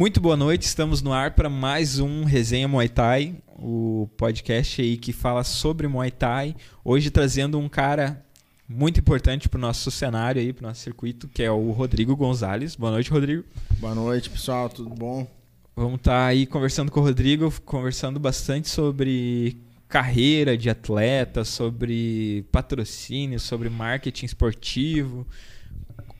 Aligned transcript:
Muito 0.00 0.18
boa 0.18 0.34
noite, 0.34 0.62
estamos 0.62 1.02
no 1.02 1.12
ar 1.12 1.32
para 1.32 1.50
mais 1.50 1.98
um 1.98 2.24
Resenha 2.24 2.66
Muay 2.66 2.88
Thai, 2.88 3.34
o 3.58 4.08
podcast 4.16 4.80
aí 4.80 4.96
que 4.96 5.12
fala 5.12 5.44
sobre 5.44 5.86
Muay 5.86 6.10
Thai. 6.10 6.56
Hoje 6.82 7.10
trazendo 7.10 7.58
um 7.58 7.68
cara 7.68 8.24
muito 8.66 8.98
importante 8.98 9.46
para 9.46 9.58
o 9.58 9.60
nosso 9.60 9.90
cenário 9.90 10.40
aí, 10.40 10.54
para 10.54 10.64
o 10.64 10.68
nosso 10.68 10.80
circuito, 10.80 11.28
que 11.28 11.42
é 11.42 11.50
o 11.50 11.70
Rodrigo 11.72 12.16
Gonzalez. 12.16 12.76
Boa 12.76 12.92
noite, 12.92 13.10
Rodrigo. 13.10 13.44
Boa 13.78 13.94
noite, 13.94 14.30
pessoal, 14.30 14.70
tudo 14.70 14.88
bom? 14.88 15.30
Vamos 15.76 15.96
estar 15.96 16.12
tá 16.12 16.26
aí 16.28 16.46
conversando 16.46 16.90
com 16.90 17.00
o 17.00 17.02
Rodrigo, 17.02 17.52
conversando 17.66 18.18
bastante 18.18 18.70
sobre 18.70 19.58
carreira 19.86 20.56
de 20.56 20.70
atleta, 20.70 21.44
sobre 21.44 22.46
patrocínio, 22.50 23.38
sobre 23.38 23.68
marketing 23.68 24.24
esportivo 24.24 25.26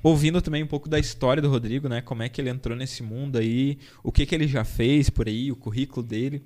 ouvindo 0.02 0.40
também 0.40 0.62
um 0.62 0.66
pouco 0.66 0.88
da 0.88 0.98
história 0.98 1.42
do 1.42 1.48
Rodrigo, 1.48 1.88
né? 1.88 2.00
Como 2.00 2.22
é 2.22 2.28
que 2.28 2.40
ele 2.40 2.50
entrou 2.50 2.76
nesse 2.76 3.02
mundo 3.02 3.38
aí, 3.38 3.78
o 4.02 4.10
que, 4.10 4.24
que 4.26 4.34
ele 4.34 4.46
já 4.46 4.64
fez 4.64 5.10
por 5.10 5.28
aí, 5.28 5.50
o 5.50 5.56
currículo 5.56 6.04
dele. 6.06 6.42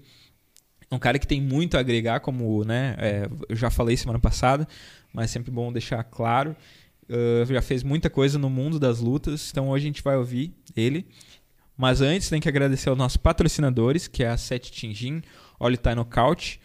Um 0.91 0.99
cara 0.99 1.19
que 1.19 1.27
tem 1.27 1.41
muito 1.41 1.77
a 1.77 1.81
agregar, 1.81 2.21
como 2.21 2.65
né, 2.65 2.95
é, 2.99 3.29
eu 3.49 3.57
já 3.57 3.71
falei 3.71 3.97
semana 3.97 4.19
passada, 4.19 4.69
mas 5.13 5.25
é 5.25 5.29
sempre 5.29 5.51
bom 5.51 5.73
deixar 5.73 6.03
claro. 6.05 6.57
Uh, 7.09 7.45
já 7.53 7.61
fez 7.61 7.83
muita 7.83 8.09
coisa 8.09 8.39
no 8.39 8.49
mundo 8.49 8.79
das 8.79 9.01
lutas, 9.01 9.51
então 9.51 9.69
hoje 9.69 9.85
a 9.85 9.89
gente 9.89 10.03
vai 10.03 10.17
ouvir 10.17 10.55
ele. 10.75 11.07
Mas 11.77 12.01
antes 12.01 12.29
tem 12.29 12.41
que 12.41 12.49
agradecer 12.49 12.89
aos 12.89 12.97
nossos 12.97 13.17
patrocinadores, 13.17 14.07
que 14.07 14.23
é 14.23 14.29
a 14.29 14.37
Sete 14.37 14.71
Tingin, 14.71 15.23
All 15.59 15.77
Time 15.77 15.97
Knockout. 15.97 16.61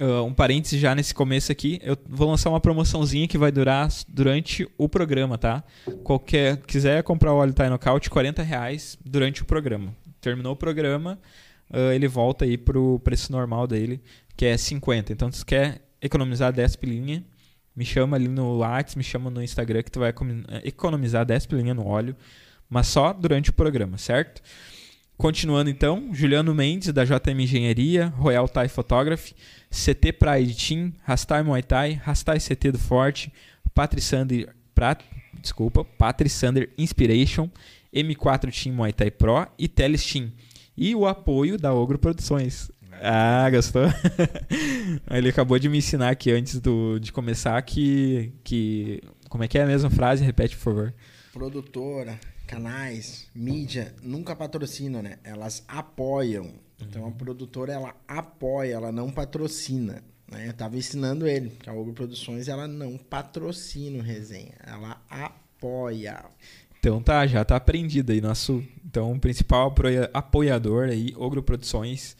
Uh, 0.00 0.24
um 0.24 0.34
parênteses 0.34 0.80
já 0.80 0.94
nesse 0.94 1.14
começo 1.14 1.52
aqui, 1.52 1.78
eu 1.82 1.96
vou 2.08 2.28
lançar 2.28 2.50
uma 2.50 2.60
promoçãozinha 2.60 3.28
que 3.28 3.38
vai 3.38 3.52
durar 3.52 3.88
durante 4.08 4.68
o 4.76 4.88
programa, 4.88 5.38
tá? 5.38 5.62
Qualquer 6.02 6.56
quiser 6.58 7.02
comprar 7.02 7.32
o 7.32 7.36
óleo 7.36 7.52
Thai 7.52 7.68
Knockout, 7.68 8.10
40 8.10 8.42
reais 8.42 8.98
durante 9.04 9.42
o 9.42 9.44
programa. 9.44 9.94
Terminou 10.20 10.54
o 10.54 10.56
programa, 10.56 11.20
uh, 11.70 11.92
ele 11.92 12.08
volta 12.08 12.44
aí 12.44 12.58
pro 12.58 12.98
preço 13.00 13.30
normal 13.30 13.66
dele, 13.66 14.02
que 14.36 14.46
é 14.46 14.56
50. 14.56 15.12
Então, 15.12 15.30
se 15.30 15.44
quer 15.44 15.82
economizar 16.00 16.52
10 16.52 16.76
pilinha, 16.76 17.24
me 17.76 17.84
chama 17.84 18.16
ali 18.16 18.28
no 18.28 18.58
WhatsApp, 18.58 18.98
me 18.98 19.04
chama 19.04 19.30
no 19.30 19.42
Instagram 19.42 19.82
que 19.82 19.90
tu 19.90 20.00
vai 20.00 20.12
economizar 20.64 21.24
10 21.24 21.46
pilinha 21.46 21.74
no 21.74 21.86
óleo, 21.86 22.16
mas 22.68 22.88
só 22.88 23.12
durante 23.12 23.50
o 23.50 23.52
programa, 23.52 23.98
certo? 23.98 24.42
Continuando 25.16 25.70
então, 25.70 26.08
Juliano 26.12 26.54
Mendes, 26.54 26.92
da 26.92 27.04
JM 27.04 27.40
Engenharia, 27.40 28.08
Royal 28.16 28.48
Thai 28.48 28.68
Photography, 28.68 29.34
CT 29.72 30.12
Pride 30.18 30.54
Team, 30.54 30.92
Rastai 31.02 31.42
Muay 31.42 31.62
Thai, 31.62 32.00
Rastai 32.04 32.38
CT 32.38 32.72
do 32.72 32.78
Forte, 32.78 33.32
Patrisander, 33.74 34.54
Prat, 34.74 35.02
desculpa, 35.40 35.82
Patrisander 35.82 36.70
Inspiration, 36.76 37.50
M4 37.92 38.52
Team 38.52 38.74
Muay 38.74 38.92
Thai 38.92 39.10
Pro 39.10 39.46
e 39.58 39.66
Teles 39.66 40.04
Team. 40.04 40.30
E 40.76 40.94
o 40.94 41.06
apoio 41.06 41.58
da 41.58 41.72
Ogro 41.72 41.98
Produções. 41.98 42.70
Ah, 43.02 43.48
gostou? 43.50 43.84
Ele 45.10 45.30
acabou 45.30 45.58
de 45.58 45.68
me 45.68 45.78
ensinar 45.78 46.10
aqui 46.10 46.30
antes 46.30 46.60
do, 46.60 46.98
de 47.00 47.10
começar 47.10 47.60
que, 47.62 48.32
que. 48.44 49.02
Como 49.28 49.42
é 49.42 49.48
que 49.48 49.58
é 49.58 49.62
a 49.62 49.66
mesma 49.66 49.90
frase? 49.90 50.24
Repete, 50.24 50.56
por 50.56 50.62
favor. 50.62 50.94
Produtora 51.32 52.18
canais, 52.52 53.28
mídia, 53.34 53.94
nunca 54.02 54.36
patrocinam, 54.36 55.00
né? 55.00 55.18
Elas 55.24 55.64
apoiam. 55.66 56.52
Então 56.78 57.02
a 57.02 57.06
uhum. 57.06 57.12
produtora 57.12 57.72
ela 57.72 57.94
apoia, 58.06 58.74
ela 58.74 58.92
não 58.92 59.10
patrocina. 59.10 60.02
Né? 60.30 60.48
Eu 60.48 60.52
tava 60.52 60.76
ensinando 60.76 61.26
ele 61.26 61.50
que 61.50 61.70
a 61.70 61.72
Ogro 61.72 61.94
Produções 61.94 62.48
ela 62.48 62.68
não 62.68 62.98
patrocina 62.98 63.98
o 63.98 64.02
resenha, 64.02 64.52
ela 64.66 65.00
apoia. 65.08 66.24
Então 66.78 67.00
tá, 67.00 67.26
já 67.26 67.44
tá 67.44 67.56
aprendido 67.56 68.12
aí 68.12 68.20
nosso, 68.20 68.62
então 68.84 69.12
o 69.12 69.20
principal 69.20 69.72
apoiador 70.12 70.88
aí, 70.88 71.14
Ogro 71.16 71.42
Produções 71.42 72.16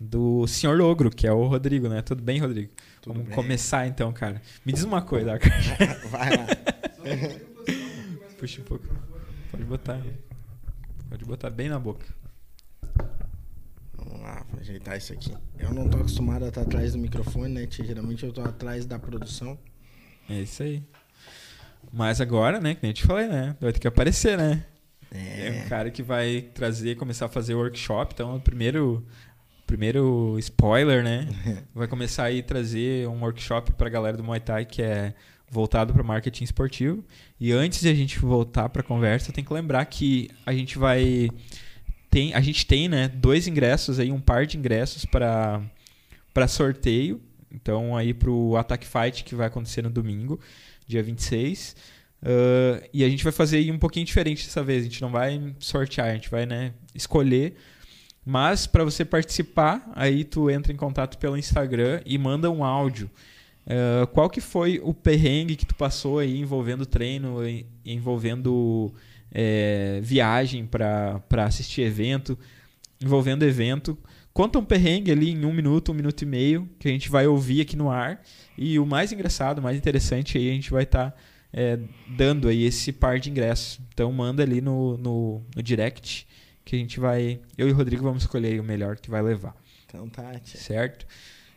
do 0.00 0.46
Senhor 0.46 0.80
Ogro, 0.80 1.10
que 1.10 1.26
é 1.26 1.32
o 1.32 1.46
Rodrigo, 1.46 1.88
né? 1.88 2.00
Tudo 2.00 2.22
bem, 2.22 2.38
Rodrigo? 2.38 2.70
Tudo 3.02 3.14
Vamos 3.14 3.28
bem. 3.28 3.34
começar 3.34 3.86
então, 3.86 4.12
cara. 4.12 4.40
Me 4.64 4.72
diz 4.72 4.84
uma 4.84 5.02
coisa, 5.02 5.38
cara. 5.38 5.98
Vai 6.08 6.36
lá. 6.36 6.46
Puxa 8.38 8.60
um 8.60 8.64
pouco. 8.64 9.13
Pode 9.54 9.64
botar. 9.66 10.02
Pode 11.08 11.24
botar 11.24 11.48
bem 11.48 11.68
na 11.68 11.78
boca. 11.78 12.04
Vamos 13.96 14.20
lá, 14.20 14.44
vou 14.50 14.58
ajeitar 14.58 14.98
isso 14.98 15.12
aqui. 15.12 15.32
Eu 15.56 15.72
não 15.72 15.88
tô 15.88 15.98
acostumado 15.98 16.44
a 16.44 16.48
estar 16.48 16.62
atrás 16.62 16.92
do 16.92 16.98
microfone, 16.98 17.54
né? 17.54 17.68
Geralmente 17.70 18.26
eu 18.26 18.32
tô 18.32 18.40
atrás 18.40 18.84
da 18.84 18.98
produção. 18.98 19.56
É 20.28 20.40
isso 20.40 20.64
aí. 20.64 20.82
Mas 21.92 22.20
agora, 22.20 22.60
né, 22.60 22.74
que 22.74 22.82
nem 22.82 22.90
eu 22.90 22.94
te 22.94 23.06
falei, 23.06 23.28
né? 23.28 23.56
Vai 23.60 23.72
ter 23.72 23.78
que 23.78 23.86
aparecer, 23.86 24.36
né? 24.36 24.66
É. 25.12 25.46
é 25.46 25.64
um 25.64 25.68
cara 25.68 25.88
que 25.88 26.02
vai 26.02 26.50
trazer, 26.52 26.96
começar 26.96 27.26
a 27.26 27.28
fazer 27.28 27.54
workshop. 27.54 28.12
Então, 28.12 28.34
o 28.34 28.40
primeiro, 28.40 29.06
primeiro 29.68 30.36
spoiler, 30.40 31.04
né? 31.04 31.28
vai 31.72 31.86
começar 31.86 32.24
aí 32.24 32.40
a 32.40 32.42
trazer 32.42 33.06
um 33.06 33.20
workshop 33.20 33.70
pra 33.74 33.88
galera 33.88 34.16
do 34.16 34.24
Muay 34.24 34.40
Thai 34.40 34.64
que 34.64 34.82
é 34.82 35.14
voltado 35.54 35.92
para 35.94 36.02
marketing 36.02 36.44
esportivo. 36.44 37.04
E 37.40 37.52
antes 37.52 37.80
de 37.80 37.88
a 37.88 37.94
gente 37.94 38.18
voltar 38.18 38.68
para 38.68 38.82
a 38.82 38.84
conversa, 38.84 39.32
tem 39.32 39.44
que 39.44 39.52
lembrar 39.52 39.84
que 39.86 40.28
a 40.44 40.52
gente 40.52 40.76
vai 40.76 41.30
tem 42.10 42.34
a 42.34 42.40
gente 42.40 42.66
tem, 42.66 42.88
né, 42.88 43.08
dois 43.08 43.46
ingressos 43.46 43.98
aí, 43.98 44.10
um 44.12 44.20
par 44.20 44.44
de 44.46 44.58
ingressos 44.58 45.04
para 45.04 45.62
para 46.34 46.48
sorteio. 46.48 47.20
Então 47.50 47.96
aí 47.96 48.12
para 48.12 48.30
o 48.30 48.56
Attack 48.56 48.84
Fight 48.84 49.22
que 49.24 49.34
vai 49.34 49.46
acontecer 49.46 49.82
no 49.82 49.90
domingo, 49.90 50.40
dia 50.86 51.02
26. 51.02 51.76
Uh, 52.20 52.82
e 52.92 53.04
a 53.04 53.08
gente 53.08 53.22
vai 53.22 53.32
fazer 53.32 53.58
aí 53.58 53.70
um 53.70 53.78
pouquinho 53.78 54.04
diferente 54.04 54.44
dessa 54.44 54.62
vez. 54.62 54.80
A 54.80 54.84
gente 54.84 55.00
não 55.00 55.10
vai 55.10 55.54
sortear, 55.60 56.08
a 56.08 56.14
gente 56.14 56.30
vai 56.30 56.46
né, 56.46 56.72
escolher. 56.94 57.56
Mas 58.24 58.66
para 58.66 58.82
você 58.82 59.04
participar, 59.04 59.88
aí 59.94 60.24
tu 60.24 60.50
entra 60.50 60.72
em 60.72 60.76
contato 60.76 61.18
pelo 61.18 61.36
Instagram 61.36 62.00
e 62.06 62.16
manda 62.16 62.50
um 62.50 62.64
áudio. 62.64 63.10
Uh, 63.66 64.06
qual 64.08 64.28
que 64.28 64.40
foi 64.40 64.78
o 64.82 64.92
perrengue 64.92 65.56
que 65.56 65.64
tu 65.64 65.74
passou 65.74 66.18
aí 66.18 66.38
envolvendo 66.38 66.84
treino, 66.84 67.36
envolvendo 67.84 68.92
é, 69.32 70.00
viagem 70.02 70.66
para 70.66 71.22
assistir 71.38 71.82
evento, 71.82 72.38
envolvendo 73.00 73.42
evento? 73.42 73.98
Conta 74.34 74.58
um 74.58 74.64
perrengue 74.64 75.12
ali 75.12 75.30
em 75.30 75.44
um 75.44 75.52
minuto, 75.52 75.92
um 75.92 75.94
minuto 75.94 76.22
e 76.22 76.26
meio, 76.26 76.68
que 76.78 76.88
a 76.88 76.90
gente 76.90 77.08
vai 77.08 77.26
ouvir 77.26 77.60
aqui 77.60 77.76
no 77.76 77.88
ar. 77.88 78.20
E 78.58 78.78
o 78.78 78.84
mais 78.84 79.12
engraçado, 79.12 79.58
o 79.58 79.62
mais 79.62 79.78
interessante 79.78 80.36
aí, 80.36 80.50
a 80.50 80.52
gente 80.52 80.70
vai 80.70 80.82
estar 80.82 81.12
tá, 81.12 81.16
é, 81.52 81.78
dando 82.08 82.48
aí 82.48 82.64
esse 82.64 82.92
par 82.92 83.18
de 83.20 83.30
ingressos. 83.30 83.80
Então 83.92 84.12
manda 84.12 84.42
ali 84.42 84.60
no, 84.60 84.98
no, 84.98 85.42
no, 85.54 85.62
direct 85.62 86.26
que 86.64 86.74
a 86.74 86.78
gente 86.78 86.98
vai. 86.98 87.40
Eu 87.56 87.68
e 87.68 87.72
o 87.72 87.76
Rodrigo 87.76 88.02
vamos 88.02 88.24
escolher 88.24 88.60
o 88.60 88.64
melhor 88.64 88.96
que 88.96 89.08
vai 89.08 89.22
levar. 89.22 89.54
Então 89.86 90.08
tá, 90.08 90.38
tia. 90.40 90.60
Certo? 90.60 91.06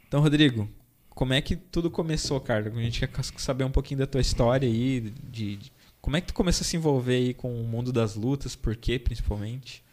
Então, 0.07 0.21
Rodrigo, 0.21 0.69
como 1.17 1.33
é 1.33 1.41
que 1.41 1.55
tudo 1.55 1.89
começou, 1.89 2.39
cara? 2.39 2.69
A 2.69 2.79
gente 2.79 3.07
quer 3.07 3.23
saber 3.37 3.63
um 3.63 3.71
pouquinho 3.71 4.01
da 4.01 4.05
tua 4.05 4.21
história 4.21 4.69
aí, 4.69 5.01
de, 5.23 5.55
de, 5.55 5.71
como 5.99 6.15
é 6.15 6.21
que 6.21 6.27
tu 6.27 6.33
começou 6.35 6.63
a 6.63 6.67
se 6.67 6.77
envolver 6.77 7.15
aí 7.15 7.33
com 7.33 7.59
o 7.59 7.63
mundo 7.63 7.91
das 7.91 8.13
lutas, 8.13 8.55
por 8.55 8.75
quê, 8.75 8.99
principalmente? 8.99 9.83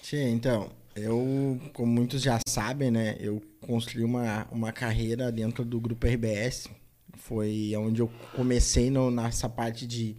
Sim, 0.00 0.32
então, 0.32 0.70
eu, 0.96 1.60
como 1.74 1.92
muitos 1.92 2.22
já 2.22 2.40
sabem, 2.48 2.90
né, 2.90 3.14
eu 3.20 3.42
construí 3.60 4.02
uma, 4.02 4.48
uma 4.50 4.72
carreira 4.72 5.30
dentro 5.30 5.66
do 5.66 5.78
grupo 5.78 6.06
RBS, 6.06 6.70
foi 7.14 7.74
onde 7.76 8.00
eu 8.00 8.10
comecei 8.34 8.90
no, 8.90 9.10
nessa 9.10 9.50
parte 9.50 9.86
de 9.86 10.16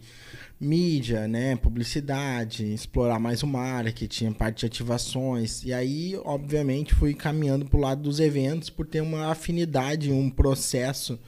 mídia, 0.62 1.26
né, 1.26 1.56
publicidade, 1.56 2.72
explorar 2.72 3.18
mais 3.18 3.42
o 3.42 3.46
marketing, 3.48 4.32
parte 4.32 4.60
de 4.60 4.66
ativações. 4.66 5.64
E 5.64 5.72
aí, 5.72 6.16
obviamente, 6.24 6.94
fui 6.94 7.14
caminhando 7.14 7.66
para 7.66 7.76
o 7.76 7.80
lado 7.80 8.02
dos 8.02 8.20
eventos 8.20 8.70
por 8.70 8.86
ter 8.86 9.00
uma 9.00 9.32
afinidade, 9.32 10.12
um 10.12 10.30
processo 10.30 11.18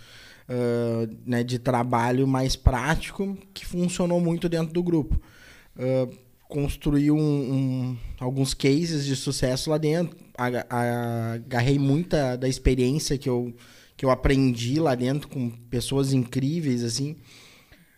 uh, 0.49 1.13
né, 1.27 1.43
de 1.43 1.59
trabalho 1.59 2.29
mais 2.29 2.55
prático 2.55 3.37
que 3.53 3.67
funcionou 3.67 4.21
muito 4.21 4.49
dentro 4.49 4.73
do 4.73 4.83
grupo. 4.83 5.21
Uh, 5.77 6.17
construí 6.49 7.11
um, 7.11 7.19
um, 7.19 7.97
alguns 8.21 8.55
cases 8.55 9.05
de 9.05 9.17
sucesso 9.17 9.69
lá 9.69 9.79
dentro, 9.79 10.17
agarrei 10.37 11.79
muita 11.79 12.37
da 12.37 12.49
experiência 12.49 13.19
que 13.19 13.29
eu, 13.29 13.53
que 13.97 14.05
eu 14.05 14.11
aprendi 14.11 14.79
lá 14.79 14.95
dentro 14.95 15.27
com 15.27 15.51
pessoas 15.51 16.13
incríveis, 16.13 16.85
assim, 16.85 17.17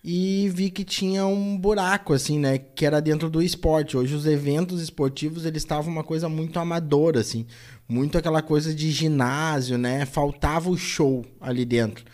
e 0.08 0.49
vi 0.50 0.70
que 0.70 0.85
tinha 0.85 1.26
um 1.26 1.58
buraco 1.58 2.12
assim, 2.12 2.38
né, 2.38 2.58
que 2.58 2.87
era 2.87 3.03
dentro 3.03 3.29
do 3.29 3.43
esporte. 3.43 3.97
Hoje 3.97 4.14
os 4.14 4.25
eventos 4.25 4.81
esportivos 4.81 5.44
eles 5.44 5.64
estavam 5.64 5.93
uma 5.93 6.05
coisa 6.05 6.29
muito 6.29 6.61
amadora 6.61 7.19
assim, 7.19 7.44
muito 7.88 8.17
aquela 8.17 8.41
coisa 8.41 8.73
de 8.73 8.88
ginásio, 8.93 9.76
né? 9.76 10.06
Faltava 10.06 10.70
o 10.70 10.79
show 10.79 11.26
ali 11.41 11.64
dentro. 11.64 12.05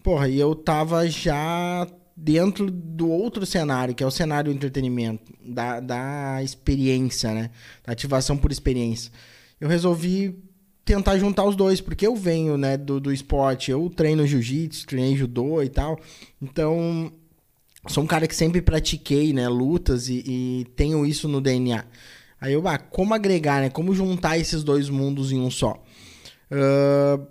Porra, 0.00 0.28
e 0.28 0.38
eu 0.38 0.54
tava 0.54 1.10
já 1.10 1.88
dentro 2.16 2.70
do 2.70 3.08
outro 3.08 3.44
cenário, 3.44 3.96
que 3.96 4.04
é 4.04 4.06
o 4.06 4.12
cenário 4.12 4.52
do 4.52 4.56
entretenimento, 4.56 5.32
da, 5.44 5.80
da 5.80 6.42
experiência, 6.44 7.34
né? 7.34 7.50
Da 7.84 7.92
ativação 7.92 8.36
por 8.36 8.52
experiência. 8.52 9.10
Eu 9.60 9.68
resolvi 9.68 10.38
tentar 10.84 11.18
juntar 11.18 11.44
os 11.44 11.56
dois, 11.56 11.80
porque 11.80 12.06
eu 12.06 12.14
venho, 12.14 12.56
né, 12.56 12.76
do, 12.76 13.00
do 13.00 13.12
esporte, 13.12 13.72
eu 13.72 13.90
treino 13.90 14.24
jiu-jitsu, 14.24 14.86
treinei 14.86 15.16
judô 15.16 15.60
e 15.62 15.68
tal. 15.68 15.98
Então, 16.40 17.12
sou 17.88 18.04
um 18.04 18.06
cara 18.06 18.26
que 18.26 18.34
sempre 18.34 18.60
pratiquei, 18.60 19.32
né, 19.32 19.48
lutas 19.48 20.08
e, 20.08 20.22
e 20.26 20.66
tenho 20.76 21.06
isso 21.06 21.28
no 21.28 21.40
DNA. 21.40 21.84
Aí 22.40 22.54
eu, 22.54 22.66
ah, 22.66 22.78
como 22.78 23.12
agregar, 23.12 23.60
né? 23.60 23.68
Como 23.68 23.94
juntar 23.94 24.38
esses 24.38 24.64
dois 24.64 24.88
mundos 24.88 25.30
em 25.30 25.38
um 25.38 25.50
só? 25.50 25.82
Uh, 26.50 27.26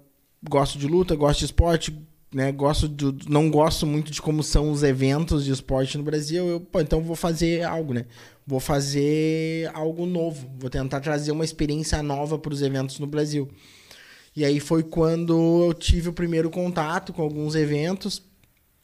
gosto 0.48 0.78
de 0.78 0.86
luta, 0.86 1.16
gosto 1.16 1.40
de 1.40 1.46
esporte, 1.46 2.00
né? 2.32 2.52
Gosto 2.52 2.88
de, 2.88 3.28
não 3.28 3.50
gosto 3.50 3.88
muito 3.88 4.12
de 4.12 4.22
como 4.22 4.44
são 4.44 4.72
os 4.72 4.84
eventos 4.84 5.44
de 5.44 5.52
esporte 5.52 5.98
no 5.98 6.04
Brasil. 6.04 6.48
Eu, 6.48 6.60
pô, 6.60 6.80
então 6.80 7.02
vou 7.02 7.16
fazer 7.16 7.64
algo, 7.64 7.92
né? 7.92 8.06
Vou 8.46 8.60
fazer 8.60 9.72
algo 9.74 10.06
novo. 10.06 10.48
Vou 10.60 10.70
tentar 10.70 11.00
trazer 11.00 11.32
uma 11.32 11.44
experiência 11.44 12.04
nova 12.04 12.38
para 12.38 12.54
os 12.54 12.62
eventos 12.62 13.00
no 13.00 13.08
Brasil. 13.08 13.50
E 14.36 14.46
aí 14.46 14.60
foi 14.60 14.84
quando 14.84 15.66
eu 15.66 15.74
tive 15.74 16.10
o 16.10 16.14
primeiro 16.14 16.52
contato 16.52 17.12
com 17.12 17.24
alguns 17.24 17.56
eventos. 17.56 18.22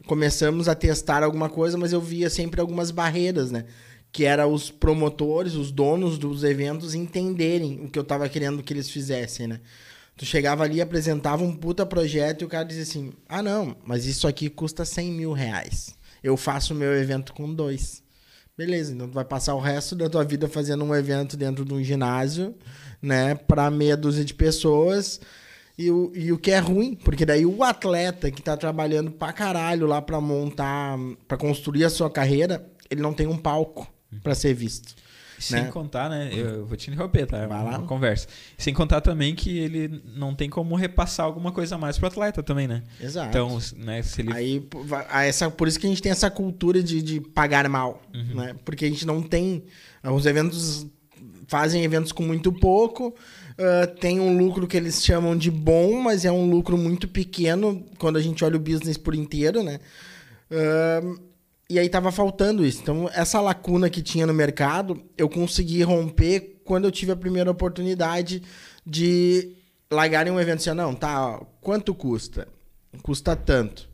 Começamos 0.04 0.68
a 0.68 0.74
testar 0.74 1.22
alguma 1.22 1.48
coisa, 1.48 1.78
mas 1.78 1.92
eu 1.92 2.00
via 2.00 2.28
sempre 2.28 2.60
algumas 2.60 2.90
barreiras, 2.90 3.50
né? 3.50 3.64
Que 4.12 4.24
era 4.24 4.46
os 4.46 4.70
promotores, 4.70 5.54
os 5.54 5.70
donos 5.70 6.18
dos 6.18 6.44
eventos 6.44 6.94
entenderem 6.94 7.80
o 7.84 7.88
que 7.88 7.98
eu 7.98 8.02
estava 8.02 8.28
querendo 8.28 8.62
que 8.62 8.72
eles 8.72 8.90
fizessem, 8.90 9.46
né? 9.46 9.60
Tu 10.16 10.24
chegava 10.24 10.64
ali, 10.64 10.80
apresentava 10.80 11.44
um 11.44 11.54
puta 11.54 11.84
projeto 11.84 12.42
e 12.42 12.44
o 12.44 12.48
cara 12.48 12.64
dizia 12.64 12.84
assim: 12.84 13.12
ah, 13.28 13.42
não, 13.42 13.76
mas 13.84 14.06
isso 14.06 14.26
aqui 14.26 14.48
custa 14.48 14.84
100 14.84 15.12
mil 15.12 15.32
reais. 15.32 15.94
Eu 16.22 16.36
faço 16.36 16.72
o 16.72 16.76
meu 16.76 16.94
evento 16.94 17.34
com 17.34 17.52
dois. 17.52 18.02
Beleza, 18.56 18.94
então 18.94 19.06
tu 19.06 19.12
vai 19.12 19.24
passar 19.24 19.54
o 19.54 19.60
resto 19.60 19.94
da 19.94 20.08
tua 20.08 20.24
vida 20.24 20.48
fazendo 20.48 20.82
um 20.82 20.94
evento 20.94 21.36
dentro 21.36 21.62
de 21.62 21.74
um 21.74 21.84
ginásio, 21.84 22.54
né, 23.02 23.34
para 23.34 23.70
meia 23.70 23.94
dúzia 23.94 24.24
de 24.24 24.32
pessoas. 24.32 25.20
E 25.78 25.90
o, 25.90 26.10
e 26.14 26.32
o 26.32 26.38
que 26.38 26.50
é 26.50 26.58
ruim, 26.58 26.94
porque 26.94 27.26
daí 27.26 27.44
o 27.44 27.62
atleta 27.62 28.30
que 28.30 28.40
tá 28.42 28.56
trabalhando 28.56 29.10
pra 29.10 29.32
caralho 29.32 29.86
lá 29.86 30.00
pra 30.00 30.20
montar, 30.20 30.96
pra 31.28 31.36
construir 31.36 31.84
a 31.84 31.90
sua 31.90 32.10
carreira, 32.10 32.66
ele 32.90 33.02
não 33.02 33.12
tem 33.12 33.26
um 33.26 33.36
palco 33.36 33.86
para 34.22 34.34
ser 34.34 34.54
visto. 34.54 34.94
Sem 35.38 35.64
né? 35.64 35.70
contar, 35.70 36.08
né? 36.08 36.30
Eu 36.32 36.64
vou 36.64 36.76
te 36.78 36.90
interromper, 36.90 37.26
tá? 37.26 37.46
Vai 37.46 37.62
lá. 37.62 37.78
Uma 37.78 37.86
conversa. 37.86 38.26
Sem 38.56 38.72
contar 38.72 39.02
também 39.02 39.34
que 39.34 39.58
ele 39.58 40.02
não 40.16 40.34
tem 40.34 40.48
como 40.48 40.74
repassar 40.74 41.26
alguma 41.26 41.52
coisa 41.52 41.74
a 41.74 41.78
mais 41.78 41.98
pro 41.98 42.06
atleta 42.06 42.42
também, 42.42 42.66
né? 42.66 42.82
Exato. 42.98 43.28
Então, 43.28 43.58
né, 43.76 44.00
se 44.02 44.22
ele. 44.22 44.32
Aí, 44.32 44.66
ah, 45.10 45.24
essa, 45.24 45.50
por 45.50 45.68
isso 45.68 45.78
que 45.78 45.86
a 45.86 45.90
gente 45.90 46.00
tem 46.00 46.10
essa 46.10 46.30
cultura 46.30 46.82
de, 46.82 47.02
de 47.02 47.20
pagar 47.20 47.68
mal, 47.68 48.00
Uhum. 48.14 48.34
né? 48.34 48.56
Porque 48.64 48.86
a 48.86 48.88
gente 48.88 49.06
não 49.06 49.20
tem... 49.22 49.64
Os 50.02 50.24
eventos 50.24 50.86
fazem 51.48 51.84
eventos 51.84 52.12
com 52.12 52.22
muito 52.22 52.50
pouco, 52.50 53.14
ah, 53.58 53.86
tem 53.86 54.20
um 54.20 54.36
lucro 54.36 54.66
que 54.66 54.76
eles 54.76 55.04
chamam 55.04 55.36
de 55.36 55.50
bom, 55.50 56.00
mas 56.00 56.24
é 56.24 56.30
um 56.30 56.48
lucro 56.50 56.76
muito 56.76 57.08
pequeno 57.08 57.84
quando 57.98 58.16
a 58.16 58.22
gente 58.22 58.44
olha 58.44 58.56
o 58.56 58.60
business 58.60 58.96
por 58.96 59.14
inteiro, 59.14 59.62
né? 59.62 59.80
Ah, 60.50 61.00
e 61.68 61.78
aí 61.78 61.88
tava 61.88 62.12
faltando 62.12 62.64
isso. 62.64 62.80
Então, 62.82 63.10
essa 63.12 63.40
lacuna 63.40 63.90
que 63.90 64.02
tinha 64.02 64.26
no 64.26 64.34
mercado, 64.34 65.02
eu 65.16 65.28
consegui 65.28 65.82
romper 65.82 66.60
quando 66.64 66.84
eu 66.84 66.92
tive 66.92 67.12
a 67.12 67.16
primeira 67.16 67.50
oportunidade 67.50 68.42
de 68.84 69.52
largarem 69.90 70.32
um 70.32 70.40
evento 70.40 70.58
assim, 70.58 70.70
não, 70.74 70.94
tá, 70.94 71.40
quanto 71.60 71.94
custa? 71.94 72.46
Custa 73.02 73.34
tanto, 73.36 73.88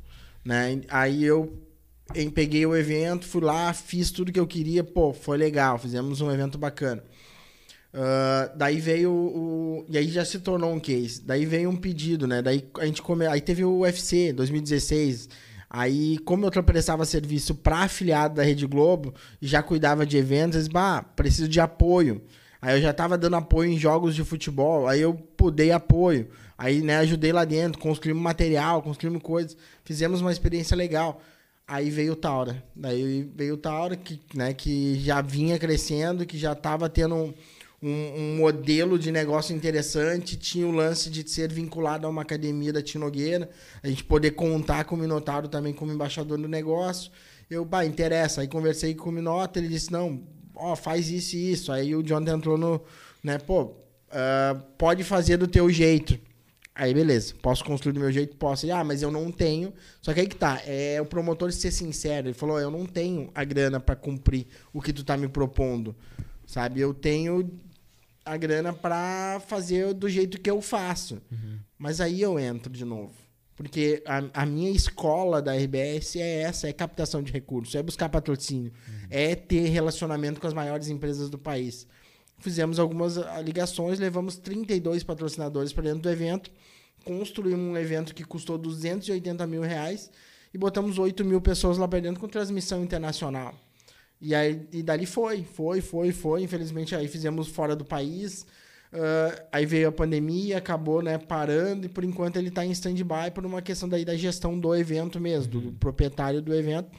né? 0.44 0.80
Aí 0.88 1.24
eu 1.24 1.58
peguei 2.34 2.64
o 2.66 2.76
evento, 2.76 3.26
fui 3.26 3.42
lá, 3.42 3.72
fiz 3.72 4.10
tudo 4.10 4.32
que 4.32 4.40
eu 4.40 4.46
queria, 4.46 4.84
pô, 4.84 5.12
foi 5.12 5.36
legal, 5.36 5.78
fizemos 5.78 6.20
um 6.20 6.30
evento 6.30 6.58
bacana. 6.58 7.02
Ah, 7.94 8.50
daí 8.56 8.80
veio 8.80 9.12
o. 9.12 9.84
E 9.88 9.98
aí 9.98 10.08
já 10.08 10.24
se 10.24 10.38
tornou 10.38 10.72
um 10.72 10.80
case. 10.80 11.22
Daí 11.22 11.44
veio 11.44 11.68
um 11.68 11.76
pedido, 11.76 12.26
né? 12.26 12.40
Daí 12.40 12.64
a 12.78 12.86
gente 12.86 13.02
come... 13.02 13.26
Aí 13.26 13.40
teve 13.40 13.64
o 13.64 13.80
UFC 13.80 14.32
2016. 14.32 15.28
Aí, 15.68 16.18
como 16.18 16.46
eu 16.46 16.62
prestava 16.62 17.04
serviço 17.04 17.54
para 17.54 17.78
afiliado 17.80 18.34
da 18.34 18.42
Rede 18.42 18.66
Globo 18.66 19.14
já 19.40 19.62
cuidava 19.62 20.04
de 20.04 20.18
eventos, 20.18 20.56
eles, 20.56 20.68
bah, 20.68 21.02
preciso 21.02 21.48
de 21.48 21.60
apoio. 21.60 22.22
Aí 22.60 22.76
eu 22.76 22.82
já 22.82 22.92
tava 22.92 23.16
dando 23.16 23.36
apoio 23.36 23.72
em 23.72 23.78
jogos 23.78 24.14
de 24.14 24.22
futebol, 24.22 24.86
aí 24.86 25.00
eu 25.00 25.14
pô, 25.14 25.50
dei 25.50 25.72
apoio. 25.72 26.28
Aí, 26.58 26.82
né, 26.82 26.98
ajudei 26.98 27.32
lá 27.32 27.44
dentro, 27.44 27.80
construímos 27.80 28.22
material, 28.22 28.82
construímos 28.82 29.22
coisas, 29.22 29.56
fizemos 29.84 30.20
uma 30.20 30.30
experiência 30.30 30.76
legal. 30.76 31.22
Aí 31.66 31.90
veio 31.90 32.12
o 32.12 32.16
Taura. 32.16 32.62
Daí 32.76 33.28
veio 33.34 33.54
o 33.54 33.56
Taura, 33.56 33.96
que, 33.96 34.20
né, 34.34 34.52
que 34.52 35.00
já 35.00 35.22
vinha 35.22 35.58
crescendo, 35.58 36.26
que 36.26 36.36
já 36.36 36.52
estava 36.52 36.88
tendo 36.88 37.14
um, 37.14 37.34
um- 37.82 38.12
um 38.16 38.36
modelo 38.36 38.98
de 38.98 39.10
negócio 39.10 39.54
interessante, 39.54 40.36
tinha 40.36 40.66
o 40.66 40.70
lance 40.70 41.10
de 41.10 41.28
ser 41.28 41.52
vinculado 41.52 42.06
a 42.06 42.10
uma 42.10 42.22
academia 42.22 42.72
da 42.72 42.80
Tinogueira, 42.80 43.50
a 43.82 43.88
gente 43.88 44.04
poder 44.04 44.32
contar 44.32 44.84
com 44.84 44.94
o 44.94 44.98
Minotauro 44.98 45.48
também 45.48 45.72
como 45.72 45.92
embaixador 45.92 46.38
do 46.38 46.48
negócio. 46.48 47.10
Eu, 47.50 47.64
bah, 47.64 47.84
interessa. 47.84 48.40
Aí 48.40 48.48
conversei 48.48 48.94
com 48.94 49.10
o 49.10 49.12
Minota, 49.12 49.58
ele 49.58 49.68
disse, 49.68 49.90
não, 49.90 50.22
ó, 50.54 50.76
faz 50.76 51.10
isso 51.10 51.36
e 51.36 51.52
isso. 51.52 51.72
Aí 51.72 51.94
o 51.94 52.02
Jonathan 52.02 52.36
entrou 52.36 52.56
no, 52.56 52.80
né, 53.22 53.36
pô, 53.38 53.72
ah, 54.10 54.56
pode 54.78 55.02
fazer 55.04 55.36
do 55.36 55.48
teu 55.48 55.68
jeito. 55.68 56.18
Aí, 56.74 56.94
beleza. 56.94 57.34
Posso 57.42 57.62
construir 57.64 57.92
do 57.92 58.00
meu 58.00 58.10
jeito? 58.10 58.34
Posso. 58.36 58.70
Ah, 58.72 58.82
mas 58.82 59.02
eu 59.02 59.10
não 59.10 59.30
tenho. 59.30 59.74
Só 60.00 60.14
que 60.14 60.20
aí 60.20 60.26
que 60.26 60.36
tá. 60.36 60.62
É 60.64 60.98
o 61.02 61.04
promotor 61.04 61.52
ser 61.52 61.70
sincero. 61.70 62.28
Ele 62.28 62.34
falou: 62.34 62.58
eu 62.58 62.70
não 62.70 62.86
tenho 62.86 63.30
a 63.34 63.44
grana 63.44 63.78
pra 63.78 63.94
cumprir 63.94 64.46
o 64.72 64.80
que 64.80 64.90
tu 64.90 65.04
tá 65.04 65.14
me 65.14 65.28
propondo. 65.28 65.94
Sabe? 66.46 66.80
Eu 66.80 66.94
tenho 66.94 67.50
a 68.24 68.36
grana 68.36 68.72
pra 68.72 69.40
fazer 69.46 69.92
do 69.94 70.08
jeito 70.08 70.40
que 70.40 70.50
eu 70.50 70.60
faço. 70.60 71.20
Mas 71.78 72.00
aí 72.00 72.20
eu 72.20 72.38
entro 72.38 72.72
de 72.72 72.84
novo. 72.84 73.12
Porque 73.54 74.02
a, 74.06 74.42
a 74.42 74.46
minha 74.46 74.70
escola 74.70 75.42
da 75.42 75.54
RBS 75.54 76.16
é 76.16 76.42
essa, 76.42 76.68
é 76.68 76.72
captação 76.72 77.22
de 77.22 77.32
recursos, 77.32 77.74
é 77.74 77.82
buscar 77.82 78.08
patrocínio, 78.08 78.72
é 79.10 79.34
ter 79.34 79.68
relacionamento 79.68 80.40
com 80.40 80.46
as 80.46 80.54
maiores 80.54 80.88
empresas 80.88 81.28
do 81.28 81.38
país. 81.38 81.86
Fizemos 82.38 82.78
algumas 82.78 83.18
ah, 83.18 83.40
ligações, 83.40 84.00
levamos 84.00 84.36
32 84.36 85.04
patrocinadores 85.04 85.72
para 85.72 85.84
dentro 85.84 86.00
do 86.00 86.10
evento, 86.10 86.50
construímos 87.04 87.72
um 87.72 87.76
evento 87.76 88.14
que 88.14 88.24
custou 88.24 88.58
280 88.58 89.46
mil 89.46 89.62
reais 89.62 90.10
e 90.52 90.58
botamos 90.58 90.98
8 90.98 91.24
mil 91.24 91.40
pessoas 91.40 91.78
lá 91.78 91.86
para 91.86 92.00
dentro 92.00 92.20
com 92.20 92.28
transmissão 92.28 92.82
internacional. 92.82 93.54
E 94.22 94.34
aí 94.34 94.66
e 94.72 94.82
dali 94.82 95.04
foi, 95.04 95.44
foi, 95.44 95.82
foi, 95.82 96.12
foi. 96.12 96.42
Infelizmente 96.44 96.94
aí 96.94 97.08
fizemos 97.08 97.48
fora 97.48 97.76
do 97.76 97.84
país. 97.84 98.46
Ah, 98.92 99.44
aí 99.52 99.66
veio 99.66 99.88
a 99.88 99.92
pandemia, 99.92 100.58
acabou 100.58 101.02
né, 101.02 101.16
parando 101.18 101.86
e 101.86 101.88
por 101.88 102.04
enquanto 102.04 102.36
ele 102.36 102.48
está 102.48 102.64
em 102.64 102.70
stand-by 102.72 103.30
por 103.34 103.46
uma 103.46 103.62
questão 103.62 103.88
daí 103.88 104.04
da 104.04 104.16
gestão 104.16 104.58
do 104.58 104.74
evento 104.74 105.18
mesmo, 105.18 105.60
do 105.60 105.72
proprietário 105.72 106.42
do 106.42 106.54
evento. 106.54 106.90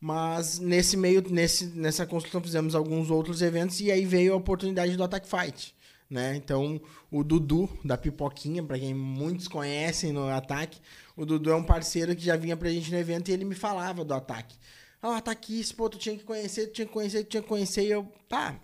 Mas 0.00 0.58
nesse 0.58 0.96
meio, 0.96 1.22
nesse, 1.30 1.66
nessa 1.66 2.06
construção, 2.06 2.42
fizemos 2.42 2.74
alguns 2.74 3.10
outros 3.10 3.42
eventos 3.42 3.80
e 3.80 3.90
aí 3.90 4.04
veio 4.06 4.32
a 4.32 4.36
oportunidade 4.36 4.96
do 4.96 5.04
Attack 5.04 5.26
Fight. 5.28 5.74
Né? 6.08 6.36
Então, 6.36 6.80
o 7.10 7.22
Dudu, 7.22 7.68
da 7.84 7.96
Pipoquinha, 7.96 8.62
para 8.62 8.78
quem 8.78 8.92
muitos 8.94 9.46
conhecem 9.46 10.12
no 10.12 10.28
Ataque, 10.28 10.80
o 11.16 11.24
Dudu 11.24 11.50
é 11.50 11.54
um 11.54 11.62
parceiro 11.62 12.16
que 12.16 12.24
já 12.24 12.34
vinha 12.34 12.56
pra 12.56 12.70
gente 12.70 12.90
no 12.90 12.98
evento 12.98 13.28
e 13.28 13.32
ele 13.32 13.44
me 13.44 13.54
falava 13.54 14.04
do 14.04 14.12
Ataque. 14.12 14.56
Ah, 15.02 15.16
Ataque, 15.16 15.58
isso, 15.58 15.74
pô, 15.74 15.88
tu 15.88 15.98
tinha 15.98 16.16
que 16.16 16.24
conhecer, 16.24 16.66
tu 16.68 16.72
tinha 16.74 16.86
que 16.86 16.92
conhecer, 16.92 17.24
tu 17.24 17.30
tinha 17.30 17.42
que 17.42 17.48
conhecer. 17.48 17.82
E 17.82 17.90
eu, 17.90 18.04
pá, 18.28 18.60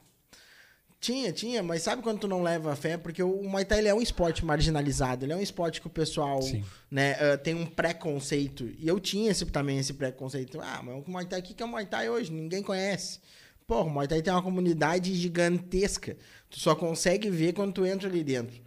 tinha, 1.00 1.32
tinha, 1.32 1.62
mas 1.62 1.82
sabe 1.82 2.02
quando 2.02 2.20
tu 2.20 2.28
não 2.28 2.42
leva 2.42 2.74
fé? 2.74 2.96
Porque 2.96 3.22
o 3.22 3.42
Muay 3.42 3.64
Thai 3.64 3.86
é 3.86 3.94
um 3.94 4.02
esporte 4.02 4.44
marginalizado, 4.44 5.24
ele 5.24 5.32
é 5.32 5.36
um 5.36 5.42
esporte 5.42 5.80
que 5.80 5.86
o 5.86 5.90
pessoal 5.90 6.42
Sim. 6.42 6.64
né, 6.90 7.12
ah, 7.20 7.38
tem 7.38 7.54
um 7.54 7.66
preconceito. 7.66 8.68
E 8.78 8.88
eu 8.88 8.98
tinha 8.98 9.30
esse, 9.30 9.44
também 9.46 9.78
esse 9.78 9.94
preconceito. 9.94 10.60
Ah, 10.60 10.82
mas 10.82 11.06
o 11.06 11.10
Muay 11.10 11.26
Thai, 11.26 11.40
o 11.40 11.42
que 11.42 11.62
é 11.62 11.66
o 11.66 11.68
Muay 11.68 11.86
Thai 11.86 12.08
hoje? 12.10 12.32
Ninguém 12.32 12.62
conhece. 12.62 13.20
Pô, 13.66 13.82
o 13.82 13.90
Muay 13.90 14.08
Thai 14.08 14.22
tem 14.22 14.32
uma 14.32 14.42
comunidade 14.42 15.14
gigantesca. 15.14 16.16
Tu 16.50 16.60
só 16.60 16.74
consegue 16.74 17.28
ver 17.30 17.52
quando 17.52 17.72
tu 17.72 17.84
entra 17.84 18.08
ali 18.08 18.24
dentro. 18.24 18.60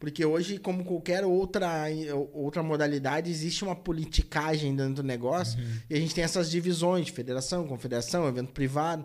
Porque 0.00 0.24
hoje, 0.24 0.58
como 0.58 0.82
qualquer 0.82 1.26
outra, 1.26 1.84
outra 2.32 2.62
modalidade, 2.62 3.30
existe 3.30 3.62
uma 3.62 3.76
politicagem 3.76 4.74
dentro 4.74 4.94
do 4.94 5.02
negócio. 5.02 5.60
E 5.90 5.94
a 5.94 6.00
gente 6.00 6.14
tem 6.14 6.24
essas 6.24 6.50
divisões 6.50 7.04
de 7.04 7.12
federação, 7.12 7.68
confederação, 7.68 8.26
evento 8.26 8.50
privado. 8.50 9.04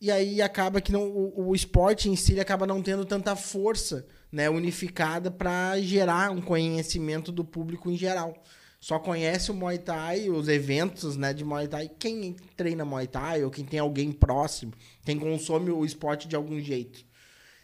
E 0.00 0.10
aí 0.10 0.42
acaba 0.42 0.80
que 0.80 0.90
não, 0.90 1.04
o, 1.04 1.50
o 1.50 1.54
esporte 1.54 2.08
em 2.08 2.16
si 2.16 2.40
acaba 2.40 2.66
não 2.66 2.82
tendo 2.82 3.04
tanta 3.04 3.36
força 3.36 4.04
né, 4.32 4.50
unificada 4.50 5.30
para 5.30 5.80
gerar 5.80 6.32
um 6.32 6.40
conhecimento 6.40 7.30
do 7.30 7.44
público 7.44 7.88
em 7.88 7.96
geral. 7.96 8.34
Só 8.80 8.98
conhece 8.98 9.52
o 9.52 9.54
Muay 9.54 9.78
Thai, 9.78 10.28
os 10.28 10.48
eventos 10.48 11.16
né, 11.16 11.32
de 11.32 11.44
Muay 11.44 11.68
Thai, 11.68 11.88
quem 11.88 12.34
treina 12.56 12.84
Muay 12.84 13.06
Thai 13.06 13.44
ou 13.44 13.50
quem 13.50 13.64
tem 13.64 13.78
alguém 13.78 14.10
próximo, 14.10 14.72
quem 15.04 15.20
consome 15.20 15.70
o 15.70 15.84
esporte 15.84 16.26
de 16.26 16.34
algum 16.34 16.58
jeito. 16.58 17.04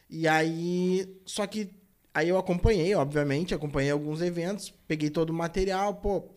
E 0.08 0.28
aí, 0.28 1.20
só 1.26 1.44
que 1.44 1.68
aí 2.12 2.28
eu 2.28 2.38
acompanhei, 2.38 2.94
obviamente, 2.94 3.54
acompanhei 3.54 3.90
alguns 3.90 4.20
eventos, 4.20 4.72
peguei 4.86 5.10
todo 5.10 5.30
o 5.30 5.34
material, 5.34 5.94
pô, 5.94 6.28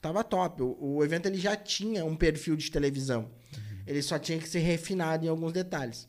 tava 0.00 0.22
top. 0.24 0.62
O, 0.62 0.96
o 0.96 1.04
evento 1.04 1.26
ele 1.26 1.38
já 1.38 1.56
tinha 1.56 2.04
um 2.04 2.16
perfil 2.16 2.56
de 2.56 2.70
televisão. 2.70 3.30
Ele 3.86 4.02
só 4.02 4.18
tinha 4.18 4.38
que 4.38 4.48
ser 4.48 4.58
refinado 4.60 5.24
em 5.24 5.28
alguns 5.28 5.52
detalhes. 5.52 6.08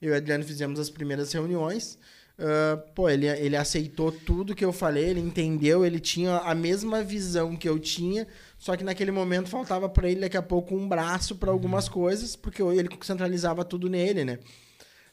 Eu 0.00 0.10
e 0.10 0.12
o 0.12 0.16
Adriano 0.16 0.44
fizemos 0.44 0.78
as 0.78 0.90
primeiras 0.90 1.32
reuniões. 1.32 1.98
ah, 2.38 2.76
pô, 2.94 3.08
ele, 3.08 3.26
ele 3.26 3.56
aceitou 3.56 4.12
tudo 4.12 4.54
que 4.54 4.64
eu 4.64 4.72
falei, 4.72 5.06
ele 5.06 5.20
entendeu, 5.20 5.84
ele 5.84 5.98
tinha 5.98 6.36
a 6.38 6.54
mesma 6.54 7.02
visão 7.02 7.56
que 7.56 7.68
eu 7.68 7.78
tinha, 7.78 8.26
só 8.56 8.76
que 8.76 8.84
naquele 8.84 9.10
momento 9.10 9.48
faltava 9.48 9.88
para 9.88 10.08
ele 10.08 10.20
daqui 10.20 10.36
a 10.36 10.42
pouco 10.42 10.74
um 10.76 10.88
braço 10.88 11.36
para 11.36 11.50
algumas 11.50 11.88
coisas, 11.88 12.36
porque 12.36 12.62
ele 12.62 12.88
centralizava 13.02 13.64
tudo 13.64 13.88
nele, 13.88 14.24
né? 14.24 14.38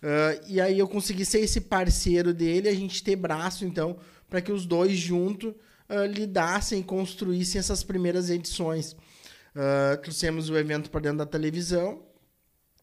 Uh, 0.03 0.45
e 0.47 0.61
aí 0.61 0.77
eu 0.77 0.87
consegui 0.87 1.25
ser 1.25 1.39
esse 1.39 1.61
parceiro 1.61 2.33
dele, 2.33 2.69
a 2.69 2.73
gente 2.73 3.03
ter 3.03 3.15
braço, 3.15 3.65
então, 3.65 3.97
para 4.29 4.41
que 4.41 4.51
os 4.51 4.65
dois 4.65 4.97
juntos 4.97 5.53
uh, 5.89 6.05
lidassem 6.07 6.81
e 6.81 6.83
construíssem 6.83 7.59
essas 7.59 7.83
primeiras 7.83 8.29
edições. 8.29 8.93
Uh, 8.93 9.97
trouxemos 10.01 10.49
o 10.49 10.57
evento 10.57 10.89
para 10.89 11.01
dentro 11.01 11.19
da 11.19 11.25
televisão, 11.25 12.03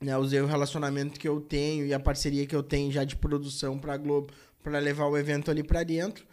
né, 0.01 0.17
usei 0.17 0.41
o 0.41 0.47
relacionamento 0.47 1.21
que 1.21 1.29
eu 1.29 1.41
tenho 1.41 1.87
e 1.87 1.95
a 1.95 2.01
parceria 2.01 2.47
que 2.47 2.57
eu 2.57 2.63
tenho 2.63 2.91
já 2.91 3.05
de 3.05 3.15
produção 3.15 3.79
para 3.79 3.95
a 3.95 3.97
Globo 3.97 4.33
para 4.63 4.79
levar 4.79 5.07
o 5.07 5.17
evento 5.17 5.51
ali 5.51 5.63
para 5.63 5.83
dentro. 5.83 6.25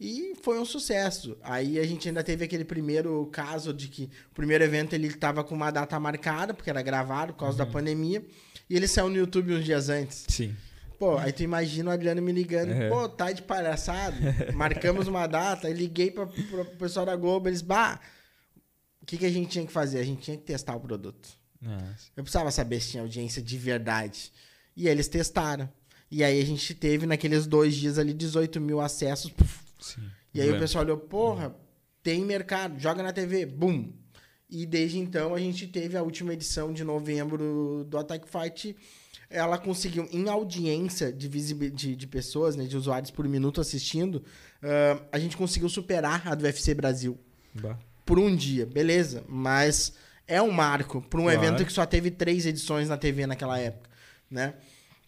E 0.00 0.34
foi 0.42 0.60
um 0.60 0.64
sucesso. 0.64 1.36
Aí 1.42 1.78
a 1.78 1.84
gente 1.84 2.06
ainda 2.06 2.22
teve 2.22 2.44
aquele 2.44 2.64
primeiro 2.64 3.26
caso 3.32 3.74
de 3.74 3.88
que 3.88 4.08
o 4.30 4.34
primeiro 4.34 4.62
evento 4.62 4.92
ele 4.92 5.08
estava 5.08 5.42
com 5.42 5.54
uma 5.54 5.72
data 5.72 5.98
marcada, 5.98 6.54
porque 6.54 6.70
era 6.70 6.80
gravado 6.82 7.32
por 7.32 7.40
causa 7.40 7.58
uhum. 7.60 7.66
da 7.66 7.72
pandemia, 7.72 8.24
e 8.68 8.76
ele 8.76 8.88
saiu 8.88 9.08
no 9.08 9.16
YouTube 9.16 9.54
uns 9.54 9.64
dias 9.64 9.88
antes. 9.88 10.26
Sim. 10.28 10.54
Pô, 10.98 11.16
aí 11.16 11.32
tu 11.32 11.42
imagina 11.42 11.90
o 11.90 11.92
Adriano 11.92 12.20
me 12.20 12.32
ligando, 12.32 12.72
uhum. 12.72 12.88
pô, 12.88 13.08
tá 13.08 13.30
de 13.30 13.42
palhaçada, 13.42 14.16
marcamos 14.52 15.06
uma 15.06 15.26
data, 15.28 15.68
aí 15.68 15.72
liguei 15.72 16.10
para 16.10 16.24
o 16.24 16.64
pessoal 16.76 17.06
da 17.06 17.14
Globo, 17.14 17.48
eles, 17.48 17.62
bah, 17.62 18.00
o 19.00 19.06
que, 19.06 19.16
que 19.16 19.24
a 19.24 19.30
gente 19.30 19.48
tinha 19.48 19.64
que 19.64 19.72
fazer? 19.72 20.00
A 20.00 20.04
gente 20.04 20.22
tinha 20.22 20.36
que 20.36 20.42
testar 20.42 20.74
o 20.74 20.80
produto. 20.80 21.28
Nossa. 21.60 22.10
Eu 22.16 22.22
precisava 22.22 22.50
saber 22.50 22.80
se 22.80 22.90
tinha 22.90 23.02
audiência 23.02 23.40
de 23.40 23.56
verdade. 23.56 24.32
E 24.76 24.86
aí 24.86 24.92
eles 24.92 25.08
testaram. 25.08 25.68
E 26.10 26.24
aí 26.24 26.40
a 26.40 26.44
gente 26.44 26.74
teve 26.74 27.06
naqueles 27.06 27.46
dois 27.46 27.74
dias 27.74 27.98
ali 27.98 28.12
18 28.12 28.60
mil 28.60 28.80
acessos. 28.80 29.32
Sim. 29.80 30.02
E 30.32 30.40
aí 30.40 30.50
o 30.50 30.58
pessoal 30.58 30.84
olhou, 30.84 30.96
porra, 30.96 31.54
tem 32.02 32.24
mercado, 32.24 32.78
joga 32.78 33.02
na 33.02 33.12
TV, 33.12 33.44
bum. 33.46 33.92
E 34.50 34.64
desde 34.64 34.98
então 34.98 35.34
a 35.34 35.38
gente 35.38 35.66
teve 35.66 35.96
a 35.96 36.02
última 36.02 36.32
edição 36.32 36.72
de 36.72 36.82
novembro 36.82 37.84
do 37.86 37.98
Attack 37.98 38.26
Fight. 38.28 38.74
Ela 39.28 39.58
conseguiu, 39.58 40.08
em 40.10 40.28
audiência 40.28 41.12
de, 41.12 41.28
de, 41.28 41.94
de 41.94 42.06
pessoas, 42.06 42.56
né, 42.56 42.64
de 42.64 42.76
usuários 42.76 43.10
por 43.10 43.28
minuto 43.28 43.60
assistindo, 43.60 44.16
uh, 44.62 45.04
a 45.12 45.18
gente 45.18 45.36
conseguiu 45.36 45.68
superar 45.68 46.26
a 46.26 46.34
do 46.34 46.44
UFC 46.44 46.72
Brasil. 46.72 47.18
Bah. 47.54 47.78
Por 48.06 48.18
um 48.18 48.34
dia, 48.34 48.64
beleza. 48.64 49.22
Mas 49.28 49.92
é 50.26 50.40
um 50.40 50.50
marco 50.50 51.02
para 51.02 51.20
um 51.20 51.24
claro. 51.24 51.38
evento 51.38 51.64
que 51.64 51.72
só 51.72 51.84
teve 51.84 52.10
três 52.10 52.46
edições 52.46 52.88
na 52.88 52.96
TV 52.96 53.26
naquela 53.26 53.58
época, 53.58 53.90
né? 54.30 54.54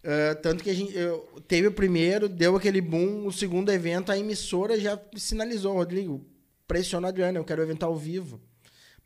Uh, 0.03 0.41
tanto 0.43 0.65
que 0.65 0.71
a 0.71 0.75
gente 0.75 0.97
eu, 0.97 1.29
teve 1.47 1.69
o 1.69 1.73
primeiro, 1.73 2.29
deu 2.29 2.57
aquele 2.57 2.81
boom, 2.81 3.27
o 3.27 3.33
segundo 3.33 3.71
evento, 3.71 4.11
a 4.11 4.19
emissora 4.19 4.81
já 4.81 4.99
sinalizou, 5.15 5.75
Rodrigo, 5.75 6.27
pressiona 6.67 7.09
a 7.09 7.11
Adriana, 7.11 7.39
eu 7.39 7.45
quero 7.45 7.61
o 7.61 7.65
evento 7.65 7.85
ao 7.85 7.95
vivo. 7.95 8.41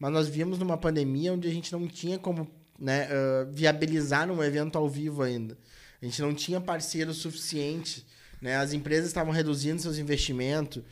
Mas 0.04 0.12
nós 0.12 0.28
vimos 0.28 0.58
numa 0.58 0.76
pandemia 0.76 1.32
onde 1.32 1.49
a 1.49 1.50
gente 1.50 1.73
não 1.73 1.88
tinha 1.88 2.18
como 2.18 2.46
né, 2.78 3.08
uh, 3.08 3.50
viabilizar 3.50 4.30
um 4.30 4.44
evento 4.44 4.76
ao 4.76 4.87
vivo 4.87 5.23
ainda. 5.23 5.56
A 6.02 6.04
gente 6.04 6.20
não 6.20 6.34
tinha 6.34 6.61
parceiro 6.61 7.14
suficiente, 7.14 8.04
né? 8.38 8.54
As 8.56 8.75
empresas 8.75 9.06
estavam 9.06 9.32
reduzindo 9.32 9.80
seus 9.80 9.96
investimentos, 9.96 10.82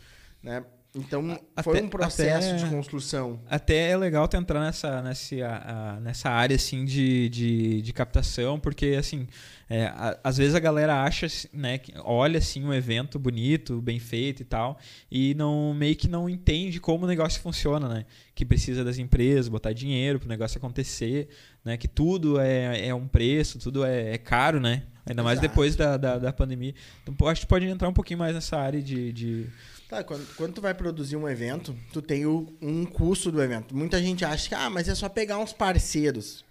né? 0.43 0.65
Então, 0.95 1.41
até, 1.57 1.63
foi 1.63 1.83
um 1.83 1.89
processo 1.89 2.49
até, 2.49 2.57
de 2.57 2.69
construção. 2.69 3.41
Até 3.49 3.91
é 3.91 3.97
legal 3.97 4.29
tu 4.29 4.37
entrar 4.37 4.61
nessa, 4.61 5.01
nessa, 5.01 5.99
nessa 6.03 6.29
área, 6.29 6.55
assim, 6.55 6.85
de, 6.85 7.31
de, 7.31 7.81
de 7.81 7.93
captação, 7.95 8.61
porque, 8.61 8.95
assim, 8.99 9.27
é, 9.71 9.87
a, 9.87 10.19
às 10.23 10.37
vezes 10.37 10.55
a 10.55 10.61
galera 10.61 11.03
acha, 11.03 11.27
né, 11.51 11.79
que 11.79 11.95
olha, 12.05 12.37
assim, 12.37 12.63
um 12.63 12.75
evento 12.75 13.19
bonito, 13.19 13.81
bem 13.81 13.99
feito 13.99 14.43
e 14.43 14.45
tal, 14.45 14.79
e 15.11 15.35
não 15.35 15.73
meio 15.73 15.97
que 15.97 16.09
não 16.09 16.29
entende 16.29 16.79
como 16.79 17.07
o 17.07 17.09
negócio 17.09 17.41
funciona, 17.41 17.89
né? 17.89 18.05
Que 18.35 18.45
precisa 18.45 18.85
das 18.85 18.99
empresas, 18.99 19.49
botar 19.49 19.73
dinheiro 19.73 20.19
para 20.19 20.27
o 20.27 20.29
negócio 20.29 20.59
acontecer, 20.59 21.29
né? 21.65 21.79
Que 21.79 21.89
tudo 21.89 22.39
é, 22.39 22.89
é 22.89 22.95
um 22.95 23.09
preço, 23.09 23.59
tudo 23.59 23.83
é, 23.83 24.13
é 24.13 24.19
caro, 24.19 24.61
né? 24.61 24.83
Ainda 25.07 25.23
mais 25.23 25.39
Exato. 25.39 25.49
depois 25.49 25.75
da, 25.75 25.97
da, 25.97 26.19
da 26.19 26.33
pandemia. 26.35 26.75
Então, 27.03 27.27
acho 27.29 27.41
que 27.41 27.47
pode 27.47 27.67
entrar 27.67 27.89
um 27.89 27.95
pouquinho 27.95 28.19
mais 28.19 28.35
nessa 28.35 28.59
área 28.59 28.83
de... 28.83 29.11
de 29.11 29.47
Tá, 29.93 30.03
quando, 30.03 30.27
quando 30.37 30.55
tu 30.55 30.63
vai 30.63 30.73
produzir 30.73 31.17
um 31.17 31.29
evento, 31.29 31.77
tu 31.93 32.01
tem 32.01 32.25
o, 32.25 32.51
um 32.63 32.87
custo 32.87 33.31
do 33.31 33.43
evento. 33.43 33.77
Muita 33.77 34.01
gente 34.01 34.25
acha 34.25 34.49
que, 34.49 34.55
ah, 34.55 34.71
mas 34.71 34.89
é 34.89 34.95
só 34.95 35.07
pegar 35.07 35.37
uns 35.37 35.53
parceiros. 35.53 36.43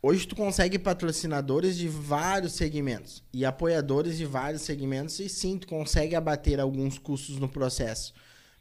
Hoje 0.00 0.26
tu 0.26 0.34
consegue 0.34 0.78
patrocinadores 0.78 1.76
de 1.76 1.86
vários 1.86 2.54
segmentos 2.54 3.22
e 3.30 3.44
apoiadores 3.44 4.16
de 4.16 4.24
vários 4.24 4.62
segmentos 4.62 5.20
e 5.20 5.28
sim, 5.28 5.58
tu 5.58 5.66
consegue 5.66 6.14
abater 6.14 6.58
alguns 6.58 6.96
custos 6.96 7.36
no 7.36 7.46
processo. 7.46 8.14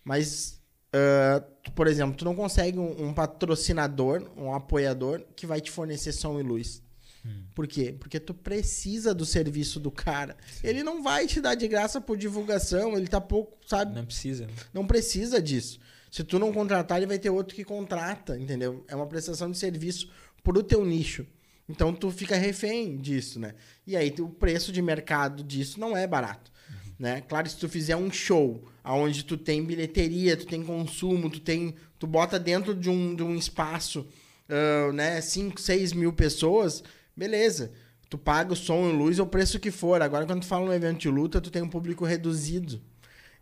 Mas, 0.03 0.59
uh, 0.93 1.39
tu, 1.63 1.71
por 1.71 1.87
exemplo, 1.87 2.17
tu 2.17 2.25
não 2.25 2.35
consegue 2.35 2.77
um, 2.77 3.01
um 3.01 3.13
patrocinador, 3.13 4.29
um 4.35 4.53
apoiador 4.53 5.23
que 5.37 5.47
vai 5.47 5.61
te 5.61 5.71
fornecer 5.71 6.11
som 6.11 6.37
e 6.37 6.43
luz. 6.43 6.83
Hum. 7.25 7.43
Por 7.55 7.67
quê? 7.67 7.95
Porque 7.99 8.19
tu 8.19 8.33
precisa 8.33 9.13
do 9.13 9.25
serviço 9.25 9.79
do 9.79 9.89
cara. 9.89 10.37
Sim. 10.47 10.67
Ele 10.67 10.83
não 10.83 11.01
vai 11.01 11.25
te 11.25 11.41
dar 11.41 11.55
de 11.55 11.67
graça 11.67 11.99
por 11.99 12.17
divulgação, 12.17 12.95
ele 12.95 13.07
tá 13.07 13.19
pouco, 13.19 13.57
sabe? 13.65 13.95
Não 13.95 14.05
precisa. 14.05 14.45
Né? 14.45 14.53
Não 14.73 14.85
precisa 14.85 15.41
disso. 15.41 15.79
Se 16.11 16.23
tu 16.23 16.37
não 16.37 16.53
contratar, 16.53 16.97
ele 16.97 17.07
vai 17.07 17.19
ter 17.19 17.29
outro 17.29 17.55
que 17.55 17.63
contrata, 17.63 18.37
entendeu? 18.39 18.85
É 18.87 18.95
uma 18.95 19.07
prestação 19.07 19.49
de 19.49 19.57
serviço 19.57 20.09
pro 20.43 20.61
teu 20.63 20.85
nicho. 20.85 21.25
Então 21.67 21.93
tu 21.93 22.11
fica 22.11 22.35
refém 22.35 22.97
disso, 22.97 23.39
né? 23.39 23.55
E 23.87 23.97
aí 23.97 24.13
o 24.19 24.29
preço 24.29 24.71
de 24.71 24.81
mercado 24.81 25.43
disso 25.43 25.79
não 25.79 25.97
é 25.97 26.05
barato, 26.05 26.51
uhum. 26.69 26.91
né? 26.99 27.21
Claro, 27.21 27.49
se 27.49 27.57
tu 27.57 27.67
fizer 27.67 27.95
um 27.95 28.11
show 28.11 28.63
aonde 28.83 29.25
tu 29.25 29.35
tem 29.35 29.63
bilheteria, 29.65 30.37
tu 30.37 30.45
tem 30.45 30.63
consumo, 30.63 31.29
tu 31.29 31.39
tem, 31.39 31.73
tu 31.97 32.05
bota 32.05 32.37
dentro 32.37 32.75
de 32.75 32.87
um, 32.87 33.15
de 33.15 33.23
um 33.23 33.35
espaço, 33.35 34.07
uh, 34.47 34.93
né, 34.93 35.19
5, 35.19 35.59
6 35.59 35.93
mil 35.93 36.13
pessoas, 36.13 36.83
beleza. 37.15 37.71
Tu 38.09 38.17
paga 38.17 38.53
o 38.53 38.55
som 38.55 38.89
e 38.89 38.93
luz 38.93 39.19
ou 39.19 39.25
o 39.25 39.29
preço 39.29 39.59
que 39.59 39.71
for. 39.71 40.01
Agora, 40.01 40.25
quando 40.25 40.41
tu 40.41 40.47
fala 40.47 40.65
um 40.65 40.73
evento 40.73 40.99
de 40.99 41.09
luta, 41.09 41.41
tu 41.41 41.49
tem 41.49 41.61
um 41.61 41.69
público 41.69 42.05
reduzido. 42.05 42.81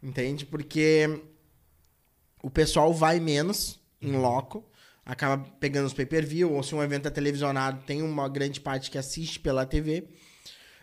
Entende? 0.01 0.46
Porque 0.46 1.22
o 2.42 2.50
pessoal 2.50 2.94
vai 2.94 3.20
menos 3.20 3.80
em 4.01 4.12
loco, 4.18 4.65
acaba 5.06 5.44
pegando 5.60 5.88
os 5.88 5.94
pay-per-view, 5.94 6.51
ou 6.51 6.62
se 6.62 6.75
um 6.75 6.84
evento 6.84 7.08
é 7.08 7.12
televisionado, 7.12 7.84
tem 7.86 8.01
uma 8.01 8.27
grande 8.27 8.60
parte 8.60 8.92
que 8.92 8.98
assiste 8.98 9.39
pela 9.39 9.65
TV. 9.65 10.10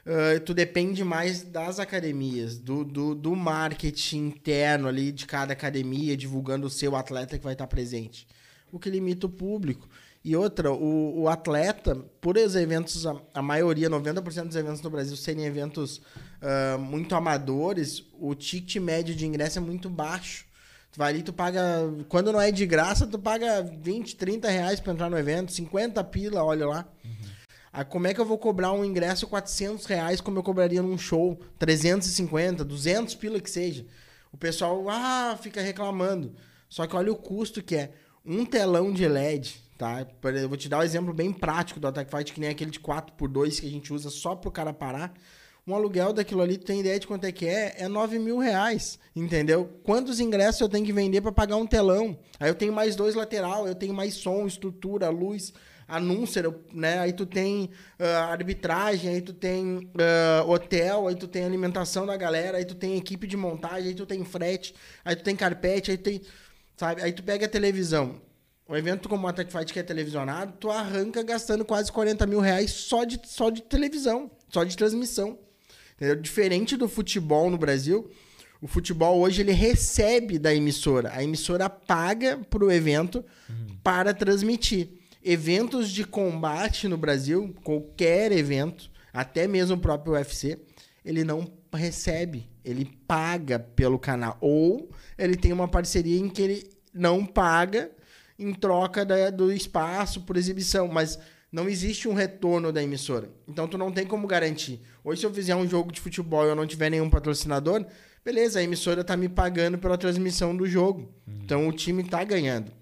Uh, 0.06 0.40
tu 0.40 0.54
depende 0.54 1.04
mais 1.04 1.42
das 1.42 1.78
academias, 1.78 2.58
do, 2.58 2.82
do, 2.82 3.14
do, 3.14 3.36
marketing 3.36 4.28
interno 4.28 4.88
ali 4.88 5.12
de 5.12 5.26
cada 5.26 5.52
academia, 5.52 6.16
divulgando 6.16 6.66
o 6.66 6.70
seu 6.70 6.96
atleta 6.96 7.38
que 7.38 7.44
vai 7.44 7.52
estar 7.52 7.66
presente. 7.66 8.26
O 8.72 8.78
que 8.78 8.88
limita 8.88 9.26
o 9.26 9.30
público. 9.30 9.86
E 10.22 10.36
outra, 10.36 10.70
o, 10.70 11.22
o 11.22 11.28
atleta, 11.28 11.96
por 12.20 12.36
os 12.36 12.54
eventos, 12.54 13.06
a, 13.06 13.16
a 13.32 13.40
maioria, 13.40 13.88
90% 13.88 14.48
dos 14.48 14.56
eventos 14.56 14.82
no 14.82 14.90
Brasil 14.90 15.16
serem 15.16 15.46
eventos 15.46 15.96
uh, 15.96 16.78
muito 16.78 17.14
amadores, 17.14 18.04
o 18.18 18.34
ticket 18.34 18.76
médio 18.76 19.14
de 19.14 19.26
ingresso 19.26 19.58
é 19.58 19.62
muito 19.62 19.88
baixo. 19.88 20.44
Tu 20.92 20.98
vai 20.98 21.10
ali, 21.12 21.22
tu 21.22 21.32
paga. 21.32 21.62
Quando 22.08 22.32
não 22.32 22.40
é 22.40 22.50
de 22.50 22.66
graça, 22.66 23.06
tu 23.06 23.18
paga 23.18 23.62
20, 23.62 24.16
30 24.16 24.50
reais 24.50 24.80
pra 24.80 24.92
entrar 24.92 25.08
no 25.08 25.16
evento, 25.16 25.52
50 25.52 26.02
pila, 26.04 26.44
olha 26.44 26.66
lá. 26.66 26.88
Uhum. 27.04 27.84
Como 27.88 28.08
é 28.08 28.12
que 28.12 28.20
eu 28.20 28.24
vou 28.26 28.36
cobrar 28.36 28.72
um 28.72 28.84
ingresso 28.84 29.28
400 29.28 29.86
reais 29.86 30.20
como 30.20 30.38
eu 30.38 30.42
cobraria 30.42 30.82
num 30.82 30.98
show? 30.98 31.40
350, 31.58 32.64
200 32.64 33.14
pila 33.14 33.40
que 33.40 33.48
seja. 33.48 33.86
O 34.32 34.36
pessoal, 34.36 34.84
ah, 34.90 35.38
fica 35.40 35.62
reclamando. 35.62 36.34
Só 36.68 36.86
que 36.86 36.96
olha 36.96 37.12
o 37.12 37.16
custo 37.16 37.62
que 37.62 37.76
é. 37.76 37.92
Um 38.26 38.44
telão 38.44 38.92
de 38.92 39.06
LED 39.06 39.69
Tá? 39.80 40.06
Eu 40.34 40.46
vou 40.46 40.58
te 40.58 40.68
dar 40.68 40.80
um 40.80 40.82
exemplo 40.82 41.10
bem 41.10 41.32
prático 41.32 41.80
do 41.80 41.88
Attack 41.88 42.14
Fight, 42.14 42.34
que 42.34 42.38
nem 42.38 42.50
aquele 42.50 42.70
de 42.70 42.78
4x2 42.78 43.60
que 43.60 43.66
a 43.66 43.70
gente 43.70 43.90
usa 43.94 44.10
só 44.10 44.36
pro 44.36 44.50
cara 44.50 44.74
parar. 44.74 45.10
Um 45.66 45.74
aluguel 45.74 46.12
daquilo 46.12 46.42
ali, 46.42 46.58
tu 46.58 46.66
tem 46.66 46.80
ideia 46.80 47.00
de 47.00 47.06
quanto 47.06 47.24
é 47.24 47.32
que 47.32 47.46
é? 47.46 47.76
É 47.78 47.88
9 47.88 48.18
mil 48.18 48.36
reais, 48.36 48.98
entendeu? 49.16 49.80
Quantos 49.82 50.20
ingressos 50.20 50.60
eu 50.60 50.68
tenho 50.68 50.84
que 50.84 50.92
vender 50.92 51.22
para 51.22 51.32
pagar 51.32 51.56
um 51.56 51.66
telão? 51.66 52.18
Aí 52.38 52.50
eu 52.50 52.54
tenho 52.54 52.74
mais 52.74 52.94
dois 52.94 53.14
lateral, 53.14 53.66
eu 53.66 53.74
tenho 53.74 53.94
mais 53.94 54.12
som, 54.12 54.46
estrutura, 54.46 55.08
luz, 55.08 55.54
anúncio, 55.88 56.62
né? 56.74 56.98
Aí 56.98 57.14
tu 57.14 57.24
tem 57.24 57.70
uh, 57.98 58.04
arbitragem, 58.30 59.14
aí 59.14 59.22
tu 59.22 59.32
tem 59.32 59.90
uh, 59.94 60.46
hotel, 60.46 61.08
aí 61.08 61.14
tu 61.14 61.26
tem 61.26 61.42
alimentação 61.42 62.04
da 62.04 62.18
galera, 62.18 62.58
aí 62.58 62.66
tu 62.66 62.74
tem 62.74 62.98
equipe 62.98 63.26
de 63.26 63.38
montagem, 63.38 63.88
aí 63.88 63.94
tu 63.94 64.04
tem 64.04 64.22
frete, 64.26 64.74
aí 65.02 65.16
tu 65.16 65.24
tem 65.24 65.34
carpete, 65.34 65.90
aí 65.90 65.96
tu 65.96 66.04
tem... 66.04 66.20
Sabe? 66.76 67.00
Aí 67.00 67.14
tu 67.14 67.22
pega 67.22 67.46
a 67.46 67.48
televisão 67.48 68.20
um 68.70 68.76
evento 68.76 69.08
como 69.08 69.26
o 69.26 69.28
Attack 69.28 69.50
Fight 69.50 69.72
que 69.72 69.80
é 69.80 69.82
televisionado, 69.82 70.52
tu 70.60 70.70
arranca 70.70 71.24
gastando 71.24 71.64
quase 71.64 71.90
40 71.90 72.24
mil 72.24 72.38
reais 72.38 72.70
só 72.70 73.02
de, 73.02 73.20
só 73.24 73.50
de 73.50 73.62
televisão, 73.62 74.30
só 74.48 74.62
de 74.62 74.76
transmissão. 74.76 75.36
Entendeu? 75.96 76.14
Diferente 76.14 76.76
do 76.76 76.88
futebol 76.88 77.50
no 77.50 77.58
Brasil, 77.58 78.08
o 78.62 78.68
futebol 78.68 79.18
hoje 79.18 79.42
ele 79.42 79.50
recebe 79.50 80.38
da 80.38 80.54
emissora. 80.54 81.10
A 81.12 81.24
emissora 81.24 81.68
paga 81.68 82.38
para 82.48 82.64
o 82.64 82.70
evento 82.70 83.24
uhum. 83.48 83.76
para 83.82 84.14
transmitir. 84.14 84.88
Eventos 85.22 85.90
de 85.90 86.04
combate 86.04 86.86
no 86.86 86.96
Brasil, 86.96 87.52
qualquer 87.64 88.30
evento, 88.30 88.88
até 89.12 89.48
mesmo 89.48 89.76
o 89.76 89.80
próprio 89.80 90.12
UFC, 90.12 90.58
ele 91.04 91.24
não 91.24 91.44
recebe, 91.74 92.48
ele 92.64 92.84
paga 93.06 93.58
pelo 93.58 93.98
canal. 93.98 94.38
Ou 94.40 94.88
ele 95.18 95.36
tem 95.36 95.52
uma 95.52 95.66
parceria 95.66 96.20
em 96.20 96.28
que 96.28 96.40
ele 96.40 96.70
não 96.94 97.26
paga 97.26 97.90
em 98.40 98.54
troca 98.54 99.04
da, 99.04 99.30
do 99.30 99.52
espaço 99.52 100.22
por 100.22 100.36
exibição. 100.36 100.88
Mas 100.88 101.18
não 101.52 101.68
existe 101.68 102.08
um 102.08 102.14
retorno 102.14 102.72
da 102.72 102.82
emissora. 102.82 103.30
Então 103.46 103.68
tu 103.68 103.76
não 103.76 103.92
tem 103.92 104.06
como 104.06 104.26
garantir. 104.26 104.80
Hoje, 105.04 105.20
se 105.20 105.26
eu 105.26 105.34
fizer 105.34 105.54
um 105.54 105.68
jogo 105.68 105.92
de 105.92 106.00
futebol 106.00 106.44
e 106.44 106.48
eu 106.48 106.56
não 106.56 106.66
tiver 106.66 106.90
nenhum 106.90 107.10
patrocinador, 107.10 107.84
beleza, 108.24 108.60
a 108.60 108.62
emissora 108.62 109.04
tá 109.04 109.16
me 109.16 109.28
pagando 109.28 109.78
pela 109.78 109.98
transmissão 109.98 110.56
do 110.56 110.66
jogo. 110.66 111.12
Uhum. 111.26 111.40
Então 111.44 111.68
o 111.68 111.72
time 111.72 112.04
tá 112.04 112.22
ganhando. 112.24 112.72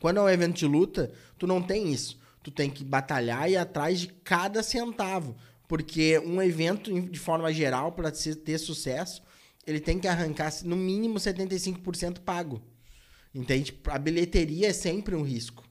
Quando 0.00 0.18
é 0.18 0.22
um 0.22 0.28
evento 0.28 0.56
de 0.56 0.66
luta, 0.66 1.10
tu 1.38 1.46
não 1.46 1.60
tem 1.60 1.92
isso. 1.92 2.18
Tu 2.42 2.50
tem 2.50 2.70
que 2.70 2.84
batalhar 2.84 3.48
e 3.48 3.54
ir 3.54 3.56
atrás 3.56 4.00
de 4.00 4.08
cada 4.08 4.62
centavo. 4.62 5.36
Porque 5.66 6.18
um 6.20 6.40
evento, 6.40 6.92
de 7.00 7.18
forma 7.18 7.52
geral, 7.52 7.90
para 7.90 8.12
ter 8.12 8.58
sucesso, 8.58 9.20
ele 9.66 9.80
tem 9.80 9.98
que 9.98 10.06
arrancar 10.06 10.52
no 10.64 10.76
mínimo 10.76 11.16
75% 11.16 12.20
pago. 12.20 12.62
Entende? 13.36 13.78
A 13.84 13.98
bilheteria 13.98 14.68
é 14.68 14.72
sempre 14.72 15.14
um 15.14 15.22
risco. 15.22 15.62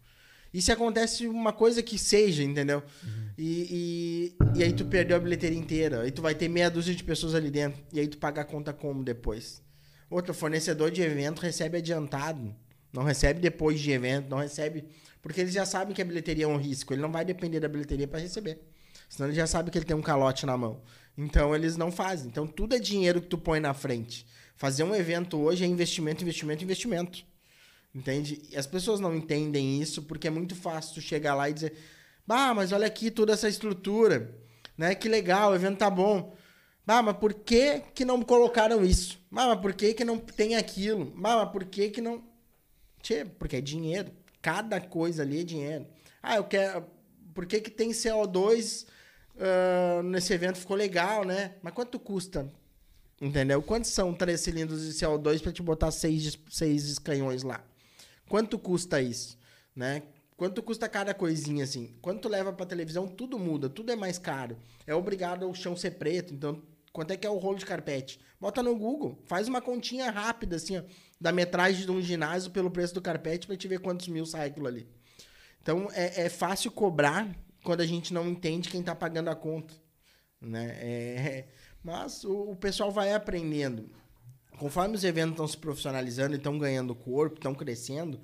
E 0.54 0.62
se 0.62 0.72
acontece 0.72 1.28
uma 1.28 1.52
coisa 1.52 1.82
que 1.82 1.98
seja, 1.98 2.44
entendeu? 2.44 2.82
Uhum. 3.04 3.30
E, 3.38 4.34
e, 4.56 4.60
e, 4.60 4.64
aí 4.64 4.72
tu 4.72 4.86
perdeu 4.86 5.18
a 5.18 5.20
bilheteria 5.20 5.58
inteira. 5.58 6.04
Aí 6.04 6.12
tu 6.12 6.22
vai 6.22 6.36
ter 6.36 6.48
meia 6.48 6.70
dúzia 6.70 6.94
de 6.94 7.04
pessoas 7.04 7.34
ali 7.34 7.50
dentro. 7.50 7.84
E 7.92 8.00
aí 8.00 8.08
tu 8.08 8.18
paga 8.18 8.42
a 8.42 8.46
conta 8.46 8.72
como 8.72 9.04
depois? 9.04 9.62
Outro 10.10 10.34
fornecedor 10.34 10.92
de 10.92 11.02
evento 11.02 11.42
recebe 11.42 11.80
adiantado. 11.80 12.56
Não 12.94 13.04
recebe 13.04 13.42
depois 13.42 13.80
de 13.82 13.92
evento, 13.92 14.30
não 14.30 14.38
recebe. 14.38 14.86
Porque 15.22 15.42
eles 15.42 15.54
já 15.54 15.66
sabem 15.66 15.94
que 15.94 16.02
a 16.02 16.06
bilheteria 16.06 16.46
é 16.46 16.48
um 16.48 16.58
risco. 16.58 16.94
Ele 16.94 17.02
não 17.02 17.12
vai 17.12 17.26
depender 17.26 17.60
da 17.60 17.68
bilheteria 17.68 18.08
para 18.08 18.20
receber. 18.20 18.62
Senão 19.10 19.28
ele 19.28 19.36
já 19.36 19.48
sabe 19.48 19.72
que 19.72 19.78
ele 19.78 19.86
tem 19.86 19.96
um 19.96 20.02
calote 20.02 20.46
na 20.46 20.56
mão. 20.56 20.82
Então 21.18 21.54
eles 21.54 21.76
não 21.76 21.92
fazem. 21.92 22.28
Então 22.28 22.48
tudo 22.48 22.76
é 22.76 22.80
dinheiro 22.80 23.22
que 23.22 23.28
tu 23.28 23.38
põe 23.38 23.60
na 23.60 23.74
frente. 23.74 24.26
Fazer 24.56 24.84
um 24.84 24.96
evento 24.96 25.38
hoje 25.38 25.66
é 25.66 25.68
investimento, 25.68 26.24
investimento, 26.24 26.64
investimento. 26.64 27.26
Entende? 27.96 28.42
E 28.52 28.58
as 28.58 28.68
pessoas 28.68 29.00
não 29.00 29.16
entendem 29.16 29.82
isso 29.82 30.04
porque 30.04 30.28
é 30.28 30.30
muito 30.30 30.54
fácil 30.54 30.96
tu 30.96 31.02
chegar 31.02 31.34
lá 31.34 31.50
e 31.50 31.54
dizer: 31.54 31.78
Bah, 32.28 32.54
mas 32.54 32.74
olha 32.74 32.86
aqui 32.86 33.10
toda 33.10 33.32
essa 33.32 33.48
estrutura, 33.48 34.36
né? 34.78 34.94
Que 34.94 35.08
legal, 35.08 35.52
o 35.52 35.56
evento 35.56 35.78
tá 35.78 35.90
bom. 35.90 36.36
Bah, 36.86 37.02
mas 37.02 37.16
por 37.18 37.34
que 37.34 37.82
que 37.96 38.04
não 38.04 38.22
colocaram 38.22 38.84
isso? 38.86 39.20
Bah, 39.32 39.48
mas 39.48 39.62
por 39.62 39.74
que 39.74 39.94
que 39.94 40.04
não 40.04 40.20
tem 40.20 40.56
aquilo? 40.56 41.06
Bah, 41.16 41.38
mas 41.38 41.52
por 41.52 41.64
que 41.66 41.90
que 41.90 42.02
não... 42.02 42.22
Tchê, 43.02 43.24
porque 43.26 43.56
é 43.56 43.62
dinheiro. 43.62 44.12
Cada 44.42 44.80
coisa 44.82 45.24
ali 45.24 45.42
é 45.42 45.44
dinheiro. 45.44 45.88
Ah, 46.22 46.36
eu 46.36 46.44
quero... 46.44 46.86
Por 47.34 47.46
que 47.46 47.60
que 47.60 47.72
tem 47.72 47.92
CO2 47.92 48.84
uh, 48.84 48.90
ah, 49.40 50.04
nesse 50.04 50.34
evento? 50.34 50.60
Ficou 50.60 50.76
legal, 50.76 51.24
né? 51.24 51.56
Mas 51.62 51.74
quanto 51.74 51.98
custa? 51.98 52.52
Entendeu? 53.20 53.62
Quantos 53.64 53.90
são 53.92 54.14
três 54.14 54.42
cilindros 54.42 54.86
de 54.86 54.94
CO2 54.94 55.42
para 55.42 55.52
te 55.52 55.64
botar 55.64 55.92
seis, 55.92 56.38
seis 56.50 57.00
canhões 57.00 57.42
lá? 57.42 57.64
Quanto 58.28 58.58
custa 58.58 59.02
isso? 59.02 59.38
Né? 59.76 60.04
Quanto 60.38 60.62
custa 60.62 60.90
cada 60.90 61.14
coisinha 61.14 61.64
assim? 61.64 61.96
Quanto 62.02 62.28
leva 62.28 62.52
para 62.52 62.66
televisão? 62.66 63.08
Tudo 63.08 63.40
muda, 63.40 63.70
tudo 63.70 63.92
é 63.92 63.96
mais 63.96 64.18
caro. 64.18 64.58
É 64.86 64.94
obrigado 64.94 65.50
o 65.50 65.54
chão 65.54 65.76
ser 65.76 65.92
preto, 65.92 66.34
então 66.34 66.62
quanto 66.92 67.12
é 67.12 67.18
que 67.18 67.26
é 67.26 67.30
o 67.30 67.38
rolo 67.38 67.58
de 67.58 67.66
carpete? 67.66 68.20
Bota 68.40 68.62
no 68.62 68.76
Google, 68.76 69.18
faz 69.26 69.48
uma 69.48 69.62
continha 69.62 70.12
rápida 70.12 70.58
assim, 70.58 70.78
ó, 70.78 70.84
da 71.20 71.32
metragem 71.32 71.86
de 71.86 71.92
um 71.92 72.02
ginásio 72.02 72.52
pelo 72.52 72.70
preço 72.70 72.94
do 72.94 73.02
carpete 73.02 73.48
para 73.48 73.56
te 73.56 73.68
ver 73.68 73.80
quantos 73.80 74.08
mil 74.08 74.26
sai 74.26 74.48
aquilo 74.48 74.68
ali. 74.68 74.88
Então 75.62 75.90
é, 75.94 76.26
é, 76.26 76.30
fácil 76.30 76.70
cobrar 76.70 77.34
quando 77.64 77.82
a 77.82 77.86
gente 77.86 78.14
não 78.14 78.28
entende 78.28 78.70
quem 78.70 78.82
está 78.82 78.94
pagando 78.94 79.30
a 79.30 79.36
conta, 79.36 79.74
né? 80.40 80.78
É, 80.80 81.48
mas 81.82 82.26
o, 82.26 82.52
o 82.52 82.56
pessoal 82.56 82.92
vai 82.92 83.14
aprendendo 83.14 83.90
conforme 84.58 84.96
os 84.96 85.04
eventos 85.04 85.32
estão 85.32 85.48
se 85.48 85.58
profissionalizando 85.58 86.34
e 86.34 86.38
estão 86.38 86.58
ganhando 86.58 86.96
corpo, 86.96 87.36
estão 87.36 87.54
crescendo, 87.54 88.20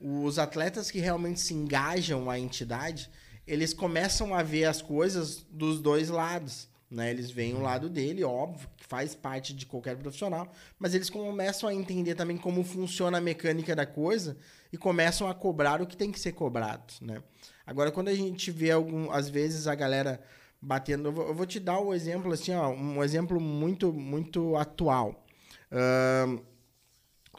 os 0.00 0.38
atletas 0.38 0.90
que 0.90 0.98
realmente 0.98 1.40
se 1.40 1.54
engajam 1.54 2.28
à 2.28 2.38
entidade, 2.38 3.08
eles 3.46 3.72
começam 3.72 4.34
a 4.34 4.42
ver 4.42 4.64
as 4.64 4.82
coisas 4.82 5.44
dos 5.50 5.80
dois 5.80 6.08
lados. 6.08 6.68
Né? 6.90 7.10
Eles 7.10 7.30
veem 7.30 7.54
o 7.54 7.56
uhum. 7.56 7.62
lado 7.62 7.88
dele, 7.88 8.22
óbvio, 8.22 8.68
que 8.76 8.84
faz 8.86 9.14
parte 9.14 9.54
de 9.54 9.64
qualquer 9.64 9.96
profissional, 9.96 10.52
mas 10.78 10.94
eles 10.94 11.08
começam 11.08 11.68
a 11.68 11.74
entender 11.74 12.14
também 12.14 12.36
como 12.36 12.62
funciona 12.62 13.18
a 13.18 13.20
mecânica 13.20 13.74
da 13.74 13.86
coisa 13.86 14.36
e 14.70 14.76
começam 14.76 15.26
a 15.26 15.34
cobrar 15.34 15.80
o 15.80 15.86
que 15.86 15.96
tem 15.96 16.12
que 16.12 16.20
ser 16.20 16.32
cobrado. 16.32 16.92
Né? 17.00 17.22
Agora, 17.66 17.90
quando 17.90 18.08
a 18.08 18.14
gente 18.14 18.50
vê, 18.50 18.72
algum, 18.72 19.10
às 19.10 19.28
vezes, 19.28 19.66
a 19.66 19.74
galera 19.74 20.22
batendo. 20.60 21.08
Eu 21.08 21.12
vou, 21.12 21.28
eu 21.28 21.34
vou 21.34 21.46
te 21.46 21.58
dar 21.58 21.80
um 21.80 21.92
exemplo, 21.94 22.32
assim, 22.32 22.52
ó, 22.54 22.68
um 22.68 23.02
exemplo 23.02 23.40
muito, 23.40 23.92
muito 23.92 24.54
atual 24.56 25.24
uh, 25.72 26.44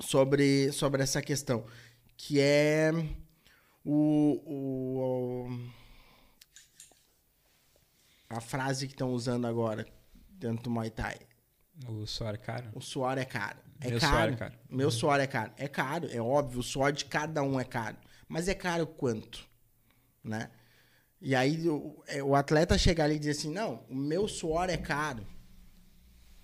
sobre, 0.01 0.71
sobre 0.71 1.03
essa 1.03 1.21
questão, 1.21 1.65
que 2.17 2.39
é 2.39 2.91
o, 3.85 4.41
o, 4.45 5.59
a 8.29 8.41
frase 8.41 8.87
que 8.87 8.93
estão 8.93 9.11
usando 9.11 9.45
agora 9.45 9.85
dentro 10.29 10.63
do 10.63 10.69
Muay 10.69 10.89
Thai. 10.89 11.19
O 11.87 12.05
suor 12.05 12.35
é 12.35 12.37
caro? 12.37 12.69
O 12.73 12.81
suor 12.81 13.17
é 13.17 13.25
caro. 13.25 13.59
É 13.81 13.89
Meu 13.89 13.99
caro. 13.99 14.13
suor 14.13 14.29
é 14.29 14.35
caro. 14.35 14.53
Meu 14.69 14.91
suor 14.91 15.19
é 15.19 15.27
caro. 15.27 15.51
É 15.57 15.67
caro, 15.67 16.07
é 16.11 16.21
óbvio. 16.21 16.59
O 16.59 16.63
suor 16.63 16.91
de 16.91 17.05
cada 17.05 17.41
um 17.43 17.59
é 17.59 17.63
caro. 17.63 17.97
Mas 18.27 18.47
é 18.47 18.53
caro 18.53 18.85
quanto? 18.85 19.47
Né? 20.23 20.49
E 21.19 21.35
aí 21.35 21.67
o, 21.67 22.01
é, 22.07 22.21
o 22.23 22.35
atleta 22.35 22.77
chegar 22.77 23.05
ali 23.05 23.15
e 23.15 23.19
dizer 23.19 23.31
assim, 23.31 23.51
não, 23.51 23.85
o 23.89 23.95
meu 23.95 24.27
suor 24.27 24.69
é 24.69 24.77
caro. 24.77 25.25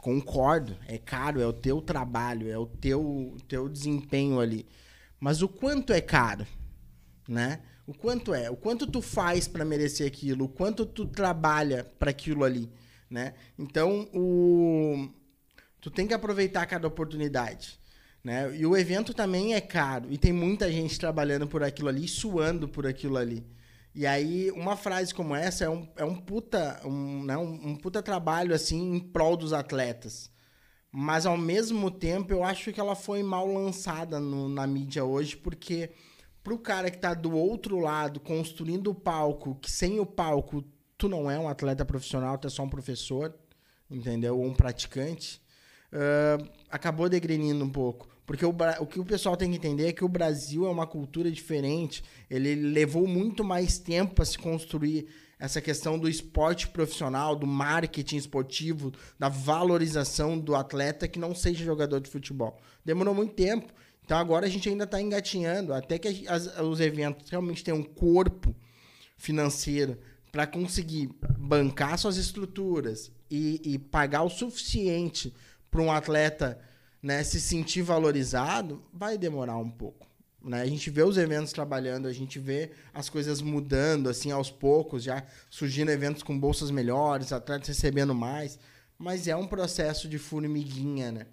Concordo, 0.01 0.77
é 0.87 0.97
caro, 0.97 1.41
é 1.41 1.45
o 1.45 1.51
teu 1.51 1.81
trabalho, 1.81 2.49
é 2.49 2.57
o 2.57 2.65
teu, 2.65 3.35
teu 3.49 3.67
desempenho 3.67 4.39
ali. 4.39 4.65
Mas 5.19 5.41
o 5.41 5.49
quanto 5.49 5.91
é 5.91 5.99
caro, 5.99 6.47
né? 7.27 7.61
O 7.85 7.93
quanto 7.93 8.33
é? 8.33 8.49
O 8.49 8.55
quanto 8.55 8.87
tu 8.87 9.01
faz 9.01 9.47
para 9.47 9.65
merecer 9.65 10.07
aquilo? 10.07 10.45
O 10.45 10.49
quanto 10.49 10.85
tu 10.85 11.05
trabalha 11.05 11.83
para 11.99 12.11
aquilo 12.11 12.45
ali, 12.45 12.71
né? 13.09 13.33
Então, 13.57 14.07
o 14.13 15.09
tu 15.81 15.91
tem 15.91 16.07
que 16.07 16.13
aproveitar 16.13 16.65
cada 16.65 16.87
oportunidade, 16.87 17.77
né? 18.23 18.55
E 18.55 18.65
o 18.65 18.77
evento 18.77 19.13
também 19.13 19.53
é 19.53 19.59
caro 19.59 20.07
e 20.09 20.17
tem 20.17 20.31
muita 20.31 20.71
gente 20.71 20.97
trabalhando 20.97 21.45
por 21.45 21.61
aquilo 21.61 21.89
ali, 21.89 22.07
suando 22.07 22.69
por 22.69 22.87
aquilo 22.87 23.17
ali. 23.17 23.45
E 23.93 24.05
aí, 24.05 24.51
uma 24.51 24.75
frase 24.77 25.13
como 25.13 25.35
essa 25.35 25.65
é 25.65 25.69
um, 25.69 25.87
é 25.95 26.05
um 26.05 26.15
puta, 26.15 26.79
um, 26.85 27.23
né, 27.23 27.37
um, 27.37 27.69
um 27.69 27.75
puta 27.75 28.01
trabalho, 28.01 28.53
assim, 28.53 28.95
em 28.95 28.99
prol 28.99 29.35
dos 29.35 29.51
atletas. 29.51 30.31
Mas, 30.91 31.25
ao 31.25 31.37
mesmo 31.37 31.91
tempo, 31.91 32.31
eu 32.33 32.43
acho 32.43 32.71
que 32.71 32.79
ela 32.79 32.95
foi 32.95 33.21
mal 33.23 33.47
lançada 33.47 34.19
no, 34.19 34.47
na 34.49 34.65
mídia 34.65 35.03
hoje, 35.03 35.37
porque 35.37 35.91
pro 36.43 36.57
cara 36.57 36.89
que 36.89 36.97
tá 36.97 37.13
do 37.13 37.35
outro 37.35 37.79
lado, 37.79 38.19
construindo 38.19 38.91
o 38.91 38.95
palco, 38.95 39.55
que 39.55 39.71
sem 39.71 39.99
o 39.99 40.05
palco, 40.05 40.63
tu 40.97 41.07
não 41.07 41.29
é 41.29 41.37
um 41.37 41.47
atleta 41.47 41.85
profissional, 41.85 42.37
tu 42.37 42.47
é 42.47 42.49
só 42.49 42.63
um 42.63 42.69
professor, 42.69 43.35
entendeu? 43.89 44.37
Ou 44.37 44.45
um 44.45 44.53
praticante, 44.53 45.41
uh, 45.93 46.49
acabou 46.69 47.09
degrenindo 47.09 47.63
um 47.63 47.69
pouco. 47.69 48.07
Porque 48.29 48.45
o, 48.45 48.55
o 48.79 48.85
que 48.85 48.99
o 48.99 49.03
pessoal 49.05 49.35
tem 49.35 49.49
que 49.49 49.57
entender 49.57 49.87
é 49.87 49.91
que 49.91 50.05
o 50.05 50.07
Brasil 50.07 50.67
é 50.67 50.69
uma 50.69 50.85
cultura 50.85 51.31
diferente. 51.31 52.03
Ele 52.29 52.53
levou 52.53 53.07
muito 53.07 53.43
mais 53.43 53.79
tempo 53.79 54.13
para 54.13 54.23
se 54.23 54.37
construir 54.37 55.07
essa 55.39 55.59
questão 55.59 55.97
do 55.97 56.07
esporte 56.07 56.67
profissional, 56.67 57.35
do 57.35 57.47
marketing 57.47 58.17
esportivo, 58.17 58.93
da 59.17 59.29
valorização 59.29 60.37
do 60.37 60.53
atleta 60.53 61.07
que 61.07 61.17
não 61.17 61.33
seja 61.33 61.65
jogador 61.65 61.99
de 61.99 62.07
futebol. 62.07 62.55
Demorou 62.85 63.15
muito 63.15 63.33
tempo. 63.33 63.73
Então 64.05 64.15
agora 64.15 64.45
a 64.45 64.49
gente 64.49 64.69
ainda 64.69 64.83
está 64.83 65.01
engatinhando, 65.01 65.73
até 65.73 65.97
que 65.97 66.27
as, 66.27 66.55
os 66.59 66.79
eventos 66.79 67.31
realmente 67.31 67.63
tenham 67.63 67.79
um 67.79 67.83
corpo 67.83 68.55
financeiro 69.17 69.97
para 70.31 70.45
conseguir 70.45 71.09
bancar 71.35 71.97
suas 71.97 72.17
estruturas 72.17 73.11
e, 73.27 73.59
e 73.63 73.79
pagar 73.79 74.21
o 74.21 74.29
suficiente 74.29 75.33
para 75.71 75.81
um 75.81 75.91
atleta 75.91 76.59
né, 77.01 77.23
se 77.23 77.39
sentir 77.39 77.81
valorizado, 77.81 78.83
vai 78.93 79.17
demorar 79.17 79.57
um 79.57 79.69
pouco. 79.69 80.07
Né? 80.43 80.61
A 80.61 80.65
gente 80.65 80.89
vê 80.89 81.03
os 81.03 81.17
eventos 81.17 81.51
trabalhando, 81.51 82.07
a 82.07 82.13
gente 82.13 82.39
vê 82.39 82.71
as 82.93 83.09
coisas 83.09 83.41
mudando 83.41 84.09
assim 84.09 84.31
aos 84.31 84.49
poucos, 84.49 85.03
já 85.03 85.23
surgindo 85.49 85.91
eventos 85.91 86.23
com 86.23 86.37
bolsas 86.39 86.71
melhores, 86.71 87.33
atletas 87.33 87.67
recebendo 87.67 88.15
mais, 88.15 88.57
mas 88.97 89.27
é 89.27 89.35
um 89.35 89.47
processo 89.47 90.07
de 90.07 90.17
formiguinha, 90.17 91.11
né? 91.11 91.27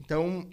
Então, 0.00 0.48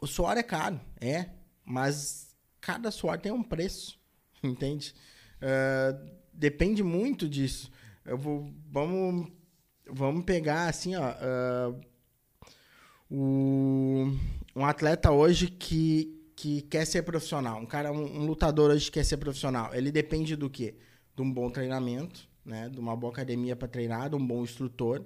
o 0.00 0.06
suor 0.06 0.36
é 0.36 0.42
caro, 0.42 0.80
é, 1.00 1.30
mas 1.64 2.34
cada 2.60 2.90
suor 2.90 3.18
tem 3.18 3.32
um 3.32 3.42
preço, 3.42 3.98
entende? 4.42 4.94
Uh, 5.36 6.18
depende 6.32 6.82
muito 6.82 7.28
disso. 7.28 7.70
Eu 8.04 8.16
vou, 8.16 8.50
vamos, 8.70 9.30
vamos 9.86 10.24
pegar 10.24 10.68
assim, 10.68 10.96
ó, 10.96 11.10
uh, 11.10 11.80
o, 13.10 14.12
um 14.54 14.64
atleta 14.64 15.10
hoje 15.10 15.48
que, 15.48 16.30
que 16.36 16.62
quer 16.62 16.84
ser 16.86 17.02
profissional, 17.02 17.58
um 17.58 17.66
cara, 17.66 17.90
um, 17.90 18.20
um, 18.20 18.26
lutador 18.26 18.70
hoje 18.70 18.86
que 18.86 18.92
quer 18.92 19.04
ser 19.04 19.16
profissional, 19.16 19.74
ele 19.74 19.90
depende 19.90 20.36
do 20.36 20.50
quê? 20.50 20.76
De 21.16 21.22
um 21.22 21.32
bom 21.32 21.50
treinamento, 21.50 22.28
né? 22.44 22.68
De 22.68 22.78
uma 22.78 22.96
boa 22.96 23.12
academia 23.12 23.56
para 23.56 23.68
treinar, 23.68 24.10
de 24.10 24.16
um 24.16 24.26
bom 24.26 24.42
instrutor, 24.42 25.04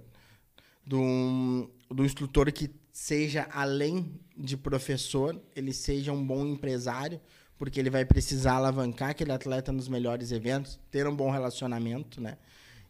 de 0.84 0.96
um, 0.96 1.68
do 1.88 2.04
instrutor 2.04 2.50
que 2.52 2.70
seja 2.90 3.48
além 3.52 4.20
de 4.36 4.56
professor, 4.56 5.40
ele 5.54 5.72
seja 5.72 6.12
um 6.12 6.26
bom 6.26 6.44
empresário, 6.44 7.20
porque 7.56 7.78
ele 7.78 7.88
vai 7.88 8.04
precisar 8.04 8.54
alavancar 8.54 9.10
aquele 9.10 9.32
atleta 9.32 9.70
nos 9.70 9.88
melhores 9.88 10.32
eventos, 10.32 10.78
ter 10.90 11.06
um 11.06 11.14
bom 11.14 11.30
relacionamento, 11.30 12.20
né? 12.20 12.36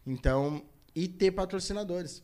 Então, 0.05 0.63
e 0.95 1.07
ter 1.07 1.31
patrocinadores. 1.31 2.23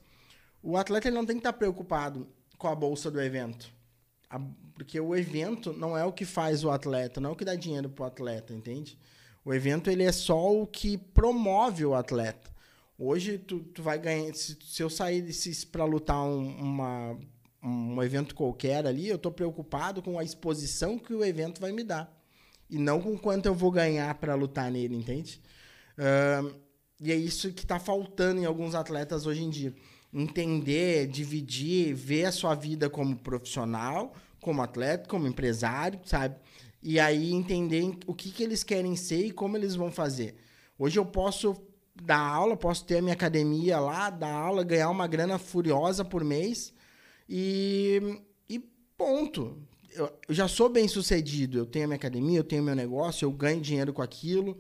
O 0.62 0.75
atleta 0.75 1.08
ele 1.08 1.15
não 1.15 1.25
tem 1.25 1.36
que 1.36 1.39
estar 1.39 1.54
preocupado 1.54 2.28
com 2.60 2.67
a 2.67 2.76
bolsa 2.76 3.10
do 3.10 3.19
evento. 3.19 3.72
A, 4.30 4.39
porque 4.76 5.00
o 5.00 5.15
evento 5.15 5.74
não 5.74 5.98
é 5.98 6.06
o 6.06 6.13
que 6.13 6.26
faz 6.26 6.63
o 6.63 6.69
atleta, 6.69 7.19
não 7.19 7.32
é 7.32 7.34
o 7.34 7.36
que 7.36 7.45
dá 7.45 7.56
dinheiro 7.56 7.89
para 7.89 8.04
o 8.04 8.08
atleta, 8.08 8.54
entende? 8.54 9.00
O 9.43 9.54
evento 9.54 9.89
ele 9.89 10.04
é 10.04 10.12
só 10.12 10.54
o 10.54 10.67
que 10.67 10.98
promove 10.98 11.86
o 11.86 11.95
atleta. 11.95 12.52
Hoje 12.98 13.38
tu, 13.38 13.62
tu 13.62 13.82
vai 13.82 13.98
ganhar. 13.98 14.36
Se, 14.36 14.58
se 14.62 14.84
eu 14.84 14.89
sair 14.89 15.26
para 15.72 15.86
lutar 15.86 16.22
um, 16.22 16.50
uma, 16.58 17.17
um 17.63 18.04
evento 18.04 18.36
qualquer 18.36 18.86
ali, 18.86 19.08
eu 19.08 19.15
estou 19.15 19.32
preocupado 19.32 20.02
com 20.04 20.19
a 20.19 20.24
exposição 20.24 21.00
que 21.00 21.13
o 21.13 21.24
evento 21.24 21.62
vai 21.62 21.72
me 21.72 21.84
dar. 21.84 22.13
E 22.69 22.78
não 22.78 23.02
com 23.02 23.17
quanto 23.17 23.48
eu 23.48 23.56
vou 23.56 23.72
ganhar 23.72 24.13
para 24.15 24.36
lutar 24.36 24.69
nele, 24.69 24.95
entende? 24.95 25.41
Uh, 25.98 26.54
e 27.00 27.12
é 27.12 27.15
isso 27.15 27.52
que 27.54 27.63
está 27.63 27.80
faltando 27.80 28.41
em 28.41 28.45
alguns 28.45 28.76
atletas 28.76 29.26
hoje 29.26 29.43
em 29.43 29.50
dia 29.50 29.74
entender, 30.13 31.08
dividir, 31.08 31.93
ver 31.93 32.26
a 32.26 32.32
sua 32.32 32.56
vida 32.56 32.89
como 32.89 33.15
profissional, 33.15 34.13
como 34.41 34.62
atleta, 34.62 35.08
como 35.08 35.28
empresário, 35.28 36.00
sabe? 36.04 36.36
E 36.82 37.00
aí 37.00 37.32
entender 37.32 37.98
o 38.08 38.13
que, 38.13 38.32
que 38.32 38.43
eles 38.43 38.63
querem 38.63 38.95
ser 38.95 39.26
e 39.26 39.32
como 39.32 39.58
eles 39.58 39.76
vão 39.76 39.91
fazer. 39.91 40.36
Hoje 40.78 40.98
eu 40.98 41.06
posso 41.06 41.56
dar 42.02 42.19
aula, 42.19 42.56
posso 42.56 42.86
ter 42.86 42.98
a 42.98 43.02
minha 43.02 43.13
academia 43.13 43.80
lá, 43.80 44.10
dar 44.10 44.32
aula, 44.32 44.63
ganhar 44.63 44.89
uma 44.89 45.08
grana 45.08 45.38
furiosa 45.38 46.06
por 46.06 46.24
mês 46.24 46.74
e, 47.28 48.22
e 48.50 48.60
ponto. 48.98 49.58
Eu, 49.91 50.12
eu 50.28 50.34
já 50.34 50.48
sou 50.48 50.69
bem 50.69 50.88
sucedido, 50.88 51.58
eu 51.58 51.65
tenho 51.65 51.86
a 51.86 51.88
minha 51.88 51.98
academia, 51.98 52.39
eu 52.39 52.43
tenho 52.43 52.63
meu 52.63 52.76
negócio, 52.76 53.26
eu 53.26 53.32
ganho 53.32 53.60
dinheiro 53.60 53.91
com 53.91 54.02
aquilo, 54.02 54.58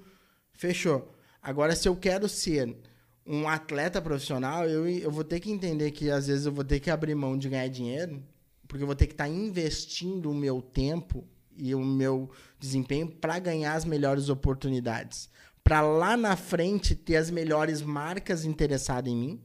fechou. 0.53 1.13
Agora, 1.41 1.75
se 1.75 1.87
eu 1.87 1.95
quero 1.95 2.27
ser 2.27 2.75
um 3.31 3.47
atleta 3.47 4.01
profissional, 4.01 4.67
eu, 4.67 4.89
eu 4.89 5.11
vou 5.11 5.23
ter 5.23 5.39
que 5.39 5.51
entender 5.51 5.91
que 5.91 6.09
às 6.09 6.25
vezes 6.25 6.47
eu 6.47 6.51
vou 6.51 6.63
ter 6.63 6.79
que 6.79 6.89
abrir 6.89 7.13
mão 7.13 7.37
de 7.37 7.47
ganhar 7.47 7.67
dinheiro, 7.67 8.23
porque 8.67 8.81
eu 8.81 8.87
vou 8.87 8.95
ter 8.95 9.05
que 9.05 9.13
estar 9.13 9.25
tá 9.25 9.29
investindo 9.29 10.31
o 10.31 10.33
meu 10.33 10.63
tempo 10.63 11.23
e 11.55 11.75
o 11.75 11.79
meu 11.79 12.31
desempenho 12.59 13.07
para 13.07 13.37
ganhar 13.37 13.75
as 13.75 13.85
melhores 13.85 14.29
oportunidades. 14.29 15.29
Para 15.63 15.81
lá 15.81 16.17
na 16.17 16.35
frente 16.35 16.95
ter 16.95 17.17
as 17.17 17.29
melhores 17.29 17.83
marcas 17.83 18.45
interessadas 18.45 19.13
em 19.13 19.15
mim 19.15 19.41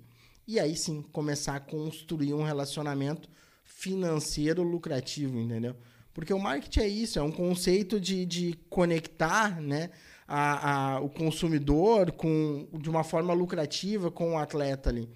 e 0.47 0.59
aí 0.59 0.75
sim 0.75 1.03
começar 1.03 1.57
a 1.57 1.61
construir 1.61 2.33
um 2.33 2.43
relacionamento 2.43 3.29
financeiro 3.65 4.63
lucrativo, 4.63 5.39
entendeu? 5.39 5.77
Porque 6.15 6.33
o 6.33 6.39
marketing 6.39 6.81
é 6.81 6.89
isso, 6.89 7.19
é 7.19 7.23
um 7.23 7.33
conceito 7.33 8.01
de, 8.01 8.25
de 8.25 8.59
conectar, 8.71 9.61
né? 9.61 9.91
A, 10.27 10.95
a, 10.95 11.01
o 11.01 11.09
consumidor 11.09 12.13
com, 12.13 12.69
de 12.79 12.89
uma 12.89 13.05
forma 13.05 13.33
lucrativa 13.33 14.11
com 14.11 14.35
o 14.35 14.39
atleta 14.39 14.91
ali. 14.91 15.11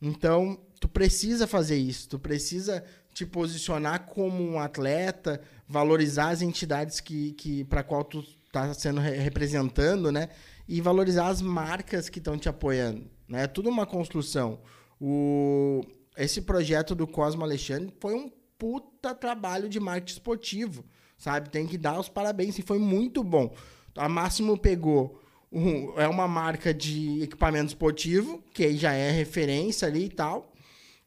Então, 0.00 0.58
tu 0.80 0.88
precisa 0.88 1.46
fazer 1.46 1.76
isso, 1.76 2.08
tu 2.08 2.18
precisa 2.18 2.84
te 3.14 3.26
posicionar 3.26 4.06
como 4.06 4.42
um 4.42 4.58
atleta, 4.58 5.40
valorizar 5.68 6.30
as 6.30 6.42
entidades 6.42 7.00
que, 7.00 7.32
que 7.32 7.64
para 7.64 7.82
qual 7.82 8.02
tu 8.02 8.24
está 8.46 8.72
sendo 8.74 9.00
re 9.00 9.16
representando, 9.16 10.10
né? 10.10 10.28
E 10.66 10.80
valorizar 10.80 11.28
as 11.28 11.42
marcas 11.42 12.08
que 12.08 12.18
estão 12.18 12.38
te 12.38 12.48
apoiando, 12.48 13.10
né? 13.28 13.44
É 13.44 13.46
tudo 13.46 13.68
uma 13.68 13.86
construção. 13.86 14.60
O 15.00 15.82
esse 16.16 16.42
projeto 16.42 16.94
do 16.94 17.06
Cosmo 17.06 17.42
Alexandre 17.42 17.92
foi 17.98 18.14
um 18.14 18.30
puta 18.58 19.14
trabalho 19.14 19.68
de 19.68 19.80
marketing 19.80 20.12
esportivo, 20.12 20.84
sabe? 21.16 21.48
Tem 21.48 21.66
que 21.66 21.78
dar 21.78 21.98
os 21.98 22.08
parabéns 22.08 22.58
e 22.58 22.62
foi 22.62 22.78
muito 22.78 23.24
bom. 23.24 23.54
A 23.96 24.08
Máximo 24.08 24.56
pegou 24.56 25.20
um, 25.50 25.98
é 26.00 26.08
uma 26.08 26.26
marca 26.26 26.72
de 26.72 27.22
equipamento 27.22 27.68
esportivo, 27.68 28.42
que 28.54 28.76
já 28.76 28.92
é 28.92 29.10
referência 29.10 29.86
ali 29.86 30.06
e 30.06 30.08
tal. 30.08 30.52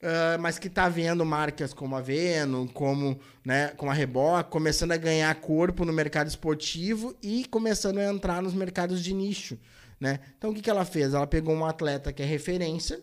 Uh, 0.02 0.38
mas 0.40 0.60
que 0.60 0.68
está 0.68 0.88
vendo 0.88 1.26
marcas 1.26 1.74
como 1.74 1.96
a 1.96 2.02
Veno, 2.02 2.70
como, 2.74 3.20
né, 3.44 3.70
como 3.70 3.90
a 3.90 3.94
Reboc, 3.94 4.50
começando 4.50 4.92
a 4.92 4.98
ganhar 4.98 5.34
corpo 5.36 5.84
no 5.84 5.92
mercado 5.92 6.28
esportivo 6.28 7.16
e 7.24 7.46
começando 7.46 7.98
a 7.98 8.06
entrar 8.06 8.40
nos 8.44 8.54
mercados 8.54 9.04
de 9.04 9.14
nicho. 9.14 9.58
Né? 10.00 10.20
Então, 10.38 10.52
o 10.52 10.54
que, 10.54 10.62
que 10.62 10.70
ela 10.70 10.86
fez? 10.86 11.14
Ela 11.14 11.26
pegou 11.26 11.56
um 11.56 11.66
atleta 11.66 12.14
que 12.14 12.22
é 12.22 12.26
referência, 12.26 13.02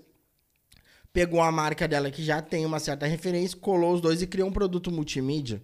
pegou 1.13 1.41
a 1.41 1.51
marca 1.51 1.89
dela 1.89 2.11
que 2.11 2.23
já 2.23 2.41
tem 2.41 2.65
uma 2.65 2.79
certa 2.79 3.07
referência, 3.07 3.59
colou 3.59 3.95
os 3.95 4.01
dois 4.01 4.23
e 4.23 4.27
criou 4.27 4.49
um 4.49 4.53
produto 4.53 4.91
multimídia. 4.91 5.61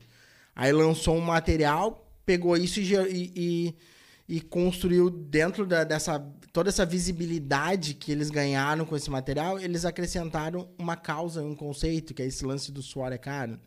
Aí 0.56 0.72
lançou 0.72 1.14
um 1.14 1.20
material, 1.20 2.10
pegou 2.26 2.56
isso 2.56 2.80
e, 2.80 2.94
e, 2.94 3.32
e 3.36 3.74
construiu 4.40 5.08
dentro 5.08 5.66
da, 5.66 5.84
dessa 5.84 6.18
toda 6.52 6.68
essa 6.68 6.84
visibilidade 6.84 7.94
que 7.94 8.12
eles 8.12 8.30
ganharam 8.30 8.84
com 8.84 8.96
esse 8.96 9.10
material, 9.10 9.58
eles 9.58 9.84
acrescentaram 9.84 10.68
uma 10.78 10.96
causa, 10.96 11.42
um 11.42 11.54
conceito, 11.54 12.12
que 12.12 12.22
é 12.22 12.26
esse 12.26 12.44
lance 12.44 12.72
do 12.72 12.82
suor 12.82 13.12
é 13.12 13.18
caro. 13.18 13.58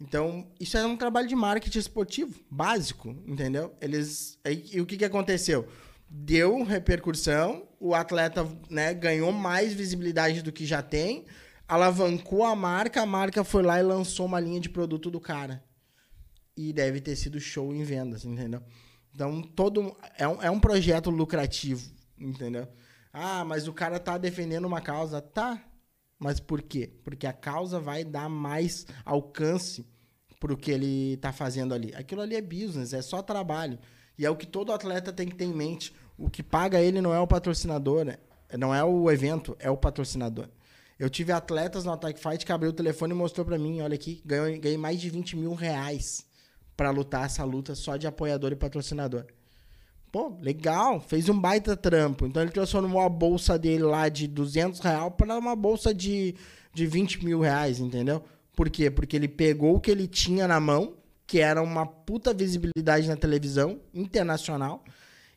Então, 0.00 0.50
isso 0.58 0.76
é 0.76 0.84
um 0.84 0.96
trabalho 0.96 1.28
de 1.28 1.36
marketing 1.36 1.78
esportivo 1.78 2.34
básico, 2.50 3.10
entendeu? 3.26 3.72
Eles 3.80 4.38
e, 4.44 4.76
e 4.76 4.80
o 4.80 4.86
que, 4.86 4.96
que 4.96 5.04
aconteceu? 5.04 5.68
Deu 6.08 6.64
repercussão, 6.64 7.68
o 7.78 7.94
atleta 7.94 8.46
né, 8.68 8.92
ganhou 8.92 9.30
mais 9.30 9.72
visibilidade 9.72 10.42
do 10.42 10.50
que 10.50 10.66
já 10.66 10.82
tem, 10.82 11.24
alavancou 11.68 12.44
a 12.44 12.56
marca, 12.56 13.02
a 13.02 13.06
marca 13.06 13.44
foi 13.44 13.62
lá 13.62 13.78
e 13.78 13.82
lançou 13.82 14.26
uma 14.26 14.40
linha 14.40 14.60
de 14.60 14.68
produto 14.68 15.10
do 15.10 15.20
cara. 15.20 15.62
E 16.56 16.72
deve 16.72 17.00
ter 17.00 17.14
sido 17.14 17.38
show 17.38 17.72
em 17.72 17.84
vendas, 17.84 18.24
entendeu? 18.24 18.62
Então, 19.14 19.42
todo 19.42 19.94
é 20.16 20.26
um, 20.26 20.42
é 20.42 20.50
um 20.50 20.58
projeto 20.58 21.10
lucrativo, 21.10 21.90
entendeu? 22.18 22.66
Ah, 23.12 23.44
mas 23.44 23.68
o 23.68 23.72
cara 23.72 23.98
tá 23.98 24.16
defendendo 24.16 24.64
uma 24.64 24.80
causa. 24.80 25.20
Tá. 25.20 25.62
Mas 26.18 26.40
por 26.40 26.62
quê? 26.62 26.90
Porque 27.04 27.26
a 27.26 27.32
causa 27.32 27.78
vai 27.78 28.04
dar 28.04 28.28
mais 28.28 28.86
alcance 29.04 29.84
pro 30.40 30.56
que 30.56 30.70
ele 30.70 31.16
tá 31.18 31.32
fazendo 31.32 31.74
ali. 31.74 31.94
Aquilo 31.94 32.22
ali 32.22 32.36
é 32.36 32.40
business, 32.40 32.92
é 32.92 33.02
só 33.02 33.20
trabalho. 33.20 33.78
E 34.18 34.24
é 34.24 34.30
o 34.30 34.36
que 34.36 34.46
todo 34.46 34.72
atleta 34.72 35.12
tem 35.12 35.28
que 35.28 35.34
ter 35.34 35.44
em 35.44 35.54
mente. 35.54 35.92
O 36.16 36.30
que 36.30 36.42
paga 36.42 36.80
ele 36.80 37.00
não 37.00 37.12
é 37.12 37.20
o 37.20 37.26
patrocinador, 37.26 38.04
né? 38.04 38.16
não 38.58 38.74
é 38.74 38.84
o 38.84 39.10
evento, 39.10 39.56
é 39.58 39.70
o 39.70 39.76
patrocinador. 39.76 40.48
Eu 40.98 41.10
tive 41.10 41.32
atletas 41.32 41.84
no 41.84 41.92
Attack 41.92 42.20
Fight 42.20 42.44
que 42.44 42.52
abriu 42.52 42.70
o 42.70 42.74
telefone 42.74 43.12
e 43.12 43.16
mostrou 43.16 43.44
para 43.44 43.58
mim, 43.58 43.80
olha 43.80 43.94
aqui, 43.94 44.22
ganhei, 44.24 44.58
ganhei 44.58 44.78
mais 44.78 45.00
de 45.00 45.10
20 45.10 45.36
mil 45.36 45.54
reais 45.54 46.24
para 46.82 46.90
lutar 46.90 47.26
essa 47.26 47.44
luta 47.44 47.76
só 47.76 47.96
de 47.96 48.08
apoiador 48.08 48.50
e 48.50 48.56
patrocinador. 48.56 49.24
Pô, 50.10 50.36
legal, 50.40 51.00
fez 51.00 51.28
um 51.28 51.40
baita 51.40 51.76
trampo. 51.76 52.26
Então 52.26 52.42
ele 52.42 52.50
transformou 52.50 53.00
a 53.00 53.08
bolsa 53.08 53.56
dele 53.56 53.84
lá 53.84 54.08
de 54.08 54.26
200 54.26 54.80
reais 54.80 55.12
para 55.16 55.38
uma 55.38 55.54
bolsa 55.54 55.94
de, 55.94 56.34
de 56.74 56.84
20 56.84 57.24
mil 57.24 57.38
reais, 57.38 57.78
entendeu? 57.78 58.24
Por 58.56 58.68
quê? 58.68 58.90
Porque 58.90 59.14
ele 59.14 59.28
pegou 59.28 59.76
o 59.76 59.80
que 59.80 59.92
ele 59.92 60.08
tinha 60.08 60.48
na 60.48 60.58
mão, 60.58 60.96
que 61.24 61.38
era 61.38 61.62
uma 61.62 61.86
puta 61.86 62.34
visibilidade 62.34 63.06
na 63.06 63.16
televisão 63.16 63.80
internacional, 63.94 64.82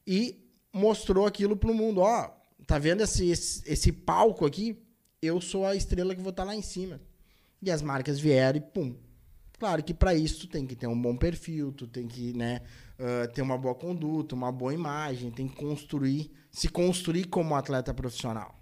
e 0.05 0.43
mostrou 0.73 1.27
aquilo 1.27 1.55
pro 1.55 1.75
mundo. 1.75 2.01
Ó, 2.01 2.27
tá 2.65 2.79
vendo 2.79 3.01
esse, 3.01 3.29
esse, 3.29 3.61
esse 3.71 3.91
palco 3.91 4.47
aqui? 4.47 4.81
Eu 5.21 5.39
sou 5.39 5.63
a 5.63 5.75
estrela 5.75 6.15
que 6.15 6.21
vou 6.23 6.31
estar 6.31 6.41
tá 6.41 6.47
lá 6.47 6.55
em 6.55 6.63
cima. 6.63 6.99
E 7.61 7.69
as 7.69 7.83
marcas 7.83 8.19
vieram 8.19 8.57
e 8.57 8.61
pum, 8.61 8.95
Claro 9.57 9.83
que 9.83 9.93
para 9.93 10.13
isso 10.13 10.41
tu 10.41 10.47
tem 10.47 10.65
que 10.67 10.75
ter 10.75 10.87
um 10.87 10.99
bom 10.99 11.15
perfil, 11.15 11.71
tu 11.71 11.87
tem 11.87 12.07
que 12.07 12.33
né, 12.33 12.61
uh, 12.99 13.31
ter 13.31 13.41
uma 13.41 13.57
boa 13.57 13.73
conduta, 13.73 14.35
uma 14.35 14.51
boa 14.51 14.73
imagem, 14.73 15.31
tem 15.31 15.47
que 15.47 15.55
construir, 15.55 16.31
se 16.51 16.67
construir 16.67 17.25
como 17.25 17.55
atleta 17.55 17.93
profissional. 17.93 18.59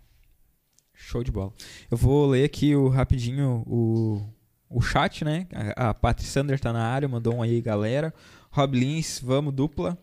Show 0.93 1.23
de 1.23 1.31
bola. 1.31 1.51
Eu 1.89 1.97
vou 1.97 2.27
ler 2.27 2.45
aqui 2.45 2.75
o, 2.75 2.87
rapidinho 2.87 3.63
o, 3.65 4.21
o 4.69 4.81
chat, 4.81 5.25
né? 5.25 5.47
A, 5.75 5.89
a 5.89 6.17
Sander 6.19 6.59
tá 6.59 6.71
na 6.71 6.85
área, 6.85 7.07
mandou 7.07 7.35
um 7.35 7.41
aí, 7.41 7.59
galera. 7.59 8.13
Rob 8.51 8.77
Lins, 8.77 9.19
vamos 9.19 9.53
dupla. 9.53 9.97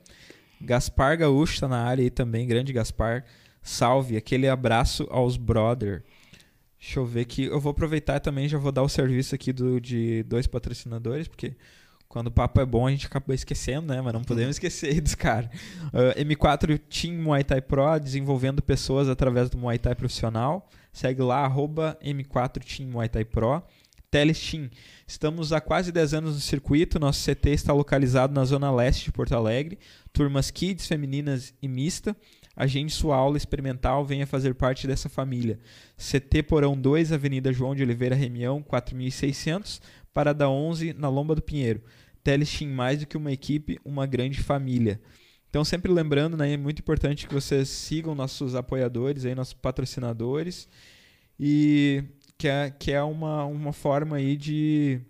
Gaspar 0.61 1.16
Gaúcho 1.16 1.61
tá 1.61 1.68
na 1.68 1.83
área 1.83 2.03
aí 2.03 2.11
também, 2.11 2.46
grande 2.46 2.72
Gaspar. 2.72 3.24
Salve, 3.62 4.16
aquele 4.16 4.48
abraço 4.48 5.07
aos 5.11 5.37
brother. 5.37 6.05
Deixa 6.80 6.98
eu 6.98 7.04
ver 7.04 7.20
aqui. 7.20 7.44
Eu 7.44 7.60
vou 7.60 7.72
aproveitar 7.72 8.18
também 8.20 8.48
já 8.48 8.56
vou 8.56 8.72
dar 8.72 8.82
o 8.82 8.88
serviço 8.88 9.34
aqui 9.34 9.52
do, 9.52 9.78
de 9.78 10.22
dois 10.22 10.46
patrocinadores, 10.46 11.28
porque 11.28 11.54
quando 12.08 12.28
o 12.28 12.30
papo 12.30 12.60
é 12.60 12.64
bom 12.64 12.86
a 12.86 12.90
gente 12.90 13.06
acaba 13.06 13.34
esquecendo, 13.34 13.92
né? 13.92 14.00
Mas 14.00 14.14
não 14.14 14.22
podemos 14.22 14.56
esquecer 14.56 14.98
dos 15.00 15.14
caras. 15.14 15.50
Uh, 15.92 16.18
M4 16.18 16.80
Team 16.88 17.22
Muay 17.22 17.44
Thai 17.44 17.60
Pro, 17.60 17.98
desenvolvendo 18.00 18.62
pessoas 18.62 19.08
através 19.08 19.50
do 19.50 19.58
Muay 19.58 19.78
Thai 19.78 19.94
profissional. 19.94 20.68
Segue 20.90 21.22
lá, 21.22 21.44
arroba 21.44 21.98
M4 22.02 22.64
Team 22.64 22.88
Muay 22.88 23.08
Thai 23.08 23.26
Pro. 23.26 23.62
Telestim. 24.10 24.68
Estamos 25.06 25.52
há 25.52 25.60
quase 25.60 25.92
10 25.92 26.14
anos 26.14 26.34
no 26.34 26.40
circuito. 26.40 26.98
Nosso 26.98 27.24
CT 27.30 27.50
está 27.50 27.72
localizado 27.72 28.34
na 28.34 28.44
zona 28.44 28.72
leste 28.72 29.04
de 29.04 29.12
Porto 29.12 29.34
Alegre. 29.34 29.78
Turmas 30.12 30.50
kids, 30.50 30.86
femininas 30.86 31.54
e 31.62 31.68
mista. 31.68 32.16
Agende 32.61 32.92
sua 32.92 33.16
aula 33.16 33.38
experimental, 33.38 34.05
venha 34.05 34.27
fazer 34.27 34.55
parte 34.55 34.87
dessa 34.87 35.09
família. 35.09 35.59
CT 35.96 36.42
Porão 36.42 36.79
2, 36.79 37.11
Avenida 37.11 37.51
João 37.55 37.75
de 37.75 37.83
Oliveira 37.83 38.14
Remião, 38.14 38.62
4600, 38.62 39.81
Parada 40.12 40.46
11, 40.46 40.92
na 40.92 41.09
Lomba 41.09 41.35
do 41.35 41.40
Pinheiro. 41.40 41.81
Telestim 42.23 42.66
mais 42.66 42.99
do 42.99 43.07
que 43.07 43.16
uma 43.16 43.33
equipe, 43.33 43.81
uma 43.83 44.05
grande 44.05 44.42
família. 44.42 45.01
Então, 45.49 45.64
sempre 45.64 45.90
lembrando, 45.90 46.37
né, 46.37 46.53
é 46.53 46.57
muito 46.59 46.81
importante 46.81 47.27
que 47.27 47.33
vocês 47.33 47.66
sigam 47.70 48.14
nossos 48.14 48.55
apoiadores, 48.55 49.25
aí, 49.25 49.35
nossos 49.35 49.55
patrocinadores, 49.55 50.68
e 51.38 52.05
que 52.37 52.46
é, 52.46 52.68
que 52.68 52.92
é 52.92 53.03
uma, 53.03 53.46
uma 53.46 53.73
forma 53.73 54.16
aí 54.16 54.37
de, 54.37 55.01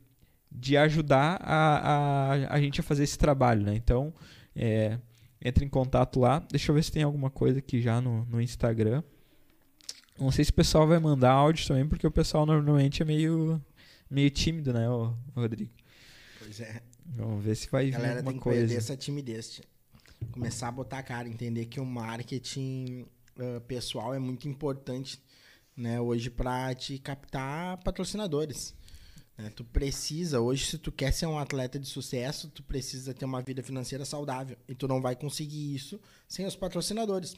de 0.53 0.77
ajudar 0.77 1.37
a, 1.43 2.33
a, 2.33 2.55
a 2.55 2.61
gente 2.61 2.79
a 2.79 2.85
fazer 2.85 3.03
esse 3.03 3.19
trabalho. 3.19 3.65
Né? 3.65 3.75
Então, 3.75 4.15
é, 4.55 5.01
entre 5.43 5.65
em 5.65 5.69
contato 5.69 6.21
lá. 6.21 6.39
Deixa 6.51 6.71
eu 6.71 6.75
ver 6.75 6.83
se 6.85 6.93
tem 6.93 7.03
alguma 7.03 7.31
coisa 7.31 7.59
aqui 7.59 7.81
já 7.81 8.01
no, 8.01 8.25
no 8.27 8.41
Instagram. 8.41 9.03
Não 10.19 10.31
sei 10.31 10.45
se 10.45 10.51
o 10.51 10.55
pessoal 10.55 10.87
vai 10.87 10.99
mandar 10.99 11.33
áudio 11.33 11.67
também, 11.67 11.87
porque 11.89 12.07
o 12.07 12.11
pessoal 12.11 12.45
normalmente 12.45 13.03
é 13.03 13.05
meio, 13.07 13.61
meio 14.11 14.31
tímido, 14.31 14.73
né, 14.73 14.87
Rodrigo? 15.35 15.73
Pois 16.39 16.61
é. 16.61 16.83
Vamos 17.07 17.43
ver 17.43 17.55
se 17.57 17.69
vai 17.71 17.87
vir 17.87 17.93
Galera 17.93 18.17
alguma 18.19 18.33
tem 18.33 18.39
que 18.39 18.45
coisa. 18.45 18.61
perder 18.61 18.77
essa 18.77 18.97
timidez. 18.97 19.63
Começar 20.33 20.69
a 20.69 20.73
botar 20.73 20.99
a 20.99 21.03
cara, 21.03 21.27
entender 21.27 21.65
que 21.67 21.81
o 21.81 21.87
marketing 21.87 23.07
uh, 23.39 23.61
pessoal 23.63 24.15
é 24.15 24.19
muito 24.19 24.47
importante 24.47 25.19
né, 25.75 25.99
hoje 25.99 26.29
para 26.29 26.75
te 26.75 26.99
captar 26.99 27.79
patrocinadores. 27.79 28.75
Né? 29.41 29.51
Tu 29.51 29.65
precisa, 29.65 30.41
hoje, 30.41 30.67
se 30.67 30.79
tu 30.79 30.93
quer 30.93 31.13
ser 31.13 31.27
um 31.27 31.39
atleta 31.39 31.79
de 31.79 31.87
sucesso, 31.87 32.49
tu 32.49 32.63
precisa 32.63 33.15
ter 33.15 33.25
uma 33.25 33.41
vida 33.41 33.63
financeira 33.63 34.05
saudável. 34.05 34.57
E 34.69 34.75
tu 34.75 34.87
não 34.87 35.01
vai 35.01 35.17
conseguir 35.17 35.75
isso 35.75 35.99
sem 36.29 36.47
os 36.47 36.55
patrocinadores. 36.55 37.35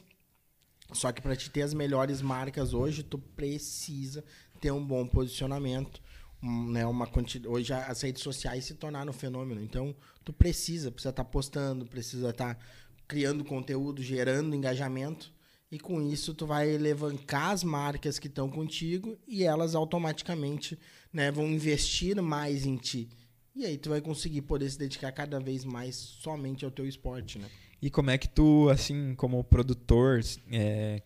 Só 0.91 1.11
que 1.11 1.21
para 1.21 1.35
te 1.35 1.49
ter 1.49 1.61
as 1.61 1.73
melhores 1.73 2.21
marcas 2.21 2.73
hoje, 2.73 3.03
tu 3.03 3.17
precisa 3.17 4.23
ter 4.59 4.71
um 4.71 4.85
bom 4.85 5.07
posicionamento. 5.07 6.01
Um, 6.41 6.71
né, 6.71 6.85
uma. 6.85 7.09
Hoje 7.47 7.71
as 7.73 8.01
redes 8.01 8.21
sociais 8.21 8.65
se 8.65 8.73
tornaram 8.73 9.11
um 9.11 9.13
fenômeno. 9.13 9.61
Então, 9.61 9.95
tu 10.25 10.33
precisa, 10.33 10.91
precisa 10.91 11.11
estar 11.11 11.23
tá 11.23 11.29
postando, 11.29 11.85
precisa 11.85 12.31
estar 12.31 12.55
tá 12.55 12.61
criando 13.07 13.45
conteúdo, 13.45 14.03
gerando 14.03 14.53
engajamento. 14.53 15.31
E 15.71 15.79
com 15.79 16.01
isso, 16.01 16.35
tu 16.35 16.45
vai 16.45 16.77
levantar 16.77 17.51
as 17.51 17.63
marcas 17.63 18.19
que 18.19 18.27
estão 18.27 18.47
contigo 18.47 19.17
e 19.27 19.43
elas 19.43 19.73
automaticamente 19.73 20.77
né, 21.13 21.31
vão 21.31 21.47
investir 21.47 22.19
mais 22.21 22.65
em 22.65 22.75
ti. 22.75 23.07
E 23.55 23.65
aí 23.65 23.77
tu 23.77 23.89
vai 23.89 24.01
conseguir 24.01 24.41
poder 24.41 24.69
se 24.69 24.79
dedicar 24.79 25.11
cada 25.11 25.39
vez 25.39 25.63
mais 25.63 25.95
somente 25.95 26.65
ao 26.65 26.71
teu 26.71 26.87
esporte, 26.87 27.37
né? 27.37 27.47
E 27.79 27.89
como 27.89 28.09
é 28.09 28.17
que 28.17 28.27
tu, 28.27 28.69
assim, 28.69 29.13
como 29.13 29.43
produtor, 29.43 30.21
é, 30.51 31.03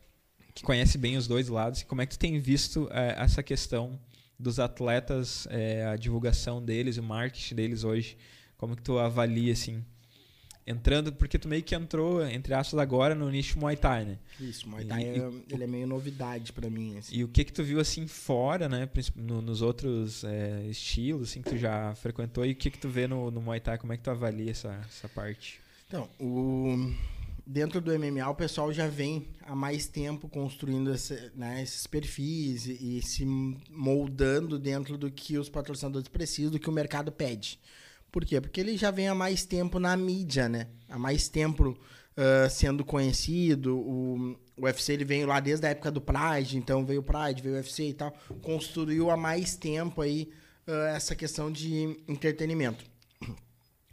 que 0.53 0.63
conhece 0.63 0.97
bem 0.97 1.17
os 1.17 1.27
dois 1.27 1.49
lados, 1.49 1.83
como 1.83 2.01
é 2.01 2.05
que 2.05 2.15
tu 2.15 2.19
tem 2.19 2.39
visto 2.39 2.87
é, 2.91 3.15
essa 3.17 3.43
questão 3.43 3.99
dos 4.39 4.59
atletas, 4.59 5.47
é, 5.49 5.85
a 5.87 5.95
divulgação 5.97 6.63
deles, 6.63 6.97
o 6.97 7.03
marketing 7.03 7.55
deles 7.55 7.83
hoje? 7.83 8.15
Como 8.55 8.75
que 8.75 8.83
tu 8.83 8.97
avalia, 8.97 9.51
assim, 9.51 9.83
entrando, 10.67 11.13
porque 11.13 11.39
tu 11.39 11.47
meio 11.47 11.63
que 11.63 11.73
entrou, 11.73 12.27
entre 12.27 12.53
aspas, 12.53 12.77
agora 12.77 13.15
no 13.15 13.31
nicho 13.31 13.57
Muay 13.57 13.77
Thai, 13.77 14.03
né? 14.03 14.17
Isso, 14.37 14.69
Muay 14.69 14.83
Thai 14.83 15.01
e, 15.01 15.05
é, 15.05 15.31
ele 15.49 15.63
é 15.63 15.67
meio 15.67 15.87
novidade 15.87 16.51
para 16.51 16.69
mim. 16.69 16.97
Assim. 16.97 17.15
E 17.15 17.23
o 17.23 17.29
que 17.29 17.45
que 17.45 17.53
tu 17.53 17.63
viu 17.63 17.79
assim 17.79 18.05
fora, 18.05 18.67
né? 18.67 18.89
No, 19.15 19.41
nos 19.41 19.61
outros 19.61 20.25
é, 20.25 20.65
estilos, 20.67 21.29
assim, 21.29 21.41
que 21.41 21.51
tu 21.51 21.57
já 21.57 21.95
frequentou, 21.95 22.45
e 22.45 22.51
o 22.51 22.55
que 22.55 22.69
que 22.69 22.77
tu 22.77 22.89
vê 22.89 23.07
no, 23.07 23.31
no 23.31 23.41
Muay 23.41 23.61
Thai? 23.61 23.77
Como 23.77 23.93
é 23.93 23.97
que 23.97 24.03
tu 24.03 24.11
avalia 24.11 24.51
essa, 24.51 24.77
essa 24.89 25.07
parte? 25.07 25.61
Então, 25.87 26.09
o, 26.19 26.93
dentro 27.45 27.79
do 27.79 27.97
MMA 27.97 28.29
o 28.29 28.35
pessoal 28.35 28.73
já 28.73 28.87
vem 28.87 29.25
há 29.45 29.55
mais 29.55 29.87
tempo 29.87 30.27
construindo 30.27 30.93
esse, 30.93 31.31
né, 31.33 31.63
esses 31.63 31.87
perfis 31.87 32.67
e, 32.67 32.97
e 32.97 33.01
se 33.01 33.25
moldando 33.69 34.59
dentro 34.59 34.97
do 34.97 35.09
que 35.09 35.37
os 35.37 35.47
patrocinadores 35.47 36.09
precisam, 36.09 36.51
do 36.51 36.59
que 36.59 36.69
o 36.69 36.73
mercado 36.73 37.09
pede. 37.09 37.57
Por 38.17 38.25
quê? 38.25 38.41
Porque 38.41 38.59
ele 38.59 38.75
já 38.75 38.89
vem 38.89 39.07
há 39.07 39.13
mais 39.13 39.45
tempo 39.45 39.77
na 39.77 39.95
mídia, 39.95 40.49
né? 40.49 40.65
Há 40.89 40.97
mais 40.97 41.29
tempo 41.29 41.69
uh, 41.69 42.49
sendo 42.49 42.83
conhecido. 42.83 43.77
O, 43.77 44.35
o 44.57 44.63
UFC 44.63 44.93
ele 44.93 45.05
veio 45.05 45.27
lá 45.27 45.39
desde 45.39 45.67
a 45.67 45.69
época 45.69 45.91
do 45.91 46.01
Pride, 46.01 46.57
então 46.57 46.83
veio 46.83 47.01
o 47.01 47.03
Pride, 47.03 47.43
veio 47.43 47.53
o 47.53 47.57
UFC 47.59 47.89
e 47.89 47.93
tal. 47.93 48.11
Construiu 48.41 49.11
há 49.11 49.15
mais 49.15 49.55
tempo 49.55 50.01
aí 50.01 50.31
uh, 50.67 50.95
essa 50.95 51.15
questão 51.15 51.51
de 51.51 51.95
entretenimento. 52.07 52.83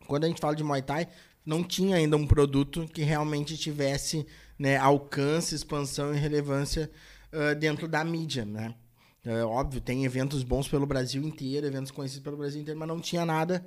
Quando 0.08 0.24
a 0.24 0.26
gente 0.26 0.40
fala 0.40 0.56
de 0.56 0.64
Muay 0.64 0.80
Thai, 0.80 1.06
não 1.44 1.62
tinha 1.62 1.96
ainda 1.96 2.16
um 2.16 2.26
produto 2.26 2.88
que 2.94 3.02
realmente 3.02 3.58
tivesse 3.58 4.26
né, 4.58 4.78
alcance, 4.78 5.54
expansão 5.54 6.14
e 6.14 6.18
relevância 6.18 6.90
uh, 7.30 7.54
dentro 7.54 7.86
da 7.86 8.02
mídia, 8.02 8.46
né? 8.46 8.74
É, 9.22 9.44
óbvio, 9.44 9.82
tem 9.82 10.06
eventos 10.06 10.42
bons 10.42 10.66
pelo 10.66 10.86
Brasil 10.86 11.22
inteiro, 11.22 11.66
eventos 11.66 11.90
conhecidos 11.90 12.24
pelo 12.24 12.38
Brasil 12.38 12.62
inteiro, 12.62 12.80
mas 12.80 12.88
não 12.88 13.00
tinha 13.00 13.26
nada 13.26 13.62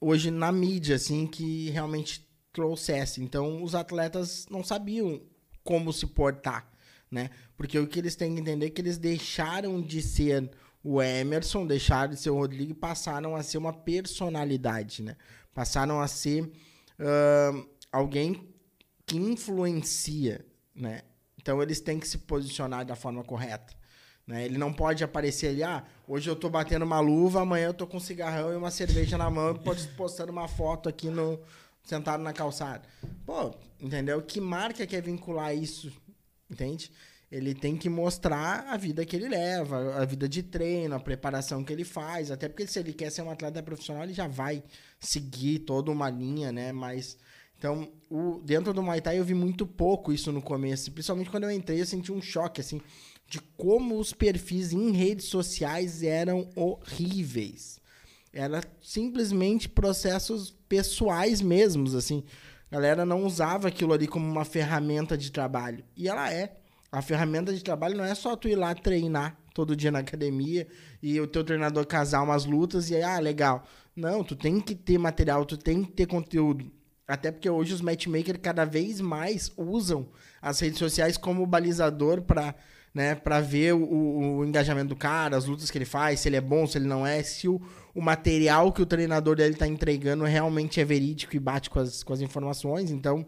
hoje 0.00 0.30
na 0.30 0.50
mídia, 0.50 0.96
assim, 0.96 1.26
que 1.26 1.70
realmente 1.70 2.26
trouxesse. 2.52 3.22
Então, 3.22 3.62
os 3.62 3.74
atletas 3.74 4.46
não 4.50 4.64
sabiam 4.64 5.20
como 5.62 5.92
se 5.92 6.06
portar, 6.06 6.70
né? 7.10 7.30
Porque 7.56 7.78
o 7.78 7.86
que 7.86 7.98
eles 7.98 8.16
têm 8.16 8.34
que 8.34 8.40
entender 8.40 8.66
é 8.66 8.70
que 8.70 8.80
eles 8.80 8.98
deixaram 8.98 9.80
de 9.80 10.00
ser 10.00 10.50
o 10.82 11.02
Emerson, 11.02 11.66
deixaram 11.66 12.14
de 12.14 12.20
ser 12.20 12.30
o 12.30 12.36
Rodrigo 12.36 12.72
e 12.72 12.74
passaram 12.74 13.36
a 13.36 13.42
ser 13.42 13.58
uma 13.58 13.72
personalidade, 13.72 15.02
né? 15.02 15.16
Passaram 15.52 16.00
a 16.00 16.08
ser 16.08 16.44
uh, 16.44 17.68
alguém 17.92 18.48
que 19.06 19.16
influencia, 19.16 20.44
né? 20.74 21.02
Então, 21.36 21.62
eles 21.62 21.80
têm 21.80 21.98
que 21.98 22.08
se 22.08 22.18
posicionar 22.18 22.84
da 22.84 22.94
forma 22.94 23.22
correta. 23.24 23.74
Né? 24.30 24.44
Ele 24.44 24.56
não 24.56 24.72
pode 24.72 25.02
aparecer 25.02 25.48
ali, 25.48 25.64
ah, 25.64 25.84
hoje 26.06 26.30
eu 26.30 26.36
tô 26.36 26.48
batendo 26.48 26.84
uma 26.84 27.00
luva, 27.00 27.40
amanhã 27.40 27.66
eu 27.66 27.74
tô 27.74 27.84
com 27.84 27.96
um 27.96 28.00
cigarrão 28.00 28.52
e 28.52 28.56
uma 28.56 28.70
cerveja 28.70 29.18
na 29.18 29.28
mão 29.28 29.56
e 29.56 29.58
postando 29.96 30.30
uma 30.30 30.46
foto 30.46 30.88
aqui 30.88 31.08
no 31.08 31.36
sentado 31.82 32.22
na 32.22 32.32
calçada. 32.32 32.82
Pô, 33.26 33.52
entendeu? 33.80 34.22
Que 34.22 34.40
marca 34.40 34.86
quer 34.86 35.02
vincular 35.02 35.52
isso? 35.52 35.92
Entende? 36.48 36.92
Ele 37.28 37.54
tem 37.54 37.76
que 37.76 37.88
mostrar 37.88 38.66
a 38.68 38.76
vida 38.76 39.04
que 39.04 39.16
ele 39.16 39.28
leva, 39.28 39.96
a 40.00 40.04
vida 40.04 40.28
de 40.28 40.44
treino, 40.44 40.94
a 40.94 41.00
preparação 41.00 41.64
que 41.64 41.72
ele 41.72 41.84
faz. 41.84 42.30
Até 42.30 42.48
porque 42.48 42.68
se 42.68 42.78
ele 42.78 42.92
quer 42.92 43.10
ser 43.10 43.22
um 43.22 43.30
atleta 43.30 43.60
profissional, 43.60 44.04
ele 44.04 44.14
já 44.14 44.28
vai 44.28 44.62
seguir 45.00 45.60
toda 45.60 45.90
uma 45.90 46.08
linha, 46.08 46.52
né? 46.52 46.70
Mas 46.70 47.18
então, 47.58 47.90
o, 48.08 48.40
dentro 48.44 48.72
do 48.72 48.82
Muay 48.82 49.00
Thai 49.00 49.18
eu 49.18 49.24
vi 49.24 49.34
muito 49.34 49.66
pouco 49.66 50.12
isso 50.12 50.30
no 50.30 50.40
começo. 50.40 50.92
Principalmente 50.92 51.30
quando 51.30 51.44
eu 51.44 51.50
entrei, 51.50 51.80
eu 51.80 51.86
senti 51.86 52.12
um 52.12 52.22
choque, 52.22 52.60
assim 52.60 52.80
de 53.30 53.38
como 53.56 53.96
os 53.96 54.12
perfis 54.12 54.72
em 54.72 54.90
redes 54.90 55.26
sociais 55.26 56.02
eram 56.02 56.50
horríveis. 56.56 57.80
Era 58.32 58.60
simplesmente 58.82 59.68
processos 59.68 60.50
pessoais 60.68 61.40
mesmos, 61.40 61.94
assim. 61.94 62.24
A 62.68 62.74
galera 62.74 63.06
não 63.06 63.24
usava 63.24 63.68
aquilo 63.68 63.92
ali 63.92 64.08
como 64.08 64.26
uma 64.26 64.44
ferramenta 64.44 65.16
de 65.16 65.30
trabalho. 65.30 65.84
E 65.96 66.08
ela 66.08 66.32
é. 66.32 66.56
A 66.90 67.00
ferramenta 67.00 67.54
de 67.54 67.62
trabalho 67.62 67.96
não 67.96 68.04
é 68.04 68.16
só 68.16 68.34
tu 68.34 68.48
ir 68.48 68.56
lá 68.56 68.74
treinar 68.74 69.38
todo 69.54 69.76
dia 69.76 69.92
na 69.92 70.00
academia 70.00 70.66
e 71.00 71.20
o 71.20 71.26
teu 71.26 71.44
treinador 71.44 71.86
casar 71.86 72.22
umas 72.22 72.44
lutas 72.44 72.90
e 72.90 72.96
aí, 72.96 73.02
ah, 73.04 73.20
legal. 73.20 73.64
Não, 73.94 74.24
tu 74.24 74.34
tem 74.34 74.60
que 74.60 74.74
ter 74.74 74.98
material, 74.98 75.44
tu 75.44 75.56
tem 75.56 75.84
que 75.84 75.92
ter 75.92 76.06
conteúdo. 76.06 76.68
Até 77.06 77.30
porque 77.30 77.48
hoje 77.48 77.74
os 77.74 77.80
matchmakers 77.80 78.40
cada 78.42 78.64
vez 78.64 79.00
mais 79.00 79.52
usam 79.56 80.08
as 80.42 80.58
redes 80.58 80.80
sociais 80.80 81.16
como 81.16 81.46
balizador 81.46 82.22
para 82.22 82.56
né, 82.94 83.14
para 83.14 83.40
ver 83.40 83.74
o, 83.74 84.38
o, 84.38 84.44
engajamento 84.44 84.88
do 84.88 84.96
cara, 84.96 85.36
as 85.36 85.46
lutas 85.46 85.70
que 85.70 85.78
ele 85.78 85.84
faz, 85.84 86.20
se 86.20 86.28
ele 86.28 86.36
é 86.36 86.40
bom, 86.40 86.66
se 86.66 86.76
ele 86.76 86.88
não 86.88 87.06
é, 87.06 87.22
se 87.22 87.48
o, 87.48 87.60
o 87.94 88.00
material 88.00 88.72
que 88.72 88.82
o 88.82 88.86
treinador 88.86 89.36
dele 89.36 89.52
está 89.52 89.66
entregando 89.66 90.24
realmente 90.24 90.80
é 90.80 90.84
verídico 90.84 91.36
e 91.36 91.38
bate 91.38 91.70
com 91.70 91.78
as, 91.78 92.02
com 92.02 92.12
as 92.12 92.20
informações. 92.20 92.90
Então, 92.90 93.24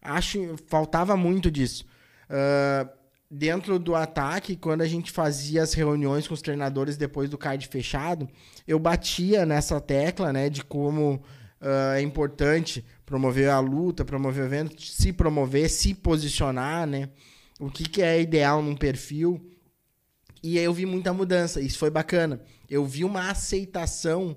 acho 0.00 0.56
faltava 0.66 1.16
muito 1.16 1.50
disso. 1.50 1.84
Uh, 2.30 2.88
dentro 3.30 3.78
do 3.78 3.94
ataque, 3.94 4.56
quando 4.56 4.80
a 4.80 4.86
gente 4.86 5.10
fazia 5.10 5.62
as 5.62 5.74
reuniões 5.74 6.26
com 6.26 6.34
os 6.34 6.42
treinadores 6.42 6.96
depois 6.96 7.28
do 7.28 7.36
card 7.36 7.66
fechado, 7.68 8.28
eu 8.66 8.78
batia 8.78 9.44
nessa 9.44 9.80
tecla, 9.80 10.32
né, 10.32 10.48
de 10.48 10.64
como 10.64 11.22
uh, 11.60 11.94
é 11.94 12.00
importante 12.00 12.84
promover 13.04 13.50
a 13.50 13.60
luta, 13.60 14.04
promover 14.04 14.44
o 14.44 14.46
evento, 14.46 14.80
se 14.80 15.12
promover, 15.12 15.68
se 15.68 15.94
posicionar, 15.94 16.86
né, 16.86 17.10
o 17.58 17.70
que, 17.70 17.84
que 17.84 18.02
é 18.02 18.20
ideal 18.20 18.62
num 18.62 18.76
perfil. 18.76 19.44
E 20.42 20.58
aí 20.58 20.64
eu 20.64 20.72
vi 20.72 20.86
muita 20.86 21.12
mudança, 21.12 21.60
isso 21.60 21.78
foi 21.78 21.90
bacana. 21.90 22.40
Eu 22.70 22.84
vi 22.86 23.04
uma 23.04 23.30
aceitação 23.30 24.36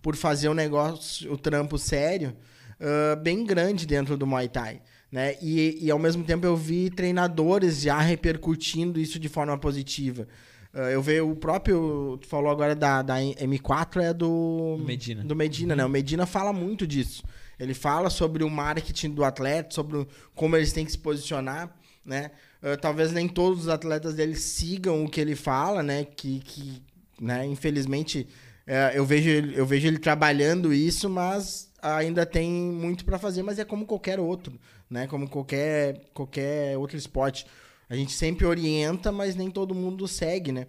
por 0.00 0.16
fazer 0.16 0.48
o 0.48 0.54
negócio, 0.54 1.32
o 1.32 1.36
trampo 1.36 1.78
sério, 1.78 2.34
uh, 2.80 3.16
bem 3.20 3.44
grande 3.44 3.86
dentro 3.86 4.16
do 4.16 4.26
Muay 4.26 4.48
Thai. 4.48 4.80
Né? 5.10 5.36
E, 5.42 5.78
e 5.84 5.90
ao 5.90 5.98
mesmo 5.98 6.24
tempo 6.24 6.46
eu 6.46 6.56
vi 6.56 6.88
treinadores 6.88 7.82
já 7.82 8.00
repercutindo 8.00 8.98
isso 8.98 9.18
de 9.18 9.28
forma 9.28 9.56
positiva. 9.58 10.26
Uh, 10.72 10.88
eu 10.88 11.02
vejo 11.02 11.30
o 11.30 11.36
próprio. 11.36 12.18
Tu 12.20 12.26
falou 12.26 12.50
agora 12.50 12.74
da, 12.74 13.02
da 13.02 13.16
M4, 13.16 14.02
é 14.02 14.14
do. 14.14 14.78
Medina. 14.82 15.22
Do 15.22 15.36
Medina, 15.36 15.76
né? 15.76 15.84
O 15.84 15.88
Medina 15.88 16.24
fala 16.24 16.50
muito 16.50 16.86
disso. 16.86 17.22
Ele 17.60 17.74
fala 17.74 18.08
sobre 18.08 18.42
o 18.42 18.48
marketing 18.48 19.10
do 19.10 19.22
atleta, 19.22 19.74
sobre 19.74 20.06
como 20.34 20.56
eles 20.56 20.72
têm 20.72 20.86
que 20.86 20.92
se 20.92 20.98
posicionar, 20.98 21.76
né? 22.04 22.30
Uh, 22.62 22.76
talvez 22.80 23.10
nem 23.12 23.26
todos 23.28 23.62
os 23.62 23.68
atletas 23.68 24.14
dele 24.14 24.36
sigam 24.36 25.04
o 25.04 25.08
que 25.10 25.20
ele 25.20 25.34
fala, 25.34 25.82
né? 25.82 26.04
Que, 26.04 26.38
que 26.40 26.82
né? 27.20 27.44
infelizmente, 27.46 28.28
é, 28.66 28.92
eu, 28.94 29.04
vejo, 29.04 29.28
ele- 29.28 29.58
eu 29.58 29.66
vejo 29.66 29.86
ele 29.88 29.98
trabalhando 29.98 30.72
isso, 30.72 31.10
mas 31.10 31.70
ainda 31.82 32.24
tem 32.24 32.48
muito 32.50 33.04
para 33.04 33.18
fazer, 33.18 33.42
mas 33.42 33.58
é 33.58 33.64
como 33.64 33.84
qualquer 33.84 34.20
outro, 34.20 34.58
né? 34.88 35.06
Como 35.08 35.28
qualquer, 35.28 36.02
qualquer 36.14 36.78
outro 36.78 36.96
esporte. 36.96 37.44
A 37.90 37.96
gente 37.96 38.12
sempre 38.12 38.46
orienta, 38.46 39.10
mas 39.10 39.34
nem 39.34 39.50
todo 39.50 39.74
mundo 39.74 40.06
segue, 40.06 40.52
né? 40.52 40.66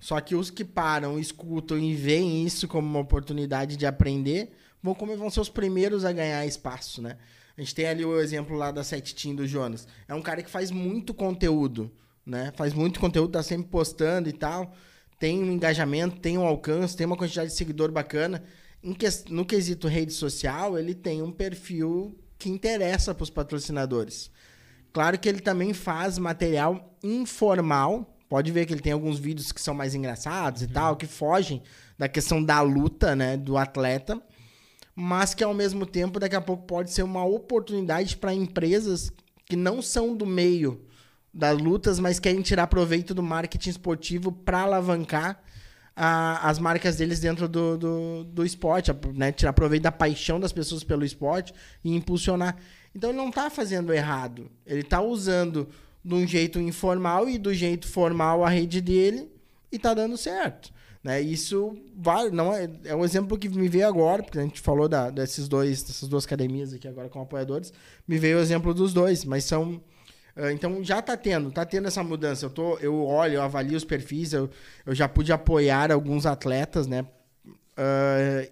Só 0.00 0.20
que 0.20 0.34
os 0.34 0.50
que 0.50 0.64
param, 0.64 1.18
escutam 1.18 1.78
e 1.78 1.94
veem 1.94 2.44
isso 2.44 2.68
como 2.68 2.86
uma 2.86 3.00
oportunidade 3.00 3.76
de 3.76 3.86
aprender, 3.86 4.52
vão, 4.82 4.94
como 4.94 5.16
vão 5.16 5.30
ser 5.30 5.40
os 5.40 5.48
primeiros 5.48 6.04
a 6.04 6.12
ganhar 6.12 6.44
espaço, 6.44 7.00
né? 7.00 7.16
A 7.56 7.60
gente 7.60 7.74
tem 7.74 7.86
ali 7.86 8.04
o 8.04 8.20
exemplo 8.20 8.56
lá 8.56 8.70
da 8.70 8.84
Sete 8.84 9.14
Team 9.14 9.34
do 9.34 9.46
Jonas. 9.46 9.88
É 10.06 10.14
um 10.14 10.20
cara 10.22 10.42
que 10.42 10.50
faz 10.50 10.70
muito 10.70 11.14
conteúdo, 11.14 11.90
né? 12.24 12.52
Faz 12.56 12.74
muito 12.74 13.00
conteúdo, 13.00 13.32
tá 13.32 13.42
sempre 13.42 13.68
postando 13.68 14.28
e 14.28 14.32
tal. 14.32 14.74
Tem 15.18 15.42
um 15.42 15.50
engajamento, 15.52 16.20
tem 16.20 16.36
um 16.36 16.44
alcance, 16.46 16.94
tem 16.96 17.06
uma 17.06 17.16
quantidade 17.16 17.50
de 17.50 17.56
seguidor 17.56 17.90
bacana. 17.90 18.42
Em 18.82 18.92
ques- 18.92 19.24
no 19.30 19.44
quesito 19.46 19.88
rede 19.88 20.12
social, 20.12 20.78
ele 20.78 20.94
tem 20.94 21.22
um 21.22 21.32
perfil 21.32 22.14
que 22.38 22.50
interessa 22.50 23.14
para 23.14 23.22
os 23.24 23.30
patrocinadores. 23.30 24.30
Claro 24.92 25.18
que 25.18 25.26
ele 25.28 25.40
também 25.40 25.72
faz 25.72 26.18
material 26.18 26.94
informal. 27.02 28.14
Pode 28.28 28.52
ver 28.52 28.66
que 28.66 28.74
ele 28.74 28.82
tem 28.82 28.92
alguns 28.92 29.18
vídeos 29.18 29.50
que 29.52 29.60
são 29.60 29.72
mais 29.72 29.94
engraçados 29.94 30.60
e 30.62 30.66
tal, 30.66 30.96
que 30.96 31.06
fogem 31.06 31.62
da 31.96 32.08
questão 32.08 32.42
da 32.44 32.60
luta, 32.60 33.16
né, 33.16 33.36
do 33.36 33.56
atleta, 33.56 34.20
mas 34.96 35.34
que 35.34 35.44
ao 35.44 35.52
mesmo 35.52 35.84
tempo 35.84 36.18
daqui 36.18 36.34
a 36.34 36.40
pouco 36.40 36.64
pode 36.64 36.90
ser 36.90 37.02
uma 37.02 37.22
oportunidade 37.24 38.16
para 38.16 38.32
empresas 38.32 39.12
que 39.44 39.54
não 39.54 39.82
são 39.82 40.16
do 40.16 40.24
meio 40.24 40.80
das 41.32 41.58
lutas, 41.58 42.00
mas 42.00 42.18
querem 42.18 42.40
tirar 42.40 42.66
proveito 42.66 43.12
do 43.14 43.22
marketing 43.22 43.68
esportivo 43.68 44.32
para 44.32 44.60
alavancar 44.60 45.38
a- 45.94 46.48
as 46.48 46.58
marcas 46.58 46.96
deles 46.96 47.20
dentro 47.20 47.46
do, 47.46 47.76
do, 47.76 48.24
do 48.24 48.44
esporte, 48.44 48.90
né? 49.14 49.30
tirar 49.32 49.52
proveito 49.52 49.82
da 49.82 49.92
paixão 49.92 50.40
das 50.40 50.52
pessoas 50.52 50.82
pelo 50.82 51.04
esporte 51.04 51.52
e 51.84 51.94
impulsionar. 51.94 52.56
Então 52.94 53.10
ele 53.10 53.18
não 53.18 53.28
está 53.28 53.50
fazendo 53.50 53.92
errado, 53.92 54.50
ele 54.66 54.80
está 54.80 55.02
usando 55.02 55.68
de 56.02 56.14
um 56.14 56.26
jeito 56.26 56.58
informal 56.58 57.28
e 57.28 57.36
do 57.36 57.52
jeito 57.52 57.86
formal 57.86 58.42
a 58.42 58.48
rede 58.48 58.80
dele 58.80 59.30
e 59.70 59.76
está 59.76 59.92
dando 59.92 60.16
certo. 60.16 60.72
Né? 61.06 61.20
Isso 61.20 61.78
não 62.32 62.52
é, 62.52 62.68
é 62.84 62.96
um 62.96 63.04
exemplo 63.04 63.38
que 63.38 63.48
me 63.48 63.68
veio 63.68 63.86
agora, 63.86 64.24
porque 64.24 64.40
a 64.40 64.42
gente 64.42 64.60
falou 64.60 64.88
da, 64.88 65.08
desses 65.08 65.46
dois, 65.46 65.84
dessas 65.84 66.08
duas 66.08 66.24
academias 66.24 66.74
aqui 66.74 66.88
agora 66.88 67.08
com 67.08 67.20
apoiadores, 67.20 67.72
me 68.08 68.18
veio 68.18 68.38
o 68.38 68.40
exemplo 68.40 68.74
dos 68.74 68.92
dois, 68.92 69.24
mas 69.24 69.44
são 69.44 69.80
ah, 70.34 70.50
Então 70.50 70.82
já 70.82 71.00
tá 71.00 71.16
tendo, 71.16 71.52
tá 71.52 71.64
tendo 71.64 71.86
essa 71.86 72.02
mudança. 72.02 72.46
Eu, 72.46 72.50
tô, 72.50 72.76
eu 72.78 73.04
olho, 73.04 73.34
eu 73.34 73.42
avalio 73.42 73.76
os 73.76 73.84
perfis, 73.84 74.32
eu, 74.32 74.50
eu 74.84 74.96
já 74.96 75.08
pude 75.08 75.32
apoiar 75.32 75.92
alguns 75.92 76.26
atletas, 76.26 76.88
né? 76.88 77.06
Ah, 77.76 78.44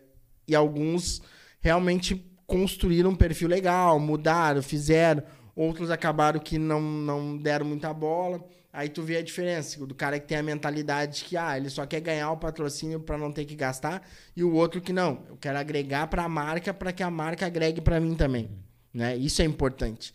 e 0.47 0.55
alguns 0.55 1.21
realmente 1.61 2.25
construíram 2.47 3.11
um 3.11 3.17
perfil 3.17 3.49
legal, 3.49 3.99
mudaram, 3.99 4.63
fizeram. 4.63 5.25
Outros 5.57 5.91
acabaram 5.91 6.39
que 6.39 6.57
não, 6.57 6.81
não 6.81 7.37
deram 7.37 7.67
muita 7.67 7.93
bola. 7.93 8.45
Aí 8.75 8.89
tu 8.89 9.03
vê 9.03 9.19
a 9.19 9.23
diferença 9.23 9.87
do 9.87 9.95
cara 9.95 10.19
que 10.19 10.27
tem 10.27 10.37
a 10.37 10.43
mentalidade 10.43 11.25
que 11.25 11.37
ah, 11.37 11.57
ele 11.57 11.71
só 11.71 11.87
quer 11.87 12.01
ganhar 12.01 12.31
o 12.33 12.37
patrocínio 12.37 12.99
para 12.99 13.17
não 13.17 13.31
ter 13.31 13.45
que 13.45 13.55
gastar 13.55 14.07
e 14.35 14.43
o 14.43 14.53
outro 14.53 14.81
que 14.81 14.93
não, 14.93 15.23
eu 15.29 15.37
quero 15.37 15.57
agregar 15.57 16.09
para 16.09 16.25
a 16.25 16.29
marca 16.29 16.75
para 16.75 16.93
que 16.93 17.03
a 17.03 17.11
marca 17.11 17.47
agregue 17.47 17.81
para 17.81 18.01
mim 18.01 18.17
também, 18.17 18.51
né? 18.93 19.17
Isso 19.17 19.41
é 19.43 19.45
importante 19.45 20.13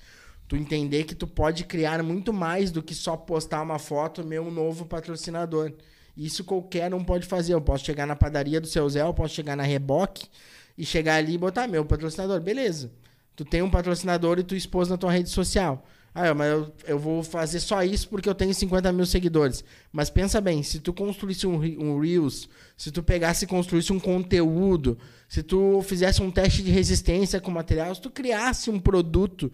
tu 0.50 0.58
entender 0.58 1.04
que 1.04 1.14
tu 1.14 1.28
pode 1.28 1.64
criar 1.64 2.02
muito 2.02 2.34
mais 2.34 2.72
do 2.72 2.82
que 2.82 2.96
só 2.96 3.16
postar 3.16 3.62
uma 3.62 3.78
foto 3.78 4.26
meu 4.26 4.50
novo 4.50 4.84
patrocinador. 4.84 5.72
Isso 6.18 6.44
qualquer 6.44 6.92
um 6.94 7.04
pode 7.04 7.28
fazer. 7.28 7.54
Eu 7.54 7.62
posso 7.62 7.86
chegar 7.86 8.08
na 8.08 8.16
padaria 8.16 8.60
do 8.60 8.66
seu 8.66 8.90
Zé, 8.90 9.04
eu 9.04 9.14
posso 9.14 9.36
chegar 9.36 9.56
na 9.56 9.62
Reboque 9.62 10.28
e 10.76 10.84
chegar 10.84 11.16
ali 11.16 11.36
e 11.36 11.38
botar 11.38 11.68
meu 11.68 11.86
patrocinador. 11.86 12.42
Beleza. 12.42 12.92
Tu 13.36 13.46
tem 13.46 13.62
um 13.62 13.70
patrocinador 13.70 14.40
e 14.40 14.44
tu 14.44 14.56
expôs 14.56 14.90
na 14.90 14.98
tua 14.98 15.12
rede 15.12 15.30
social. 15.30 15.86
Ah, 16.14 16.34
mas 16.34 16.52
eu, 16.52 16.74
eu 16.88 17.00
vou 17.00 17.24
fazer 17.24 17.60
só 17.60 17.84
isso 17.84 18.10
porque 18.10 18.28
eu 18.28 18.36
tenho 18.36 18.54
50 18.54 18.92
mil 18.92 19.06
seguidores. 19.06 19.64
Mas 19.92 20.10
pensa 20.10 20.42
bem, 20.42 20.64
se 20.64 20.80
tu 20.80 20.92
construísse 20.92 21.46
um, 21.46 21.56
um 21.56 22.00
Reels, 22.00 22.50
se 22.76 22.92
tu 22.92 23.04
pegasse 23.04 23.46
e 23.46 23.48
construísse 23.48 23.94
um 23.94 24.00
conteúdo, 24.00 24.98
se 25.28 25.44
tu 25.44 25.82
fizesse 25.84 26.22
um 26.22 26.32
teste 26.32 26.64
de 26.64 26.72
resistência 26.72 27.40
com 27.40 27.52
material, 27.52 27.94
se 27.94 28.02
tu 28.02 28.10
criasse 28.10 28.70
um 28.70 28.80
produto 28.80 29.52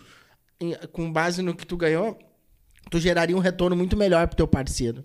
em- 0.60 0.76
com 0.92 1.12
base 1.12 1.42
no 1.42 1.54
que 1.54 1.66
tu 1.66 1.76
ganhou, 1.76 2.18
tu 2.90 3.00
geraria 3.00 3.36
um 3.36 3.40
retorno 3.42 3.76
muito 3.76 3.98
melhor 3.98 4.28
pro 4.28 4.38
teu 4.38 4.48
parceiro. 4.48 5.04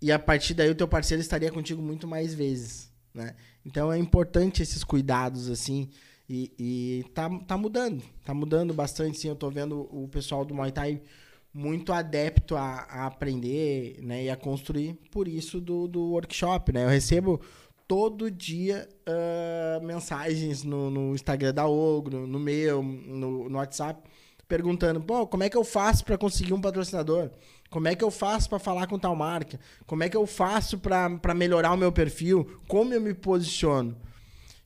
E 0.00 0.12
a 0.12 0.18
partir 0.18 0.52
daí 0.54 0.68
o 0.70 0.74
teu 0.74 0.86
parceiro 0.86 1.22
estaria 1.22 1.50
contigo 1.50 1.80
muito 1.80 2.06
mais 2.06 2.34
vezes, 2.34 2.92
né? 3.14 3.34
Então 3.64 3.90
é 3.90 3.98
importante 3.98 4.62
esses 4.62 4.84
cuidados 4.84 5.48
assim 5.50 5.88
e, 6.28 6.52
e 6.58 7.04
tá, 7.14 7.28
tá 7.46 7.56
mudando, 7.56 8.02
tá 8.24 8.34
mudando 8.34 8.74
bastante 8.74 9.18
sim, 9.18 9.28
eu 9.28 9.36
tô 9.36 9.50
vendo 9.50 9.88
o 9.90 10.08
pessoal 10.08 10.44
do 10.44 10.54
Muay 10.54 10.72
Thai 10.72 11.00
muito 11.52 11.92
adepto 11.92 12.54
a, 12.54 12.86
a 12.88 13.06
aprender, 13.06 13.98
né, 14.02 14.24
e 14.24 14.30
a 14.30 14.36
construir, 14.36 14.94
por 15.10 15.26
isso 15.26 15.58
do, 15.60 15.88
do 15.88 16.10
workshop, 16.10 16.70
né? 16.70 16.84
Eu 16.84 16.88
recebo 16.88 17.40
todo 17.88 18.30
dia 18.30 18.86
ah, 19.06 19.80
mensagens 19.82 20.62
no, 20.62 20.90
no 20.90 21.14
Instagram 21.14 21.54
da 21.54 21.66
Ogro, 21.66 22.26
no 22.26 22.38
meu, 22.38 22.82
no, 22.82 23.48
no 23.48 23.56
WhatsApp, 23.56 24.02
perguntando, 24.46 25.00
pô, 25.00 25.26
como 25.26 25.44
é 25.44 25.48
que 25.48 25.56
eu 25.56 25.64
faço 25.64 26.04
para 26.04 26.18
conseguir 26.18 26.52
um 26.52 26.60
patrocinador? 26.60 27.30
Como 27.70 27.88
é 27.88 27.94
que 27.94 28.04
eu 28.04 28.10
faço 28.10 28.48
para 28.48 28.58
falar 28.58 28.86
com 28.86 28.98
tal 28.98 29.16
marca? 29.16 29.58
Como 29.86 30.02
é 30.02 30.08
que 30.08 30.16
eu 30.16 30.26
faço 30.26 30.78
para 30.78 31.34
melhorar 31.34 31.72
o 31.72 31.76
meu 31.76 31.90
perfil? 31.90 32.60
Como 32.68 32.92
eu 32.94 33.00
me 33.00 33.12
posiciono? 33.12 33.96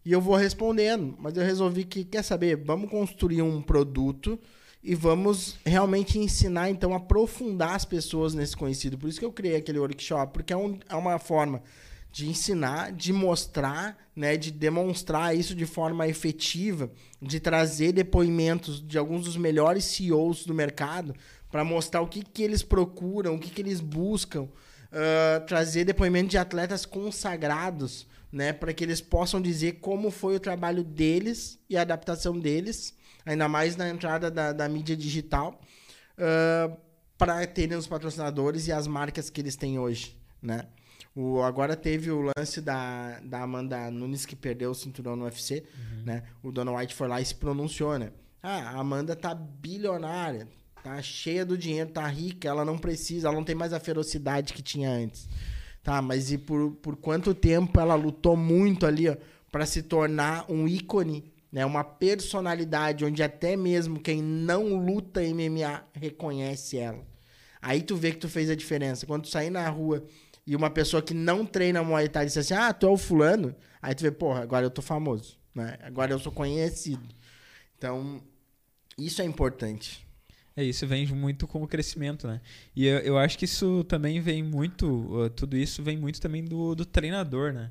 E 0.04 0.12
eu 0.12 0.20
vou 0.20 0.34
respondendo, 0.34 1.14
mas 1.18 1.36
eu 1.36 1.44
resolvi 1.44 1.84
que, 1.84 2.04
quer 2.04 2.22
saber, 2.22 2.56
vamos 2.56 2.90
construir 2.90 3.42
um 3.42 3.60
produto 3.60 4.38
e 4.82 4.94
vamos 4.94 5.56
realmente 5.64 6.18
ensinar, 6.18 6.70
então, 6.70 6.94
aprofundar 6.94 7.74
as 7.74 7.84
pessoas 7.84 8.32
nesse 8.34 8.56
conhecido. 8.56 8.96
Por 8.96 9.08
isso 9.10 9.18
que 9.18 9.24
eu 9.26 9.32
criei 9.32 9.56
aquele 9.56 9.78
workshop, 9.78 10.32
porque 10.32 10.52
é, 10.52 10.56
um- 10.56 10.78
é 10.88 10.94
uma 10.94 11.18
forma 11.18 11.62
de 12.10 12.28
ensinar, 12.28 12.90
de 12.92 13.12
mostrar, 13.12 13.96
né, 14.16 14.36
de 14.36 14.50
demonstrar 14.50 15.36
isso 15.36 15.54
de 15.54 15.66
forma 15.66 16.08
efetiva, 16.08 16.90
de 17.20 17.38
trazer 17.38 17.92
depoimentos 17.92 18.84
de 18.84 18.98
alguns 18.98 19.24
dos 19.26 19.36
melhores 19.36 19.84
CEOs 19.84 20.44
do 20.44 20.54
mercado 20.54 21.14
para 21.52 21.62
mostrar 21.62 22.00
o 22.00 22.08
que, 22.08 22.22
que 22.24 22.42
eles 22.42 22.62
procuram, 22.62 23.34
o 23.34 23.38
que, 23.38 23.50
que 23.50 23.60
eles 23.60 23.80
buscam, 23.80 24.48
ah, 24.90 25.40
trazer 25.46 25.84
depoimento 25.84 26.30
de 26.30 26.38
atletas 26.38 26.84
consagrados, 26.86 28.06
né, 28.32 28.52
para 28.52 28.72
que 28.72 28.84
eles 28.84 29.00
possam 29.00 29.40
dizer 29.40 29.80
como 29.80 30.10
foi 30.10 30.36
o 30.36 30.40
trabalho 30.40 30.84
deles 30.84 31.58
e 31.68 31.76
a 31.76 31.82
adaptação 31.82 32.38
deles, 32.38 32.94
ainda 33.24 33.48
mais 33.48 33.76
na 33.76 33.88
entrada 33.88 34.30
da, 34.30 34.52
da 34.52 34.68
mídia 34.68 34.96
digital, 34.96 35.60
para 37.18 37.46
terem 37.46 37.76
os 37.76 37.86
patrocinadores 37.86 38.66
e 38.66 38.72
as 38.72 38.86
marcas 38.86 39.28
que 39.30 39.40
eles 39.40 39.56
têm 39.56 39.78
hoje, 39.78 40.16
né? 40.40 40.66
O, 41.14 41.42
agora 41.42 41.74
teve 41.74 42.10
o 42.10 42.30
lance 42.36 42.60
da, 42.60 43.18
da 43.20 43.42
Amanda 43.42 43.90
Nunes 43.90 44.24
que 44.24 44.36
perdeu 44.36 44.70
o 44.70 44.74
cinturão 44.74 45.16
no 45.16 45.24
UFC, 45.24 45.64
né? 46.04 46.22
O 46.42 46.52
Dona 46.52 46.72
White 46.72 46.94
foi 46.94 47.08
lá 47.08 47.20
e 47.20 47.24
se 47.24 47.34
pronunciou, 47.34 47.98
né? 47.98 48.12
Ah, 48.42 48.70
a 48.70 48.78
Amanda 48.78 49.16
tá 49.16 49.34
bilionária, 49.34 50.48
tá 50.82 51.02
cheia 51.02 51.44
do 51.44 51.58
dinheiro, 51.58 51.90
tá 51.90 52.06
rica, 52.06 52.48
ela 52.48 52.64
não 52.64 52.78
precisa, 52.78 53.28
ela 53.28 53.36
não 53.36 53.44
tem 53.44 53.54
mais 53.54 53.72
a 53.72 53.80
ferocidade 53.80 54.52
que 54.52 54.62
tinha 54.62 54.90
antes. 54.90 55.28
Tá, 55.82 56.02
mas 56.02 56.30
e 56.30 56.38
por, 56.38 56.72
por 56.72 56.96
quanto 56.96 57.34
tempo 57.34 57.80
ela 57.80 57.94
lutou 57.94 58.36
muito 58.36 58.86
ali, 58.86 59.08
ó, 59.08 59.16
para 59.50 59.64
se 59.64 59.82
tornar 59.82 60.44
um 60.50 60.68
ícone, 60.68 61.32
né? 61.50 61.64
Uma 61.64 61.82
personalidade 61.82 63.04
onde 63.04 63.22
até 63.22 63.56
mesmo 63.56 63.98
quem 63.98 64.22
não 64.22 64.76
luta 64.76 65.20
MMA 65.22 65.84
reconhece 65.92 66.76
ela. 66.76 67.04
Aí 67.62 67.82
tu 67.82 67.96
vê 67.96 68.12
que 68.12 68.18
tu 68.18 68.28
fez 68.28 68.48
a 68.50 68.54
diferença. 68.54 69.06
Quando 69.06 69.22
tu 69.22 69.28
sair 69.28 69.50
na 69.50 69.68
rua 69.68 70.04
e 70.46 70.54
uma 70.54 70.70
pessoa 70.70 71.02
que 71.02 71.14
não 71.14 71.44
treina 71.44 71.82
Muay 71.82 72.08
Thai 72.08 72.26
diz 72.26 72.36
assim, 72.36 72.54
ah, 72.54 72.72
tu 72.72 72.86
é 72.86 72.90
o 72.90 72.96
fulano. 72.96 73.54
Aí 73.82 73.94
tu 73.94 74.02
vê, 74.02 74.10
porra, 74.10 74.42
agora 74.42 74.66
eu 74.66 74.70
tô 74.70 74.82
famoso, 74.82 75.38
né? 75.54 75.78
Agora 75.82 76.12
eu 76.12 76.18
sou 76.18 76.32
conhecido. 76.32 77.06
Então, 77.76 78.22
isso 78.96 79.22
é 79.22 79.24
importante. 79.24 80.06
É, 80.56 80.64
isso 80.64 80.86
vem 80.86 81.06
muito 81.06 81.46
com 81.46 81.62
o 81.62 81.66
crescimento, 81.68 82.26
né? 82.26 82.40
E 82.74 82.86
eu, 82.86 82.98
eu 82.98 83.18
acho 83.18 83.38
que 83.38 83.44
isso 83.44 83.84
também 83.84 84.20
vem 84.20 84.42
muito, 84.42 84.86
uh, 84.86 85.30
tudo 85.30 85.56
isso 85.56 85.82
vem 85.82 85.96
muito 85.96 86.20
também 86.20 86.44
do, 86.44 86.74
do 86.74 86.84
treinador, 86.84 87.52
né? 87.52 87.70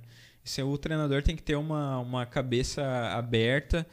É, 0.57 0.63
o 0.63 0.77
treinador 0.77 1.21
tem 1.21 1.35
que 1.35 1.43
ter 1.43 1.55
uma, 1.55 1.99
uma 1.99 2.25
cabeça 2.25 2.81
aberta 3.11 3.85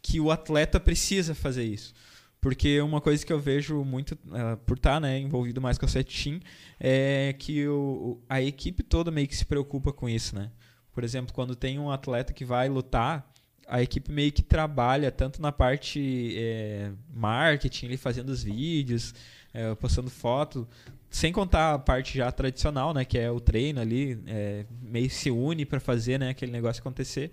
que 0.00 0.20
o 0.20 0.30
atleta 0.30 0.80
precisa 0.80 1.34
fazer 1.34 1.64
isso. 1.64 1.92
Porque 2.40 2.80
uma 2.80 3.00
coisa 3.00 3.24
que 3.24 3.32
eu 3.32 3.38
vejo 3.38 3.84
muito, 3.84 4.12
uh, 4.12 4.56
por 4.66 4.76
estar 4.76 5.00
né, 5.00 5.18
envolvido 5.18 5.60
mais 5.60 5.78
com 5.78 5.84
a 5.84 5.88
Set 5.88 6.24
Team, 6.24 6.40
é 6.80 7.34
que 7.38 7.66
o- 7.68 8.20
a 8.28 8.40
equipe 8.42 8.82
toda 8.82 9.10
meio 9.10 9.28
que 9.28 9.36
se 9.36 9.44
preocupa 9.44 9.92
com 9.92 10.08
isso, 10.08 10.34
né? 10.34 10.50
Por 10.92 11.04
exemplo, 11.04 11.32
quando 11.32 11.54
tem 11.54 11.78
um 11.78 11.90
atleta 11.90 12.32
que 12.32 12.44
vai 12.44 12.68
lutar, 12.68 13.31
a 13.66 13.82
equipe 13.82 14.10
meio 14.10 14.32
que 14.32 14.42
trabalha 14.42 15.10
tanto 15.10 15.40
na 15.40 15.52
parte 15.52 16.34
é, 16.36 16.90
marketing, 17.12 17.86
ali, 17.86 17.96
fazendo 17.96 18.28
os 18.28 18.42
vídeos, 18.42 19.14
é, 19.54 19.74
postando 19.74 20.10
foto, 20.10 20.68
sem 21.10 21.32
contar 21.32 21.74
a 21.74 21.78
parte 21.78 22.16
já 22.16 22.30
tradicional, 22.32 22.94
né, 22.94 23.04
que 23.04 23.18
é 23.18 23.30
o 23.30 23.40
treino 23.40 23.80
ali, 23.80 24.22
é, 24.26 24.64
meio 24.82 25.10
se 25.10 25.30
une 25.30 25.64
para 25.64 25.78
fazer, 25.78 26.18
né, 26.18 26.30
aquele 26.30 26.52
negócio 26.52 26.80
acontecer. 26.80 27.32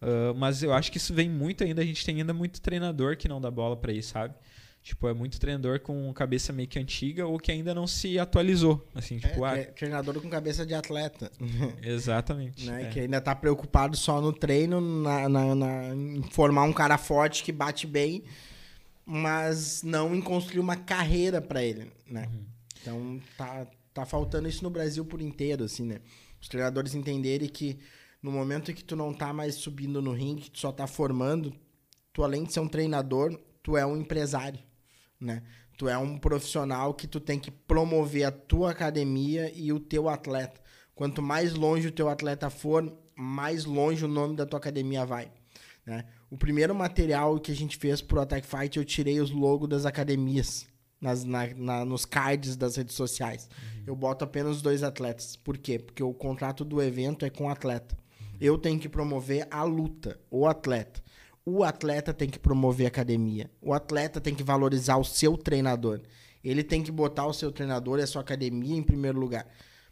Uh, 0.00 0.32
mas 0.36 0.62
eu 0.62 0.72
acho 0.72 0.92
que 0.92 0.98
isso 0.98 1.12
vem 1.12 1.28
muito 1.28 1.64
ainda, 1.64 1.82
a 1.82 1.84
gente 1.84 2.04
tem 2.04 2.20
ainda 2.20 2.32
muito 2.32 2.60
treinador 2.60 3.16
que 3.16 3.26
não 3.26 3.40
dá 3.40 3.50
bola 3.50 3.76
para 3.76 3.92
isso, 3.92 4.10
sabe? 4.10 4.32
Tipo, 4.88 5.06
é 5.06 5.12
muito 5.12 5.38
treinador 5.38 5.80
com 5.80 6.10
cabeça 6.14 6.50
meio 6.50 6.66
que 6.66 6.78
antiga 6.78 7.26
ou 7.26 7.38
que 7.38 7.52
ainda 7.52 7.74
não 7.74 7.86
se 7.86 8.18
atualizou. 8.18 8.88
Assim, 8.94 9.18
tipo, 9.18 9.44
é, 9.44 9.60
ah, 9.60 9.72
treinador 9.72 10.18
com 10.18 10.30
cabeça 10.30 10.64
de 10.64 10.72
atleta. 10.72 11.30
Exatamente. 11.82 12.64
né? 12.64 12.84
é. 12.84 12.88
Que 12.88 13.00
ainda 13.00 13.20
tá 13.20 13.34
preocupado 13.34 13.98
só 13.98 14.18
no 14.18 14.32
treino, 14.32 14.80
na, 14.80 15.28
na, 15.28 15.54
na, 15.54 15.94
em 15.94 16.22
formar 16.30 16.62
um 16.62 16.72
cara 16.72 16.96
forte 16.96 17.44
que 17.44 17.52
bate 17.52 17.86
bem, 17.86 18.24
mas 19.04 19.82
não 19.82 20.16
em 20.16 20.22
construir 20.22 20.60
uma 20.60 20.76
carreira 20.76 21.42
para 21.42 21.62
ele, 21.62 21.92
né? 22.06 22.26
Uhum. 22.32 22.46
Então 22.80 23.20
tá, 23.36 23.66
tá 23.92 24.06
faltando 24.06 24.48
isso 24.48 24.64
no 24.64 24.70
Brasil 24.70 25.04
por 25.04 25.20
inteiro, 25.20 25.64
assim, 25.64 25.84
né? 25.84 26.00
Os 26.40 26.48
treinadores 26.48 26.94
entenderem 26.94 27.50
que 27.50 27.78
no 28.22 28.32
momento 28.32 28.70
em 28.70 28.74
que 28.74 28.82
tu 28.82 28.96
não 28.96 29.12
tá 29.12 29.34
mais 29.34 29.56
subindo 29.56 30.00
no 30.00 30.14
ringue, 30.14 30.48
tu 30.48 30.58
só 30.58 30.72
tá 30.72 30.86
formando, 30.86 31.52
tu 32.10 32.24
além 32.24 32.44
de 32.44 32.54
ser 32.54 32.60
um 32.60 32.68
treinador, 32.68 33.38
tu 33.62 33.76
é 33.76 33.84
um 33.84 33.94
empresário 33.94 34.66
né? 35.20 35.42
Tu 35.76 35.88
é 35.88 35.96
um 35.96 36.18
profissional 36.18 36.92
que 36.92 37.06
tu 37.06 37.20
tem 37.20 37.38
que 37.38 37.50
promover 37.50 38.24
a 38.24 38.32
tua 38.32 38.70
academia 38.70 39.52
e 39.54 39.72
o 39.72 39.78
teu 39.78 40.08
atleta. 40.08 40.60
Quanto 40.94 41.22
mais 41.22 41.54
longe 41.54 41.86
o 41.88 41.92
teu 41.92 42.08
atleta 42.08 42.50
for, 42.50 42.92
mais 43.14 43.64
longe 43.64 44.04
o 44.04 44.08
nome 44.08 44.34
da 44.34 44.44
tua 44.44 44.58
academia 44.58 45.06
vai. 45.06 45.30
Né? 45.86 46.04
O 46.28 46.36
primeiro 46.36 46.74
material 46.74 47.38
que 47.38 47.52
a 47.52 47.54
gente 47.54 47.76
fez 47.76 48.02
pro 48.02 48.20
Attack 48.20 48.46
Fight, 48.46 48.76
eu 48.76 48.84
tirei 48.84 49.20
os 49.20 49.30
logos 49.30 49.68
das 49.68 49.86
academias 49.86 50.66
nas, 51.00 51.22
na, 51.22 51.46
na, 51.54 51.84
nos 51.84 52.04
cards 52.04 52.56
das 52.56 52.76
redes 52.76 52.96
sociais. 52.96 53.48
Uhum. 53.48 53.84
Eu 53.86 53.96
boto 53.96 54.24
apenas 54.24 54.60
dois 54.60 54.82
atletas. 54.82 55.36
Por 55.36 55.56
quê? 55.56 55.78
Porque 55.78 56.02
o 56.02 56.12
contrato 56.12 56.64
do 56.64 56.82
evento 56.82 57.24
é 57.24 57.30
com 57.30 57.44
o 57.44 57.48
atleta. 57.48 57.96
Uhum. 58.20 58.36
Eu 58.40 58.58
tenho 58.58 58.80
que 58.80 58.88
promover 58.88 59.46
a 59.48 59.62
luta, 59.62 60.18
o 60.28 60.46
atleta 60.46 61.00
o 61.50 61.64
atleta 61.64 62.12
tem 62.12 62.28
que 62.28 62.38
promover 62.38 62.86
a 62.86 62.88
academia. 62.88 63.50
O 63.62 63.72
atleta 63.72 64.20
tem 64.20 64.34
que 64.34 64.42
valorizar 64.42 64.98
o 64.98 65.04
seu 65.04 65.36
treinador. 65.36 66.00
Ele 66.44 66.62
tem 66.62 66.82
que 66.82 66.92
botar 66.92 67.26
o 67.26 67.32
seu 67.32 67.50
treinador 67.50 67.98
e 67.98 68.02
a 68.02 68.06
sua 68.06 68.20
academia 68.20 68.76
em 68.76 68.82
primeiro 68.82 69.18
lugar. 69.18 69.46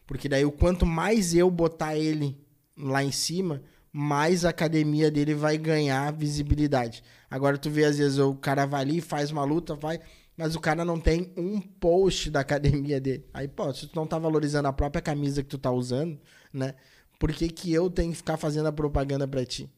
Porque 0.07 0.29
daí, 0.29 0.45
o 0.45 0.53
quanto 0.53 0.85
mais 0.85 1.35
eu 1.35 1.51
botar 1.51 1.97
ele 1.97 2.39
lá 2.77 3.03
em 3.03 3.11
cima, 3.11 3.63
mais 3.91 4.45
a 4.45 4.51
academia 4.51 5.11
dele 5.11 5.35
vai 5.35 5.57
ganhar 5.57 6.13
visibilidade. 6.13 7.03
Agora, 7.31 7.57
tu 7.57 7.71
vê, 7.71 7.85
às 7.85 7.97
vezes, 7.97 8.19
o 8.19 8.35
cara 8.35 8.67
vai 8.67 8.83
ali, 8.83 9.01
faz 9.01 9.31
uma 9.31 9.43
luta, 9.43 9.75
vai, 9.75 9.99
mas 10.37 10.55
o 10.55 10.61
cara 10.61 10.85
não 10.85 11.01
tem 11.01 11.33
um 11.37 11.59
post 11.59 12.31
da 12.31 12.41
academia 12.41 13.01
dele. 13.01 13.25
Aí, 13.33 13.49
pô, 13.49 13.73
se 13.73 13.87
tu 13.87 13.97
não 13.97 14.07
tá 14.07 14.19
valorizando 14.19 14.69
a 14.69 14.73
própria 14.73 15.01
camisa 15.01 15.43
que 15.43 15.49
tu 15.49 15.59
tá 15.59 15.71
usando, 15.71 16.21
né? 16.53 16.75
Por 17.19 17.33
que, 17.33 17.49
que 17.49 17.73
eu 17.73 17.89
tenho 17.89 18.11
que 18.11 18.19
ficar 18.19 18.37
fazendo 18.37 18.67
a 18.67 18.73
propaganda 18.73 19.27
para 19.27 19.45
ti? 19.47 19.71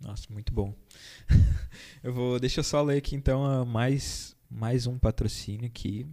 Nossa, 0.00 0.26
muito 0.30 0.52
bom. 0.52 0.74
eu 2.02 2.12
vou, 2.12 2.40
deixa 2.40 2.60
eu 2.60 2.64
só 2.64 2.82
ler 2.82 2.98
aqui 2.98 3.14
então 3.14 3.64
mais 3.66 4.34
mais 4.50 4.86
um 4.86 4.98
patrocínio 4.98 5.66
aqui. 5.66 6.06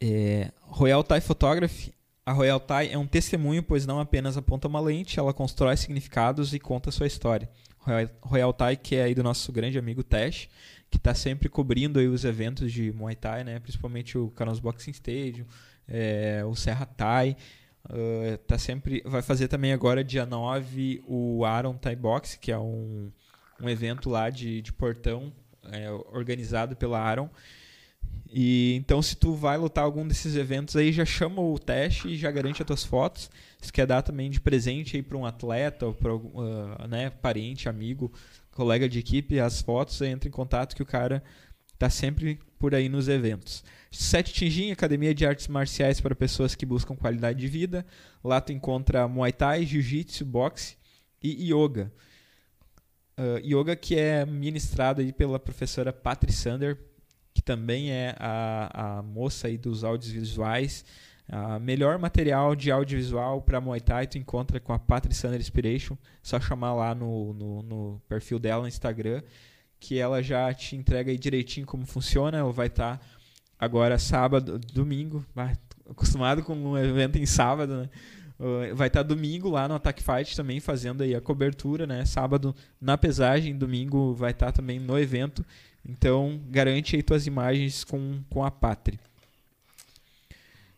É, 0.00 0.52
Royal 0.60 1.02
Thai 1.02 1.20
Photography. 1.20 1.94
A 2.24 2.32
Royal 2.32 2.58
Thai 2.58 2.92
é 2.92 2.98
um 2.98 3.06
testemunho, 3.06 3.62
pois 3.62 3.86
não 3.86 4.00
apenas 4.00 4.36
aponta 4.36 4.66
uma 4.66 4.80
lente, 4.80 5.18
ela 5.18 5.32
constrói 5.32 5.76
significados 5.76 6.52
e 6.52 6.58
conta 6.58 6.90
sua 6.90 7.06
história. 7.06 7.48
Royal, 7.78 8.10
Royal 8.20 8.52
Thai, 8.52 8.76
que 8.76 8.96
é 8.96 9.04
aí 9.04 9.14
do 9.14 9.22
nosso 9.22 9.52
grande 9.52 9.78
amigo 9.78 10.02
Tesh, 10.02 10.48
que 10.90 10.96
está 10.96 11.14
sempre 11.14 11.48
cobrindo 11.48 12.00
aí 12.00 12.08
os 12.08 12.24
eventos 12.24 12.72
de 12.72 12.92
Muay 12.92 13.14
Thai, 13.14 13.44
né? 13.44 13.60
principalmente 13.60 14.18
o 14.18 14.28
Canos 14.30 14.58
Boxing 14.58 14.90
Stadium, 14.90 15.46
é, 15.86 16.42
o 16.44 16.54
Serra 16.56 16.84
Thai. 16.84 17.36
Uh, 17.88 18.36
tá 18.38 18.58
sempre 18.58 19.00
vai 19.04 19.22
fazer 19.22 19.46
também 19.46 19.72
agora 19.72 20.02
dia 20.02 20.26
9 20.26 21.04
o 21.06 21.44
Aaron 21.44 21.74
Thai 21.74 21.94
Box, 21.94 22.36
que 22.36 22.50
é 22.50 22.58
um, 22.58 23.12
um 23.60 23.68
evento 23.68 24.10
lá 24.10 24.28
de, 24.28 24.60
de 24.60 24.72
portão 24.72 25.32
é, 25.70 25.90
organizado 25.90 26.74
pela 26.74 26.98
Aaron. 26.98 27.30
E 28.28 28.74
então 28.74 29.00
se 29.00 29.16
tu 29.16 29.34
vai 29.34 29.56
lutar 29.56 29.84
algum 29.84 30.06
desses 30.06 30.34
eventos 30.34 30.74
aí, 30.74 30.92
já 30.92 31.04
chama 31.04 31.40
o 31.40 31.58
teste 31.58 32.08
e 32.08 32.16
já 32.16 32.30
garante 32.30 32.60
as 32.60 32.66
tuas 32.66 32.84
fotos. 32.84 33.30
Se 33.60 33.72
quer 33.72 33.86
dar 33.86 34.02
também 34.02 34.30
de 34.30 34.40
presente 34.40 34.96
aí 34.96 35.02
para 35.02 35.16
um 35.16 35.24
atleta 35.24 35.86
ou 35.86 35.94
para 35.94 36.14
uh, 36.14 36.88
né, 36.88 37.10
parente, 37.10 37.68
amigo, 37.68 38.12
colega 38.50 38.88
de 38.88 38.98
equipe, 38.98 39.38
as 39.38 39.60
fotos, 39.60 40.00
entra 40.02 40.28
em 40.28 40.32
contato 40.32 40.74
que 40.74 40.82
o 40.82 40.86
cara 40.86 41.22
tá 41.78 41.88
sempre 41.88 42.40
por 42.58 42.74
aí 42.74 42.88
nos 42.88 43.08
eventos. 43.08 43.62
Sete 43.90 44.32
Tinjin, 44.32 44.72
academia 44.72 45.14
de 45.14 45.24
artes 45.24 45.48
marciais 45.48 46.00
para 46.00 46.14
pessoas 46.14 46.54
que 46.54 46.66
buscam 46.66 46.96
qualidade 46.96 47.38
de 47.38 47.48
vida. 47.48 47.86
Lá 48.22 48.40
tu 48.40 48.52
encontra 48.52 49.06
Muay 49.06 49.32
Thai, 49.32 49.64
Jiu-Jitsu, 49.64 50.24
boxe 50.24 50.76
e 51.22 51.52
yoga. 51.52 51.92
Uh, 53.18 53.38
yoga 53.42 53.74
que 53.74 53.96
é 53.96 54.26
ministrado 54.26 55.00
aí 55.00 55.12
pela 55.12 55.38
professora 55.38 55.92
Patri 55.92 56.32
Sander, 56.32 56.78
que 57.32 57.40
também 57.40 57.90
é 57.90 58.14
a, 58.18 58.98
a 58.98 59.02
moça 59.02 59.46
aí 59.46 59.56
dos 59.56 59.84
audiovisuais. 59.84 60.84
Uh, 61.28 61.58
melhor 61.58 61.98
material 61.98 62.54
de 62.54 62.70
audiovisual 62.70 63.42
para 63.42 63.60
Muay 63.60 63.80
Thai 63.80 64.06
tu 64.06 64.18
encontra 64.18 64.60
com 64.60 64.72
a 64.72 64.78
Patri 64.78 65.14
Sander 65.14 65.40
Inspiration. 65.40 65.96
Só 66.22 66.38
chamar 66.38 66.74
lá 66.74 66.94
no, 66.94 67.32
no, 67.32 67.62
no, 67.62 68.02
perfil 68.08 68.38
dela 68.38 68.62
no 68.62 68.68
Instagram, 68.68 69.22
que 69.80 69.98
ela 69.98 70.22
já 70.22 70.52
te 70.52 70.76
entrega 70.76 71.16
direitinho 71.16 71.66
como 71.66 71.86
funciona. 71.86 72.36
Ela 72.36 72.52
vai 72.52 72.66
estar... 72.66 72.98
Tá 72.98 73.15
agora 73.58 73.98
sábado, 73.98 74.58
domingo, 74.58 75.24
acostumado 75.90 76.42
com 76.42 76.54
um 76.54 76.78
evento 76.78 77.16
em 77.16 77.26
sábado, 77.26 77.82
né? 77.82 77.90
Vai 78.74 78.88
estar 78.88 79.02
tá 79.02 79.02
domingo 79.02 79.48
lá 79.48 79.66
no 79.66 79.74
Attack 79.74 80.02
Fight 80.02 80.36
também 80.36 80.60
fazendo 80.60 81.02
aí 81.02 81.14
a 81.14 81.20
cobertura, 81.20 81.86
né? 81.86 82.04
Sábado 82.04 82.54
na 82.80 82.98
pesagem, 82.98 83.56
domingo 83.56 84.12
vai 84.12 84.32
estar 84.32 84.46
tá 84.46 84.52
também 84.52 84.78
no 84.78 84.98
evento. 84.98 85.44
Então, 85.88 86.40
garante 86.50 86.96
aí 86.96 87.02
tuas 87.02 87.26
imagens 87.26 87.82
com, 87.82 88.20
com 88.28 88.44
a 88.44 88.50
Pátria. 88.50 88.98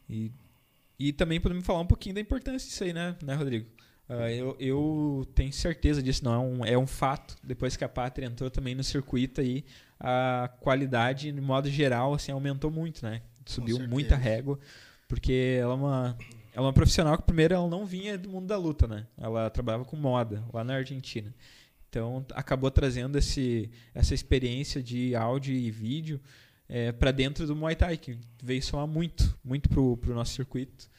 E, 0.08 0.30
e 0.98 1.12
também 1.12 1.40
podemos 1.40 1.64
falar 1.64 1.80
um 1.80 1.86
pouquinho 1.86 2.14
da 2.14 2.20
importância 2.20 2.68
disso 2.68 2.84
aí, 2.84 2.92
né, 2.92 3.16
né 3.22 3.34
Rodrigo? 3.34 3.66
Uh, 4.08 4.28
eu, 4.30 4.56
eu 4.58 5.28
tenho 5.34 5.52
certeza 5.52 6.02
disso, 6.02 6.24
não 6.24 6.32
é 6.32 6.38
um, 6.38 6.64
é 6.64 6.78
um 6.78 6.86
fato. 6.86 7.36
Depois 7.42 7.76
que 7.76 7.84
a 7.84 7.88
Pátria 7.88 8.26
entrou 8.26 8.50
também 8.50 8.74
no 8.74 8.84
circuito 8.84 9.40
aí, 9.40 9.64
a 10.01 10.51
qualidade, 10.61 11.32
de 11.32 11.40
modo 11.40 11.68
geral, 11.68 12.14
assim, 12.14 12.32
aumentou 12.32 12.70
muito, 12.70 13.05
né? 13.05 13.22
Subiu 13.44 13.78
muita 13.88 14.14
régua, 14.16 14.59
porque 15.09 15.59
ela 15.61 15.72
é 15.72 15.76
uma 15.76 16.16
ela 16.53 16.66
é 16.66 16.68
uma 16.68 16.72
profissional 16.72 17.16
que 17.16 17.22
primeiro 17.22 17.55
ela 17.55 17.68
não 17.68 17.86
vinha 17.86 18.18
do 18.18 18.28
mundo 18.28 18.46
da 18.46 18.57
luta, 18.57 18.86
né? 18.86 19.07
Ela 19.16 19.49
trabalhava 19.49 19.84
com 19.84 19.96
moda 19.96 20.42
lá 20.53 20.64
na 20.64 20.74
Argentina. 20.74 21.32
Então 21.88 22.24
acabou 22.34 22.70
trazendo 22.70 23.16
esse, 23.16 23.70
essa 23.94 24.12
experiência 24.12 24.82
de 24.82 25.14
áudio 25.14 25.55
e 25.55 25.70
vídeo 25.70 26.20
é, 26.68 26.92
para 26.92 27.12
dentro 27.12 27.46
do 27.46 27.57
Muay 27.57 27.74
Thai, 27.74 27.96
que 27.96 28.18
veio 28.42 28.62
somar 28.62 28.86
muito, 28.86 29.38
muito 29.42 29.68
pro, 29.68 29.96
pro 29.96 30.14
nosso 30.14 30.34
circuito. 30.34 30.90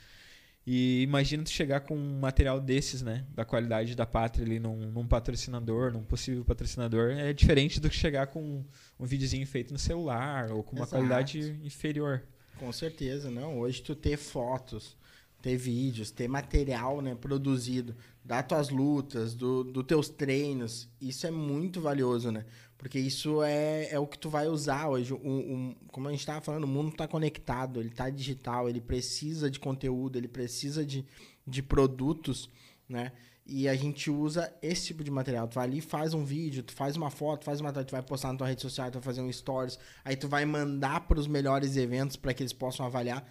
E 0.71 1.01
imagina 1.01 1.43
tu 1.43 1.49
chegar 1.49 1.79
com 1.79 1.95
um 1.95 2.19
material 2.19 2.61
desses, 2.61 3.01
né? 3.01 3.25
Da 3.33 3.43
qualidade 3.43 3.95
da 3.95 4.05
pátria 4.05 4.45
ali 4.45 4.59
num, 4.59 4.91
num 4.91 5.07
patrocinador, 5.07 5.91
num 5.91 6.03
possível 6.03 6.45
patrocinador. 6.45 7.09
É 7.09 7.33
diferente 7.33 7.79
do 7.79 7.89
que 7.89 7.95
chegar 7.95 8.27
com 8.27 8.39
um, 8.39 8.65
um 8.99 9.05
videozinho 9.07 9.47
feito 9.47 9.73
no 9.73 9.79
celular 9.79 10.51
ou 10.51 10.61
com 10.61 10.75
uma 10.75 10.85
Exato. 10.85 10.91
qualidade 10.91 11.59
inferior. 11.63 12.21
Com 12.59 12.71
certeza, 12.71 13.31
não. 13.31 13.57
Hoje 13.57 13.81
tu 13.81 13.95
ter 13.95 14.15
fotos, 14.15 14.95
ter 15.41 15.57
vídeos, 15.57 16.11
ter 16.11 16.27
material 16.27 17.01
né, 17.01 17.15
produzido 17.15 17.95
das 18.23 18.45
tuas 18.45 18.69
lutas, 18.69 19.33
do, 19.33 19.63
dos 19.63 19.85
teus 19.85 20.07
treinos, 20.07 20.87
isso 21.01 21.25
é 21.25 21.31
muito 21.31 21.81
valioso, 21.81 22.31
né? 22.31 22.45
Porque 22.79 22.97
isso 22.97 23.43
é, 23.43 23.89
é 23.91 23.99
o 23.99 24.07
que 24.07 24.17
tu 24.17 24.29
vai 24.29 24.47
usar 24.47 24.87
hoje. 24.87 25.13
Um, 25.13 25.75
como 25.91 26.07
a 26.07 26.11
gente 26.11 26.21
estava 26.21 26.39
falando, 26.39 26.63
o 26.63 26.67
mundo 26.67 26.91
está 26.91 27.09
conectado, 27.09 27.81
ele 27.81 27.89
está 27.89 28.09
digital, 28.09 28.69
ele 28.69 28.79
precisa 28.79 29.51
de 29.51 29.59
conteúdo, 29.59 30.17
ele 30.17 30.29
precisa 30.29 30.85
de, 30.85 31.05
de 31.45 31.61
produtos, 31.61 32.49
né? 32.87 33.11
E 33.45 33.67
a 33.67 33.75
gente 33.75 34.09
usa 34.09 34.53
esse 34.61 34.87
tipo 34.87 35.03
de 35.03 35.11
material. 35.11 35.45
Tu 35.49 35.55
vai 35.55 35.65
ali, 35.65 35.81
faz 35.81 36.13
um 36.13 36.23
vídeo, 36.23 36.63
tu 36.63 36.71
faz 36.71 36.95
uma 36.95 37.11
foto, 37.11 37.43
faz 37.43 37.59
uma 37.59 37.73
tu 37.73 37.91
vai 37.91 38.01
postar 38.01 38.31
na 38.31 38.37
tua 38.37 38.47
rede 38.47 38.61
social, 38.61 38.89
tu 38.89 38.93
vai 38.93 39.03
fazer 39.03 39.21
um 39.21 39.31
stories, 39.31 39.77
aí 40.05 40.15
tu 40.15 40.29
vai 40.29 40.45
mandar 40.45 41.01
para 41.01 41.19
os 41.19 41.27
melhores 41.27 41.75
eventos 41.75 42.15
para 42.15 42.33
que 42.33 42.41
eles 42.41 42.53
possam 42.53 42.85
avaliar. 42.85 43.29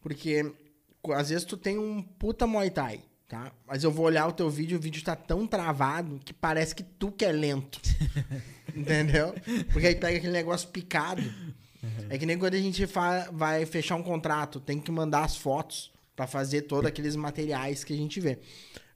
Porque 0.00 0.52
às 1.14 1.28
vezes 1.28 1.44
tu 1.44 1.56
tem 1.56 1.78
um 1.78 2.02
puta 2.02 2.48
Muay 2.48 2.70
Thai, 2.70 3.00
tá? 3.28 3.52
Mas 3.66 3.84
eu 3.84 3.90
vou 3.90 4.06
olhar 4.06 4.26
o 4.26 4.32
teu 4.32 4.48
vídeo, 4.48 4.78
o 4.78 4.80
vídeo 4.80 5.04
tá 5.04 5.14
tão 5.14 5.46
travado 5.46 6.18
que 6.24 6.32
parece 6.32 6.74
que 6.74 6.82
tu 6.82 7.12
que 7.12 7.24
é 7.24 7.30
lento. 7.30 7.78
entendeu? 8.74 9.34
Porque 9.72 9.86
aí 9.86 9.94
pega 9.94 10.16
aquele 10.16 10.32
negócio 10.32 10.68
picado. 10.68 11.22
Uhum. 11.22 12.06
É 12.08 12.18
que 12.18 12.26
nem 12.26 12.38
quando 12.38 12.54
a 12.54 12.60
gente 12.60 12.84
vai 13.32 13.64
fechar 13.66 13.96
um 13.96 14.02
contrato, 14.02 14.58
tem 14.58 14.80
que 14.80 14.90
mandar 14.90 15.24
as 15.24 15.36
fotos 15.36 15.92
para 16.16 16.26
fazer 16.26 16.62
todos 16.62 16.86
aqueles 16.86 17.14
materiais 17.14 17.84
que 17.84 17.92
a 17.92 17.96
gente 17.96 18.18
vê. 18.18 18.38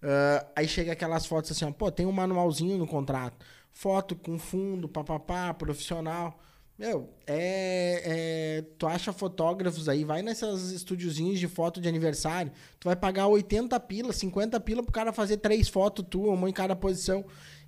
Uh, 0.02 0.44
aí 0.56 0.66
chega 0.66 0.92
aquelas 0.92 1.26
fotos 1.26 1.52
assim, 1.52 1.64
ó, 1.64 1.70
pô, 1.70 1.90
tem 1.92 2.06
um 2.06 2.12
manualzinho 2.12 2.76
no 2.76 2.86
contrato. 2.86 3.44
Foto 3.70 4.16
com 4.16 4.38
fundo, 4.38 4.88
papapá, 4.88 5.54
profissional. 5.54 6.40
Meu, 6.78 7.12
é, 7.26 8.02
é, 8.04 8.64
Tu 8.78 8.86
acha 8.86 9.12
fotógrafos 9.12 9.88
aí, 9.88 10.04
vai 10.04 10.22
nessas 10.22 10.70
estúdiozinhos 10.70 11.38
de 11.38 11.46
foto 11.46 11.80
de 11.80 11.88
aniversário, 11.88 12.50
tu 12.80 12.86
vai 12.86 12.96
pagar 12.96 13.26
80 13.26 13.78
pila, 13.80 14.12
50 14.12 14.58
pila 14.60 14.82
pro 14.82 14.92
cara 14.92 15.12
fazer 15.12 15.36
três 15.36 15.68
fotos 15.68 16.04
tua, 16.08 16.32
uma 16.32 16.48
em 16.48 16.52
cada 16.52 16.74
posição, 16.74 17.24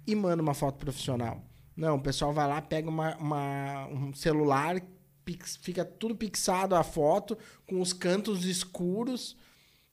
e 0.06 0.14
manda 0.14 0.42
uma 0.42 0.54
foto 0.54 0.78
profissional. 0.78 1.44
Não, 1.76 1.96
o 1.96 2.00
pessoal 2.00 2.32
vai 2.32 2.46
lá, 2.48 2.62
pega 2.62 2.88
uma, 2.88 3.16
uma 3.16 3.86
um 3.88 4.14
celular, 4.14 4.80
pix, 5.24 5.56
fica 5.56 5.84
tudo 5.84 6.14
pixado 6.14 6.74
a 6.74 6.82
foto, 6.82 7.36
com 7.66 7.80
os 7.80 7.92
cantos 7.92 8.44
escuros. 8.44 9.36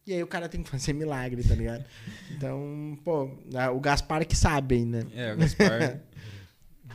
E 0.06 0.14
aí 0.14 0.24
o 0.24 0.28
cara 0.28 0.50
tem 0.50 0.64
que 0.64 0.70
fazer 0.70 0.94
milagre, 0.94 1.44
tá 1.44 1.54
ligado? 1.54 1.86
Então, 2.32 2.98
pô, 3.04 3.30
o 3.74 3.80
Gaspar 3.80 4.26
que 4.26 4.36
sabe, 4.36 4.84
né? 4.84 5.06
É, 5.14 5.34
o 5.34 5.38
Gaspar. 5.38 6.02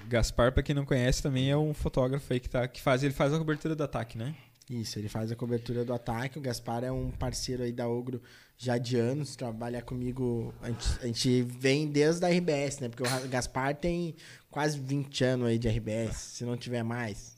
Gaspar, 0.08 0.52
pra 0.52 0.62
quem 0.62 0.74
não 0.74 0.84
conhece, 0.84 1.22
também 1.22 1.50
é 1.50 1.56
um 1.56 1.74
fotógrafo 1.74 2.32
aí 2.32 2.40
que, 2.40 2.48
tá, 2.48 2.66
que 2.68 2.80
faz, 2.80 3.02
ele 3.02 3.12
faz 3.12 3.32
a 3.32 3.38
cobertura 3.38 3.74
do 3.74 3.82
ataque, 3.82 4.16
né? 4.16 4.34
Isso, 4.68 4.98
ele 4.98 5.08
faz 5.08 5.30
a 5.30 5.36
cobertura 5.36 5.84
do 5.84 5.94
ataque. 5.94 6.38
O 6.38 6.40
Gaspar 6.40 6.82
é 6.82 6.90
um 6.90 7.10
parceiro 7.10 7.62
aí 7.62 7.70
da 7.70 7.88
Ogro 7.88 8.20
já 8.58 8.78
de 8.78 8.96
anos, 8.96 9.36
trabalha 9.36 9.80
comigo. 9.80 10.52
A 10.60 10.68
gente, 10.68 10.88
a 11.02 11.06
gente 11.06 11.42
vem 11.42 11.86
desde 11.86 12.24
a 12.24 12.28
RBS, 12.28 12.80
né? 12.80 12.88
Porque 12.88 13.04
o 13.04 13.28
Gaspar 13.28 13.76
tem 13.76 14.16
quase 14.50 14.78
20 14.78 15.24
anos 15.24 15.48
aí 15.48 15.58
de 15.58 15.68
RBS, 15.68 16.16
se 16.16 16.44
não 16.44 16.56
tiver 16.56 16.82
mais. 16.82 17.36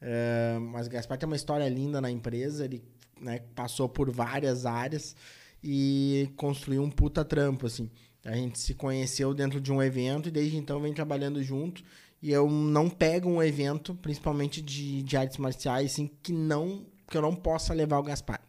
Uh, 0.00 0.60
mas 0.60 0.86
o 0.86 0.90
Gaspar 0.90 1.18
tem 1.18 1.26
uma 1.26 1.34
história 1.34 1.68
linda 1.68 2.00
na 2.00 2.10
empresa, 2.10 2.64
ele 2.64 2.84
né, 3.20 3.40
passou 3.56 3.88
por 3.88 4.10
várias 4.12 4.64
áreas 4.64 5.16
e 5.62 6.30
construiu 6.36 6.82
um 6.82 6.90
puta 6.90 7.24
trampo, 7.24 7.66
assim. 7.66 7.90
A 8.24 8.36
gente 8.36 8.58
se 8.58 8.74
conheceu 8.74 9.32
dentro 9.34 9.60
de 9.60 9.72
um 9.72 9.82
evento 9.82 10.28
e 10.28 10.30
desde 10.30 10.56
então 10.56 10.80
vem 10.80 10.92
trabalhando 10.92 11.42
junto. 11.42 11.82
E 12.20 12.32
eu 12.32 12.50
não 12.50 12.90
pego 12.90 13.28
um 13.28 13.42
evento, 13.42 13.94
principalmente 13.94 14.60
de, 14.60 15.02
de 15.02 15.16
artes 15.16 15.38
marciais, 15.38 15.92
assim, 15.92 16.10
que 16.22 16.32
não 16.32 16.86
que 17.08 17.16
eu 17.16 17.22
não 17.22 17.34
possa 17.34 17.72
levar 17.72 17.98
o 17.98 18.02
Gaspar. 18.02 18.40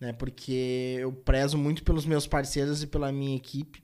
Né? 0.00 0.12
Porque 0.12 0.96
eu 1.00 1.12
prezo 1.12 1.58
muito 1.58 1.82
pelos 1.82 2.06
meus 2.06 2.26
parceiros 2.26 2.82
e 2.82 2.86
pela 2.86 3.10
minha 3.10 3.36
equipe. 3.36 3.82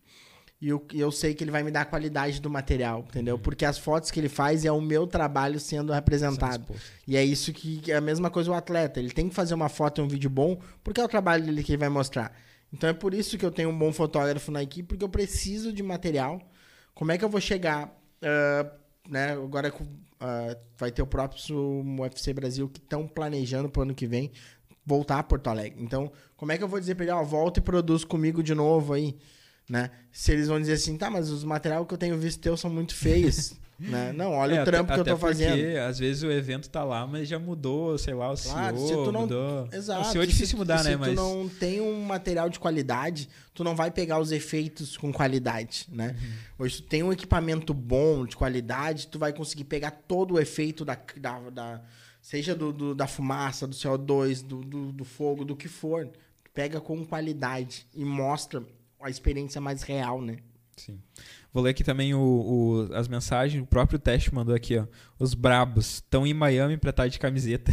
E 0.60 0.68
eu, 0.68 0.86
eu 0.94 1.10
sei 1.10 1.34
que 1.34 1.42
ele 1.42 1.50
vai 1.50 1.62
me 1.62 1.70
dar 1.70 1.82
a 1.82 1.84
qualidade 1.84 2.40
do 2.40 2.48
material, 2.48 3.04
entendeu? 3.08 3.34
Uhum. 3.34 3.42
Porque 3.42 3.64
as 3.64 3.76
fotos 3.76 4.10
que 4.10 4.18
ele 4.18 4.28
faz 4.28 4.64
é 4.64 4.72
o 4.72 4.80
meu 4.80 5.06
trabalho 5.06 5.58
sendo 5.58 5.92
representado. 5.92 6.74
E 7.06 7.16
é 7.16 7.24
isso 7.24 7.52
que 7.52 7.82
é 7.90 7.96
a 7.96 8.00
mesma 8.00 8.30
coisa 8.30 8.50
o 8.50 8.54
atleta. 8.54 9.00
Ele 9.00 9.10
tem 9.10 9.28
que 9.28 9.34
fazer 9.34 9.52
uma 9.52 9.68
foto 9.68 10.00
e 10.00 10.04
um 10.04 10.08
vídeo 10.08 10.30
bom, 10.30 10.58
porque 10.82 11.00
é 11.00 11.04
o 11.04 11.08
trabalho 11.08 11.44
dele 11.44 11.62
que 11.62 11.72
ele 11.72 11.80
vai 11.80 11.88
mostrar. 11.88 12.32
Então 12.72 12.88
é 12.88 12.92
por 12.92 13.12
isso 13.12 13.36
que 13.36 13.44
eu 13.44 13.50
tenho 13.50 13.68
um 13.68 13.78
bom 13.78 13.92
fotógrafo 13.92 14.50
na 14.50 14.62
equipe, 14.62 14.88
porque 14.88 15.04
eu 15.04 15.08
preciso 15.08 15.72
de 15.72 15.82
material. 15.82 16.40
Como 16.94 17.12
é 17.12 17.18
que 17.18 17.24
eu 17.24 17.28
vou 17.28 17.40
chegar? 17.40 17.88
Uh, 18.22 18.83
né, 19.08 19.32
agora 19.32 19.72
uh, 19.72 20.56
vai 20.76 20.90
ter 20.90 21.02
o 21.02 21.06
próprio 21.06 21.40
UFC 21.98 22.32
Brasil 22.32 22.68
que 22.68 22.78
estão 22.78 23.06
planejando 23.06 23.68
para 23.68 23.80
o 23.80 23.82
ano 23.82 23.94
que 23.94 24.06
vem 24.06 24.30
voltar 24.84 25.18
a 25.18 25.22
Porto 25.22 25.48
Alegre. 25.48 25.82
Então, 25.82 26.12
como 26.36 26.52
é 26.52 26.58
que 26.58 26.64
eu 26.64 26.68
vou 26.68 26.80
dizer 26.80 26.94
para 26.94 27.04
ele, 27.04 27.12
ó, 27.12 27.22
volta 27.22 27.60
e 27.60 27.62
produz 27.62 28.04
comigo 28.04 28.42
de 28.42 28.54
novo 28.54 28.92
aí? 28.92 29.16
né? 29.68 29.90
Se 30.12 30.32
eles 30.32 30.48
vão 30.48 30.60
dizer 30.60 30.74
assim, 30.74 30.96
tá, 30.96 31.10
mas 31.10 31.30
os 31.30 31.44
materiais 31.44 31.86
que 31.86 31.94
eu 31.94 31.98
tenho 31.98 32.18
visto 32.18 32.40
teu 32.40 32.56
são 32.56 32.70
muito 32.70 32.94
feios. 32.94 33.54
né? 33.78 34.12
Não, 34.12 34.32
olha 34.32 34.56
é, 34.56 34.62
o 34.62 34.64
trampo 34.64 34.92
até, 34.92 35.02
que 35.02 35.10
eu 35.10 35.14
tô 35.14 35.20
fazendo. 35.20 35.56
Porque 35.56 35.76
às 35.78 35.98
vezes 35.98 36.22
o 36.22 36.30
evento 36.30 36.68
tá 36.70 36.84
lá, 36.84 37.06
mas 37.06 37.28
já 37.28 37.38
mudou, 37.38 37.98
sei 37.98 38.14
lá, 38.14 38.32
o 38.32 38.36
claro, 38.36 38.76
CEO, 38.76 38.88
se 38.88 38.94
tu 38.94 39.12
não, 39.12 39.20
mudou. 39.22 39.68
Exato. 39.72 40.00
O 40.02 40.04
CEO 40.12 40.22
é 40.22 40.26
difícil 40.26 40.46
se, 40.46 40.56
mudar, 40.56 40.78
se 40.78 40.96
né? 40.96 41.04
Se 41.04 41.10
tu 41.10 41.16
não 41.16 41.48
tem 41.48 41.80
um 41.80 42.00
material 42.02 42.48
de 42.48 42.58
qualidade, 42.58 43.28
tu 43.52 43.64
não 43.64 43.74
vai 43.74 43.90
pegar 43.90 44.18
os 44.18 44.32
efeitos 44.32 44.96
com 44.96 45.12
qualidade, 45.12 45.86
né? 45.90 46.16
Uhum. 46.18 46.64
Hoje 46.64 46.82
tu 46.82 46.88
tem 46.88 47.02
um 47.02 47.12
equipamento 47.12 47.74
bom, 47.74 48.24
de 48.24 48.36
qualidade, 48.36 49.08
tu 49.08 49.18
vai 49.18 49.32
conseguir 49.32 49.64
pegar 49.64 49.90
todo 49.90 50.34
o 50.34 50.40
efeito 50.40 50.84
da, 50.84 50.98
da, 51.16 51.50
da 51.50 51.82
seja 52.24 52.54
do, 52.54 52.72
do, 52.72 52.94
da 52.94 53.06
fumaça, 53.06 53.66
do 53.66 53.74
CO2, 53.74 54.42
do, 54.42 54.60
do, 54.62 54.92
do 54.92 55.04
fogo, 55.04 55.44
do 55.44 55.54
que 55.54 55.68
for. 55.68 56.08
Pega 56.54 56.80
com 56.80 57.04
qualidade 57.04 57.86
e 57.92 58.02
mostra 58.02 58.64
a 58.98 59.10
experiência 59.10 59.60
mais 59.60 59.82
real, 59.82 60.22
né? 60.22 60.38
Sim. 60.74 60.98
Vou 61.54 61.62
ler 61.62 61.70
aqui 61.70 61.84
também 61.84 62.12
o, 62.12 62.18
o, 62.18 62.94
as 62.94 63.06
mensagens. 63.06 63.62
O 63.62 63.66
próprio 63.66 63.96
teste 63.96 64.34
mandou 64.34 64.52
aqui, 64.52 64.76
ó. 64.76 64.86
Os 65.20 65.34
brabos 65.34 65.94
estão 65.94 66.26
em 66.26 66.34
Miami 66.34 66.76
pra 66.76 66.90
estar 66.90 67.06
de 67.06 67.16
camiseta. 67.16 67.72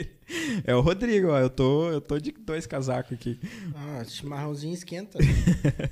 é 0.64 0.74
o 0.74 0.80
Rodrigo, 0.80 1.28
ó. 1.28 1.38
Eu 1.38 1.50
tô, 1.50 1.90
eu 1.90 2.00
tô 2.00 2.18
de 2.18 2.32
dois 2.32 2.66
casacos 2.66 3.12
aqui. 3.12 3.38
Ah, 3.74 4.02
chimarrãozinho 4.02 4.72
esquenta. 4.72 5.18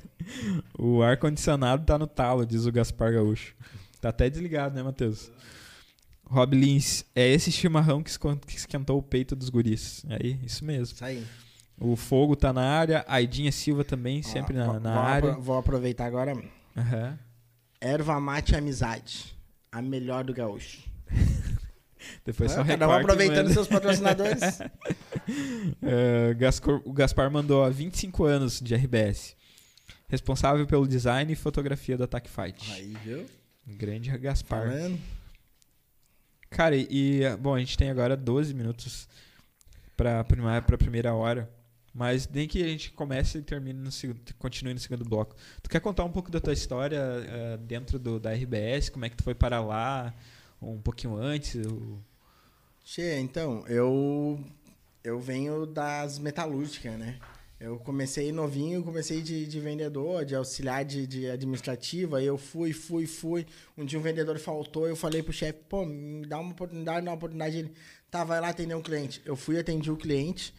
o 0.79 1.03
ar-condicionado 1.03 1.85
tá 1.85 1.95
no 1.95 2.07
talo, 2.07 2.43
diz 2.43 2.65
o 2.65 2.71
Gaspar 2.71 3.13
Gaúcho. 3.13 3.53
Tá 4.01 4.09
até 4.09 4.27
desligado, 4.27 4.73
né, 4.73 4.81
Matheus? 4.81 5.31
Rob 6.25 6.55
Lins, 6.55 7.05
é 7.15 7.27
esse 7.27 7.51
chimarrão 7.51 8.01
que 8.01 8.09
esquentou 8.55 8.97
o 8.97 9.03
peito 9.03 9.35
dos 9.35 9.49
guris. 9.49 10.03
Aí, 10.09 10.39
isso 10.43 10.65
mesmo. 10.65 10.95
Isso 10.95 11.05
aí. 11.05 11.23
O 11.79 11.95
Fogo 11.95 12.35
tá 12.35 12.51
na 12.51 12.63
área, 12.63 13.05
a 13.07 13.17
Aidinha 13.17 13.51
Silva 13.51 13.83
também, 13.83 14.23
sempre 14.23 14.57
na, 14.57 14.79
na 14.79 14.93
vou 14.93 15.03
área. 15.03 15.29
Apro 15.29 15.41
vou 15.43 15.57
aproveitar 15.59 16.07
agora. 16.07 16.33
Uhum. 16.33 17.26
Erva 17.79 18.19
mate 18.19 18.55
amizade. 18.55 19.35
A 19.71 19.81
melhor 19.81 20.23
do 20.23 20.33
gaúcho. 20.33 20.81
Depois 22.25 22.51
só 22.51 22.63
Cada 22.63 22.87
um 22.87 22.91
aproveitando 22.91 23.51
seus 23.51 23.67
patrocinadores. 23.67 24.59
uh, 24.59 26.35
Gascor, 26.37 26.81
o 26.85 26.93
Gaspar 26.93 27.29
mandou 27.29 27.63
há 27.63 27.69
25 27.69 28.25
anos 28.25 28.59
de 28.59 28.75
RBS. 28.75 29.35
Responsável 30.07 30.65
pelo 30.65 30.87
design 30.87 31.31
e 31.31 31.35
fotografia 31.35 31.97
do 31.97 32.03
Attack 32.03 32.29
Fight. 32.29 32.71
Aí, 32.71 32.95
viu? 33.03 33.25
Grande 33.65 34.15
Gaspar. 34.17 34.67
Falando. 34.69 34.99
Cara, 36.49 36.75
e, 36.75 37.21
bom, 37.39 37.55
a 37.55 37.59
gente 37.59 37.77
tem 37.77 37.89
agora 37.89 38.15
12 38.15 38.53
minutos 38.53 39.07
para 39.97 40.21
a 40.21 40.77
primeira 40.77 41.13
hora. 41.13 41.49
Mas 41.97 42.29
nem 42.29 42.47
que 42.47 42.61
a 42.63 42.67
gente 42.67 42.91
comece 42.91 43.39
e 43.39 43.41
termine 43.41 43.79
no 43.79 43.91
segundo, 43.91 44.21
continue 44.37 44.71
no 44.71 44.79
segundo 44.79 45.03
bloco. 45.03 45.35
Tu 45.63 45.67
quer 45.67 45.79
contar 45.79 46.03
um 46.03 46.11
pouco 46.11 46.29
da 46.29 46.39
tua 46.39 46.53
história 46.53 47.01
uh, 47.01 47.57
dentro 47.57 47.97
do, 47.97 48.19
da 48.19 48.31
RBS? 48.31 48.89
Como 48.89 49.03
é 49.03 49.09
que 49.09 49.17
tu 49.17 49.23
foi 49.23 49.33
para 49.33 49.59
lá? 49.59 50.13
Um 50.61 50.79
pouquinho 50.79 51.15
antes? 51.15 51.55
Ou... 51.65 51.99
Che, 52.85 53.19
então, 53.19 53.65
eu 53.67 54.39
eu 55.03 55.19
venho 55.19 55.65
das 55.65 56.19
metalúrgicas, 56.19 56.99
né? 56.99 57.17
Eu 57.59 57.79
comecei 57.79 58.31
novinho, 58.31 58.83
comecei 58.83 59.23
de, 59.23 59.47
de 59.47 59.59
vendedor, 59.59 60.23
de 60.23 60.35
auxiliar 60.35 60.85
de, 60.85 61.07
de 61.07 61.27
administrativa, 61.27 62.21
eu 62.21 62.37
fui, 62.37 62.73
fui, 62.73 63.07
fui. 63.07 63.43
Um 63.75 63.83
dia 63.83 63.97
um 63.97 64.03
vendedor 64.03 64.37
faltou, 64.37 64.87
eu 64.87 64.95
falei 64.95 65.23
pro 65.23 65.33
chefe, 65.33 65.61
pô, 65.67 65.83
me 65.83 66.27
dá 66.27 66.37
uma 66.37 66.51
oportunidade, 66.51 67.03
dá 67.03 67.09
uma 67.09 67.17
oportunidade. 67.17 67.57
Ele, 67.57 67.73
tá, 68.11 68.23
vai 68.23 68.39
lá 68.39 68.49
atender 68.49 68.75
um 68.75 68.83
cliente. 68.83 69.19
Eu 69.25 69.35
fui, 69.35 69.57
atendi 69.57 69.89
o 69.89 69.97
cliente, 69.97 70.53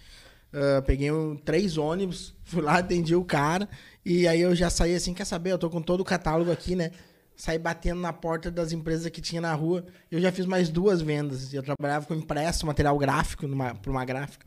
uh, 0.53 0.83
peguei 0.83 1.11
um, 1.11 1.37
três 1.37 1.77
ônibus, 1.77 2.35
fui 2.45 2.63
lá, 2.63 2.79
atendi 2.79 3.15
o 3.15 3.25
cara, 3.25 3.69
e 4.05 4.27
aí 4.27 4.41
eu 4.41 4.55
já 4.55 4.71
saí 4.71 4.95
assim, 4.95 5.15
quer 5.15 5.25
saber, 5.25 5.53
eu 5.53 5.59
tô 5.59 5.69
com 5.69 5.83
todo 5.83 6.01
o 6.01 6.05
catálogo 6.05 6.51
aqui, 6.51 6.75
né? 6.75 6.91
Saí 7.37 7.59
batendo 7.59 8.01
na 8.01 8.13
porta 8.13 8.51
das 8.51 8.73
empresas 8.73 9.09
que 9.13 9.21
tinha 9.21 9.41
na 9.41 9.55
rua. 9.55 9.87
Eu 10.11 10.21
já 10.21 10.33
fiz 10.33 10.45
mais 10.45 10.69
duas 10.69 11.01
vendas. 11.01 11.55
Eu 11.55 11.63
trabalhava 11.63 12.05
com 12.05 12.13
impresso, 12.13 12.67
material 12.67 12.99
gráfico, 12.99 13.47
numa, 13.47 13.77
pra 13.77 13.93
uma 13.93 14.05
gráfica. 14.05 14.45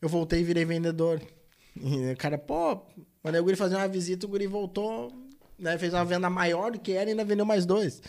Eu 0.00 0.08
voltei 0.08 0.40
e 0.40 0.44
virei 0.44 0.64
vendedor. 0.64 1.20
E 1.74 2.12
o 2.12 2.16
cara, 2.18 2.36
pô, 2.36 2.82
mandei 3.24 3.40
o 3.40 3.44
guri 3.44 3.56
fazer 3.56 3.76
uma 3.76 3.88
visita, 3.88 4.26
o 4.26 4.28
guri 4.28 4.46
voltou, 4.46 5.10
né, 5.58 5.78
fez 5.78 5.94
uma 5.94 6.04
venda 6.04 6.28
maior 6.28 6.72
do 6.72 6.78
que 6.78 6.92
era 6.92 7.08
e 7.08 7.12
ainda 7.12 7.24
vendeu 7.24 7.46
mais 7.46 7.64
dois. 7.64 8.02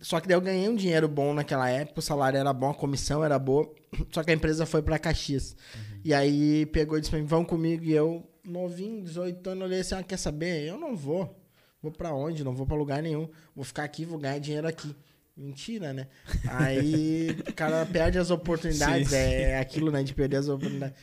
Só 0.00 0.20
que 0.20 0.28
daí 0.28 0.36
eu 0.36 0.40
ganhei 0.40 0.68
um 0.68 0.74
dinheiro 0.74 1.08
bom 1.08 1.34
naquela 1.34 1.68
época, 1.68 2.00
o 2.00 2.02
salário 2.02 2.38
era 2.38 2.52
bom, 2.52 2.70
a 2.70 2.74
comissão 2.74 3.24
era 3.24 3.38
boa. 3.38 3.72
Só 4.12 4.22
que 4.22 4.30
a 4.30 4.34
empresa 4.34 4.66
foi 4.66 4.82
para 4.82 4.98
Caxias. 4.98 5.56
Uhum. 5.74 6.00
E 6.04 6.14
aí 6.14 6.66
pegou 6.66 6.96
e 6.96 7.00
disse 7.00 7.10
pra 7.10 7.20
mim, 7.20 7.26
vão 7.26 7.44
comigo. 7.44 7.84
E 7.84 7.92
eu, 7.92 8.28
novinho, 8.44 9.02
18 9.02 9.50
anos, 9.50 9.64
olhei 9.64 9.80
assim, 9.80 9.94
ah, 9.94 10.02
quer 10.02 10.16
saber? 10.16 10.64
Eu 10.64 10.78
não 10.78 10.96
vou. 10.96 11.36
Vou 11.82 11.90
para 11.90 12.12
onde? 12.12 12.44
Não 12.44 12.54
vou 12.54 12.66
para 12.66 12.76
lugar 12.76 13.02
nenhum. 13.02 13.28
Vou 13.54 13.64
ficar 13.64 13.84
aqui, 13.84 14.04
vou 14.04 14.18
ganhar 14.18 14.38
dinheiro 14.38 14.68
aqui. 14.68 14.94
Mentira, 15.36 15.92
né? 15.92 16.08
Aí 16.48 17.30
o 17.48 17.54
cara 17.54 17.86
perde 17.86 18.18
as 18.18 18.30
oportunidades. 18.30 19.08
Sim, 19.08 19.16
sim. 19.16 19.22
É 19.22 19.58
aquilo, 19.58 19.90
né? 19.90 20.02
De 20.02 20.12
perder 20.12 20.36
as 20.36 20.48
oportunidades. 20.48 20.96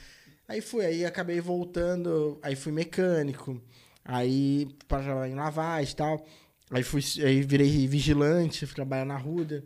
Aí 0.48 0.62
fui, 0.62 0.86
aí 0.86 1.06
acabei 1.06 1.42
voltando, 1.42 2.40
aí 2.42 2.56
fui 2.56 2.72
mecânico, 2.72 3.62
aí 4.06 4.70
para 4.88 5.04
trabalhar 5.04 5.30
em 5.30 5.36
lavagem 5.36 5.92
e 5.92 5.96
tal. 5.96 6.26
Aí 6.70 6.84
fui, 6.84 7.02
aí 7.24 7.42
virei 7.42 7.88
vigilante, 7.88 8.66
fui 8.66 8.76
trabalhar 8.76 9.06
na 9.06 9.18
Ruda. 9.18 9.64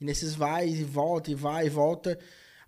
E 0.00 0.04
nesses 0.04 0.34
vai 0.34 0.68
e 0.68 0.84
volta 0.84 1.30
e 1.30 1.34
vai 1.34 1.66
e 1.66 1.70
volta, 1.70 2.18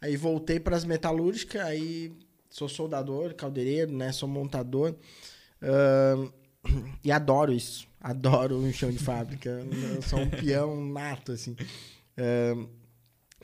aí 0.01 0.17
voltei 0.17 0.59
para 0.61 0.77
as 0.77 0.85
metalúrgicas, 0.85 1.63
aí 1.63 2.13
sou 2.51 2.69
soldador, 2.69 3.35
caldeireiro, 3.35 3.93
né? 3.93 4.13
Sou 4.13 4.29
montador. 4.29 4.95
Uh, 5.63 6.33
e 7.03 7.11
adoro 7.11 7.53
isso. 7.53 7.87
Adoro 8.01 8.59
o 8.59 8.73
chão 8.73 8.91
de 8.91 8.99
fábrica. 8.99 9.51
Eu 9.95 10.03
sou 10.03 10.21
um 10.21 10.31
peão 10.31 10.85
nato, 10.85 11.33
assim. 11.33 11.57
Uh, 12.19 12.69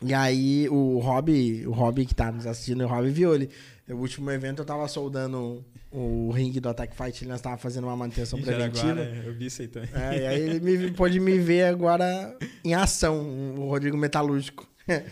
E 0.02 0.14
aí 0.14 0.66
o 0.70 0.98
Rob, 0.98 1.66
o 1.66 1.72
Rob 1.72 2.06
que 2.06 2.14
tá 2.14 2.32
nos 2.32 2.46
assistindo, 2.46 2.86
o 2.86 3.12
viu 3.12 3.34
ele. 3.34 3.50
No 3.86 3.96
último 3.96 4.30
evento 4.30 4.62
eu 4.62 4.64
tava 4.64 4.88
soldando 4.88 5.64
o 5.90 6.30
ringue 6.30 6.60
do 6.60 6.68
Attack 6.68 6.94
Fight, 6.96 7.26
nós 7.26 7.40
tava 7.40 7.56
fazendo 7.58 7.84
uma 7.84 7.96
manutenção 7.96 8.38
Em 8.38 8.42
preventiva. 8.42 8.86
Jaraguá, 8.94 9.04
né? 9.12 9.22
Eu 9.26 9.34
vi 9.34 9.46
isso 9.46 9.60
aí 9.62 9.68
também. 9.68 9.90
É, 9.92 10.18
e 10.22 10.26
aí 10.26 10.40
ele 10.40 10.60
me, 10.60 10.90
pôde 10.92 11.18
me 11.18 11.38
ver 11.38 11.64
agora 11.64 12.36
em 12.64 12.74
ação, 12.74 13.54
o 13.58 13.68
Rodrigo 13.68 13.96
Metalúrgico. 13.96 14.68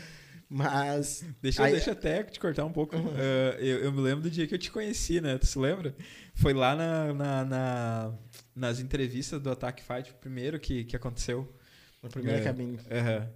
Mas. 0.51 1.25
Deixa, 1.43 1.63
aí- 1.65 1.73
deixa 1.73 1.93
até 1.93 2.23
te 2.23 2.41
cortar 2.41 2.65
um 2.65 2.73
pouco. 2.73 2.97
Uhum. 2.97 3.11
Ah, 3.17 3.57
eu, 3.61 3.79
eu 3.81 3.93
me 3.93 4.01
lembro 4.01 4.23
do 4.23 4.31
dia 4.31 4.47
que 4.47 4.55
eu 4.55 4.59
te 4.59 4.71
conheci, 4.71 5.21
né? 5.21 5.37
Tu 5.37 5.47
se 5.47 5.59
lembra? 5.59 5.95
Foi 6.35 6.55
lá 6.55 6.75
na, 6.75 7.13
na- 7.13 7.45
na- 7.45 8.13
nas 8.57 8.81
entrevistas 8.81 9.41
do 9.43 9.51
Attack 9.51 9.83
Fight, 9.83 10.11
o 10.11 10.15
primeiro 10.15 10.59
que, 10.59 10.85
que 10.85 10.97
aconteceu. 10.97 11.53
Na 12.03 12.09
primeira 12.09 12.39
É. 12.39 12.45
cabine. 12.45 12.79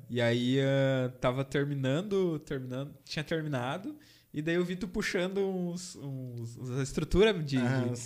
E 0.09 0.21
aí 0.21 0.59
ah, 0.61 1.11
tava 1.21 1.45
terminando, 1.45 2.39
terminando, 2.39 2.95
tinha 3.05 3.25
terminado, 3.25 3.95
e 4.33 4.41
daí 4.43 4.55
eu 4.55 4.65
vi 4.65 4.77
tu 4.77 4.89
puxando 4.89 5.39
uns, 5.39 5.97
uns, 5.97 6.57
uns- 6.59 6.79
a 6.79 6.83
estrutura 6.83 7.33
de, 7.35 7.57
Ah, 7.59 7.87
de- 7.93 7.99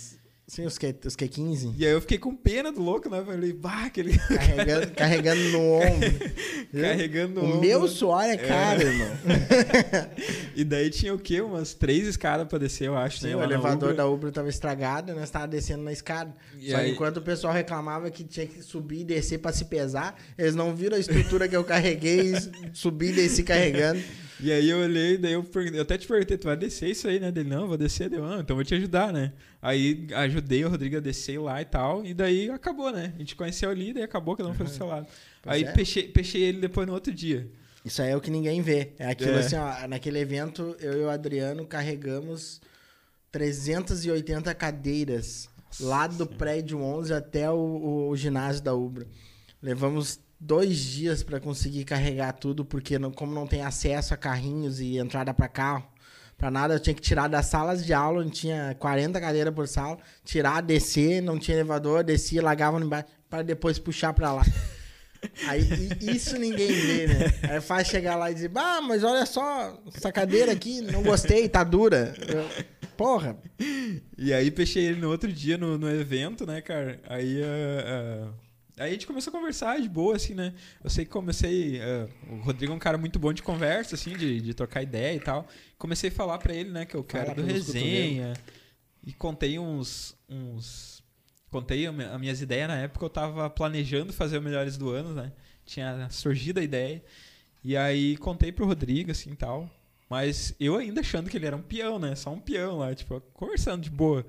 sim, 0.47 0.65
os, 0.65 0.77
Q, 0.77 0.95
os 1.05 1.15
Q15. 1.15 1.73
E 1.77 1.85
aí 1.85 1.91
eu 1.91 2.01
fiquei 2.01 2.17
com 2.17 2.35
pena 2.35 2.71
do 2.71 2.81
louco, 2.81 3.09
né? 3.09 3.23
Falei, 3.25 3.53
bah, 3.53 3.85
aquele 3.85 4.17
Carregando, 4.27 4.91
carregando 4.93 5.41
no 5.51 5.59
ombro. 5.73 6.09
Carregando 6.81 7.39
O 7.41 7.45
ombro. 7.45 7.61
meu 7.61 7.87
suor 7.87 8.23
é 8.23 8.35
caro, 8.37 8.81
irmão. 8.87 9.07
E 10.55 10.63
daí 10.63 10.89
tinha 10.89 11.13
o 11.13 11.19
quê? 11.19 11.39
Umas 11.41 11.73
três 11.73 12.07
escadas 12.07 12.47
pra 12.47 12.57
descer, 12.57 12.87
eu 12.87 12.97
acho, 12.97 13.19
Sim, 13.19 13.27
né? 13.27 13.35
o 13.37 13.43
elevador 13.43 13.91
Ubra. 13.91 13.93
da 13.95 14.07
Uber 14.07 14.31
tava 14.31 14.49
estragado, 14.49 15.13
nós 15.13 15.29
tava 15.29 15.47
descendo 15.47 15.83
na 15.83 15.91
escada. 15.91 16.35
E 16.59 16.71
Só 16.71 16.77
que 16.77 16.83
aí- 16.83 16.91
enquanto 16.91 17.17
o 17.17 17.21
pessoal 17.21 17.53
reclamava 17.53 18.09
que 18.11 18.23
tinha 18.23 18.45
que 18.45 18.61
subir 18.61 19.01
e 19.01 19.03
descer 19.05 19.39
pra 19.39 19.51
se 19.53 19.65
pesar, 19.65 20.15
eles 20.37 20.55
não 20.55 20.75
viram 20.75 20.97
a 20.97 20.99
estrutura 20.99 21.47
que 21.47 21.55
eu 21.55 21.63
carreguei, 21.63 22.33
subi 22.73 23.09
e 23.09 23.13
desci 23.13 23.43
carregando. 23.43 24.01
E 24.39 24.51
aí 24.51 24.69
eu 24.69 24.77
olhei, 24.79 25.17
daí 25.17 25.33
eu, 25.33 25.45
eu 25.73 25.81
até 25.81 25.97
te 25.97 26.07
perguntei, 26.07 26.37
tu 26.37 26.45
vai 26.45 26.55
descer 26.55 26.89
isso 26.89 27.07
aí, 27.07 27.19
né? 27.19 27.31
Dele, 27.31 27.49
não, 27.49 27.67
vou 27.67 27.77
descer, 27.77 28.09
deu, 28.09 28.23
ah, 28.23 28.37
então 28.39 28.55
vou 28.55 28.63
te 28.63 28.75
ajudar, 28.75 29.11
né? 29.11 29.33
Aí 29.61 30.07
ajudei 30.13 30.63
o 30.63 30.69
Rodrigo 30.69 30.97
a 30.97 30.99
descer 30.99 31.39
lá 31.39 31.61
e 31.61 31.65
tal, 31.65 32.05
e 32.05 32.13
daí 32.13 32.49
acabou, 32.49 32.91
né? 32.91 33.13
A 33.15 33.19
gente 33.19 33.35
conheceu 33.35 33.69
ali, 33.69 33.93
daí 33.93 34.03
acabou, 34.03 34.35
cada 34.37 34.49
um 34.49 34.53
foi 34.53 34.65
pro 34.65 34.75
seu 34.75 34.85
lado. 34.85 35.07
Pois 35.41 35.55
aí 35.55 35.63
é. 35.63 35.71
peixei, 35.71 36.07
peixei 36.07 36.43
ele 36.43 36.59
depois 36.59 36.85
no 36.87 36.93
outro 36.93 37.11
dia. 37.13 37.49
Isso 37.83 38.01
aí 38.01 38.11
é 38.11 38.15
o 38.17 38.21
que 38.21 38.29
ninguém 38.29 38.61
vê. 38.61 38.91
É 38.99 39.07
aquilo 39.07 39.31
É. 39.31 39.39
assim, 39.39 39.55
ó, 39.55 39.87
naquele 39.87 40.19
evento, 40.19 40.75
eu 40.79 41.01
e 41.01 41.03
o 41.03 41.09
Adriano 41.09 41.65
carregamos 41.65 42.61
380 43.31 44.53
cadeiras 44.55 45.49
lá 45.79 46.07
do 46.07 46.25
prédio 46.27 46.81
11 46.81 47.13
até 47.13 47.49
o, 47.49 48.07
o 48.09 48.15
ginásio 48.15 48.61
da 48.63 48.73
Ubra. 48.73 49.07
Levamos 49.61 50.19
dois 50.39 50.77
dias 50.77 51.23
para 51.23 51.39
conseguir 51.39 51.83
carregar 51.83 52.33
tudo, 52.33 52.63
porque 52.65 52.97
não- 52.99 53.11
como 53.11 53.33
não 53.33 53.47
tem 53.47 53.61
acesso 53.63 54.13
a 54.13 54.17
carrinhos 54.17 54.79
e 54.79 54.97
entrada 54.97 55.33
para 55.33 55.47
carro, 55.47 55.85
para 56.37 56.51
nada, 56.51 56.75
eu 56.75 56.79
tinha 56.79 56.93
que 56.93 57.01
tirar 57.01 57.27
das 57.27 57.47
salas 57.47 57.83
de 57.83 57.93
aula, 57.93 58.21
onde 58.21 58.31
tinha 58.31 58.75
40 58.79 59.19
cadeiras 59.19 59.53
por 59.53 59.67
sala, 59.67 59.97
tirar, 60.23 60.61
descer, 60.61 61.21
não 61.21 61.39
tinha 61.39 61.57
elevador, 61.57 62.03
descia, 62.03 62.43
largava 62.43 62.79
no 62.79 62.85
embaixo, 62.85 63.07
para 63.29 63.41
depois 63.41 63.79
puxar 63.79 64.13
para 64.13 64.31
lá. 64.31 64.45
Aí 65.47 65.61
isso 65.99 66.37
ninguém 66.37 66.67
vê, 66.71 67.07
né? 67.07 67.33
Aí 67.49 67.59
faz 67.59 67.87
chegar 67.87 68.15
lá 68.15 68.29
e 68.29 68.35
dizer, 68.35 68.51
ah, 68.53 68.79
mas 68.81 69.03
olha 69.03 69.25
só, 69.25 69.81
essa 69.95 70.11
cadeira 70.11 70.51
aqui, 70.51 70.79
não 70.81 71.01
gostei, 71.01 71.49
tá 71.49 71.63
dura. 71.63 72.13
Eu, 72.27 72.77
Porra, 72.95 73.37
E 74.17 74.33
aí 74.33 74.49
peixei 74.49 74.85
ele 74.85 74.99
no 75.01 75.09
outro 75.09 75.31
dia 75.31 75.55
no, 75.57 75.77
no 75.77 75.87
evento, 75.89 76.45
né, 76.47 76.61
cara? 76.61 76.99
Aí, 77.07 77.41
ah, 77.43 78.27
ah, 78.27 78.33
aí 78.77 78.89
a 78.89 78.93
gente 78.93 79.07
começou 79.07 79.31
a 79.31 79.35
conversar 79.37 79.79
de 79.79 79.89
boa, 79.89 80.15
assim, 80.15 80.33
né? 80.33 80.53
Eu 80.83 80.89
sei 80.89 81.05
que 81.05 81.11
comecei. 81.11 81.81
ah, 81.81 82.07
o 82.31 82.35
Rodrigo 82.37 82.71
é 82.71 82.75
um 82.75 82.79
cara 82.79 82.97
muito 82.97 83.17
bom 83.17 83.33
de 83.33 83.41
conversa, 83.41 83.95
assim, 83.95 84.15
de, 84.15 84.39
de 84.39 84.53
trocar 84.53 84.83
ideia 84.83 85.15
e 85.15 85.19
tal. 85.19 85.47
Comecei 85.77 86.09
a 86.09 86.13
falar 86.13 86.37
pra 86.37 86.53
ele, 86.53 86.69
né, 86.69 86.85
que 86.85 86.95
eu 86.95 87.03
quero 87.03 87.35
do 87.35 87.43
resenha. 87.43 88.33
E 89.05 89.13
contei 89.13 89.57
uns. 89.57 90.15
uns 90.29 91.03
contei 91.49 91.87
as 91.87 92.19
minhas 92.19 92.41
ideias 92.41 92.67
na 92.67 92.77
época, 92.77 93.05
eu 93.05 93.09
tava 93.09 93.49
planejando 93.49 94.11
fazer 94.11 94.37
o 94.37 94.41
Melhores 94.41 94.77
do 94.77 94.89
Ano, 94.89 95.13
né? 95.13 95.31
Tinha 95.65 96.07
surgido 96.09 96.59
a 96.59 96.63
ideia. 96.63 97.03
E 97.63 97.75
aí 97.75 98.17
contei 98.17 98.51
pro 98.51 98.65
Rodrigo, 98.65 99.11
assim 99.11 99.33
tal. 99.33 99.69
Mas 100.09 100.53
eu 100.59 100.75
ainda 100.77 101.01
achando 101.01 101.29
que 101.29 101.37
ele 101.37 101.45
era 101.45 101.55
um 101.55 101.61
peão, 101.61 101.99
né? 101.99 102.15
Só 102.15 102.31
um 102.31 102.39
peão 102.39 102.77
lá, 102.77 102.93
tipo, 102.95 103.19
conversando 103.33 103.83
de 103.83 103.89
boa. 103.89 104.25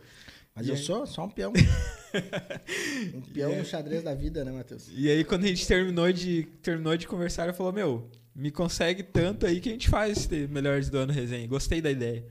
Mas 0.58 0.66
E 0.66 0.70
eu 0.70 0.76
aí- 0.76 0.82
sou 0.82 1.06
só 1.06 1.24
um 1.24 1.30
peão. 1.30 1.52
um 3.14 3.20
peão 3.32 3.56
no 3.56 3.64
xadrez 3.64 4.02
da 4.02 4.14
vida, 4.14 4.44
né, 4.44 4.52
Matheus? 4.52 4.88
E 4.92 5.08
aí, 5.10 5.24
quando 5.24 5.44
a 5.44 5.48
gente 5.48 5.66
terminou 5.66 6.12
de, 6.12 6.44
terminou 6.62 6.96
de 6.96 7.06
conversar, 7.06 7.44
ele 7.44 7.52
falou: 7.52 7.72
Meu, 7.72 8.10
me 8.34 8.50
consegue 8.50 9.02
tanto 9.02 9.46
aí 9.46 9.60
que 9.60 9.68
a 9.68 9.72
gente 9.72 9.88
faz 9.88 10.18
esse 10.18 10.46
Melhores 10.48 10.90
do 10.90 10.98
Ano 10.98 11.12
resenha. 11.12 11.46
Gostei 11.46 11.80
da 11.80 11.90
ideia. 11.90 12.24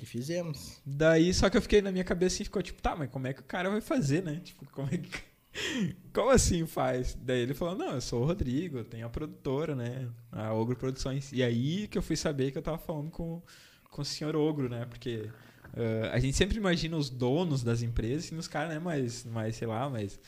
E 0.00 0.06
fizemos. 0.06 0.80
Daí, 0.84 1.32
só 1.32 1.48
que 1.48 1.56
eu 1.56 1.62
fiquei 1.62 1.80
na 1.80 1.92
minha 1.92 2.04
cabeça 2.04 2.42
e 2.42 2.44
ficou 2.44 2.62
tipo: 2.62 2.80
Tá, 2.82 2.96
mas 2.96 3.10
como 3.10 3.26
é 3.26 3.32
que 3.32 3.40
o 3.40 3.44
cara 3.44 3.70
vai 3.70 3.80
fazer, 3.80 4.22
né? 4.22 4.40
Tipo, 4.44 4.64
como 4.70 4.88
é 4.90 4.98
que. 4.98 5.10
Como 6.12 6.30
assim 6.30 6.66
faz? 6.66 7.16
Daí 7.20 7.40
ele 7.40 7.54
falou: 7.54 7.76
Não, 7.76 7.92
eu 7.94 8.00
sou 8.00 8.22
o 8.22 8.26
Rodrigo, 8.26 8.78
eu 8.78 8.84
tenho 8.84 9.06
a 9.06 9.10
produtora, 9.10 9.74
né? 9.76 10.08
A 10.32 10.52
Ogro 10.52 10.74
Produções. 10.76 11.30
E 11.32 11.44
aí 11.44 11.86
que 11.86 11.96
eu 11.96 12.02
fui 12.02 12.16
saber 12.16 12.50
que 12.50 12.58
eu 12.58 12.62
tava 12.62 12.76
falando 12.78 13.08
com, 13.12 13.40
com 13.88 14.02
o 14.02 14.04
senhor 14.04 14.34
Ogro, 14.34 14.68
né? 14.68 14.84
Porque. 14.86 15.28
Ah, 15.76 16.10
a 16.12 16.18
gente 16.18 16.36
sempre 16.36 16.56
imagina 16.56 16.96
os 16.96 17.10
donos 17.10 17.62
das 17.62 17.82
empresas 17.82 18.26
e 18.30 18.34
os 18.34 18.48
caras, 18.48 18.70
né? 18.74 18.78
Mais, 18.78 19.24
mais, 19.24 19.56
sei 19.56 19.66
lá, 19.68 19.88
mais. 19.88 20.18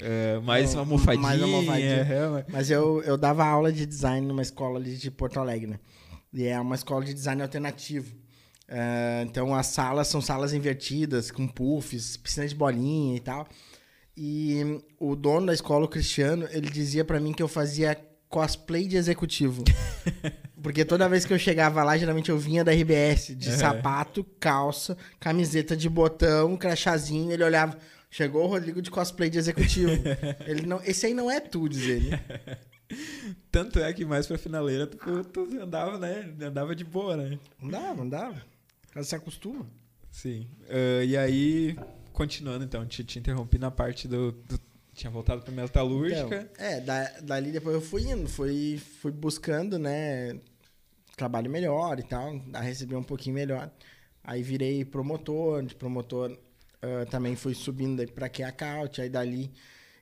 ah, 0.00 0.40
mais 0.42 0.72
Não, 0.74 0.80
almofadinha. 0.80 1.22
mais 1.22 1.42
almofadinha. 1.42 1.88
é, 2.10 2.28
mas- 2.28 2.44
Mas 2.48 2.70
eu, 2.70 3.02
eu 3.02 3.16
dava 3.16 3.44
aula 3.44 3.72
de 3.72 3.86
design 3.86 4.26
numa 4.26 4.42
escola 4.42 4.78
ali 4.78 4.96
de 4.96 5.10
Porto 5.10 5.38
Alegre, 5.40 5.66
né? 5.68 5.78
E 6.32 6.44
é 6.46 6.58
uma 6.60 6.74
escola 6.74 7.04
de 7.04 7.14
design 7.14 7.40
alternativo. 7.42 8.14
É, 8.66 9.22
então 9.28 9.54
as 9.54 9.66
salas 9.66 10.08
são 10.08 10.20
salas 10.20 10.52
invertidas, 10.54 11.30
com 11.30 11.46
puffs, 11.46 12.16
piscina 12.16 12.48
de 12.48 12.54
bolinha 12.54 13.16
e 13.16 13.20
tal. 13.20 13.46
E 14.16 14.80
o 14.98 15.14
dono 15.14 15.46
da 15.46 15.54
escola, 15.54 15.84
o 15.84 15.88
Cristiano, 15.88 16.48
ele 16.50 16.70
dizia 16.70 17.04
pra 17.04 17.20
mim 17.20 17.32
que 17.32 17.42
eu 17.42 17.48
fazia 17.48 17.96
cosplay 18.34 18.88
de 18.88 18.96
executivo. 18.96 19.62
Porque 20.60 20.84
toda 20.84 21.08
vez 21.08 21.24
que 21.24 21.32
eu 21.32 21.38
chegava 21.38 21.84
lá, 21.84 21.96
geralmente 21.96 22.30
eu 22.30 22.38
vinha 22.38 22.64
da 22.64 22.72
RBS, 22.72 23.36
de 23.36 23.50
Uhum. 23.50 23.56
sapato, 23.58 24.24
calça, 24.40 24.96
camiseta 25.20 25.76
de 25.76 25.88
botão, 25.88 26.56
crachazinho, 26.56 27.30
ele 27.30 27.44
olhava, 27.44 27.78
chegou 28.10 28.42
o 28.44 28.46
Rodrigo 28.48 28.82
de 28.82 28.90
cosplay 28.90 29.30
de 29.30 29.38
executivo. 29.38 29.92
ele 30.48 30.66
não, 30.66 30.80
esse 30.82 31.06
aí 31.06 31.14
não 31.14 31.30
é 31.30 31.38
tu, 31.38 31.68
diz 31.68 31.82
ele. 31.82 32.10
Tanto 33.52 33.78
é 33.78 33.92
que 33.92 34.04
mais 34.04 34.26
pra 34.26 34.36
finaleira 34.36 34.86
tu, 34.86 35.24
tu 35.24 35.48
andava, 35.62 35.96
né? 35.98 36.32
Andava 36.42 36.74
de 36.74 36.84
boa, 36.84 37.16
né? 37.16 37.38
Não 37.62 37.70
dá, 37.70 37.94
não 37.94 38.08
dá. 38.08 38.30
O 38.30 38.92
cara 38.94 39.04
se 39.04 39.14
acostuma. 39.14 39.66
Sim. 40.10 40.48
Ah, 40.68 41.04
e 41.04 41.16
aí, 41.16 41.76
continuando 42.12 42.64
então, 42.64 42.84
te, 42.86 43.04
te 43.04 43.18
interrompi 43.18 43.58
na 43.58 43.70
parte 43.70 44.08
do. 44.08 44.32
do- 44.32 44.73
tinha 44.94 45.10
voltado 45.10 45.42
pra 45.42 45.52
metalúrgica. 45.52 46.48
Então, 46.52 46.66
é, 46.66 46.80
da, 46.80 47.20
dali 47.20 47.52
depois 47.52 47.74
eu 47.74 47.82
fui 47.82 48.02
indo, 48.02 48.28
fui, 48.28 48.80
fui 49.00 49.12
buscando, 49.12 49.78
né, 49.78 50.38
trabalho 51.16 51.50
melhor 51.50 51.98
e 51.98 52.02
tal, 52.02 52.40
a 52.52 52.60
receber 52.60 52.96
um 52.96 53.02
pouquinho 53.02 53.34
melhor. 53.34 53.70
Aí 54.22 54.42
virei 54.42 54.84
promotor, 54.84 55.62
de 55.62 55.74
promotor 55.74 56.38
ah, 56.84 57.06
também 57.06 57.34
fui 57.34 57.54
subindo 57.54 57.96
daí 57.96 58.06
pra 58.06 58.28
Keacaut, 58.28 59.00
aí 59.00 59.08
dali 59.08 59.50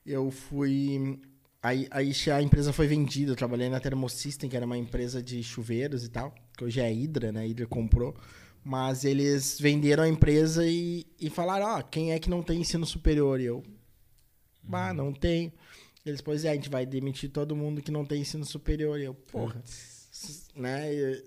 eu 0.04 0.30
fui... 0.30 1.20
Aí, 1.62 1.86
aí 1.92 2.12
a 2.32 2.42
empresa 2.42 2.72
foi 2.72 2.88
vendida, 2.88 3.30
eu 3.30 3.36
trabalhei 3.36 3.68
na 3.68 3.78
Thermosystem, 3.78 4.50
que 4.50 4.56
era 4.56 4.66
uma 4.66 4.76
empresa 4.76 5.22
de 5.22 5.40
chuveiros 5.44 6.04
e 6.04 6.08
tal, 6.08 6.34
que 6.58 6.64
hoje 6.64 6.80
é 6.80 6.86
a 6.86 6.90
Hydra, 6.90 7.30
né, 7.30 7.42
a 7.42 7.44
Hydra 7.44 7.66
comprou. 7.68 8.16
Mas 8.64 9.04
eles 9.04 9.60
venderam 9.60 10.02
a 10.02 10.08
empresa 10.08 10.66
e, 10.66 11.06
e 11.20 11.30
falaram, 11.30 11.66
ó, 11.66 11.82
quem 11.82 12.12
é 12.12 12.18
que 12.18 12.28
não 12.28 12.42
tem 12.42 12.60
ensino 12.60 12.84
superior? 12.84 13.40
E 13.40 13.44
eu, 13.44 13.62
bah, 14.62 14.92
não 14.92 15.12
tem. 15.12 15.52
Eles, 16.04 16.20
pois 16.20 16.44
é, 16.44 16.50
a 16.50 16.54
gente 16.54 16.68
vai 16.68 16.84
demitir 16.84 17.30
todo 17.30 17.54
mundo 17.54 17.80
que 17.82 17.90
não 17.90 18.04
tem 18.04 18.20
ensino 18.22 18.44
superior. 18.44 18.98
E 18.98 19.04
eu, 19.04 19.14
porra, 19.14 19.62
s- 19.64 20.48
né? 20.56 20.92
eu 20.92 21.22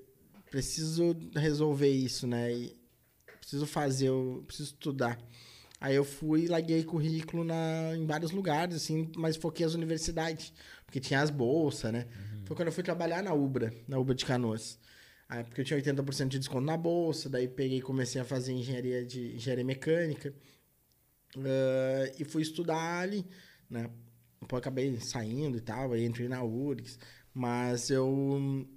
preciso 0.52 1.16
resolver 1.36 1.90
isso, 1.90 2.28
né? 2.28 2.54
E 2.54 2.76
preciso 3.40 3.66
fazer, 3.66 4.08
eu 4.10 4.44
preciso 4.48 4.70
estudar. 4.72 5.18
Aí 5.80 5.96
eu 5.96 6.04
fui 6.04 6.44
e 6.44 6.48
larguei 6.48 6.84
currículo 6.84 7.44
na, 7.44 7.96
em 7.96 8.06
vários 8.06 8.32
lugares, 8.32 8.76
assim, 8.76 9.12
mas 9.16 9.36
foquei 9.36 9.66
as 9.66 9.74
universidades. 9.76 10.52
Porque 10.86 11.00
tinha 11.00 11.22
as 11.22 11.30
bolsas, 11.30 11.92
né? 11.92 12.06
Foi 12.46 12.56
quando 12.56 12.68
eu 12.68 12.74
fui 12.74 12.84
trabalhar 12.84 13.22
na 13.24 13.34
Ubra, 13.34 13.74
na 13.88 13.98
Ubra 13.98 14.14
de 14.16 14.26
Canoas. 14.26 14.80
Aí, 15.28 15.44
porque 15.44 15.62
eu 15.62 15.66
tinha 15.66 15.78
80% 15.82 16.28
de 16.28 16.38
desconto 16.40 16.62
na 16.66 16.78
bolsa, 16.78 17.28
daí 17.30 17.48
peguei 17.48 17.80
e 17.80 17.82
comecei 17.82 18.22
a 18.22 18.24
fazer 18.26 18.54
engenharia 18.54 19.04
de 19.06 19.36
engenharia 19.36 19.64
mecânica. 19.66 20.34
Ah, 21.38 22.12
e 22.20 22.24
fui 22.26 22.42
estudar 22.42 23.00
ali, 23.02 23.26
né? 23.70 23.90
Depois 24.42 24.60
acabei 24.60 24.96
saindo 25.00 25.58
e 25.58 25.62
tal, 25.62 25.94
aí 25.94 26.06
entrei 26.06 26.28
na 26.28 26.44
URGS, 26.44 27.00
mas 27.34 27.90
eu 27.90 28.68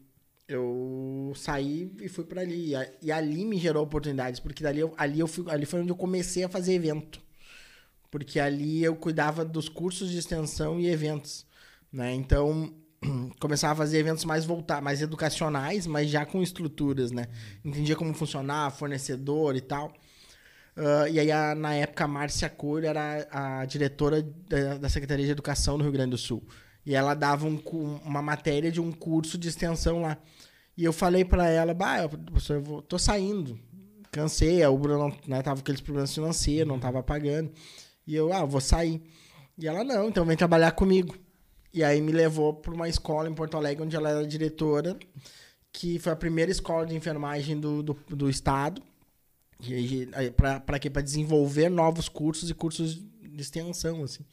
eu 0.48 1.32
saí 1.36 1.92
e 2.00 2.08
fui 2.08 2.24
para 2.24 2.40
ali. 2.40 2.74
E 2.74 2.76
E 3.02 3.12
ali 3.12 3.44
me 3.44 3.58
gerou 3.58 3.84
oportunidades, 3.84 4.40
porque 4.40 4.62
dali 4.62 4.80
eu, 4.80 4.94
ali, 4.96 5.20
eu 5.20 5.26
fui, 5.26 5.44
ali 5.50 5.66
foi 5.66 5.80
onde 5.80 5.90
eu 5.90 5.96
comecei 5.96 6.42
a 6.44 6.48
fazer 6.48 6.72
evento. 6.74 7.20
Porque 8.10 8.40
ali 8.40 8.82
eu 8.82 8.96
cuidava 8.96 9.44
dos 9.44 9.68
cursos 9.68 10.10
de 10.10 10.18
extensão 10.18 10.80
e 10.80 10.88
eventos. 10.88 11.46
Né? 11.92 12.14
Então, 12.14 12.72
começava 13.38 13.74
a 13.74 13.76
fazer 13.76 13.98
eventos 13.98 14.24
mais 14.24 14.44
voltar, 14.46 14.80
mais 14.80 15.02
educacionais, 15.02 15.86
mas 15.86 16.08
já 16.10 16.24
com 16.24 16.42
estruturas, 16.42 17.10
né? 17.10 17.26
Entendia 17.64 17.96
como 17.96 18.14
funcionar, 18.14 18.70
fornecedor 18.72 19.56
e 19.56 19.60
tal. 19.60 19.92
Uh, 20.78 21.08
e 21.10 21.18
aí, 21.18 21.32
a, 21.32 21.56
na 21.56 21.74
época, 21.74 22.04
a 22.04 22.08
Márcia 22.08 22.48
Coelho 22.48 22.86
era 22.86 23.26
a 23.32 23.64
diretora 23.64 24.22
da, 24.22 24.78
da, 24.78 24.88
Secretaria 24.88 25.26
de 25.26 25.32
Educação 25.32 25.76
do 25.76 25.82
Rio 25.82 25.92
Grande 25.92 26.10
do 26.10 26.18
Sul. 26.18 26.40
E 26.86 26.94
ela 26.94 27.14
dava 27.14 27.46
um, 27.46 27.60
uma 28.04 28.22
matéria 28.22 28.70
de 28.70 28.80
um 28.80 28.92
curso 28.92 29.36
de 29.36 29.48
extensão 29.48 30.00
lá. 30.02 30.16
E 30.76 30.84
eu 30.84 30.92
falei 30.92 31.24
para 31.24 31.48
ela, 31.48 31.74
bah, 31.74 32.08
professor, 32.08 32.54
eu 32.54 32.62
vou, 32.62 32.80
tô 32.80 32.96
saindo. 32.96 33.58
Cansei, 34.12 34.62
a 34.62 34.70
Ubra 34.70 34.96
não, 34.96 35.12
né, 35.26 35.42
tava 35.42 35.56
com 35.56 35.62
aqueles 35.62 35.80
problemas 35.80 36.14
financeiros, 36.14 36.68
não 36.68 36.78
tava 36.78 37.02
pagando. 37.02 37.50
E 38.06 38.14
eu, 38.14 38.32
ah, 38.32 38.44
vou 38.44 38.60
sair. 38.60 39.02
E 39.58 39.66
ela, 39.66 39.82
não, 39.82 40.08
então 40.08 40.24
vem 40.24 40.36
trabalhar 40.36 40.70
comigo. 40.70 41.16
E 41.74 41.82
aí 41.82 42.00
me 42.00 42.12
levou 42.12 42.54
para 42.54 42.72
uma 42.72 42.88
escola 42.88 43.28
em 43.28 43.34
Porto 43.34 43.56
Alegre, 43.56 43.82
onde 43.82 43.96
ela 43.96 44.10
era 44.10 44.26
diretora, 44.26 44.96
que 45.72 45.98
foi 45.98 46.12
a 46.12 46.16
primeira 46.16 46.52
escola 46.52 46.86
de 46.86 46.94
enfermagem 46.94 47.58
do, 47.58 47.82
do, 47.82 47.94
do 48.08 48.30
estado. 48.30 48.80
Para 50.66 50.78
quê? 50.78 50.88
Para 50.88 51.02
desenvolver 51.02 51.68
novos 51.68 52.08
cursos 52.08 52.48
e 52.48 52.54
cursos 52.54 52.94
de 52.94 53.42
extensão, 53.42 54.02
assim. 54.04 54.24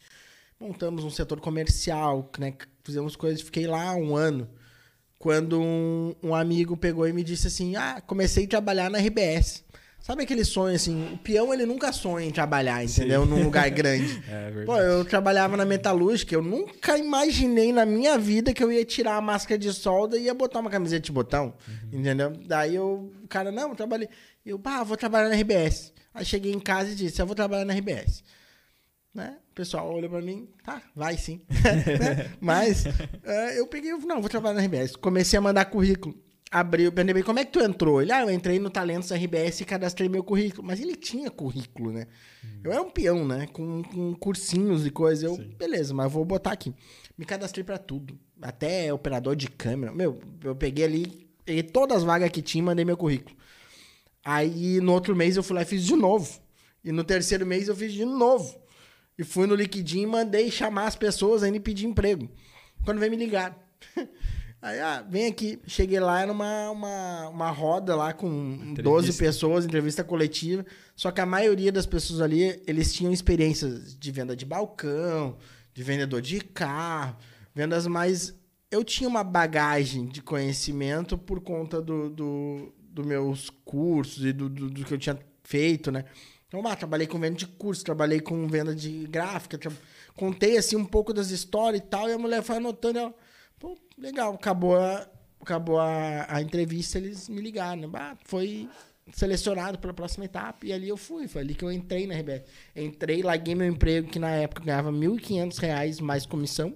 Montamos 0.59 1.03
um 1.03 1.09
setor 1.09 1.41
comercial, 1.41 2.31
né? 2.37 2.53
Fizemos 2.83 3.15
coisas, 3.15 3.41
fiquei 3.41 3.67
lá 3.67 3.93
um 3.95 4.15
ano. 4.15 4.47
Quando 5.19 5.59
um, 5.59 6.15
um 6.21 6.35
amigo 6.35 6.77
pegou 6.77 7.07
e 7.07 7.13
me 7.13 7.23
disse 7.23 7.47
assim, 7.47 7.75
ah, 7.75 8.01
comecei 8.05 8.45
a 8.45 8.49
trabalhar 8.49 8.89
na 8.89 8.99
RBS. 8.99 9.64
Sabe 10.05 10.21
aquele 10.21 10.45
sonho 10.45 10.75
assim? 10.75 11.13
O 11.13 11.17
peão 11.17 11.51
ele 11.51 11.65
nunca 11.65 11.91
sonha 11.91 12.27
em 12.27 12.31
trabalhar, 12.31 12.83
entendeu? 12.83 13.23
Sim. 13.23 13.29
Num 13.31 13.43
lugar 13.43 13.67
grande. 13.71 14.21
é 14.29 14.51
verdade. 14.51 14.65
Pô, 14.67 14.77
eu 14.77 15.03
trabalhava 15.03 15.57
na 15.57 15.65
metalúrgica, 15.65 16.35
eu 16.35 16.43
nunca 16.43 16.95
imaginei 16.95 17.73
na 17.73 17.87
minha 17.87 18.15
vida 18.15 18.53
que 18.53 18.63
eu 18.63 18.71
ia 18.71 18.85
tirar 18.85 19.15
a 19.15 19.21
máscara 19.21 19.57
de 19.57 19.73
solda 19.73 20.15
e 20.15 20.25
ia 20.25 20.33
botar 20.35 20.59
uma 20.59 20.69
camiseta 20.69 21.01
de 21.01 21.11
botão, 21.11 21.55
uhum. 21.67 21.99
entendeu? 22.01 22.29
Daí 22.45 22.75
eu, 22.75 23.11
o 23.23 23.27
cara, 23.27 23.51
não, 23.51 23.69
eu 23.69 23.75
trabalhei. 23.75 24.07
Eu, 24.45 24.59
pá, 24.59 24.83
vou 24.83 24.95
trabalhar 24.95 25.27
na 25.27 25.35
RBS. 25.35 25.91
Aí 26.13 26.23
cheguei 26.23 26.53
em 26.53 26.59
casa 26.59 26.91
e 26.91 26.95
disse, 26.95 27.19
eu 27.19 27.25
vou 27.25 27.33
trabalhar 27.33 27.65
na 27.65 27.73
RBS. 27.73 28.23
Né? 29.11 29.37
O 29.53 29.55
pessoal 29.55 29.91
olhou 29.91 30.11
pra 30.11 30.21
mim, 30.21 30.47
tá, 30.63 30.83
vai 30.95 31.17
sim. 31.17 31.41
né? 31.49 32.29
Mas 32.39 32.85
uh, 32.85 33.55
eu 33.55 33.65
peguei, 33.65 33.91
não, 33.91 34.21
vou 34.21 34.29
trabalhar 34.29 34.53
na 34.53 34.61
RBS. 34.61 34.95
Comecei 34.97 35.39
a 35.39 35.41
mandar 35.41 35.65
currículo 35.65 36.15
abriu, 36.51 36.91
perguntei 36.91 37.23
como 37.23 37.39
é 37.39 37.45
que 37.45 37.51
tu 37.51 37.59
entrou? 37.59 38.01
Ele, 38.01 38.11
ah, 38.11 38.21
eu 38.21 38.31
entrei 38.31 38.59
no 38.59 38.69
Talentos 38.69 39.11
RBS 39.11 39.61
e 39.61 39.65
cadastrei 39.65 40.07
meu 40.07 40.23
currículo. 40.23 40.65
Mas 40.65 40.79
ele 40.79 40.95
tinha 40.95 41.29
currículo, 41.29 41.91
né? 41.91 42.07
Hum. 42.43 42.61
Eu 42.63 42.71
era 42.71 42.81
um 42.81 42.89
peão, 42.89 43.27
né? 43.27 43.47
Com, 43.51 43.83
com 43.83 44.13
cursinhos 44.15 44.85
e 44.85 44.89
coisas. 44.89 45.23
Eu, 45.23 45.35
Sim. 45.35 45.53
beleza, 45.57 45.93
mas 45.93 46.11
vou 46.11 46.23
botar 46.23 46.51
aqui. 46.51 46.73
Me 47.17 47.25
cadastrei 47.25 47.63
para 47.63 47.77
tudo. 47.77 48.17
Até 48.41 48.93
operador 48.93 49.35
de 49.35 49.47
câmera. 49.47 49.93
Meu, 49.93 50.19
eu 50.43 50.55
peguei 50.55 50.85
ali, 50.85 51.27
peguei 51.43 51.63
todas 51.63 51.97
as 51.97 52.03
vagas 52.03 52.29
que 52.29 52.41
tinha 52.41 52.61
e 52.61 52.65
mandei 52.65 52.85
meu 52.85 52.97
currículo. 52.97 53.35
Aí 54.23 54.79
no 54.81 54.91
outro 54.93 55.15
mês 55.15 55.37
eu 55.37 55.43
fui 55.43 55.55
lá 55.55 55.61
e 55.61 55.65
fiz 55.65 55.83
de 55.83 55.95
novo. 55.95 56.39
E 56.83 56.91
no 56.91 57.03
terceiro 57.03 57.45
mês 57.45 57.67
eu 57.67 57.75
fiz 57.75 57.93
de 57.93 58.05
novo. 58.05 58.59
E 59.17 59.23
fui 59.23 59.47
no 59.47 59.55
Liquidinho 59.55 60.03
e 60.03 60.07
mandei 60.11 60.51
chamar 60.51 60.87
as 60.87 60.95
pessoas 60.95 61.43
ainda 61.43 61.57
e 61.57 61.59
pedir 61.59 61.85
emprego. 61.85 62.29
Quando 62.83 62.99
veio 62.99 63.11
me 63.11 63.17
ligar. 63.17 63.57
Aí, 64.65 64.79
ah, 64.79 65.05
vem 65.07 65.27
aqui. 65.27 65.59
Cheguei 65.67 65.99
lá, 65.99 66.21
era 66.21 66.31
uma, 66.31 66.71
uma, 66.71 67.29
uma 67.29 67.51
roda 67.51 67.95
lá 67.95 68.11
com 68.11 68.27
entrevista. 68.53 68.81
12 68.81 69.13
pessoas, 69.13 69.63
entrevista 69.63 70.03
coletiva. 70.03 70.65
Só 70.95 71.11
que 71.11 71.21
a 71.21 71.25
maioria 71.25 71.71
das 71.71 71.85
pessoas 71.85 72.19
ali, 72.19 72.59
eles 72.65 72.91
tinham 72.91 73.13
experiências 73.13 73.95
de 73.95 74.11
venda 74.11 74.35
de 74.35 74.43
balcão, 74.43 75.37
de 75.71 75.83
vendedor 75.83 76.19
de 76.19 76.41
carro, 76.41 77.15
vendas 77.53 77.85
mais. 77.85 78.33
Eu 78.71 78.83
tinha 78.83 79.07
uma 79.07 79.23
bagagem 79.23 80.07
de 80.07 80.19
conhecimento 80.19 81.15
por 81.15 81.41
conta 81.41 81.79
do, 81.79 82.09
do, 82.09 82.73
do 82.89 83.05
meus 83.05 83.51
cursos 83.63 84.25
e 84.25 84.33
do, 84.33 84.49
do, 84.49 84.71
do, 84.71 84.83
que 84.83 84.95
eu 84.95 84.97
tinha 84.97 85.19
feito, 85.43 85.91
né? 85.91 86.05
Então, 86.47 86.65
ah, 86.65 86.75
trabalhei 86.75 87.05
com 87.05 87.19
venda 87.19 87.35
de 87.35 87.45
curso, 87.45 87.85
trabalhei 87.85 88.19
com 88.19 88.47
venda 88.47 88.73
de 88.73 89.05
gráfica, 89.05 89.59
tra... 89.59 89.71
contei 90.15 90.57
assim 90.57 90.75
um 90.75 90.85
pouco 90.85 91.13
das 91.13 91.29
histórias 91.29 91.83
e 91.83 91.85
tal, 91.85 92.09
e 92.09 92.13
a 92.13 92.17
mulher 92.17 92.41
foi 92.41 92.55
anotando, 92.55 92.97
ela, 92.97 93.13
Pô, 93.59 93.77
legal, 93.97 94.33
acabou 94.33 94.77
a, 94.77 95.07
acabou 95.39 95.79
a, 95.79 96.25
a 96.27 96.41
entrevista, 96.41 96.97
eles 96.97 97.29
me 97.29 97.41
ligaram. 97.41 97.87
Né? 97.87 98.17
Foi 98.25 98.69
selecionado 99.13 99.77
para 99.77 99.91
a 99.91 99.93
próxima 99.93 100.25
etapa 100.25 100.65
e 100.65 100.73
ali 100.73 100.89
eu 100.89 100.97
fui. 100.97 101.27
Foi 101.27 101.41
ali 101.41 101.53
que 101.53 101.63
eu 101.63 101.71
entrei 101.71 102.07
na 102.07 102.15
RBS. 102.15 102.43
Entrei, 102.75 103.21
larguei 103.21 103.55
meu 103.55 103.67
emprego, 103.67 104.09
que 104.09 104.19
na 104.19 104.31
época 104.31 104.63
ganhava 104.63 104.91
R$ 104.91 104.97
1.500 104.97 106.01
mais 106.01 106.25
comissão, 106.25 106.75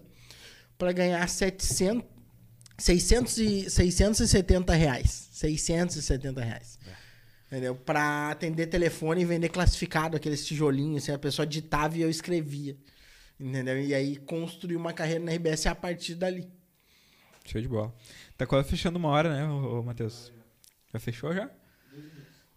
para 0.78 0.92
ganhar 0.92 1.28
700, 1.28 2.06
600 2.78 3.38
e, 3.38 3.70
670 3.70 4.74
reais. 4.74 5.30
670 5.32 6.42
reais. 6.42 6.80
É. 6.88 7.10
Entendeu? 7.48 7.76
Para 7.76 8.30
atender 8.30 8.68
telefone 8.68 9.22
e 9.22 9.26
vender 9.26 9.50
classificado, 9.50 10.16
aqueles 10.16 10.46
tijolinhos. 10.46 11.04
Assim, 11.04 11.12
a 11.12 11.20
pessoa 11.20 11.46
ditava 11.48 11.98
e 11.98 12.02
eu 12.02 12.10
escrevia. 12.10 12.78
Entendeu? 13.40 13.82
E 13.82 13.94
aí 13.94 14.18
construí 14.18 14.76
uma 14.76 14.94
carreira 14.94 15.24
na 15.24 15.32
RBS 15.32 15.66
a 15.66 15.74
partir 15.74 16.14
dali. 16.14 16.48
Show 17.50 17.62
de 17.62 17.68
bola. 17.68 17.94
Tá 18.38 18.46
quase 18.46 18.70
fechando 18.70 19.00
uma 19.00 19.10
hora, 19.10 19.30
né, 19.30 19.48
ô, 19.48 19.80
ô 19.80 19.84
Matheus? 19.84 20.32
Já 20.94 21.00
fechou 21.00 21.34
já? 21.34 21.50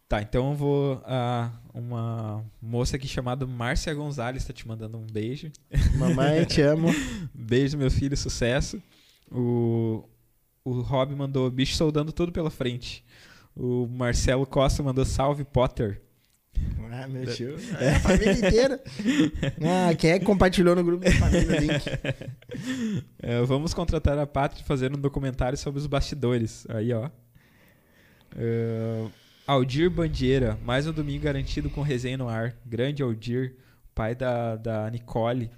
Tá, 0.06 0.20
então 0.20 0.50
eu 0.50 0.54
vou. 0.54 0.96
Uh, 0.96 1.78
uma 1.78 2.44
moça 2.60 2.96
aqui 2.96 3.08
chamada 3.08 3.46
Márcia 3.46 3.94
Gonzalez 3.94 4.44
tá 4.44 4.52
te 4.52 4.68
mandando 4.68 4.98
um 4.98 5.06
beijo. 5.06 5.50
Mamãe, 5.96 6.44
te 6.44 6.60
amo. 6.60 6.88
beijo, 7.32 7.78
meu 7.78 7.90
filho, 7.90 8.14
sucesso. 8.14 8.82
O, 9.30 10.04
o 10.62 10.82
Rob 10.82 11.14
mandou 11.14 11.50
bicho 11.50 11.74
soldando 11.74 12.12
tudo 12.12 12.30
pela 12.30 12.50
frente. 12.50 13.02
O 13.56 13.86
Marcelo 13.86 14.44
Costa 14.44 14.82
mandou 14.82 15.06
salve 15.06 15.44
Potter. 15.44 16.02
Ah, 17.02 17.08
meu 17.08 17.26
tio. 17.26 17.56
É, 17.80 17.96
a 17.96 18.00
família 18.00 18.32
inteira. 18.32 18.80
Ah, 19.64 19.94
quem 19.94 20.10
é 20.10 20.18
que 20.18 20.24
compartilhou 20.24 20.76
no 20.76 20.84
grupo 20.84 21.04
da 21.04 21.10
família 21.12 21.58
Link? 21.58 21.84
É, 23.24 23.40
vamos 23.42 23.72
contratar 23.72 24.18
a 24.18 24.26
Pátria 24.26 24.64
fazer 24.64 24.92
um 24.94 25.00
documentário 25.00 25.56
sobre 25.56 25.80
os 25.80 25.86
bastidores. 25.86 26.66
Aí, 26.68 26.92
ó. 26.92 27.08
Uh, 28.36 29.10
Aldir 29.46 29.90
Bandeira, 29.90 30.58
mais 30.64 30.86
um 30.86 30.92
domingo 30.92 31.24
garantido 31.24 31.70
com 31.70 31.82
resenha 31.82 32.18
no 32.18 32.28
ar. 32.28 32.54
Grande 32.66 33.02
Aldir, 33.02 33.56
pai 33.94 34.14
da, 34.14 34.56
da 34.56 34.90
Nicole. 34.90 35.50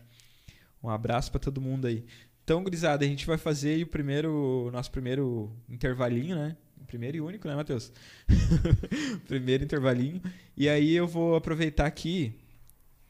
Um 0.83 0.91
abraço 0.91 1.31
para 1.31 1.41
todo 1.41 1.61
mundo 1.61 1.87
aí. 1.87 2.05
Então, 2.45 2.63
gurizada, 2.63 3.05
a 3.05 3.09
gente 3.09 3.27
vai 3.27 3.39
fazer 3.39 3.83
o 3.83 3.87
primeiro, 3.87 4.71
nosso 4.73 4.91
primeiro 4.91 5.51
intervalinho, 5.69 6.37
né? 6.37 6.57
Primeiro 6.87 7.16
e 7.16 7.20
único, 7.20 7.49
né, 7.49 7.55
Matheus? 7.55 7.93
Primeiro 9.26 9.64
intervalinho. 9.64 10.20
E 10.57 10.68
aí 10.68 10.95
eu 10.95 11.07
vou 11.07 11.37
aproveitar 11.37 11.87
aqui. 11.87 12.39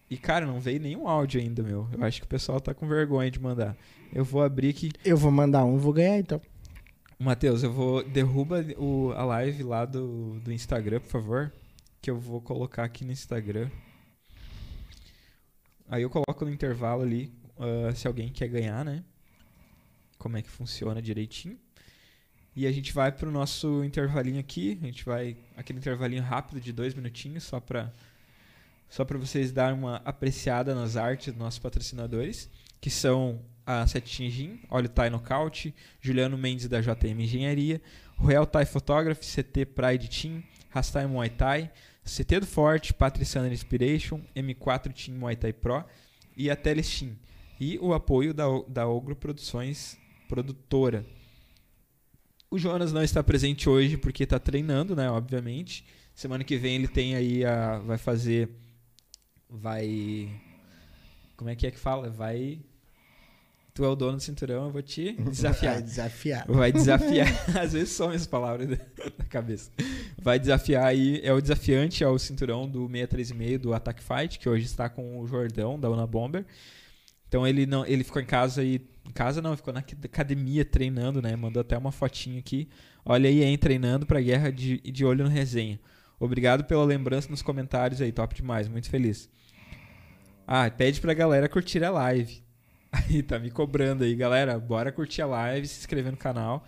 E, 0.08 0.16
cara, 0.16 0.46
não 0.46 0.60
veio 0.60 0.80
nenhum 0.80 1.08
áudio 1.08 1.40
ainda, 1.40 1.62
meu. 1.62 1.88
Eu 1.92 2.04
acho 2.04 2.20
que 2.20 2.26
o 2.26 2.28
pessoal 2.28 2.60
tá 2.60 2.74
com 2.74 2.86
vergonha 2.86 3.30
de 3.30 3.40
mandar. 3.40 3.76
Eu 4.12 4.24
vou 4.24 4.42
abrir 4.42 4.70
aqui. 4.70 4.90
Eu 5.04 5.16
vou 5.16 5.30
mandar 5.30 5.64
um, 5.64 5.78
vou 5.78 5.92
ganhar 5.92 6.18
então. 6.18 6.40
Matheus, 7.18 7.62
eu 7.62 7.72
vou. 7.72 8.02
Derruba 8.02 8.64
o, 8.76 9.12
a 9.12 9.24
live 9.24 9.62
lá 9.62 9.84
do, 9.84 10.38
do 10.40 10.52
Instagram, 10.52 11.00
por 11.00 11.08
favor. 11.08 11.52
Que 12.00 12.10
eu 12.10 12.18
vou 12.18 12.40
colocar 12.40 12.84
aqui 12.84 13.04
no 13.04 13.12
Instagram. 13.12 13.70
Aí 15.88 16.02
eu 16.02 16.10
coloco 16.10 16.44
no 16.44 16.50
intervalo 16.50 17.02
ali 17.02 17.32
uh, 17.56 17.94
se 17.94 18.06
alguém 18.06 18.28
quer 18.30 18.48
ganhar, 18.48 18.84
né? 18.84 19.04
Como 20.18 20.36
é 20.36 20.42
que 20.42 20.50
funciona 20.50 21.00
direitinho. 21.00 21.58
E 22.56 22.66
a 22.66 22.72
gente 22.72 22.92
vai 22.92 23.10
para 23.10 23.28
o 23.28 23.32
nosso 23.32 23.82
intervalinho 23.82 24.38
aqui. 24.38 24.78
A 24.82 24.86
gente 24.86 25.04
vai 25.04 25.36
aquele 25.56 25.78
intervalinho 25.78 26.22
rápido 26.22 26.60
de 26.60 26.72
dois 26.72 26.94
minutinhos 26.94 27.44
só 27.44 27.60
para 27.60 27.92
só 28.88 29.04
para 29.04 29.18
vocês 29.18 29.50
darem 29.50 29.76
uma 29.76 29.96
apreciada 30.04 30.72
nas 30.72 30.96
artes 30.96 31.32
dos 31.32 31.36
nossos 31.36 31.58
patrocinadores, 31.58 32.48
que 32.80 32.88
são 32.88 33.40
a 33.66 33.84
Setinha 33.88 34.30
Gin, 34.30 34.60
Óleo 34.70 34.88
Thai 34.88 35.10
Nocaute, 35.10 35.74
Juliano 36.00 36.38
Mendes 36.38 36.68
da 36.68 36.80
JM 36.80 37.18
Engenharia, 37.18 37.82
Royal 38.16 38.46
Thai 38.46 38.64
Photography, 38.64 39.24
CT 39.24 39.66
Pride 39.66 40.08
Team, 40.08 40.44
Rastai 40.70 41.06
Muay 41.06 41.30
Thai, 41.30 41.72
CT 42.04 42.40
do 42.40 42.46
Forte, 42.46 42.94
Patriciana 42.94 43.48
Inspiration, 43.48 44.20
M4 44.36 44.92
Team 44.92 45.16
Muay 45.16 45.34
Thai 45.34 45.52
Pro 45.52 45.84
e 46.36 46.50
a 46.50 46.54
Telestim. 46.54 47.18
E 47.58 47.78
o 47.78 47.94
apoio 47.94 48.34
da, 48.34 48.44
da 48.68 48.86
Ogro 48.86 49.16
Produções 49.16 49.98
Produtora. 50.28 51.04
O 52.54 52.58
Jonas 52.58 52.92
não 52.92 53.02
está 53.02 53.20
presente 53.20 53.68
hoje 53.68 53.96
porque 53.96 54.22
está 54.22 54.38
treinando, 54.38 54.94
né? 54.94 55.10
Obviamente. 55.10 55.84
Semana 56.14 56.44
que 56.44 56.56
vem 56.56 56.76
ele 56.76 56.86
tem 56.86 57.16
aí 57.16 57.44
a. 57.44 57.80
Vai 57.80 57.98
fazer. 57.98 58.48
Vai. 59.50 60.30
Como 61.36 61.50
é 61.50 61.56
que 61.56 61.66
é 61.66 61.72
que 61.72 61.80
fala? 61.80 62.08
Vai. 62.08 62.60
Tu 63.74 63.84
é 63.84 63.88
o 63.88 63.96
dono 63.96 64.18
do 64.18 64.22
cinturão, 64.22 64.66
eu 64.66 64.70
vou 64.70 64.82
te 64.82 65.14
desafiar. 65.28 65.74
Vai 65.74 65.82
desafiar. 65.82 66.46
Vai 66.46 66.72
desafiar. 66.72 67.26
Às 67.58 67.72
vezes 67.72 67.88
some 67.88 68.14
as 68.14 68.24
palavras 68.24 68.68
da 68.68 69.24
cabeça. 69.28 69.72
Vai 70.16 70.38
desafiar 70.38 70.86
aí. 70.86 71.20
É 71.24 71.32
o 71.32 71.40
desafiante 71.40 72.04
ao 72.04 72.16
cinturão 72.20 72.68
do 72.68 72.86
636 72.86 73.60
do 73.60 73.74
Attack 73.74 74.00
Fight, 74.00 74.38
que 74.38 74.48
hoje 74.48 74.64
está 74.64 74.88
com 74.88 75.18
o 75.18 75.26
Jordão, 75.26 75.76
da 75.76 75.90
Una 75.90 76.06
Bomber. 76.06 76.44
Então 77.26 77.44
ele 77.44 77.66
não, 77.66 77.84
ele 77.84 78.04
ficou 78.04 78.22
em 78.22 78.26
casa 78.26 78.62
e 78.62 78.80
em 79.06 79.12
casa 79.12 79.42
não, 79.42 79.56
ficou 79.56 79.72
na 79.72 79.80
academia 79.80 80.64
treinando, 80.64 81.20
né? 81.20 81.36
Mandou 81.36 81.60
até 81.60 81.76
uma 81.76 81.92
fotinho 81.92 82.38
aqui. 82.38 82.68
Olha 83.04 83.28
aí, 83.28 83.42
hein, 83.42 83.56
treinando 83.58 84.06
para 84.06 84.20
guerra 84.20 84.50
de, 84.50 84.78
de 84.78 85.04
olho 85.04 85.24
no 85.24 85.30
resenha. 85.30 85.78
Obrigado 86.18 86.64
pela 86.64 86.84
lembrança 86.84 87.28
nos 87.28 87.42
comentários 87.42 88.00
aí, 88.00 88.10
top 88.10 88.34
demais, 88.34 88.66
muito 88.68 88.88
feliz. 88.88 89.28
Ah, 90.46 90.70
pede 90.70 91.00
pra 91.00 91.12
galera 91.12 91.48
curtir 91.48 91.82
a 91.84 91.90
live. 91.90 92.42
Aí 92.92 93.24
tá 93.24 93.40
me 93.40 93.50
cobrando 93.50 94.04
aí, 94.04 94.14
galera. 94.14 94.56
Bora 94.56 94.92
curtir 94.92 95.22
a 95.22 95.26
live, 95.26 95.66
se 95.66 95.80
inscrever 95.80 96.12
no 96.12 96.18
canal. 96.18 96.64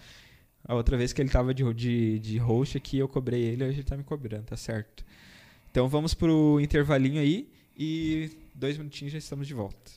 A 0.64 0.74
outra 0.74 0.96
vez 0.96 1.12
que 1.12 1.22
ele 1.22 1.30
tava 1.30 1.54
de, 1.54 1.62
de, 1.72 2.18
de 2.18 2.38
host 2.38 2.76
aqui, 2.76 2.98
eu 2.98 3.06
cobrei 3.06 3.42
ele, 3.42 3.62
hoje 3.62 3.78
ele 3.78 3.84
tá 3.84 3.96
me 3.96 4.02
cobrando, 4.02 4.42
tá 4.42 4.56
certo. 4.56 5.04
Então 5.70 5.88
vamos 5.88 6.14
pro 6.14 6.58
intervalinho 6.60 7.20
aí 7.20 7.48
e 7.78 8.30
dois 8.52 8.76
minutinhos 8.76 9.12
já 9.12 9.18
estamos 9.18 9.46
de 9.46 9.54
volta. 9.54 9.92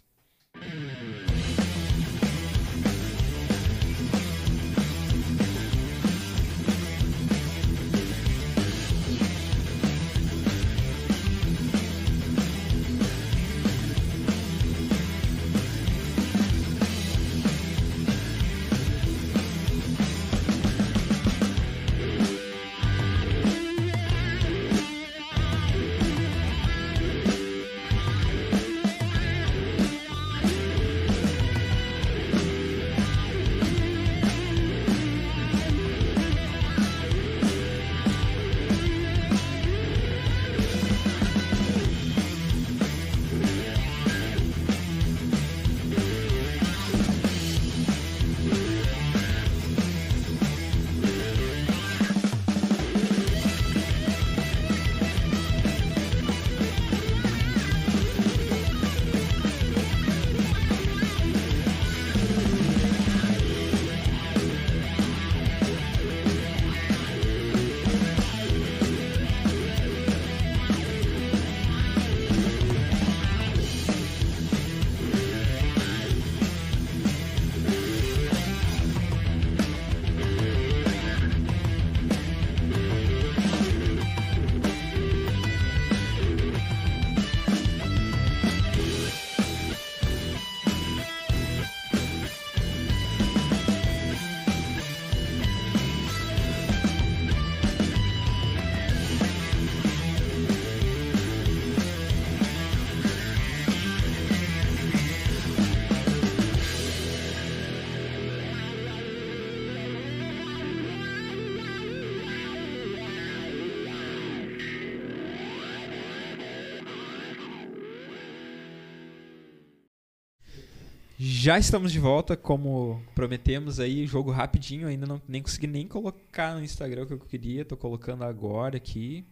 Já 121.42 121.58
estamos 121.58 121.94
de 121.94 122.00
volta, 122.00 122.36
como 122.36 123.02
prometemos 123.16 123.80
aí, 123.80 124.06
jogo 124.06 124.30
rapidinho, 124.30 124.90
ainda 124.90 125.06
não 125.08 125.22
nem 125.26 125.42
consegui 125.42 125.68
nem 125.68 125.88
colocar 125.88 126.54
no 126.54 126.62
Instagram 126.62 127.04
o 127.04 127.08
que 127.08 127.14
eu 127.14 127.20
queria, 127.20 127.64
tô 127.64 127.78
colocando 127.78 128.26
agora 128.26 128.76
aqui. 128.76 129.26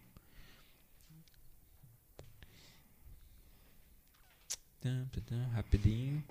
Rapidinho. 5.52 6.24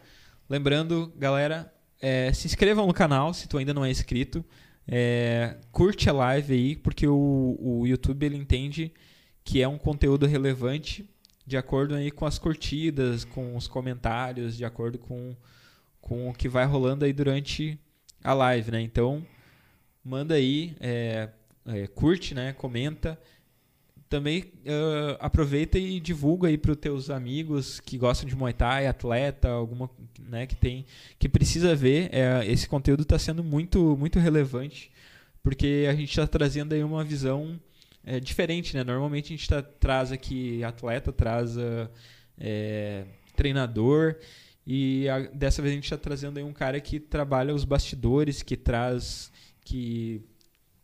Lembrando, 0.49 1.13
galera, 1.15 1.71
é, 2.01 2.33
se 2.33 2.47
inscrevam 2.47 2.87
no 2.87 2.93
canal 2.93 3.31
se 3.31 3.47
tu 3.47 3.59
ainda 3.59 3.71
não 3.71 3.85
é 3.85 3.91
inscrito. 3.91 4.43
É, 4.87 5.57
curte 5.71 6.09
a 6.09 6.13
live 6.13 6.53
aí, 6.55 6.75
porque 6.75 7.07
o, 7.07 7.55
o 7.59 7.85
YouTube 7.85 8.25
ele 8.25 8.35
entende 8.35 8.91
que 9.43 9.61
é 9.61 9.67
um 9.67 9.77
conteúdo 9.77 10.25
relevante 10.25 11.07
de 11.45 11.55
acordo 11.55 11.93
aí 11.93 12.09
com 12.09 12.25
as 12.25 12.39
curtidas, 12.39 13.23
com 13.23 13.55
os 13.55 13.67
comentários, 13.67 14.57
de 14.57 14.65
acordo 14.65 14.97
com 14.97 15.37
com 16.07 16.29
o 16.29 16.33
que 16.33 16.47
vai 16.47 16.65
rolando 16.65 17.05
aí 17.05 17.13
durante 17.13 17.79
a 18.23 18.33
live, 18.33 18.71
né? 18.71 18.81
Então, 18.81 19.25
manda 20.03 20.35
aí, 20.35 20.75
é, 20.79 21.29
é, 21.65 21.87
curte, 21.87 22.33
né? 22.33 22.53
Comenta. 22.53 23.19
Também 24.09 24.43
uh, 24.65 25.17
aproveita 25.19 25.77
e 25.77 25.99
divulga 25.99 26.47
aí 26.47 26.57
para 26.57 26.71
os 26.71 26.77
teus 26.77 27.09
amigos 27.09 27.81
que 27.81 27.97
gostam 27.97 28.27
de 28.27 28.37
Muay 28.37 28.53
Thai, 28.53 28.87
atleta, 28.87 29.49
alguma, 29.49 29.89
né? 30.17 30.47
Que 30.47 30.55
tem, 30.55 30.85
que 31.19 31.27
precisa 31.27 31.75
ver. 31.75 32.09
É, 32.13 32.45
esse 32.45 32.69
conteúdo 32.69 33.03
está 33.03 33.19
sendo 33.19 33.43
muito, 33.43 33.97
muito 33.97 34.17
relevante 34.17 34.91
porque 35.47 35.87
a 35.89 35.93
gente 35.93 36.09
está 36.09 36.27
trazendo 36.27 36.73
aí 36.73 36.83
uma 36.83 37.05
visão 37.05 37.57
é, 38.05 38.19
diferente, 38.19 38.75
né? 38.75 38.83
Normalmente 38.83 39.33
a 39.33 39.37
gente 39.37 39.47
tá, 39.47 39.61
traz 39.61 40.11
aqui 40.11 40.61
atleta, 40.61 41.13
traz 41.13 41.55
uh, 41.55 41.89
treinador 43.33 44.17
e 44.69 45.07
a, 45.07 45.19
dessa 45.19 45.61
vez 45.61 45.71
a 45.71 45.75
gente 45.75 45.85
está 45.85 45.97
trazendo 45.97 46.37
aí 46.37 46.43
um 46.43 46.51
cara 46.51 46.81
que 46.81 46.99
trabalha 46.99 47.55
os 47.55 47.63
bastidores, 47.63 48.43
que 48.43 48.57
traz. 48.57 49.31
que 49.61 50.21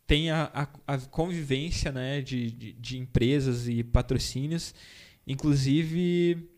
tem 0.07 0.31
a, 0.31 0.49
a, 0.53 0.93
a 0.93 0.97
convivência 0.99 1.91
né, 1.91 2.21
de, 2.21 2.49
de, 2.49 2.73
de, 2.73 2.97
empresas 2.97 3.67
e 3.67 3.83
patrocínios. 3.83 4.73
Inclusive. 5.27 6.49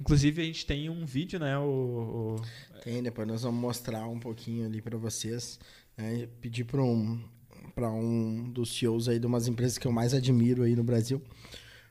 Inclusive 0.00 0.40
a 0.40 0.44
gente 0.46 0.64
tem 0.64 0.88
um 0.88 1.04
vídeo, 1.04 1.38
né? 1.38 1.58
O, 1.58 2.36
o... 2.36 2.36
Tem, 2.82 3.02
depois 3.02 3.28
nós 3.28 3.42
vamos 3.42 3.60
mostrar 3.60 4.06
um 4.08 4.18
pouquinho 4.18 4.64
ali 4.64 4.80
para 4.80 4.96
vocês. 4.96 5.60
Né? 5.98 6.28
Pedir 6.40 6.64
para 6.64 6.82
um, 6.82 7.22
um 7.76 8.50
dos 8.50 8.74
CEOs 8.74 9.06
aí 9.08 9.18
de 9.18 9.26
umas 9.26 9.48
empresas 9.48 9.76
que 9.76 9.86
eu 9.86 9.92
mais 9.92 10.14
admiro 10.14 10.62
aí 10.62 10.74
no 10.74 10.84
Brasil 10.84 11.22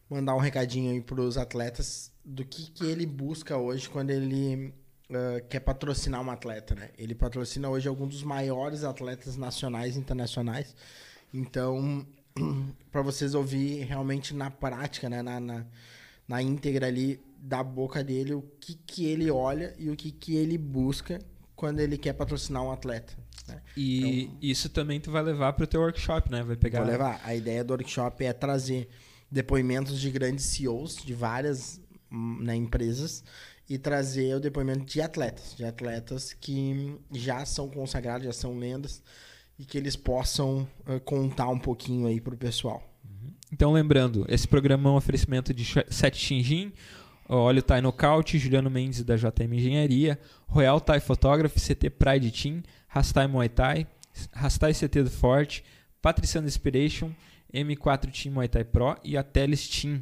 mandar 0.10 0.36
um 0.36 0.40
recadinho 0.40 0.92
aí 0.92 1.02
para 1.02 1.22
os 1.22 1.38
atletas 1.38 2.12
do 2.28 2.44
que, 2.44 2.70
que 2.72 2.86
ele 2.86 3.06
busca 3.06 3.56
hoje 3.56 3.90
quando 3.90 4.10
ele 4.10 4.74
uh, 5.10 5.48
quer 5.48 5.62
patrocinar 5.62 6.22
um 6.22 6.30
atleta, 6.30 6.76
né? 6.76 6.90
Ele 6.98 7.16
patrocina 7.16 7.70
hoje 7.70 7.88
alguns 7.88 8.10
dos 8.10 8.24
maiores 8.24 8.84
atletas 8.84 9.38
nacionais 9.38 9.96
e 9.96 10.00
internacionais. 10.00 10.76
Então, 11.34 12.06
para 12.92 13.02
vocês 13.02 13.34
ouvir 13.34 13.86
realmente 13.86 14.34
na 14.34 14.52
prática, 14.52 15.10
né? 15.10 15.22
Na, 15.22 15.40
na, 15.40 15.66
na, 16.28 16.42
íntegra 16.42 16.88
ali 16.88 17.18
da 17.40 17.64
boca 17.64 18.04
dele 18.04 18.34
o 18.34 18.42
que, 18.60 18.76
que 18.76 19.06
ele 19.06 19.32
olha 19.32 19.74
e 19.80 19.90
o 19.90 19.96
que, 19.96 20.12
que 20.12 20.36
ele 20.36 20.58
busca 20.58 21.22
quando 21.56 21.80
ele 21.80 21.98
quer 21.98 22.12
patrocinar 22.12 22.62
um 22.62 22.72
atleta. 22.72 23.14
Né? 23.48 23.62
E 23.78 24.24
então, 24.24 24.38
isso 24.42 24.68
também 24.68 25.00
tu 25.00 25.12
vai 25.12 25.24
levar 25.24 25.54
para 25.54 25.64
o 25.64 25.68
teu 25.68 25.80
workshop, 25.80 26.30
né? 26.30 26.44
Vai 26.44 26.58
pegar. 26.58 26.82
Vou 26.82 26.92
levar. 26.92 27.22
A 27.24 27.34
ideia 27.34 27.64
do 27.64 27.72
workshop 27.72 28.26
é 28.26 28.34
trazer 28.34 28.90
depoimentos 29.32 29.98
de 29.98 30.12
grandes 30.12 30.44
CEOs 30.44 30.98
de 30.98 31.14
várias 31.14 31.80
né, 32.12 32.56
empresas 32.56 33.24
e 33.70 33.78
trazer 33.78 34.36
o 34.36 34.40
depoimento 34.40 34.86
de 34.86 35.02
atletas, 35.02 35.54
de 35.56 35.66
atletas 35.66 36.34
que 36.34 36.96
já 37.12 37.46
são 37.46 37.70
consagrados, 37.70 38.26
já 38.26 38.34
são 38.34 38.58
lendas 38.58 39.04
e 39.60 39.66
que 39.66 39.78
eles 39.78 39.96
possam 39.96 40.68
uh, 40.88 41.00
contar 41.02 41.50
um 41.50 41.60
pouquinho 41.60 42.08
aí 42.08 42.22
para 42.22 42.34
o 42.34 42.38
pessoal. 42.38 42.82
Uhum. 43.04 43.32
Então, 43.52 43.72
lembrando, 43.72 44.26
esse 44.30 44.48
programa 44.48 44.90
é 44.90 44.94
um 44.94 44.96
oferecimento 44.96 45.54
de 45.54 45.66
Sete 45.90 46.18
Xinjin, 46.18 46.72
Óleo 47.28 47.62
Thai 47.62 47.82
Nocaute, 47.82 48.38
Juliano 48.38 48.70
Mendes 48.70 49.04
da 49.04 49.18
JM 49.18 49.54
Engenharia, 49.54 50.20
Royal 50.48 50.80
Thai 50.80 51.00
Photography, 51.00 51.60
CT 51.60 51.90
Pride 51.90 52.32
Team, 52.32 52.64
Rastai 52.88 53.28
Muay 53.28 53.50
Thai, 53.50 53.86
Rastai 54.32 54.74
CT 54.74 55.04
do 55.04 55.10
Forte, 55.10 55.64
Patriciano 56.02 56.48
Inspiration, 56.48 57.12
M4 57.54 58.12
Team 58.12 58.34
Muay 58.34 58.48
Thai 58.48 58.64
Pro 58.64 58.96
e 59.04 59.18
a 59.18 59.24
Teles 59.24 59.68
Team. 59.68 60.02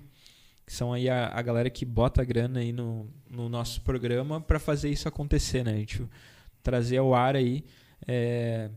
Que 0.66 0.74
são 0.74 0.92
aí 0.92 1.10
a, 1.10 1.28
a 1.28 1.42
galera 1.42 1.70
que 1.70 1.86
bota 1.86 2.22
a 2.22 2.26
grana 2.26 2.60
aí 2.60 2.72
no, 2.72 3.08
no 3.30 3.48
nosso 3.48 3.82
programa 3.82 4.42
para 4.42 4.60
fazer 4.60 4.90
isso 4.90 5.08
acontecer, 5.08 5.64
né? 5.64 5.74
A 5.74 5.78
gente 5.78 6.04
trazer 6.64 6.98
ao 6.98 7.14
ar 7.14 7.36
aí 7.36 7.64
é, 8.08 8.70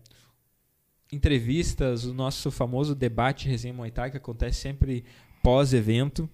entrevistas, 1.10 2.04
o 2.04 2.12
nosso 2.12 2.50
famoso 2.50 2.94
debate 2.94 3.48
resenha 3.48 3.72
Muay 3.72 3.90
Thai, 3.90 4.10
que 4.10 4.16
acontece 4.16 4.60
sempre 4.60 5.04
pós-evento. 5.42 6.28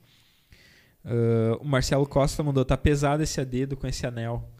Uh, 1.05 1.57
o 1.61 1.65
Marcelo 1.65 2.07
Costa 2.07 2.43
mandou, 2.43 2.65
tá 2.65 2.77
pesado 2.77 3.23
esse 3.23 3.43
dedo 3.45 3.77
com 3.77 3.87
esse 3.87 4.07
anel. 4.07 4.51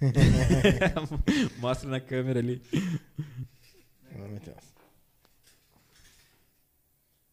Mostra 1.58 1.88
na 1.88 2.00
câmera 2.00 2.40
ali. 2.40 2.60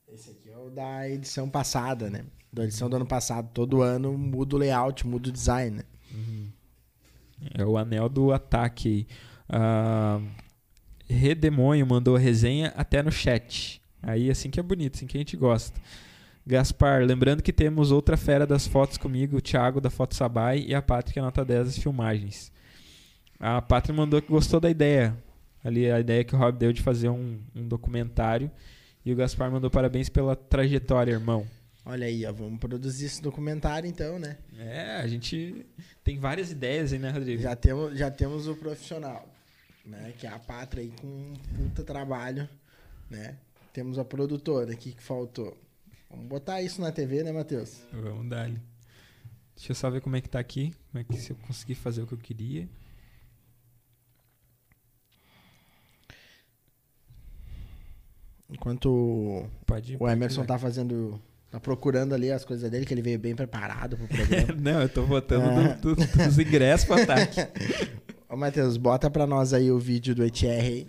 Esse 0.07 0.31
aqui 0.31 0.49
é 0.49 0.57
o 0.57 0.69
da 0.69 1.09
edição 1.09 1.49
passada, 1.49 2.09
né? 2.09 2.25
Da 2.51 2.63
edição 2.63 2.89
do 2.89 2.95
ano 2.95 3.05
passado. 3.05 3.49
Todo 3.53 3.81
ano 3.81 4.17
muda 4.17 4.55
o 4.55 4.59
layout, 4.59 5.05
muda 5.05 5.29
o 5.29 5.31
design, 5.31 5.77
né? 5.77 5.83
É 7.53 7.65
o 7.65 7.77
anel 7.77 8.09
do 8.09 8.31
ataque. 8.31 9.07
Uh, 9.49 10.25
Redemonho 11.07 11.85
mandou 11.87 12.15
a 12.15 12.19
resenha 12.19 12.73
até 12.75 13.01
no 13.01 13.11
chat. 13.11 13.81
Aí 14.01 14.29
assim 14.29 14.49
que 14.49 14.59
é 14.59 14.63
bonito, 14.63 14.95
assim 14.95 15.07
que 15.07 15.17
a 15.17 15.21
gente 15.21 15.35
gosta. 15.35 15.79
Gaspar, 16.45 17.03
lembrando 17.03 17.43
que 17.43 17.53
temos 17.53 17.91
outra 17.91 18.17
fera 18.17 18.45
das 18.45 18.65
fotos 18.65 18.97
comigo, 18.97 19.37
o 19.37 19.41
Thiago 19.41 19.79
da 19.79 19.89
Foto 19.89 20.15
Sabai 20.15 20.63
e 20.67 20.73
a 20.73 20.81
Pátria 20.81 21.21
nota 21.21 21.45
10 21.45 21.65
das 21.65 21.77
filmagens. 21.77 22.51
A 23.39 23.61
Pátria 23.61 23.95
mandou 23.95 24.21
que 24.21 24.29
gostou 24.29 24.59
da 24.59 24.69
ideia. 24.69 25.15
Ali 25.63 25.91
a 25.91 25.99
ideia 25.99 26.23
que 26.23 26.33
o 26.33 26.37
Rob 26.37 26.57
deu 26.57 26.71
de 26.71 26.81
fazer 26.81 27.09
um, 27.09 27.39
um 27.55 27.67
documentário. 27.67 28.49
E 29.05 29.11
o 29.11 29.15
Gaspar 29.15 29.51
mandou 29.51 29.69
parabéns 29.69 30.09
pela 30.09 30.35
trajetória, 30.35 31.11
irmão. 31.11 31.45
Olha 31.89 32.05
aí, 32.05 32.23
ó, 32.23 32.31
vamos 32.31 32.59
produzir 32.59 33.07
esse 33.07 33.19
documentário 33.19 33.89
então, 33.89 34.19
né? 34.19 34.37
É, 34.59 34.97
a 34.97 35.07
gente 35.07 35.65
tem 36.03 36.19
várias 36.19 36.51
ideias 36.51 36.93
aí, 36.93 36.99
né, 36.99 37.09
Rodrigo? 37.09 37.41
Já 37.41 37.55
temos, 37.55 37.97
já 37.97 38.11
temos 38.11 38.47
o 38.47 38.55
profissional, 38.55 39.27
né? 39.83 40.13
Que 40.19 40.27
é 40.27 40.29
a 40.29 40.37
Pátria 40.37 40.83
aí 40.83 40.91
com 40.91 41.07
um 41.07 41.33
puta 41.57 41.83
trabalho, 41.83 42.47
né? 43.09 43.39
Temos 43.73 43.97
a 43.97 44.05
produtora 44.05 44.71
aqui 44.71 44.91
que 44.91 45.01
faltou. 45.01 45.57
Vamos 46.11 46.27
botar 46.27 46.61
isso 46.61 46.79
na 46.79 46.91
TV, 46.91 47.23
né, 47.23 47.31
Matheus? 47.31 47.81
Vamos 47.91 48.29
dar 48.29 48.43
ali. 48.43 48.61
Deixa 49.55 49.71
eu 49.71 49.75
só 49.75 49.89
ver 49.89 50.01
como 50.01 50.15
é 50.15 50.21
que 50.21 50.29
tá 50.29 50.39
aqui. 50.39 50.71
Como 50.91 51.01
é 51.01 51.03
que 51.03 51.17
se 51.17 51.31
eu 51.31 51.37
conseguir 51.37 51.73
fazer 51.73 52.03
o 52.03 52.07
que 52.07 52.13
eu 52.13 52.19
queria. 52.19 52.69
Enquanto 58.47 59.49
ir, 59.87 59.97
o 59.99 60.07
Emerson 60.07 60.45
tá 60.45 60.59
fazendo. 60.59 61.19
Tá 61.51 61.59
procurando 61.59 62.13
ali 62.13 62.31
as 62.31 62.45
coisas 62.45 62.69
dele, 62.69 62.85
que 62.85 62.93
ele 62.93 63.01
veio 63.01 63.17
bem 63.17 63.35
preparado 63.35 63.97
pro 63.97 64.07
programa. 64.07 64.53
Não, 64.61 64.81
eu 64.81 64.89
tô 64.89 65.03
botando 65.03 65.43
ah. 65.43 65.73
do, 65.73 65.95
do, 65.95 66.05
dos 66.05 66.37
ingressos 66.37 66.85
pro 66.85 67.01
ataque. 67.01 67.39
Ô, 68.29 68.35
Matheus, 68.35 68.77
bota 68.77 69.09
pra 69.09 69.25
nós 69.25 69.53
aí 69.53 69.71
o 69.71 69.79
vídeo 69.79 70.13
do 70.13 70.23
ETR 70.23 70.87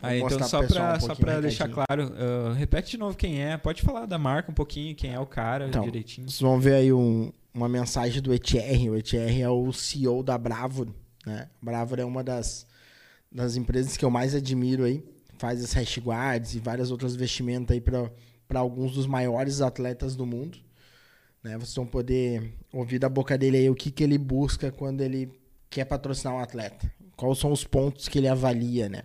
ah, 0.00 0.16
então 0.16 0.42
só 0.46 0.64
pra, 0.64 0.94
um 0.96 1.00
só 1.00 1.14
pra 1.14 1.40
deixar 1.40 1.68
claro, 1.68 2.12
uh, 2.12 2.52
repete 2.52 2.92
de 2.92 2.98
novo 2.98 3.16
quem 3.16 3.42
é, 3.42 3.56
pode 3.56 3.82
falar 3.82 4.06
da 4.06 4.16
marca 4.16 4.50
um 4.50 4.54
pouquinho, 4.54 4.94
quem 4.94 5.12
é 5.12 5.18
o 5.18 5.26
cara 5.26 5.66
então, 5.66 5.82
direitinho. 5.82 6.28
Vocês 6.28 6.40
vão 6.40 6.60
ver 6.60 6.74
aí 6.74 6.92
um, 6.92 7.32
uma 7.52 7.68
mensagem 7.68 8.22
do 8.22 8.32
ETR, 8.32 8.90
o 8.90 8.96
ETR 8.96 9.40
é 9.40 9.48
o 9.48 9.72
CEO 9.72 10.22
da 10.22 10.38
Bravo, 10.38 10.86
né? 11.26 11.48
Bravo 11.60 11.96
é 11.96 12.04
uma 12.04 12.22
das, 12.22 12.64
das 13.30 13.56
empresas 13.56 13.96
que 13.96 14.04
eu 14.04 14.10
mais 14.10 14.36
admiro 14.36 14.84
aí, 14.84 15.02
faz 15.36 15.62
as 15.64 15.72
hashguards 15.72 16.54
e 16.54 16.60
várias 16.60 16.92
outras 16.92 17.16
vestimentas 17.16 17.74
aí 17.74 17.80
para 18.48 18.60
alguns 18.60 18.94
dos 18.94 19.06
maiores 19.06 19.60
atletas 19.60 20.16
do 20.16 20.26
mundo. 20.26 20.58
Né? 21.42 21.56
Vocês 21.58 21.74
vão 21.74 21.86
poder 21.86 22.54
ouvir 22.72 22.98
da 22.98 23.08
boca 23.08 23.36
dele 23.36 23.58
aí 23.58 23.70
o 23.70 23.74
que, 23.74 23.90
que 23.90 24.02
ele 24.02 24.18
busca 24.18 24.72
quando 24.72 25.02
ele 25.02 25.30
quer 25.70 25.84
patrocinar 25.84 26.34
um 26.34 26.40
atleta. 26.40 26.90
Quais 27.16 27.38
são 27.38 27.52
os 27.52 27.64
pontos 27.64 28.08
que 28.08 28.18
ele 28.18 28.28
avalia, 28.28 28.88
né? 28.88 29.02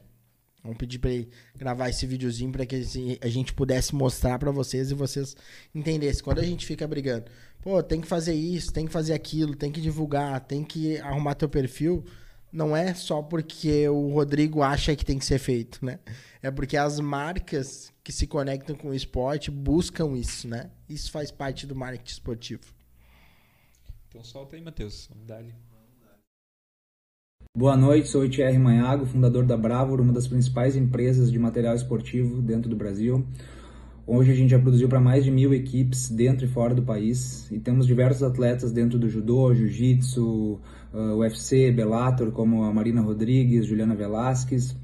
Vamos 0.64 0.78
pedir 0.78 0.98
para 0.98 1.12
ele 1.12 1.30
gravar 1.58 1.90
esse 1.90 2.08
videozinho 2.08 2.52
para 2.52 2.66
que 2.66 2.76
a 3.22 3.28
gente 3.28 3.54
pudesse 3.54 3.94
mostrar 3.94 4.40
para 4.40 4.50
vocês 4.50 4.92
e 4.92 4.94
vocês 4.94 5.36
entendessem. 5.76 6.24
Quando 6.24 6.40
a 6.40 6.44
gente 6.44 6.66
fica 6.66 6.88
brigando, 6.88 7.26
pô, 7.62 7.84
tem 7.84 8.00
que 8.00 8.08
fazer 8.08 8.34
isso, 8.34 8.72
tem 8.72 8.86
que 8.86 8.92
fazer 8.92 9.14
aquilo, 9.14 9.58
tem 9.58 9.74
que 9.74 9.82
divulgar, 9.82 10.40
tem 10.40 10.64
que 10.64 10.98
arrumar 11.00 11.36
teu 11.36 11.50
perfil, 11.50 12.06
não 12.54 12.78
é 12.78 12.94
só 12.94 13.22
porque 13.22 13.90
o 13.90 14.10
Rodrigo 14.10 14.62
acha 14.62 14.96
que 14.96 15.04
tem 15.04 15.18
que 15.18 15.26
ser 15.26 15.40
feito, 15.40 15.84
né? 15.84 16.00
É 16.42 16.52
porque 16.52 16.78
as 16.78 17.00
marcas 17.00 17.92
que 18.04 18.12
se 18.12 18.28
conectam 18.28 18.76
com 18.76 18.90
o 18.90 18.94
esporte 18.94 19.50
buscam 19.50 20.16
isso, 20.16 20.48
né? 20.48 20.70
Isso 20.88 21.12
faz 21.12 21.32
parte 21.32 21.66
do 21.66 21.76
marketing 21.76 22.12
esportivo. 22.12 22.62
Então 24.08 24.24
solta 24.24 24.56
aí, 24.56 24.62
Matheus. 24.62 25.10
Vamos 25.12 25.26
dar 25.26 25.38
ali. 25.38 25.56
Boa 27.58 27.76
noite, 27.76 28.08
sou 28.08 28.24
o 28.24 28.30
Thierry 28.30 28.58
Manhago, 28.58 29.06
fundador 29.06 29.46
da 29.46 29.58
Bravor, 29.58 30.02
uma 30.02 30.14
das 30.14 30.28
principais 30.28 30.76
empresas 30.76 31.32
de 31.32 31.40
material 31.40 31.76
esportivo 31.76 32.42
dentro 32.42 32.70
do 32.70 32.76
Brasil. 32.76 33.26
Hoje 34.06 34.32
a 34.32 34.36
gente 34.36 34.50
já 34.50 34.60
produziu 34.60 34.90
para 34.90 35.00
mais 35.00 35.24
de 35.24 35.32
mil 35.32 35.54
equipes 35.54 36.10
dentro 36.10 36.46
e 36.46 36.50
fora 36.50 36.76
do 36.76 36.84
país 36.84 37.50
e 37.52 37.60
temos 37.60 37.88
diversos 37.88 38.22
atletas 38.22 38.72
dentro 38.72 39.00
do 39.00 39.08
judô, 39.08 39.54
jiu-jitsu, 39.54 40.60
uh, 40.94 41.18
UFC, 41.18 41.72
Bellator, 41.72 42.32
como 42.32 42.64
a 42.64 42.74
Marina 42.74 43.02
Rodrigues, 43.02 43.66
Juliana 43.66 43.96
Velasquez. 43.96 44.76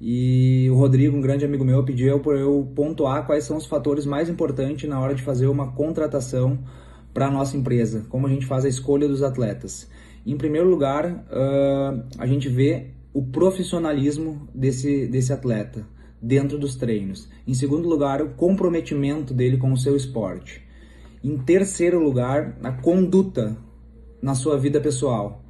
E 0.00 0.68
o 0.70 0.74
Rodrigo, 0.74 1.16
um 1.16 1.20
grande 1.20 1.44
amigo 1.44 1.64
meu, 1.64 1.84
pediu 1.84 2.18
para 2.20 2.38
eu 2.38 2.70
pontuar 2.74 3.24
quais 3.26 3.44
são 3.44 3.56
os 3.56 3.64
fatores 3.64 4.04
mais 4.04 4.28
importantes 4.28 4.88
na 4.88 5.00
hora 5.00 5.14
de 5.14 5.22
fazer 5.22 5.46
uma 5.46 5.72
contratação 5.72 6.58
para 7.12 7.28
a 7.28 7.30
nossa 7.30 7.56
empresa, 7.56 8.04
como 8.08 8.26
a 8.26 8.30
gente 8.30 8.44
faz 8.44 8.64
a 8.64 8.68
escolha 8.68 9.06
dos 9.06 9.22
atletas. 9.22 9.88
Em 10.26 10.36
primeiro 10.36 10.68
lugar, 10.68 11.06
uh, 11.06 12.02
a 12.18 12.26
gente 12.26 12.48
vê 12.48 12.88
o 13.12 13.22
profissionalismo 13.22 14.48
desse, 14.52 15.06
desse 15.06 15.32
atleta 15.32 15.86
dentro 16.20 16.58
dos 16.58 16.74
treinos. 16.74 17.28
Em 17.46 17.54
segundo 17.54 17.88
lugar, 17.88 18.20
o 18.22 18.30
comprometimento 18.30 19.32
dele 19.32 19.58
com 19.58 19.72
o 19.72 19.76
seu 19.76 19.94
esporte. 19.94 20.62
Em 21.22 21.38
terceiro 21.38 22.02
lugar, 22.02 22.58
a 22.62 22.72
conduta 22.72 23.56
na 24.20 24.34
sua 24.34 24.58
vida 24.58 24.80
pessoal. 24.80 25.43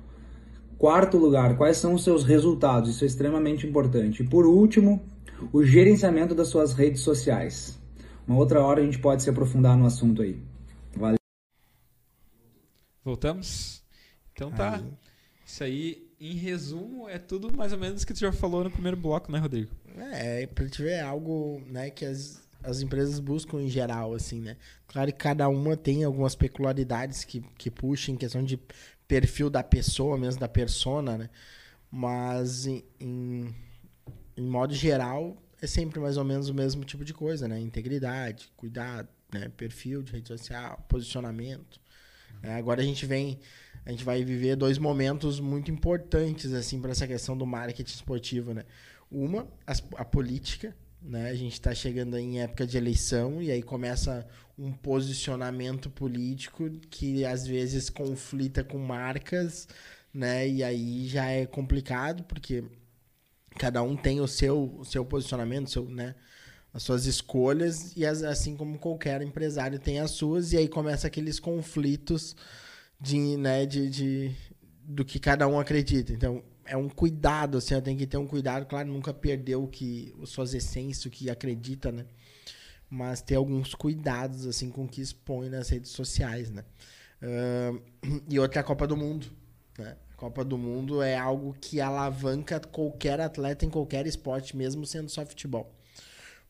Quarto 0.79 1.17
lugar, 1.17 1.57
quais 1.57 1.77
são 1.77 1.95
os 1.95 2.05
seus 2.05 2.25
resultados? 2.25 2.91
Isso 2.91 3.05
é 3.05 3.07
extremamente 3.07 3.67
importante. 3.67 4.23
E 4.23 4.27
por 4.27 4.47
último, 4.47 5.05
o 5.53 5.65
gerenciamento 5.65 6.35
das 6.35 6.49
suas 6.49 6.73
redes 6.73 7.01
sociais. 7.01 7.79
Uma 8.27 8.39
outra 8.39 8.63
hora 8.63 8.81
a 8.81 8.85
gente 8.85 8.99
pode 8.99 9.23
se 9.23 9.31
aprofundar 9.31 9.77
no 9.77 9.87
assunto 9.87 10.23
aí. 10.23 10.43
Valeu. 10.97 11.19
Voltamos? 13.05 13.85
Então 14.33 14.51
tá. 14.51 14.77
Aí. 14.77 14.85
Isso 15.47 15.63
aí, 15.63 16.11
em 16.19 16.35
resumo, 16.35 17.09
é 17.09 17.19
tudo 17.19 17.55
mais 17.55 17.73
ou 17.73 17.79
menos 17.79 18.05
que 18.05 18.15
tu 18.15 18.21
já 18.21 18.33
falou 18.33 18.65
no 18.65 18.71
primeiro 18.71 18.97
bloco, 18.97 19.31
né, 19.31 19.39
Rodrigo? 19.39 19.71
É, 20.13 20.47
pra 20.47 20.67
te 20.69 20.83
ver 20.83 20.93
é 20.93 21.01
algo, 21.03 21.61
né, 21.67 21.91
que 21.91 22.05
as, 22.05 22.44
as 22.65 22.81
empresas 22.81 23.21
buscam 23.21 23.61
em 23.61 23.69
geral, 23.69 24.15
assim, 24.15 24.41
né? 24.41 24.57
Claro 24.87 25.13
que 25.13 25.19
cada 25.19 25.49
uma 25.49 25.77
tem 25.77 26.05
algumas 26.05 26.35
peculiaridades 26.35 27.25
que, 27.25 27.41
que 27.59 27.71
puxam 27.71 28.15
em 28.15 28.19
questão 28.19 28.43
de 28.43 28.59
perfil 29.07 29.51
da 29.51 29.63
pessoa, 29.63 30.17
mesmo 30.17 30.41
da 30.41 30.49
persona, 30.49 31.19
né? 31.19 31.31
Mas 31.91 32.67
em, 32.67 32.83
em, 32.99 33.55
em 34.37 34.43
modo 34.43 34.75
geral, 34.75 35.37
é 35.61 35.67
sempre 35.67 36.01
mais 36.01 36.17
ou 36.17 36.25
menos 36.25 36.49
o 36.49 36.55
mesmo 36.55 36.85
tipo 36.85 37.05
de 37.05 37.15
coisa, 37.15 37.47
né? 37.47 37.61
Integridade, 37.61 38.51
cuidado, 38.57 39.09
né? 39.33 39.51
perfil 39.57 40.03
de 40.03 40.13
rede 40.13 40.29
social, 40.29 40.85
posicionamento. 40.89 41.81
É, 42.43 42.55
agora 42.55 42.83
a 42.83 42.85
gente 42.85 43.07
vem 43.07 43.39
a 43.87 43.91
gente 43.91 44.05
vai 44.05 44.25
viver 44.25 44.57
dois 44.57 44.79
momentos 44.79 45.39
muito 45.41 45.71
importantes 45.71 46.53
assim 46.53 46.81
para 46.81 46.93
essa 46.93 47.07
questão 47.07 47.37
do 47.37 47.47
marketing 47.47 47.95
esportivo, 47.95 48.55
né? 48.55 48.65
Uma, 49.11 49.47
a, 49.67 49.73
a 49.97 50.05
política, 50.05 50.75
né? 51.05 51.29
A 51.31 51.35
gente 51.35 51.53
está 51.53 51.75
chegando 51.75 52.17
em 52.17 52.41
época 52.41 52.67
de 52.67 52.77
eleição 52.79 53.43
e 53.43 53.51
aí 53.51 53.63
começa 53.63 54.27
um 54.59 54.73
posicionamento 54.73 55.91
político 55.91 56.71
que 56.91 57.25
às 57.25 57.47
vezes 57.47 57.91
conflita 57.91 58.65
com 58.65 58.79
marcas, 58.79 59.69
né? 60.13 60.49
E 60.49 60.65
aí 60.65 61.07
já 61.07 61.27
é 61.27 61.47
complicado 61.47 62.25
porque 62.25 62.65
cada 63.59 63.83
um 63.83 63.97
tem 63.97 64.21
o 64.21 64.27
seu, 64.27 64.75
o 64.79 64.85
seu 64.85 65.05
posicionamento, 65.05 65.71
seu, 65.71 65.89
né? 65.89 66.15
as 66.75 66.83
suas 66.83 67.07
escolhas 67.07 67.97
e 67.97 68.05
as, 68.05 68.25
assim 68.25 68.57
como 68.57 68.79
qualquer 68.79 69.23
empresário 69.23 69.79
tem 69.79 70.01
as 70.01 70.11
suas 70.11 70.53
e 70.53 70.57
aí 70.57 70.67
começa 70.67 71.07
aqueles 71.07 71.39
conflitos 71.39 72.35
de, 73.01 73.37
né, 73.37 73.65
de, 73.65 73.89
de, 73.89 74.37
do 74.83 75.05
que 75.05 75.21
cada 75.21 75.47
um 75.47 75.61
acredita. 75.61 76.13
Então, 76.13 76.43
é 76.67 76.77
um 76.77 76.89
cuidado, 76.89 77.59
assim, 77.59 77.79
tem 77.81 77.97
que 77.97 78.07
ter 78.07 78.17
um 78.17 78.27
cuidado, 78.27 78.67
claro, 78.67 78.89
nunca 78.89 79.13
perder 79.13 79.57
o 79.57 79.67
que, 79.67 80.15
as 80.23 80.31
suas 80.31 80.55
essências, 80.55 81.05
o 81.05 81.11
que 81.11 81.31
acredita, 81.31 81.93
né? 81.93 82.07
Mas 82.89 83.21
ter 83.21 83.37
alguns 83.37 83.75
cuidados, 83.75 84.47
assim, 84.47 84.71
com 84.71 84.85
o 84.85 84.89
que 84.89 85.01
expõe 85.01 85.49
nas 85.49 85.69
redes 85.69 85.91
sociais, 85.91 86.51
né? 86.51 86.65
Uh, 87.23 87.83
e 88.29 88.39
outra 88.39 88.61
é 88.61 88.63
a 88.63 88.65
Copa 88.65 88.87
do 88.87 88.97
Mundo, 88.97 89.27
né? 89.79 89.97
A 90.13 90.17
Copa 90.17 90.45
do 90.45 90.57
Mundo 90.57 91.03
é 91.03 91.17
algo 91.17 91.55
que 91.61 91.81
alavanca 91.81 92.61
qualquer 92.61 93.21
atleta 93.21 93.65
em 93.67 93.71
qualquer 93.71 94.07
esporte, 94.07 94.57
mesmo 94.57 94.87
sendo 94.87 95.09
só 95.11 95.25
futebol. 95.27 95.75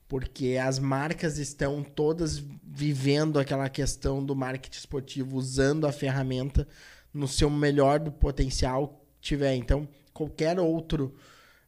porque 0.07 0.59
as 0.63 0.79
marcas 0.79 1.39
estão 1.39 1.83
todas 1.83 2.39
vivendo 2.63 3.39
aquela 3.39 3.69
questão 3.69 4.25
do 4.25 4.37
marketing 4.37 4.79
esportivo, 4.79 5.37
usando 5.37 5.87
a 5.87 5.93
ferramenta 5.93 6.69
no 7.13 7.27
seu 7.27 7.49
melhor 7.49 7.99
do 7.99 8.13
potencial 8.13 9.01
que 9.21 9.29
tiver. 9.29 9.55
Então, 9.55 9.89
qualquer 10.15 10.59
outro 10.59 11.15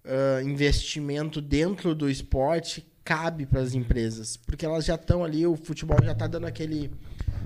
uh, 0.04 0.40
investimento 0.48 1.40
dentro 1.42 1.94
do 1.94 2.08
esporte 2.08 2.86
cabe 3.04 3.44
para 3.44 3.60
as 3.60 3.74
empresas, 3.74 4.36
porque 4.36 4.64
elas 4.64 4.84
já 4.84 4.94
estão 4.94 5.22
ali, 5.22 5.46
o 5.46 5.56
futebol 5.56 5.98
já 6.02 6.12
está 6.12 6.26
dando 6.26 6.46
aquele, 6.46 6.90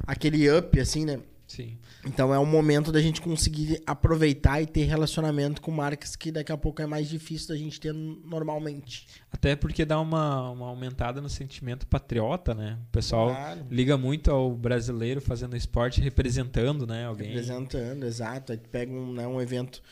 aquele 0.07 0.51
up, 0.51 0.78
assim, 0.78 1.05
né? 1.05 1.20
Sim. 1.51 1.76
Então 2.07 2.32
é 2.32 2.38
um 2.38 2.46
momento 2.46 2.92
da 2.92 3.01
gente 3.03 3.20
conseguir 3.20 3.82
aproveitar 3.84 4.62
e 4.62 4.66
ter 4.66 4.84
relacionamento 4.84 5.61
com 5.61 5.72
marcas 5.72 6.14
que 6.14 6.30
daqui 6.30 6.53
a 6.53 6.57
pouco 6.57 6.80
é 6.80 6.86
mais 6.86 7.09
difícil 7.09 7.48
da 7.48 7.57
gente 7.57 7.80
ter 7.80 7.92
normalmente. 7.92 9.05
Até 9.32 9.57
porque 9.57 9.84
dá 9.84 10.01
uma, 10.01 10.48
uma 10.51 10.68
aumentada 10.68 11.20
no 11.20 11.28
sentimento 11.28 11.88
patriota, 11.88 12.55
né? 12.55 12.78
O 12.88 12.92
pessoal 12.92 13.30
Claro. 13.30 13.66
liga 13.68 13.98
muito 13.98 14.30
ao 14.30 14.55
brasileiro 14.55 15.20
fazendo 15.20 15.57
esporte, 15.57 16.01
representando, 16.01 16.86
né? 16.86 17.05
Alguém. 17.05 17.30
Representando, 17.30 18.05
exato. 18.05 18.53
Aí 18.53 18.59
tu 18.59 18.68
pega 18.68 18.92
um, 18.92 19.12
né, 19.12 19.26
um 19.26 19.40
evento 19.40 19.82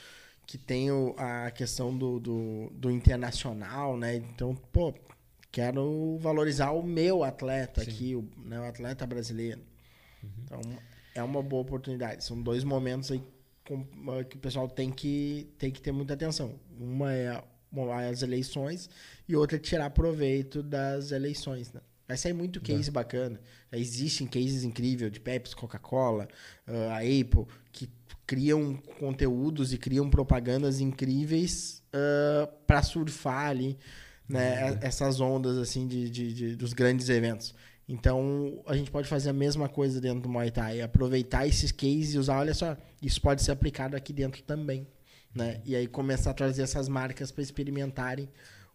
que 0.49 0.57
tem 0.57 0.91
o- 0.91 1.15
a 1.19 1.51
questão 1.51 1.95
do, 1.95 2.19
do, 2.19 2.71
do 2.73 2.91
internacional, 2.91 3.99
né? 3.99 4.17
Então, 4.17 4.55
pô, 4.73 4.95
quero 5.53 6.17
valorizar 6.21 6.71
o 6.71 6.83
meu 6.83 7.23
atleta 7.23 7.85
Sim. 7.85 7.91
aqui, 7.91 8.17
o, 8.17 8.27
né, 8.47 8.59
o 8.59 8.65
atleta 8.65 9.07
brasileiro. 9.07 9.61
Então, 10.43 10.59
é 11.15 11.23
uma 11.23 11.43
boa 11.43 11.61
oportunidade. 11.61 12.25
São 12.25 12.41
dois 12.41 12.65
momentos 12.65 13.11
aí 13.13 13.23
com- 13.67 13.85
que 14.25 14.37
o 14.37 14.41
pessoal 14.41 14.67
tem 14.71 14.91
que, 14.91 15.53
tem 15.59 15.71
que 15.71 15.83
ter 15.83 15.93
muita 15.93 16.15
atenção. 16.15 16.59
Uma 16.81 17.13
é 17.13 17.29
a- 17.29 17.45
as 18.11 18.23
eleições 18.23 18.89
e 19.29 19.37
outra 19.37 19.59
é 19.59 19.61
tirar 19.61 19.91
proveito 19.91 20.63
das 20.63 21.13
eleições, 21.13 21.71
né? 21.75 21.83
Vai 22.09 22.17
sair 22.17 22.33
muito 22.33 22.59
case 22.63 22.91
bacana. 22.91 23.39
Já 23.71 23.77
existem 23.79 24.27
cases 24.27 24.65
incríveis 24.65 25.13
de 25.13 25.21
Pepsi, 25.21 25.55
Coca-Cola, 25.55 26.27
ah, 26.67 26.95
a 26.97 26.99
Apple, 27.01 27.45
que 27.71 27.87
criam 28.29 28.77
conteúdos 29.01 29.73
e 29.73 29.79
criam 29.79 30.09
propagandas 30.11 30.81
incríveis 30.81 31.83
para 32.67 32.83
surfar 32.83 33.49
ali 33.49 33.79
né, 34.29 34.75
e- 34.75 34.87
essas 34.87 35.19
ondas 35.19 35.57
assim 35.57 35.89
de, 35.89 36.11
de- 36.11 36.35
de- 36.35 36.55
dos 36.57 36.73
grandes 36.75 37.09
eventos. 37.09 37.55
Então 37.89 38.63
a 38.67 38.77
gente 38.77 38.91
pode 38.91 39.09
fazer 39.09 39.31
a 39.31 39.33
mesma 39.33 39.67
coisa 39.67 39.99
dentro 39.99 40.21
do 40.21 40.29
Muay 40.29 40.51
Thai, 40.51 40.83
aproveitar 40.83 41.47
esses 41.47 41.73
cases 41.73 42.13
e 42.15 42.19
usar, 42.19 42.39
olha 42.39 42.53
só, 42.53 42.77
isso 43.03 43.19
pode 43.23 43.43
ser 43.43 43.51
aplicado 43.53 43.97
aqui 43.97 44.13
dentro 44.13 44.43
também, 44.43 44.87
né? 45.35 45.63
E 45.65 45.75
aí 45.75 45.87
começar 45.87 46.33
a 46.33 46.35
trazer 46.35 46.61
essas 46.63 46.87
marcas 46.87 47.33
para 47.33 47.43
experimentarem 47.43 48.29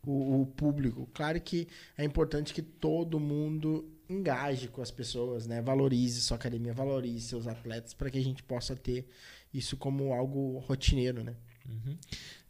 o, 0.03 0.41
o 0.41 0.45
público. 0.47 1.07
Claro 1.13 1.39
que 1.39 1.67
é 1.95 2.03
importante 2.03 2.55
que 2.55 2.63
todo 2.63 3.19
mundo 3.19 3.87
engaje 4.09 4.67
com 4.67 4.81
as 4.81 4.89
pessoas, 4.89 5.45
né? 5.45 5.61
Valorize 5.61 6.19
sua 6.21 6.35
academia, 6.37 6.73
valorize 6.73 7.27
seus 7.27 7.45
atletas 7.47 7.93
para 7.93 8.09
que 8.09 8.17
a 8.17 8.23
gente 8.23 8.41
possa 8.41 8.75
ter 8.75 9.05
isso 9.53 9.77
como 9.77 10.13
algo 10.13 10.59
rotineiro, 10.59 11.23
né? 11.23 11.35
Uhum. 11.67 11.97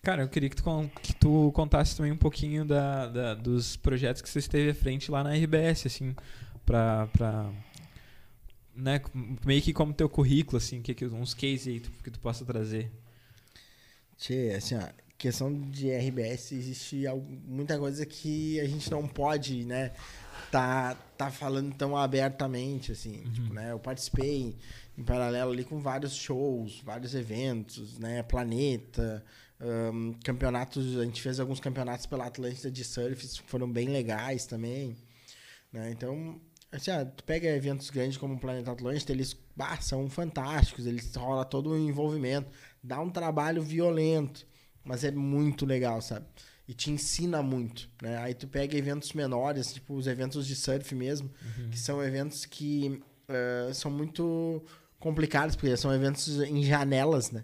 Cara, 0.01 0.23
eu 0.23 0.27
queria 0.29 0.49
que 0.49 0.55
tu, 0.55 0.63
que 1.01 1.13
tu 1.15 1.51
contasse 1.53 1.95
também 1.95 2.11
um 2.11 2.17
pouquinho 2.17 2.65
da, 2.65 3.07
da- 3.07 3.33
dos 3.35 3.75
projetos 3.77 4.21
que 4.21 4.29
você 4.29 4.39
esteve 4.39 4.71
à 4.71 4.75
frente 4.75 5.09
lá 5.11 5.23
na 5.23 5.33
RBS, 5.35 5.87
assim, 5.87 6.15
pra. 6.65 7.07
pra 7.07 7.51
né, 8.75 8.99
meio 9.45 9.61
que 9.61 9.71
como 9.71 9.93
teu 9.93 10.09
currículo, 10.09 10.57
assim, 10.57 10.81
que, 10.81 10.93
que, 10.95 11.05
uns 11.05 11.33
cases 11.33 11.67
aí 11.67 11.79
tu- 11.79 11.91
que 12.03 12.09
tu 12.09 12.19
possa 12.19 12.43
trazer. 12.43 12.91
Tchê, 14.17 14.53
assim, 14.57 14.75
ó, 14.75 14.87
questão 15.17 15.53
de 15.69 15.89
RBS, 15.91 16.55
existe 16.55 17.03
muita 17.45 17.77
coisa 17.77 18.05
que 18.05 18.59
a 18.59 18.65
gente 18.67 18.89
não 18.89 19.07
pode, 19.07 19.63
né, 19.63 19.91
tá, 20.51 20.95
tá 21.17 21.29
falando 21.31 21.73
tão 21.75 21.95
abertamente, 21.95 22.91
assim, 22.91 23.23
tipo, 23.31 23.53
né, 23.53 23.71
eu 23.71 23.79
participei 23.79 24.55
em, 24.97 25.03
paralelo 25.03 25.51
ali 25.51 25.63
com 25.63 25.79
vários 25.79 26.15
shows, 26.15 26.81
vários 26.81 27.15
eventos, 27.15 27.97
né, 27.97 28.23
Planeta, 28.23 29.23
ahn, 29.59 30.13
campeonatos, 30.23 30.97
a 30.97 31.03
gente 31.05 31.21
fez 31.21 31.39
alguns 31.39 31.59
campeonatos 31.59 32.05
pela 32.05 32.25
Atlântida 32.25 32.71
de 32.71 32.83
surf, 32.83 33.27
que 33.27 33.43
foram 33.43 33.71
bem 33.71 33.89
legais 33.89 34.45
também, 34.45 34.95
né, 35.71 35.91
então, 35.91 36.39
assim, 36.71 36.91
ó, 36.91 37.05
tu 37.05 37.23
pega 37.23 37.47
eventos 37.49 37.89
grandes 37.89 38.17
como 38.17 38.35
o 38.35 38.39
Planeta 38.39 38.71
Atlântida, 38.71 39.11
eles 39.11 39.35
bah, 39.55 39.79
são 39.81 40.09
fantásticos, 40.09 40.85
eles 40.85 41.13
rola 41.15 41.45
todo 41.45 41.71
o 41.71 41.77
envolvimento, 41.77 42.49
dá 42.83 42.99
um 42.99 43.09
trabalho 43.09 43.61
violento, 43.61 44.45
mas 44.83 45.03
é 45.03 45.11
muito 45.11 45.65
legal, 45.65 46.01
sabe? 46.01 46.25
E 46.67 46.73
te 46.73 46.91
ensina 46.91 47.41
muito, 47.41 47.89
né? 48.01 48.17
Aí 48.17 48.33
tu 48.33 48.47
pega 48.47 48.77
eventos 48.77 49.11
menores, 49.13 49.73
tipo 49.73 49.95
os 49.95 50.07
eventos 50.07 50.47
de 50.47 50.55
surf 50.55 50.95
mesmo, 50.95 51.29
que 51.69 51.77
são 51.77 52.01
eventos 52.01 52.45
que 52.45 53.01
eh, 53.27 53.71
são 53.73 53.91
muito 53.91 54.63
complicados, 55.03 55.55
porque 55.57 55.75
são 55.75 55.93
eventos 55.93 56.39
em 56.41 56.63
janelas, 56.63 57.29
né? 57.29 57.43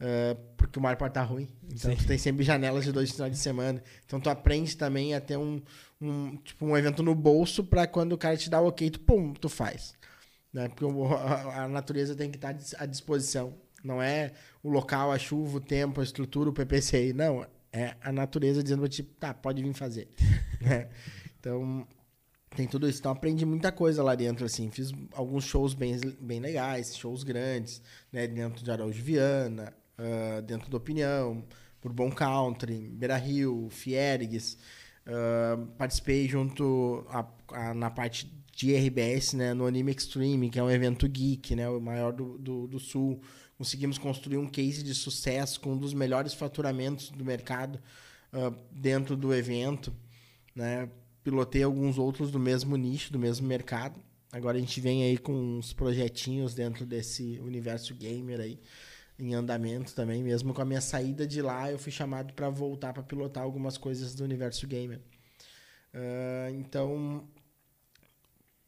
Eh, 0.00 0.36
porque 0.56 0.78
o 0.78 0.82
mar 0.82 0.96
pode 0.96 1.10
estar 1.10 1.22
ruim. 1.22 1.48
Então 1.64 1.90
Sim. 1.90 1.96
tu 1.96 2.06
tem 2.06 2.16
sempre 2.16 2.42
janelas 2.42 2.84
de 2.84 2.92
dois 2.92 3.10
finais 3.10 3.30
de 3.30 3.38
semana. 3.38 3.82
Então 4.06 4.18
tu 4.18 4.30
aprende 4.30 4.74
também 4.76 5.14
a 5.14 5.20
ter 5.20 5.36
um, 5.36 5.62
um 6.00 6.36
tipo 6.38 6.64
um 6.64 6.76
evento 6.76 7.02
no 7.02 7.14
bolso 7.14 7.62
para 7.62 7.86
quando 7.86 8.12
o 8.12 8.18
cara 8.18 8.36
te 8.36 8.48
dá 8.48 8.60
o 8.60 8.68
ok, 8.68 8.90
tu 8.90 9.00
pum, 9.00 9.34
tu 9.34 9.48
faz. 9.48 9.94
Né? 10.52 10.68
Porque 10.68 10.84
a, 11.14 11.64
a 11.64 11.68
natureza 11.68 12.14
tem 12.16 12.30
que 12.30 12.38
estar 12.38 12.56
à 12.78 12.86
disposição. 12.86 13.54
Não 13.84 14.02
é 14.02 14.32
o 14.62 14.70
local, 14.70 15.12
a 15.12 15.18
chuva, 15.18 15.58
o 15.58 15.60
tempo, 15.60 16.00
a 16.00 16.04
estrutura, 16.04 16.48
o 16.48 16.54
PPCI. 16.54 17.12
Não, 17.12 17.46
é 17.70 17.94
a 18.00 18.10
natureza 18.10 18.62
dizendo 18.62 18.80
pra 18.80 18.88
ti, 18.88 19.02
tá, 19.02 19.34
pode 19.34 19.62
vir 19.62 19.74
fazer. 19.74 20.08
né? 20.60 20.88
Então, 21.38 21.86
tem 22.54 22.66
tudo 22.66 22.88
isso. 22.88 23.00
Então, 23.00 23.12
aprendi 23.12 23.44
muita 23.44 23.70
coisa 23.72 24.02
lá 24.02 24.14
dentro, 24.14 24.44
assim. 24.44 24.70
Fiz 24.70 24.92
alguns 25.12 25.44
shows 25.44 25.74
bem, 25.74 25.98
bem 26.20 26.40
legais, 26.40 26.96
shows 26.96 27.22
grandes, 27.22 27.82
né? 28.12 28.26
Dentro 28.26 28.64
de 28.64 28.70
Araújo 28.70 29.02
Viana, 29.02 29.72
ah, 29.98 30.40
dentro 30.40 30.70
do 30.70 30.76
Opinião, 30.76 31.44
por 31.80 31.92
Bom 31.92 32.10
Country, 32.10 32.88
Beira 32.92 33.16
Rio, 33.16 33.68
Fiergues. 33.70 34.56
Ah, 35.06 35.58
participei 35.78 36.28
junto 36.28 37.04
a- 37.08 37.26
a- 37.52 37.74
na 37.74 37.90
parte 37.90 38.30
de 38.56 38.72
RBS, 38.74 39.34
né? 39.36 39.52
No 39.52 39.66
Anime 39.66 39.92
Extreme, 39.92 40.48
que 40.50 40.58
é 40.58 40.62
um 40.62 40.70
evento 40.70 41.08
geek, 41.08 41.54
né? 41.56 41.68
O 41.68 41.80
maior 41.80 42.12
do, 42.12 42.38
do, 42.38 42.66
do 42.68 42.78
Sul. 42.80 43.20
Conseguimos 43.58 43.98
construir 43.98 44.36
um 44.38 44.48
case 44.48 44.82
de 44.82 44.94
sucesso 44.94 45.60
com 45.60 45.72
um 45.72 45.78
dos 45.78 45.94
melhores 45.94 46.34
faturamentos 46.34 47.10
do 47.10 47.24
mercado 47.24 47.78
ah, 48.32 48.52
dentro 48.70 49.16
do 49.16 49.32
evento, 49.34 49.92
né? 50.54 50.88
Pilotei 51.24 51.64
alguns 51.64 51.98
outros 51.98 52.30
do 52.30 52.38
mesmo 52.38 52.76
nicho, 52.76 53.12
do 53.12 53.18
mesmo 53.18 53.46
mercado. 53.46 53.98
Agora 54.30 54.56
a 54.56 54.60
gente 54.60 54.80
vem 54.80 55.02
aí 55.02 55.18
com 55.18 55.32
uns 55.32 55.72
projetinhos 55.72 56.54
dentro 56.54 56.86
desse 56.86 57.40
universo 57.40 57.94
gamer 57.94 58.40
aí 58.40 58.60
em 59.18 59.34
andamento 59.34 59.94
também, 59.94 60.22
mesmo 60.22 60.52
com 60.52 60.60
a 60.60 60.64
minha 60.64 60.80
saída 60.80 61.26
de 61.26 61.40
lá, 61.40 61.70
eu 61.70 61.78
fui 61.78 61.92
chamado 61.92 62.32
para 62.34 62.50
voltar 62.50 62.92
para 62.92 63.02
pilotar 63.02 63.44
algumas 63.44 63.78
coisas 63.78 64.14
do 64.14 64.24
universo 64.24 64.66
gamer. 64.66 65.00
Ah, 65.92 66.50
então, 66.50 67.24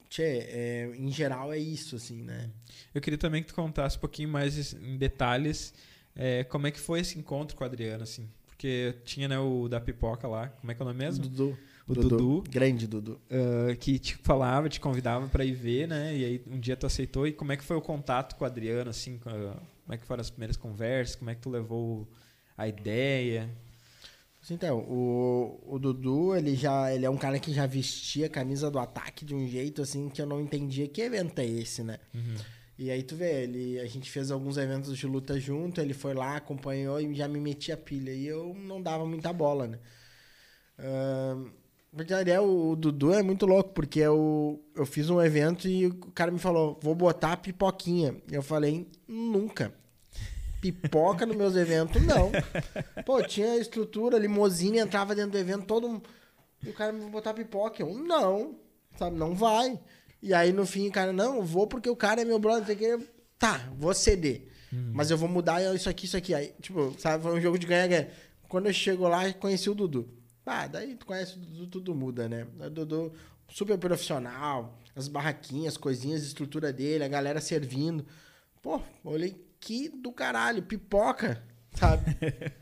tchê, 0.08 0.46
é, 0.48 0.92
em 0.96 1.10
geral 1.10 1.52
é 1.52 1.58
isso, 1.58 1.96
assim, 1.96 2.22
né? 2.22 2.48
Eu 2.94 3.00
queria 3.00 3.18
também 3.18 3.42
que 3.42 3.48
tu 3.48 3.54
contasse 3.54 3.96
um 3.96 4.00
pouquinho 4.00 4.28
mais 4.28 4.72
em 4.72 4.96
detalhes 4.96 5.74
é, 6.14 6.44
como 6.44 6.66
é 6.66 6.70
que 6.70 6.78
foi 6.78 7.00
esse 7.00 7.18
encontro 7.18 7.56
com 7.56 7.64
o 7.64 7.66
Adriano, 7.66 8.04
assim. 8.04 8.30
Porque 8.46 8.94
tinha 9.04 9.28
né, 9.28 9.38
o 9.38 9.68
da 9.68 9.80
pipoca 9.80 10.26
lá, 10.26 10.48
como 10.48 10.70
é 10.70 10.74
que 10.74 10.80
é 10.80 10.84
o 10.84 10.86
nome 10.86 10.98
mesmo? 10.98 11.28
Dudu. 11.28 11.58
O 11.88 11.94
Dudu. 11.94 12.42
Grande 12.50 12.86
Dudu. 12.86 13.20
Ah, 13.30 13.74
que 13.76 13.98
te 13.98 14.16
falava, 14.16 14.68
te 14.68 14.80
convidava 14.80 15.28
pra 15.28 15.44
ir 15.44 15.54
ver, 15.54 15.86
né? 15.86 16.16
E 16.16 16.24
aí 16.24 16.42
um 16.46 16.58
dia 16.58 16.76
tu 16.76 16.86
aceitou. 16.86 17.26
E 17.26 17.32
como 17.32 17.52
é 17.52 17.56
que 17.56 17.64
foi 17.64 17.76
o 17.76 17.80
contato 17.80 18.34
com 18.36 18.44
o 18.44 18.46
Adriano, 18.46 18.90
assim? 18.90 19.18
Como 19.18 19.92
é 19.92 19.96
que 19.96 20.04
foram 20.04 20.20
as 20.20 20.30
primeiras 20.30 20.56
conversas? 20.56 21.14
Como 21.16 21.30
é 21.30 21.34
que 21.34 21.40
tu 21.40 21.50
levou 21.50 22.08
a 22.56 22.66
ideia? 22.66 23.48
Então, 24.48 24.78
o, 24.78 25.60
o 25.66 25.78
Dudu, 25.78 26.36
ele 26.36 26.54
já 26.54 26.92
ele 26.94 27.04
é 27.04 27.10
um 27.10 27.16
cara 27.16 27.38
que 27.38 27.52
já 27.52 27.66
vestia 27.66 28.26
a 28.26 28.28
camisa 28.30 28.70
do 28.70 28.78
ataque 28.78 29.24
de 29.24 29.34
um 29.34 29.46
jeito 29.46 29.82
assim 29.82 30.08
que 30.08 30.22
eu 30.22 30.26
não 30.26 30.40
entendia 30.40 30.86
que 30.86 31.00
evento 31.00 31.38
é 31.40 31.46
esse, 31.46 31.82
né? 31.82 31.98
E 32.78 32.90
aí 32.90 33.02
tu 33.02 33.16
vê, 33.16 33.42
ele, 33.44 33.80
a 33.80 33.86
gente 33.86 34.10
fez 34.10 34.30
alguns 34.30 34.56
eventos 34.56 34.96
de 34.96 35.06
luta 35.06 35.40
junto, 35.40 35.80
ele 35.80 35.94
foi 35.94 36.14
lá, 36.14 36.36
acompanhou 36.36 37.00
e 37.00 37.14
já 37.14 37.26
me 37.26 37.40
metia 37.40 37.74
a 37.74 37.76
pilha. 37.76 38.12
E 38.12 38.26
eu 38.26 38.54
não 38.54 38.82
dava 38.82 39.04
muita 39.06 39.32
bola, 39.32 39.66
né? 39.66 39.78
Na 40.78 41.50
verdade, 41.92 42.30
é, 42.30 42.40
o, 42.40 42.76
Dudu 42.76 43.12
é 43.12 43.22
muito 43.22 43.46
louco, 43.46 43.70
porque 43.70 44.00
eu, 44.00 44.62
eu 44.74 44.84
fiz 44.84 45.08
um 45.10 45.20
evento 45.20 45.66
e 45.68 45.86
o 45.86 45.94
cara 46.12 46.30
me 46.30 46.38
falou, 46.38 46.78
vou 46.82 46.94
botar 46.94 47.36
pipoquinha. 47.38 48.16
E 48.30 48.34
eu 48.34 48.42
falei, 48.42 48.88
nunca. 49.06 49.72
Pipoca 50.60 51.24
nos 51.24 51.36
meus 51.36 51.56
eventos, 51.56 52.02
não. 52.02 52.30
Pô, 53.04 53.22
tinha 53.22 53.56
estrutura, 53.56 54.18
limousine, 54.18 54.78
entrava 54.78 55.14
dentro 55.14 55.32
do 55.32 55.38
evento, 55.38 55.66
todo 55.66 55.88
mundo... 55.88 56.08
E 56.64 56.70
o 56.70 56.72
cara 56.72 56.92
me 56.92 57.08
botar 57.10 57.34
pipoca. 57.34 57.82
Eu, 57.82 57.94
não, 57.94 58.56
sabe, 58.98 59.16
não 59.16 59.34
vai. 59.34 59.78
E 60.22 60.34
aí, 60.34 60.52
no 60.52 60.66
fim, 60.66 60.88
o 60.88 60.92
cara, 60.92 61.12
não, 61.12 61.36
eu 61.36 61.42
vou 61.42 61.66
porque 61.66 61.88
o 61.88 61.94
cara 61.94 62.22
é 62.22 62.24
meu 62.24 62.38
brother, 62.38 62.66
tem 62.66 62.76
que... 62.76 63.06
Tá, 63.38 63.70
vou 63.76 63.94
ceder. 63.94 64.48
Mas 64.92 65.10
eu 65.10 65.16
vou 65.16 65.28
mudar 65.28 65.74
isso 65.74 65.88
aqui, 65.88 66.06
isso 66.06 66.16
aqui. 66.16 66.34
Aí, 66.34 66.52
tipo, 66.60 66.94
sabe, 66.98 67.22
foi 67.22 67.38
um 67.38 67.40
jogo 67.40 67.58
de 67.58 67.66
ganha-ganha. 67.66 68.10
Quando 68.48 68.66
eu 68.66 68.72
chego 68.72 69.08
lá, 69.08 69.32
conheci 69.34 69.70
o 69.70 69.74
Dudu. 69.74 70.08
Ah, 70.46 70.68
daí 70.68 70.94
tu 70.94 71.04
conhece 71.04 71.36
o 71.36 71.40
Dudu, 71.40 71.66
tudo 71.66 71.94
muda, 71.94 72.28
né? 72.28 72.46
O 72.60 72.70
Dudu, 72.70 73.12
super 73.48 73.76
profissional, 73.76 74.78
as 74.94 75.08
barraquinhas, 75.08 75.76
coisinhas, 75.76 76.22
estrutura 76.22 76.72
dele, 76.72 77.02
a 77.02 77.08
galera 77.08 77.40
servindo. 77.40 78.06
Pô, 78.62 78.80
olhei 79.02 79.44
que 79.58 79.88
do 79.88 80.12
caralho, 80.12 80.62
pipoca, 80.62 81.42
sabe? 81.72 82.04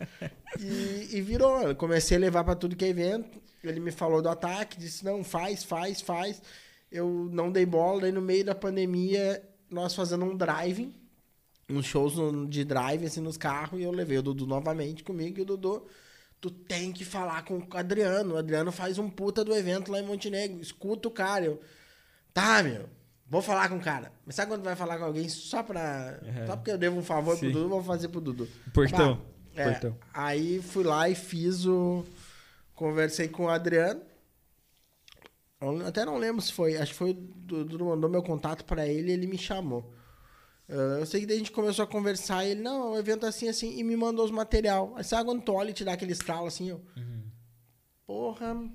e, 0.58 1.16
e 1.16 1.20
virou. 1.20 1.60
Eu 1.60 1.76
comecei 1.76 2.16
a 2.16 2.20
levar 2.20 2.42
para 2.42 2.56
tudo 2.56 2.74
que 2.74 2.86
é 2.86 2.88
evento. 2.88 3.38
Ele 3.62 3.80
me 3.80 3.90
falou 3.90 4.22
do 4.22 4.30
ataque, 4.30 4.78
disse: 4.78 5.04
não, 5.04 5.22
faz, 5.22 5.62
faz, 5.62 6.00
faz. 6.00 6.42
Eu 6.90 7.28
não 7.30 7.52
dei 7.52 7.66
bola, 7.66 8.02
daí 8.02 8.12
no 8.12 8.22
meio 8.22 8.44
da 8.44 8.54
pandemia, 8.54 9.42
nós 9.70 9.94
fazendo 9.94 10.24
um 10.24 10.36
driving, 10.36 10.94
uns 11.68 11.84
shows 11.84 12.14
de 12.48 12.64
drive 12.64 13.04
assim 13.04 13.20
nos 13.20 13.36
carros, 13.36 13.80
e 13.80 13.82
eu 13.82 13.90
levei 13.90 14.16
o 14.16 14.22
Dudu 14.22 14.46
novamente 14.46 15.02
comigo, 15.02 15.38
e 15.38 15.42
o 15.42 15.44
Dudu 15.44 15.86
tu 16.44 16.50
tem 16.50 16.92
que 16.92 17.06
falar 17.06 17.42
com 17.42 17.56
o 17.56 17.66
Adriano. 17.74 18.34
O 18.34 18.36
Adriano 18.36 18.70
faz 18.70 18.98
um 18.98 19.08
puta 19.08 19.42
do 19.42 19.54
evento 19.54 19.90
lá 19.90 19.98
em 19.98 20.04
Montenegro. 20.04 20.60
Escuta 20.60 21.08
o 21.08 21.10
cara. 21.10 21.46
Eu, 21.46 21.58
tá, 22.34 22.62
meu. 22.62 22.86
Vou 23.26 23.40
falar 23.40 23.70
com 23.70 23.76
o 23.76 23.80
cara. 23.80 24.12
Mas 24.26 24.34
sabe 24.34 24.50
quando 24.52 24.62
vai 24.62 24.76
falar 24.76 24.98
com 24.98 25.04
alguém 25.06 25.26
só 25.26 25.62
pra. 25.62 26.20
É. 26.22 26.46
Só 26.46 26.54
porque 26.54 26.70
eu 26.70 26.76
devo 26.76 26.98
um 26.98 27.02
favor 27.02 27.34
Sim. 27.34 27.50
pro 27.50 27.52
Dudu, 27.52 27.68
vou 27.70 27.82
fazer 27.82 28.08
pro 28.08 28.20
Dudu. 28.20 28.46
Portão. 28.74 29.14
Bah, 29.14 29.62
é, 29.62 29.70
Portão. 29.70 29.96
Aí 30.12 30.60
fui 30.60 30.84
lá 30.84 31.08
e 31.08 31.14
fiz 31.14 31.64
o. 31.64 32.04
Conversei 32.74 33.26
com 33.26 33.44
o 33.44 33.48
Adriano. 33.48 34.02
Eu 35.62 35.86
até 35.86 36.04
não 36.04 36.18
lembro 36.18 36.42
se 36.42 36.52
foi. 36.52 36.76
Acho 36.76 36.92
que 36.92 36.98
foi 36.98 37.12
o 37.12 37.14
Dudu 37.14 37.86
mandou 37.86 38.10
meu 38.10 38.22
contato 38.22 38.66
para 38.66 38.86
ele 38.86 39.08
e 39.08 39.14
ele 39.14 39.26
me 39.26 39.38
chamou. 39.38 39.93
Uh, 40.68 41.00
eu 41.00 41.06
sei 41.06 41.20
que 41.20 41.26
daí 41.26 41.36
a 41.36 41.38
gente 41.38 41.52
começou 41.52 41.82
a 41.82 41.88
conversar 41.88 42.44
e 42.44 42.52
ele, 42.52 42.62
não, 42.62 42.92
um 42.92 42.98
evento 42.98 43.26
assim, 43.26 43.48
assim, 43.48 43.78
e 43.78 43.84
me 43.84 43.96
mandou 43.96 44.24
os 44.24 44.30
material. 44.30 44.94
Aí 44.96 45.04
sabe 45.04 45.24
quando 45.24 45.42
tu 45.42 45.52
olha 45.52 45.70
e 45.70 45.74
te 45.74 45.84
dá 45.84 45.92
aquele 45.92 46.12
estralo 46.12 46.46
assim, 46.46 46.70
eu. 46.70 46.80
Uhum. 46.96 47.22
Porra, 48.06 48.70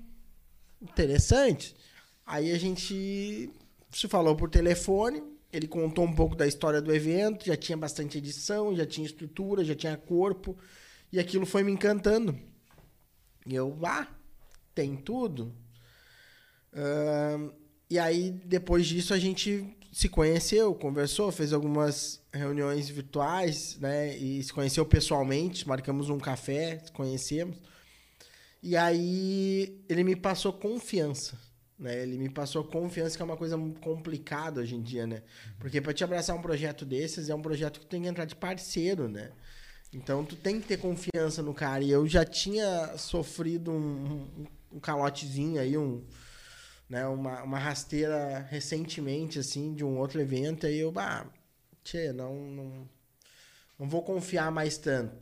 interessante. 0.80 1.76
Aí 2.24 2.52
a 2.52 2.58
gente 2.58 3.50
se 3.90 4.08
falou 4.08 4.36
por 4.36 4.48
telefone, 4.48 5.22
ele 5.52 5.66
contou 5.66 6.04
um 6.04 6.14
pouco 6.14 6.36
da 6.36 6.46
história 6.46 6.80
do 6.80 6.94
evento, 6.94 7.44
já 7.44 7.56
tinha 7.56 7.76
bastante 7.76 8.18
edição, 8.18 8.74
já 8.74 8.86
tinha 8.86 9.06
estrutura, 9.06 9.64
já 9.64 9.74
tinha 9.74 9.96
corpo, 9.96 10.56
e 11.12 11.18
aquilo 11.18 11.44
foi 11.44 11.64
me 11.64 11.72
encantando. 11.72 12.38
E 13.44 13.54
eu, 13.54 13.76
ah, 13.84 14.06
tem 14.74 14.96
tudo. 14.96 15.52
Uh, 16.72 17.52
e 17.88 17.98
aí, 17.98 18.30
depois 18.30 18.86
disso, 18.86 19.12
a 19.12 19.18
gente 19.18 19.76
se 20.00 20.08
conheceu, 20.08 20.74
conversou, 20.74 21.30
fez 21.30 21.52
algumas 21.52 22.22
reuniões 22.32 22.88
virtuais, 22.88 23.76
né? 23.78 24.16
E 24.16 24.42
se 24.42 24.50
conheceu 24.50 24.86
pessoalmente, 24.86 25.68
marcamos 25.68 26.08
um 26.08 26.18
café, 26.18 26.82
conhecemos. 26.94 27.58
E 28.62 28.78
aí 28.78 29.78
ele 29.90 30.02
me 30.02 30.16
passou 30.16 30.54
confiança, 30.54 31.38
né? 31.78 32.02
Ele 32.02 32.16
me 32.16 32.30
passou 32.30 32.64
confiança, 32.64 33.14
que 33.14 33.20
é 33.20 33.24
uma 33.26 33.36
coisa 33.36 33.58
complicada 33.82 34.62
hoje 34.62 34.74
em 34.74 34.80
dia, 34.80 35.06
né? 35.06 35.22
Porque 35.58 35.82
para 35.82 35.92
te 35.92 36.02
abraçar 36.02 36.34
um 36.34 36.40
projeto 36.40 36.86
desses, 36.86 37.28
é 37.28 37.34
um 37.34 37.42
projeto 37.42 37.78
que 37.80 37.86
tem 37.86 38.00
que 38.00 38.08
entrar 38.08 38.24
de 38.24 38.34
parceiro, 38.34 39.06
né? 39.06 39.32
Então 39.92 40.24
tu 40.24 40.34
tem 40.34 40.62
que 40.62 40.66
ter 40.66 40.78
confiança 40.78 41.42
no 41.42 41.52
cara. 41.52 41.84
E 41.84 41.90
eu 41.90 42.08
já 42.08 42.24
tinha 42.24 42.96
sofrido 42.96 43.70
um, 43.70 43.76
um, 43.76 44.46
um 44.76 44.80
calotezinho 44.80 45.60
aí, 45.60 45.76
um, 45.76 46.02
né, 46.90 47.06
uma, 47.06 47.40
uma 47.44 47.58
rasteira 47.58 48.44
recentemente, 48.50 49.38
assim, 49.38 49.72
de 49.72 49.84
um 49.84 49.96
outro 49.96 50.20
evento, 50.20 50.66
aí 50.66 50.80
eu, 50.80 50.90
bah, 50.90 51.24
tchê, 51.84 52.12
não, 52.12 52.34
não, 52.34 52.88
não 53.78 53.88
vou 53.88 54.02
confiar 54.02 54.50
mais 54.50 54.76
tanto. 54.76 55.14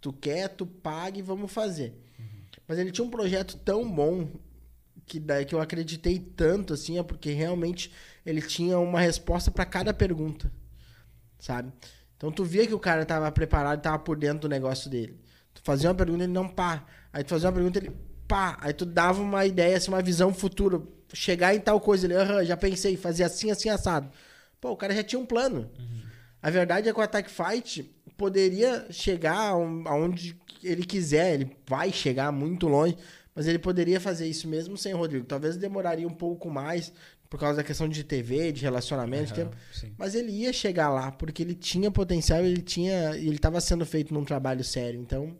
Tu 0.00 0.12
quer, 0.12 0.48
tu 0.50 0.64
paga 0.64 1.18
e 1.18 1.22
vamos 1.22 1.50
fazer. 1.50 2.00
Uhum. 2.16 2.26
Mas 2.68 2.78
ele 2.78 2.92
tinha 2.92 3.04
um 3.04 3.10
projeto 3.10 3.56
tão 3.56 3.90
bom 3.90 4.30
que, 5.04 5.18
daí, 5.18 5.44
que 5.44 5.52
eu 5.52 5.60
acreditei 5.60 6.20
tanto, 6.20 6.72
assim, 6.72 6.96
é 6.96 7.02
porque 7.02 7.32
realmente 7.32 7.92
ele 8.24 8.40
tinha 8.40 8.78
uma 8.78 9.00
resposta 9.00 9.50
para 9.50 9.66
cada 9.66 9.92
pergunta, 9.92 10.52
sabe? 11.40 11.72
Então 12.16 12.30
tu 12.30 12.44
via 12.44 12.68
que 12.68 12.74
o 12.74 12.78
cara 12.78 13.04
tava 13.04 13.30
preparado, 13.32 13.82
tava 13.82 13.98
por 13.98 14.16
dentro 14.16 14.42
do 14.42 14.48
negócio 14.48 14.88
dele. 14.88 15.20
Tu 15.52 15.60
fazia 15.64 15.88
uma 15.88 15.94
pergunta, 15.96 16.22
ele 16.22 16.32
não 16.32 16.48
pá. 16.48 16.86
Aí 17.12 17.24
tu 17.24 17.30
fazia 17.30 17.48
uma 17.48 17.54
pergunta, 17.54 17.78
ele 17.80 17.90
pá. 18.28 18.56
Aí 18.60 18.72
tu 18.72 18.86
dava 18.86 19.20
uma 19.20 19.44
ideia, 19.44 19.76
assim, 19.76 19.88
uma 19.88 20.02
visão 20.02 20.32
futura 20.32 20.80
chegar 21.16 21.54
em 21.54 21.60
tal 21.60 21.80
coisa. 21.80 22.06
Ele, 22.06 22.14
aham, 22.14 22.44
já 22.44 22.56
pensei, 22.56 22.96
fazer 22.96 23.24
assim, 23.24 23.50
assim, 23.50 23.68
assado. 23.68 24.10
Pô, 24.60 24.70
o 24.72 24.76
cara 24.76 24.94
já 24.94 25.02
tinha 25.02 25.18
um 25.18 25.26
plano. 25.26 25.70
Uhum. 25.78 26.00
A 26.42 26.50
verdade 26.50 26.88
é 26.88 26.92
que 26.92 26.98
o 26.98 27.02
Attack 27.02 27.30
Fight 27.30 27.90
poderia 28.16 28.86
chegar 28.90 29.50
aonde 29.50 30.36
ele 30.62 30.84
quiser. 30.84 31.34
Ele 31.34 31.56
vai 31.66 31.90
chegar 31.90 32.30
muito 32.30 32.68
longe. 32.68 32.96
Mas 33.34 33.46
ele 33.46 33.58
poderia 33.58 34.00
fazer 34.00 34.26
isso 34.26 34.46
mesmo 34.48 34.76
sem 34.76 34.94
o 34.94 34.98
Rodrigo. 34.98 35.26
Talvez 35.26 35.56
demoraria 35.56 36.06
um 36.06 36.14
pouco 36.14 36.50
mais 36.50 36.92
por 37.28 37.40
causa 37.40 37.56
da 37.56 37.64
questão 37.64 37.88
de 37.88 38.04
TV, 38.04 38.52
de 38.52 38.62
relacionamento, 38.62 39.30
uhum, 39.30 39.34
de 39.34 39.34
tempo. 39.34 39.56
Mas 39.98 40.14
ele 40.14 40.30
ia 40.30 40.52
chegar 40.52 40.88
lá 40.88 41.10
porque 41.10 41.42
ele 41.42 41.54
tinha 41.54 41.90
potencial, 41.90 42.40
ele 42.40 42.62
tinha, 42.62 43.16
ele 43.16 43.36
estava 43.36 43.60
sendo 43.60 43.84
feito 43.84 44.14
num 44.14 44.24
trabalho 44.24 44.62
sério. 44.62 45.00
Então, 45.00 45.36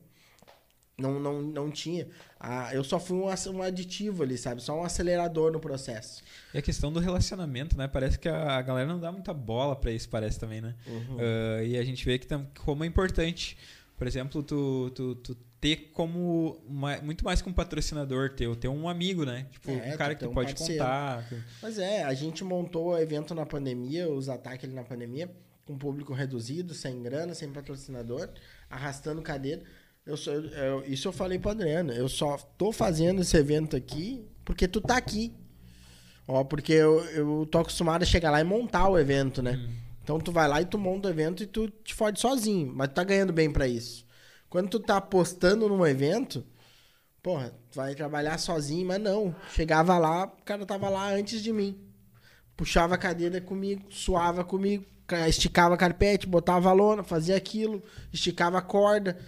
não, 0.98 1.20
não, 1.20 1.42
não 1.42 1.70
tinha. 1.70 2.08
Ah, 2.40 2.74
eu 2.74 2.82
só 2.82 2.98
fui 2.98 3.18
um, 3.18 3.26
um 3.26 3.62
aditivo 3.62 4.22
ali, 4.22 4.38
sabe? 4.38 4.62
Só 4.62 4.80
um 4.80 4.82
acelerador 4.82 5.52
no 5.52 5.60
processo. 5.60 6.22
E 6.54 6.58
a 6.58 6.62
questão 6.62 6.90
do 6.90 6.98
relacionamento, 7.00 7.76
né? 7.76 7.86
Parece 7.86 8.18
que 8.18 8.28
a, 8.28 8.56
a 8.56 8.62
galera 8.62 8.88
não 8.88 8.98
dá 8.98 9.12
muita 9.12 9.34
bola 9.34 9.76
para 9.76 9.92
isso, 9.92 10.08
parece 10.08 10.40
também, 10.40 10.62
né? 10.62 10.74
Uhum. 10.86 11.16
Uh, 11.16 11.64
e 11.64 11.76
a 11.76 11.84
gente 11.84 12.04
vê 12.04 12.18
que 12.18 12.26
tam, 12.26 12.46
como 12.64 12.82
é 12.82 12.86
importante, 12.86 13.58
por 13.96 14.06
exemplo, 14.06 14.42
tu, 14.42 14.90
tu, 14.94 15.14
tu 15.16 15.36
ter 15.60 15.90
como 15.92 16.62
uma, 16.66 16.96
muito 16.98 17.24
mais 17.24 17.42
que 17.42 17.48
um 17.48 17.52
patrocinador 17.52 18.30
teu, 18.30 18.56
ter 18.56 18.68
um 18.68 18.88
amigo, 18.88 19.26
né? 19.26 19.46
Tipo, 19.50 19.72
é, 19.72 19.92
um 19.92 19.96
cara 19.98 20.14
que 20.14 20.24
tu 20.24 20.32
pode 20.32 20.54
parceiro. 20.54 20.82
contar. 20.82 21.28
Mas 21.60 21.78
é, 21.78 22.04
a 22.04 22.14
gente 22.14 22.42
montou 22.42 22.88
o 22.88 22.98
evento 22.98 23.34
na 23.34 23.44
pandemia, 23.44 24.08
os 24.08 24.30
ataques 24.30 24.64
ali 24.64 24.74
na 24.74 24.84
pandemia, 24.84 25.30
com 25.66 25.76
público 25.76 26.14
reduzido, 26.14 26.72
sem 26.72 27.02
grana, 27.02 27.34
sem 27.34 27.52
patrocinador, 27.52 28.30
arrastando 28.70 29.20
cadeira 29.20 29.62
eu, 30.06 30.16
só, 30.16 30.30
eu, 30.30 30.84
isso 30.86 31.08
eu 31.08 31.12
falei 31.12 31.36
pro 31.38 31.50
Adriano. 31.50 31.92
Eu 31.92 32.08
só 32.08 32.36
tô 32.56 32.70
fazendo 32.70 33.22
esse 33.22 33.36
evento 33.36 33.74
aqui 33.76 34.24
porque 34.44 34.68
tu 34.68 34.80
tá 34.80 34.96
aqui. 34.96 35.34
Ó, 36.28 36.44
porque 36.44 36.72
eu, 36.72 37.04
eu 37.06 37.48
tô 37.50 37.58
acostumado 37.58 38.02
a 38.02 38.06
chegar 38.06 38.30
lá 38.30 38.40
e 38.40 38.44
montar 38.44 38.88
o 38.88 38.98
evento, 38.98 39.42
né? 39.42 39.52
Hum. 39.52 39.72
Então 40.02 40.20
tu 40.20 40.30
vai 40.30 40.46
lá 40.46 40.62
e 40.62 40.64
tu 40.64 40.78
monta 40.78 41.08
o 41.08 41.10
evento 41.10 41.42
e 41.42 41.46
tu 41.46 41.68
te 41.68 41.92
fode 41.92 42.20
sozinho. 42.20 42.72
Mas 42.72 42.88
tu 42.88 42.94
tá 42.94 43.02
ganhando 43.02 43.32
bem 43.32 43.50
para 43.50 43.66
isso. 43.66 44.06
Quando 44.48 44.68
tu 44.68 44.78
tá 44.78 44.98
apostando 44.98 45.68
num 45.68 45.84
evento, 45.84 46.46
porra, 47.20 47.52
tu 47.70 47.76
vai 47.76 47.92
trabalhar 47.96 48.38
sozinho, 48.38 48.86
mas 48.86 49.00
não. 49.00 49.34
Chegava 49.52 49.98
lá, 49.98 50.26
o 50.26 50.44
cara 50.44 50.64
tava 50.64 50.88
lá 50.88 51.12
antes 51.12 51.42
de 51.42 51.52
mim. 51.52 51.76
Puxava 52.56 52.94
a 52.94 52.98
cadeira 52.98 53.40
comigo, 53.40 53.84
suava 53.90 54.44
comigo, 54.44 54.84
esticava 55.28 55.76
carpete, 55.76 56.28
botava 56.28 56.70
a 56.70 56.72
lona, 56.72 57.02
fazia 57.02 57.36
aquilo, 57.36 57.82
esticava 58.12 58.58
a 58.58 58.62
corda 58.62 59.18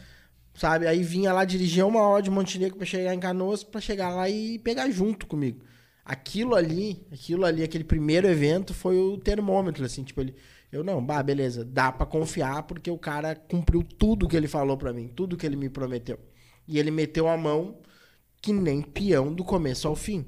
sabe? 0.59 0.87
Aí 0.87 1.03
vinha 1.03 1.33
lá 1.33 1.45
dirigir 1.45 1.85
uma 1.87 2.01
hora 2.03 2.23
de 2.23 2.31
Montenegro 2.31 2.77
para 2.77 2.87
chegar 2.87 3.15
em 3.15 3.21
Canoas, 3.21 3.63
para 3.63 3.81
chegar 3.81 4.11
lá 4.11 4.29
e 4.29 4.59
pegar 4.59 4.91
junto 4.91 5.27
comigo. 5.27 5.65
Aquilo 6.05 6.55
ali, 6.55 7.07
aquilo 7.13 7.45
ali, 7.45 7.63
aquele 7.63 7.85
primeiro 7.85 8.27
evento 8.27 8.75
foi 8.75 8.99
o 8.99 9.17
termômetro, 9.19 9.85
assim, 9.85 10.03
tipo, 10.03 10.21
ele, 10.21 10.35
eu 10.73 10.83
não, 10.83 11.05
bah, 11.05 11.23
beleza, 11.23 11.65
dá 11.65 11.93
para 11.93 12.07
confiar 12.07 12.65
porque 12.65 12.91
o 12.91 12.99
cara 12.99 13.37
cumpriu 13.37 13.83
tudo 13.83 14.27
que 14.27 14.37
ele 14.37 14.49
falou 14.49 14.77
para 14.77 14.93
mim, 14.93 15.09
tudo 15.09 15.37
que 15.37 15.47
ele 15.47 15.57
me 15.57 15.69
prometeu. 15.69 16.19
E 16.67 16.79
ele 16.79 16.91
meteu 16.91 17.29
a 17.29 17.37
mão 17.37 17.79
que 18.43 18.53
nem 18.53 18.83
peão 18.83 19.33
do 19.33 19.45
começo 19.45 19.87
ao 19.87 19.95
fim. 19.95 20.27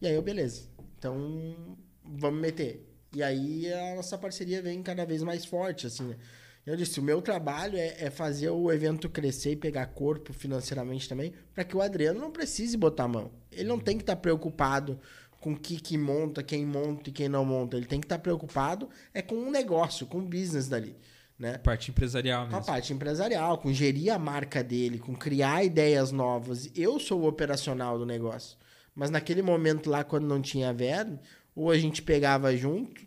E 0.00 0.06
aí 0.06 0.14
eu, 0.14 0.22
beleza. 0.22 0.68
Então, 0.98 1.56
vamos 2.04 2.40
meter. 2.40 2.86
E 3.14 3.22
aí 3.22 3.72
a 3.72 3.96
nossa 3.96 4.18
parceria 4.18 4.62
vem 4.62 4.82
cada 4.82 5.04
vez 5.04 5.22
mais 5.22 5.44
forte, 5.44 5.86
assim, 5.86 6.04
né? 6.04 6.16
Eu 6.66 6.76
disse, 6.76 7.00
o 7.00 7.02
meu 7.02 7.22
trabalho 7.22 7.76
é, 7.76 7.96
é, 7.98 8.10
fazer 8.10 8.50
o 8.50 8.70
evento 8.70 9.08
crescer 9.08 9.52
e 9.52 9.56
pegar 9.56 9.86
corpo 9.86 10.32
financeiramente 10.32 11.08
também, 11.08 11.32
para 11.54 11.64
que 11.64 11.76
o 11.76 11.80
Adriano 11.80 12.20
não 12.20 12.30
precise 12.30 12.76
botar 12.76 13.04
a 13.04 13.08
mão. 13.08 13.30
Ele 13.50 13.68
não 13.68 13.78
tem 13.78 13.96
que 13.96 14.02
estar 14.02 14.16
tá 14.16 14.20
preocupado 14.20 15.00
com 15.40 15.52
o 15.52 15.58
que, 15.58 15.80
que 15.80 15.96
monta, 15.96 16.42
quem 16.42 16.66
monta 16.66 17.08
e 17.08 17.12
quem 17.12 17.28
não 17.28 17.44
monta. 17.44 17.76
Ele 17.76 17.86
tem 17.86 17.98
que 17.98 18.04
estar 18.04 18.18
tá 18.18 18.22
preocupado 18.22 18.88
é 19.14 19.22
com 19.22 19.34
um 19.34 19.50
negócio, 19.50 20.06
com 20.06 20.18
o 20.18 20.26
business 20.26 20.68
dali. 20.68 20.96
Né? 21.38 21.56
Parte 21.56 21.90
empresarial 21.90 22.42
mesmo. 22.42 22.52
Com 22.52 22.62
a 22.62 22.66
parte 22.66 22.92
empresarial, 22.92 23.56
com 23.56 23.72
gerir 23.72 24.12
a 24.12 24.18
marca 24.18 24.62
dele, 24.62 24.98
com 24.98 25.14
criar 25.16 25.64
ideias 25.64 26.12
novas. 26.12 26.70
Eu 26.76 27.00
sou 27.00 27.22
o 27.22 27.26
operacional 27.26 27.98
do 27.98 28.04
negócio. 28.04 28.58
Mas 28.94 29.08
naquele 29.08 29.40
momento 29.40 29.88
lá, 29.88 30.04
quando 30.04 30.26
não 30.26 30.42
tinha 30.42 30.74
verbo, 30.74 31.18
ou 31.54 31.70
a 31.70 31.78
gente 31.78 32.02
pegava 32.02 32.54
junto 32.54 33.06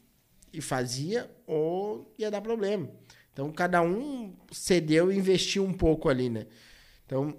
e 0.51 0.59
fazia, 0.59 1.29
ou 1.45 2.11
ia 2.17 2.31
dar 2.31 2.41
problema. 2.41 2.89
Então 3.33 3.51
cada 3.51 3.81
um 3.81 4.33
cedeu 4.51 5.11
e 5.11 5.17
investiu 5.17 5.65
um 5.65 5.73
pouco 5.73 6.07
ali, 6.07 6.29
né? 6.29 6.45
Então 7.05 7.35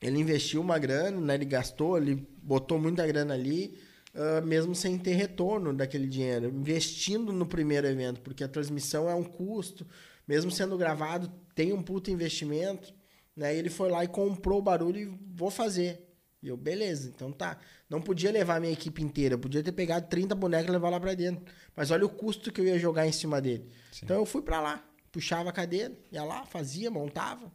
ele 0.00 0.20
investiu 0.20 0.60
uma 0.60 0.78
grana, 0.78 1.20
né? 1.20 1.34
Ele 1.34 1.46
gastou, 1.46 1.96
ele 1.96 2.28
botou 2.42 2.78
muita 2.78 3.06
grana 3.06 3.34
ali, 3.34 3.78
uh, 4.14 4.44
mesmo 4.46 4.74
sem 4.74 4.98
ter 4.98 5.14
retorno 5.14 5.72
daquele 5.72 6.06
dinheiro, 6.06 6.48
investindo 6.48 7.32
no 7.32 7.46
primeiro 7.46 7.86
evento, 7.86 8.20
porque 8.20 8.44
a 8.44 8.48
transmissão 8.48 9.08
é 9.08 9.14
um 9.14 9.24
custo, 9.24 9.86
mesmo 10.28 10.50
sendo 10.50 10.76
gravado, 10.76 11.32
tem 11.54 11.72
um 11.72 11.82
puto 11.82 12.10
investimento, 12.10 12.92
né? 13.34 13.56
Ele 13.56 13.70
foi 13.70 13.90
lá 13.90 14.04
e 14.04 14.08
comprou 14.08 14.58
o 14.58 14.62
barulho 14.62 14.98
e 14.98 15.18
vou 15.34 15.50
fazer. 15.50 16.02
E 16.42 16.48
eu, 16.48 16.56
beleza, 16.56 17.08
então 17.08 17.32
tá. 17.32 17.58
Não 17.88 18.00
podia 18.00 18.30
levar 18.30 18.56
a 18.56 18.60
minha 18.60 18.72
equipe 18.72 19.02
inteira, 19.02 19.34
eu 19.34 19.38
podia 19.38 19.62
ter 19.62 19.72
pegado 19.72 20.08
30 20.08 20.34
bonecos 20.34 20.68
e 20.68 20.72
levar 20.72 20.90
lá 20.90 21.00
pra 21.00 21.14
dentro. 21.14 21.44
Mas 21.74 21.90
olha 21.90 22.04
o 22.04 22.08
custo 22.08 22.52
que 22.52 22.60
eu 22.60 22.66
ia 22.66 22.78
jogar 22.78 23.06
em 23.06 23.12
cima 23.12 23.40
dele. 23.40 23.68
Sim. 23.90 24.04
Então 24.04 24.16
eu 24.16 24.26
fui 24.26 24.42
para 24.42 24.60
lá, 24.60 24.85
puxava 25.16 25.48
a 25.48 25.52
cadeira, 25.52 25.94
ia 26.12 26.22
lá, 26.22 26.44
fazia, 26.44 26.90
montava. 26.90 27.50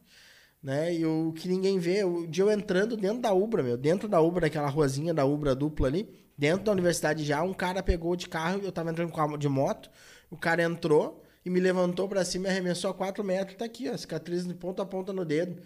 Né? 0.63 0.95
E 0.95 1.05
o 1.05 1.31
que 1.33 1.47
ninguém 1.47 1.77
vê, 1.77 2.03
o 2.03 2.25
dia 2.25 2.43
eu 2.43 2.49
entrando 2.49 2.97
dentro 2.97 3.21
da 3.21 3.31
Ubra, 3.31 3.61
meu, 3.61 3.77
dentro 3.77 4.09
da 4.09 4.19
Ubra, 4.19 4.47
aquela 4.47 4.67
ruazinha 4.67 5.13
da 5.13 5.23
Ubra 5.25 5.53
dupla 5.53 5.88
ali, 5.88 6.09
dentro 6.35 6.65
da 6.65 6.71
universidade 6.71 7.23
já, 7.23 7.43
um 7.43 7.53
cara 7.53 7.83
pegou 7.83 8.15
de 8.15 8.27
carro, 8.27 8.61
eu 8.63 8.71
tava 8.71 8.89
entrando 8.89 9.38
de 9.38 9.47
moto, 9.47 9.91
o 10.31 10.35
cara 10.35 10.63
entrou 10.63 11.23
e 11.45 11.51
me 11.51 11.59
levantou 11.59 12.09
para 12.09 12.25
cima 12.25 12.47
e 12.47 12.49
arremessou 12.49 12.89
a 12.89 12.95
4 12.95 13.23
metros, 13.23 13.55
tá 13.57 13.65
aqui, 13.65 13.88
ó, 13.88 13.95
cicatriz 13.95 14.47
de 14.47 14.55
ponta 14.55 14.81
a 14.81 14.85
ponta 14.85 15.13
no 15.13 15.23
dedo. 15.23 15.61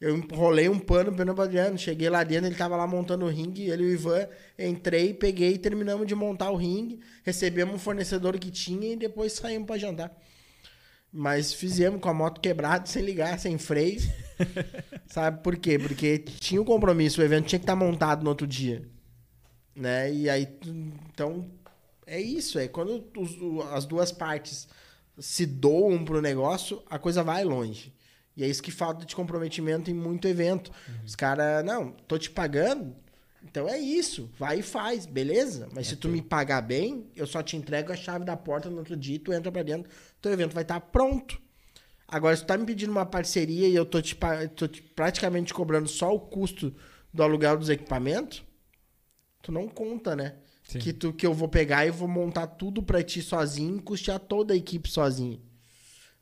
Eu 0.00 0.16
enrolei 0.16 0.68
um 0.70 0.78
pano 0.78 1.14
Pernambuco 1.14 1.42
Adriano, 1.42 1.76
cheguei 1.76 2.08
lá 2.08 2.24
dentro, 2.24 2.46
ele 2.46 2.56
tava 2.56 2.74
lá 2.74 2.86
montando 2.86 3.26
o 3.26 3.28
ringue, 3.28 3.68
ele 3.68 3.82
e 3.82 3.86
o 3.86 3.92
Ivan, 3.92 4.26
entrei, 4.58 5.12
peguei 5.12 5.58
terminamos 5.58 6.06
de 6.06 6.14
montar 6.14 6.50
o 6.50 6.56
ringue, 6.56 7.00
recebemos 7.22 7.74
um 7.74 7.78
fornecedor 7.78 8.38
que 8.38 8.50
tinha 8.50 8.94
e 8.94 8.96
depois 8.96 9.34
saímos 9.34 9.66
para 9.66 9.78
jantar. 9.78 10.18
Mas 11.16 11.52
fizemos 11.52 12.00
com 12.00 12.08
a 12.08 12.14
moto 12.14 12.40
quebrada, 12.40 12.86
sem 12.86 13.00
ligar, 13.00 13.38
sem 13.38 13.56
freio. 13.56 14.00
Sabe 15.06 15.44
por 15.44 15.56
quê? 15.56 15.78
Porque 15.78 16.18
tinha 16.18 16.60
um 16.60 16.64
compromisso, 16.64 17.20
o 17.20 17.24
evento 17.24 17.46
tinha 17.46 17.58
que 17.60 17.62
estar 17.62 17.78
tá 17.78 17.84
montado 17.84 18.24
no 18.24 18.30
outro 18.30 18.48
dia. 18.48 18.82
Né? 19.76 20.12
E 20.12 20.28
aí, 20.28 20.48
então, 21.08 21.48
é 22.04 22.20
isso. 22.20 22.58
É 22.58 22.66
quando 22.66 23.08
os, 23.16 23.30
as 23.72 23.86
duas 23.86 24.10
partes 24.10 24.66
se 25.16 25.46
doam 25.46 26.04
pro 26.04 26.20
negócio, 26.20 26.82
a 26.90 26.98
coisa 26.98 27.22
vai 27.22 27.44
longe. 27.44 27.94
E 28.36 28.42
é 28.42 28.48
isso 28.48 28.60
que 28.60 28.72
falta 28.72 29.06
de 29.06 29.14
comprometimento 29.14 29.92
em 29.92 29.94
muito 29.94 30.26
evento. 30.26 30.72
Uhum. 30.88 30.94
Os 31.04 31.14
caras, 31.14 31.64
não, 31.64 31.92
tô 32.08 32.18
te 32.18 32.28
pagando, 32.28 32.92
então 33.54 33.68
é 33.68 33.78
isso. 33.78 34.28
Vai 34.36 34.58
e 34.58 34.62
faz, 34.62 35.06
beleza? 35.06 35.68
Mas 35.72 35.86
é 35.86 35.90
se 35.90 35.96
tu 35.96 36.08
me 36.08 36.20
pagar 36.20 36.60
bem, 36.60 37.06
eu 37.14 37.24
só 37.24 37.40
te 37.40 37.56
entrego 37.56 37.92
a 37.92 37.96
chave 37.96 38.24
da 38.24 38.36
porta 38.36 38.68
no 38.68 38.78
outro 38.78 38.96
dia, 38.96 39.16
tu 39.20 39.32
entra 39.32 39.52
pra 39.52 39.62
dentro, 39.62 39.88
teu 40.20 40.32
evento 40.32 40.52
vai 40.52 40.64
estar 40.64 40.80
tá 40.80 40.84
pronto. 40.84 41.40
Agora, 42.08 42.34
se 42.34 42.42
tu 42.42 42.48
tá 42.48 42.58
me 42.58 42.66
pedindo 42.66 42.90
uma 42.90 43.06
parceria 43.06 43.68
e 43.68 43.74
eu 43.76 43.86
tô 43.86 44.02
te, 44.02 44.18
tô 44.56 44.66
te 44.66 44.82
praticamente 44.82 45.54
cobrando 45.54 45.88
só 45.88 46.12
o 46.12 46.18
custo 46.18 46.74
do 47.12 47.22
aluguel 47.22 47.56
dos 47.56 47.68
equipamentos, 47.68 48.42
tu 49.40 49.52
não 49.52 49.68
conta, 49.68 50.16
né? 50.16 50.34
Sim. 50.64 50.80
Que, 50.80 50.92
tu, 50.92 51.12
que 51.12 51.24
eu 51.24 51.32
vou 51.32 51.46
pegar 51.46 51.86
e 51.86 51.92
vou 51.92 52.08
montar 52.08 52.48
tudo 52.48 52.82
pra 52.82 53.04
ti 53.04 53.22
sozinho 53.22 53.76
e 53.76 53.82
custear 53.82 54.18
toda 54.18 54.52
a 54.52 54.56
equipe 54.56 54.90
sozinho. 54.90 55.40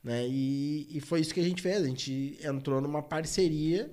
Né? 0.03 0.27
E, 0.27 0.87
e 0.97 1.01
foi 1.01 1.21
isso 1.21 1.33
que 1.33 1.39
a 1.39 1.43
gente 1.43 1.63
fez. 1.63 1.81
A 1.81 1.87
gente 1.87 2.37
entrou 2.43 2.79
numa 2.79 3.01
parceria 3.01 3.91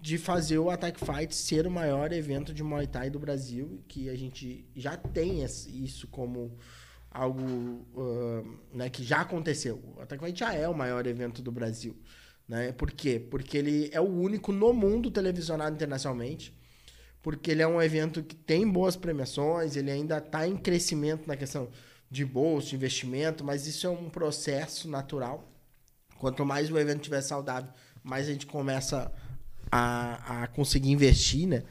de 0.00 0.18
fazer 0.18 0.58
o 0.58 0.70
Attack 0.70 0.98
Fight 1.00 1.34
ser 1.34 1.66
o 1.66 1.70
maior 1.70 2.12
evento 2.12 2.52
de 2.52 2.62
Muay 2.62 2.86
Thai 2.86 3.10
do 3.10 3.18
Brasil, 3.18 3.82
que 3.88 4.08
a 4.08 4.16
gente 4.16 4.68
já 4.74 4.96
tem 4.96 5.42
isso 5.44 6.06
como 6.08 6.56
algo 7.10 7.42
uh, 7.42 8.58
né, 8.72 8.90
que 8.90 9.02
já 9.02 9.22
aconteceu. 9.22 9.82
O 9.96 10.00
Attack 10.00 10.22
Fight 10.22 10.38
já 10.38 10.52
é 10.52 10.68
o 10.68 10.74
maior 10.74 11.06
evento 11.06 11.42
do 11.42 11.50
Brasil. 11.50 11.96
Né? 12.46 12.72
Por 12.72 12.90
quê? 12.92 13.18
Porque 13.18 13.56
ele 13.58 13.90
é 13.92 14.00
o 14.00 14.04
único 14.04 14.52
no 14.52 14.72
mundo 14.72 15.10
televisionado 15.10 15.74
internacionalmente, 15.74 16.56
porque 17.22 17.50
ele 17.50 17.62
é 17.62 17.66
um 17.66 17.82
evento 17.82 18.22
que 18.22 18.36
tem 18.36 18.70
boas 18.70 18.96
premiações, 18.96 19.76
ele 19.76 19.90
ainda 19.90 20.18
está 20.18 20.46
em 20.46 20.56
crescimento 20.56 21.26
na 21.26 21.36
questão 21.36 21.68
de 22.08 22.24
bolsa, 22.24 22.68
de 22.68 22.76
investimento, 22.76 23.42
mas 23.42 23.66
isso 23.66 23.86
é 23.86 23.90
um 23.90 24.08
processo 24.08 24.88
natural. 24.88 25.50
Quanto 26.18 26.44
mais 26.44 26.70
o 26.70 26.78
evento 26.78 26.98
estiver 26.98 27.20
saudável, 27.20 27.70
mais 28.02 28.28
a 28.28 28.32
gente 28.32 28.46
começa 28.46 29.12
a 29.70 30.46
conseguir 30.48 30.90
investir, 30.90 31.46
né? 31.46 31.62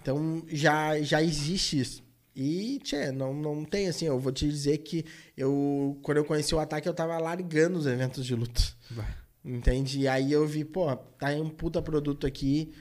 Então 0.00 0.44
já, 0.48 1.00
já 1.02 1.22
existe 1.22 1.80
isso. 1.80 2.02
E, 2.34 2.78
tchê, 2.82 3.10
não, 3.10 3.34
não 3.34 3.64
tem 3.64 3.88
assim, 3.88 4.06
eu 4.06 4.18
vou 4.18 4.32
te 4.32 4.48
dizer 4.48 4.78
que 4.78 5.04
eu, 5.36 5.98
quando 6.02 6.18
eu 6.18 6.24
conheci 6.24 6.54
o 6.54 6.60
ataque, 6.60 6.88
eu 6.88 6.94
tava 6.94 7.18
largando 7.18 7.78
os 7.78 7.86
eventos 7.86 8.24
de 8.24 8.34
luta. 8.34 8.62
Vai. 8.90 9.14
Entende? 9.44 10.00
E 10.00 10.08
aí 10.08 10.32
eu 10.32 10.46
vi, 10.46 10.64
pô, 10.64 10.94
tá 10.96 11.30
um 11.30 11.48
puta 11.48 11.82
produto 11.82 12.26
aqui 12.26 12.72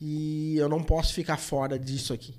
e 0.00 0.56
eu 0.56 0.68
não 0.68 0.82
posso 0.82 1.14
ficar 1.14 1.36
fora 1.36 1.78
disso 1.78 2.12
aqui. 2.12 2.34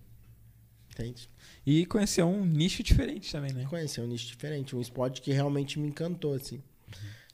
Entende? 0.91 1.29
E 1.65 1.85
conhecer 1.85 2.23
um 2.23 2.45
nicho 2.45 2.83
diferente 2.83 3.31
também, 3.31 3.51
né? 3.51 3.65
Conhecer 3.69 4.01
um 4.01 4.07
nicho 4.07 4.27
diferente, 4.27 4.75
um 4.75 4.81
esporte 4.81 5.21
que 5.21 5.31
realmente 5.31 5.79
me 5.79 5.87
encantou, 5.87 6.33
assim. 6.33 6.61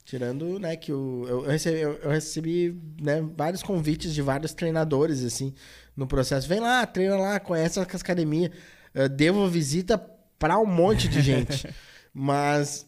Tirando, 0.04 0.58
né, 0.58 0.76
que 0.76 0.92
o, 0.92 1.26
eu, 1.28 1.40
recebi, 1.42 1.80
eu 1.80 2.10
recebi 2.10 2.76
né, 3.00 3.24
vários 3.36 3.62
convites 3.62 4.12
de 4.12 4.20
vários 4.20 4.52
treinadores, 4.52 5.24
assim, 5.24 5.54
no 5.96 6.06
processo. 6.06 6.48
Vem 6.48 6.58
lá, 6.58 6.84
treina 6.84 7.16
lá, 7.16 7.38
conhece 7.38 7.78
as 7.78 8.00
academias. 8.00 8.50
Eu 8.92 9.08
devo 9.08 9.48
visita 9.48 9.96
para 10.38 10.58
um 10.58 10.66
monte 10.66 11.08
de 11.08 11.20
gente. 11.20 11.68
Mas 12.12 12.84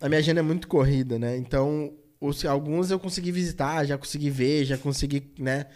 a 0.00 0.08
minha 0.08 0.18
agenda 0.18 0.40
é 0.40 0.42
muito 0.42 0.68
corrida, 0.68 1.18
né? 1.18 1.36
Então, 1.36 1.94
os, 2.20 2.44
alguns 2.44 2.90
eu 2.90 3.00
consegui 3.00 3.32
visitar, 3.32 3.84
já 3.84 3.96
consegui 3.96 4.28
ver, 4.28 4.64
já 4.64 4.76
consegui, 4.76 5.32
né? 5.38 5.66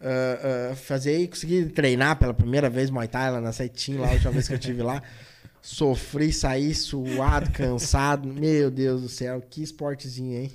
uh, 0.00 0.72
uh, 0.72 0.76
fazer 0.76 1.18
e 1.18 1.28
consegui 1.28 1.66
treinar 1.66 2.16
pela 2.18 2.34
primeira 2.34 2.70
vez 2.70 2.90
Muay 2.90 3.08
Thai 3.08 3.30
lá 3.30 3.40
na 3.40 3.52
Saitinho, 3.52 4.00
lá 4.00 4.08
a 4.08 4.12
última 4.12 4.32
vez 4.32 4.48
que 4.48 4.54
eu 4.54 4.58
estive 4.58 4.82
lá. 4.82 5.02
Sofri, 5.62 6.32
saí 6.32 6.74
suado, 6.74 7.50
cansado. 7.50 8.26
Meu 8.26 8.70
Deus 8.70 9.02
do 9.02 9.08
céu, 9.08 9.42
que 9.42 9.62
esportezinho, 9.62 10.40
hein? 10.40 10.52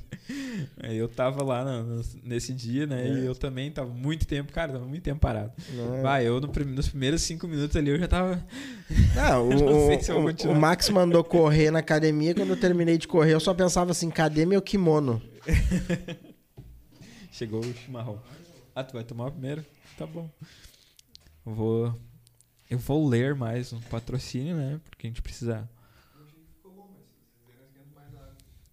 É, 0.82 0.94
eu 0.94 1.08
tava 1.08 1.44
lá 1.44 1.64
no, 1.64 2.02
nesse 2.24 2.52
dia, 2.52 2.88
né? 2.88 3.08
É. 3.08 3.12
E 3.12 3.26
eu 3.26 3.36
também 3.36 3.70
tava 3.72 3.90
muito 3.90 4.26
tempo, 4.26 4.52
cara, 4.52 4.74
tava 4.74 4.86
muito 4.86 5.04
tempo 5.04 5.20
parado. 5.20 5.52
É. 5.98 6.02
Vai, 6.02 6.28
eu 6.28 6.42
no, 6.42 6.48
nos 6.48 6.90
primeiros 6.90 7.22
cinco 7.22 7.48
minutos 7.48 7.76
ali 7.76 7.92
eu 7.92 8.00
já 8.00 8.08
tava. 8.08 8.44
Não, 9.16 9.50
o, 9.50 9.50
não 9.50 10.02
se 10.02 10.12
o, 10.12 10.52
o 10.52 10.56
Max 10.56 10.90
mandou 10.90 11.24
correr 11.24 11.70
na 11.70 11.80
academia. 11.80 12.34
Quando 12.34 12.50
eu 12.50 12.60
terminei 12.60 12.98
de 12.98 13.08
correr, 13.08 13.34
eu 13.34 13.40
só 13.40 13.54
pensava 13.54 13.92
assim: 13.92 14.10
cadê 14.10 14.46
meu 14.46 14.62
kimono? 14.62 15.22
Chegou 17.32 17.60
o 17.60 17.74
chimarrão. 17.74 18.20
Ah, 18.74 18.84
tu 18.84 18.94
vai 18.94 19.04
tomar 19.04 19.30
primeiro? 19.30 19.64
Tá 19.98 20.08
bom. 20.08 20.30
Vou. 21.46 21.94
Eu 22.70 22.80
vou 22.80 23.08
ler 23.08 23.36
mais 23.36 23.72
um 23.74 23.80
patrocínio, 23.80 24.56
né? 24.56 24.80
Porque 24.90 25.06
a 25.06 25.10
gente 25.10 25.22
precisa. 25.22 25.70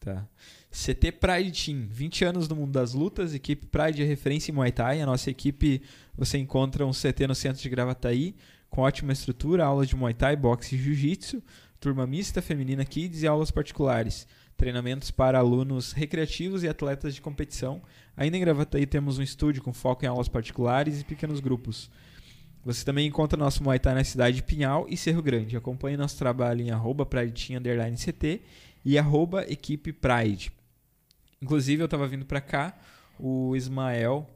Tá. 0.00 0.26
CT 0.70 1.12
Pride 1.12 1.64
Team, 1.64 1.86
20 1.88 2.24
anos 2.24 2.48
no 2.48 2.56
mundo 2.56 2.72
das 2.72 2.92
lutas, 2.92 3.34
equipe 3.34 3.66
Pride 3.66 4.02
é 4.02 4.06
referência 4.06 4.50
em 4.50 4.54
Muay 4.54 4.72
Thai. 4.72 5.00
A 5.00 5.06
nossa 5.06 5.30
equipe, 5.30 5.82
você 6.16 6.38
encontra 6.38 6.86
um 6.86 6.90
CT 6.90 7.26
no 7.28 7.34
centro 7.34 7.62
de 7.62 7.68
Gravataí, 7.68 8.34
com 8.68 8.80
ótima 8.80 9.12
estrutura, 9.12 9.64
aulas 9.64 9.88
de 9.88 9.94
Muay 9.94 10.14
Thai, 10.14 10.34
boxe 10.34 10.74
e 10.74 10.78
Jiu-Jitsu, 10.78 11.42
turma 11.78 12.06
mista, 12.06 12.40
feminina 12.42 12.84
kids 12.84 13.22
e 13.22 13.26
aulas 13.26 13.50
particulares 13.50 14.26
treinamentos 14.56 15.10
para 15.10 15.40
alunos 15.40 15.90
recreativos 15.92 16.62
e 16.62 16.68
atletas 16.68 17.16
de 17.16 17.20
competição. 17.20 17.82
Ainda 18.16 18.36
em 18.36 18.40
Gravataí 18.40 18.86
temos 18.86 19.18
um 19.18 19.22
estúdio 19.22 19.60
com 19.60 19.72
foco 19.72 20.04
em 20.04 20.08
aulas 20.08 20.28
particulares 20.28 21.00
e 21.00 21.04
pequenos 21.04 21.40
grupos. 21.40 21.90
Você 22.64 22.84
também 22.84 23.06
encontra 23.06 23.36
nosso 23.36 23.62
Muay 23.62 23.78
Thai 23.78 23.94
na 23.94 24.04
cidade 24.04 24.36
de 24.36 24.42
Pinhal 24.42 24.86
e 24.88 24.96
Cerro 24.96 25.22
Grande. 25.22 25.56
Acompanhe 25.56 25.96
nosso 25.96 26.16
trabalho 26.16 26.62
em 26.62 26.70
arroba 26.70 27.04
CT 27.04 28.40
e 28.84 28.98
arroba 28.98 29.44
equipe 29.50 29.92
Pride. 29.92 30.52
Inclusive, 31.40 31.82
eu 31.82 31.86
estava 31.86 32.06
vindo 32.06 32.24
para 32.24 32.40
cá, 32.40 32.78
o 33.18 33.56
Ismael 33.56 34.28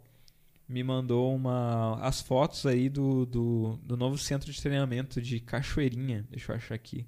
me 0.68 0.82
mandou 0.82 1.32
uma, 1.34 2.00
as 2.02 2.20
fotos 2.20 2.66
aí 2.66 2.88
do, 2.88 3.24
do, 3.24 3.78
do 3.84 3.96
novo 3.96 4.18
centro 4.18 4.50
de 4.50 4.60
treinamento 4.60 5.22
de 5.22 5.38
Cachoeirinha. 5.38 6.26
Deixa 6.28 6.50
eu 6.50 6.56
achar 6.56 6.74
aqui. 6.74 7.06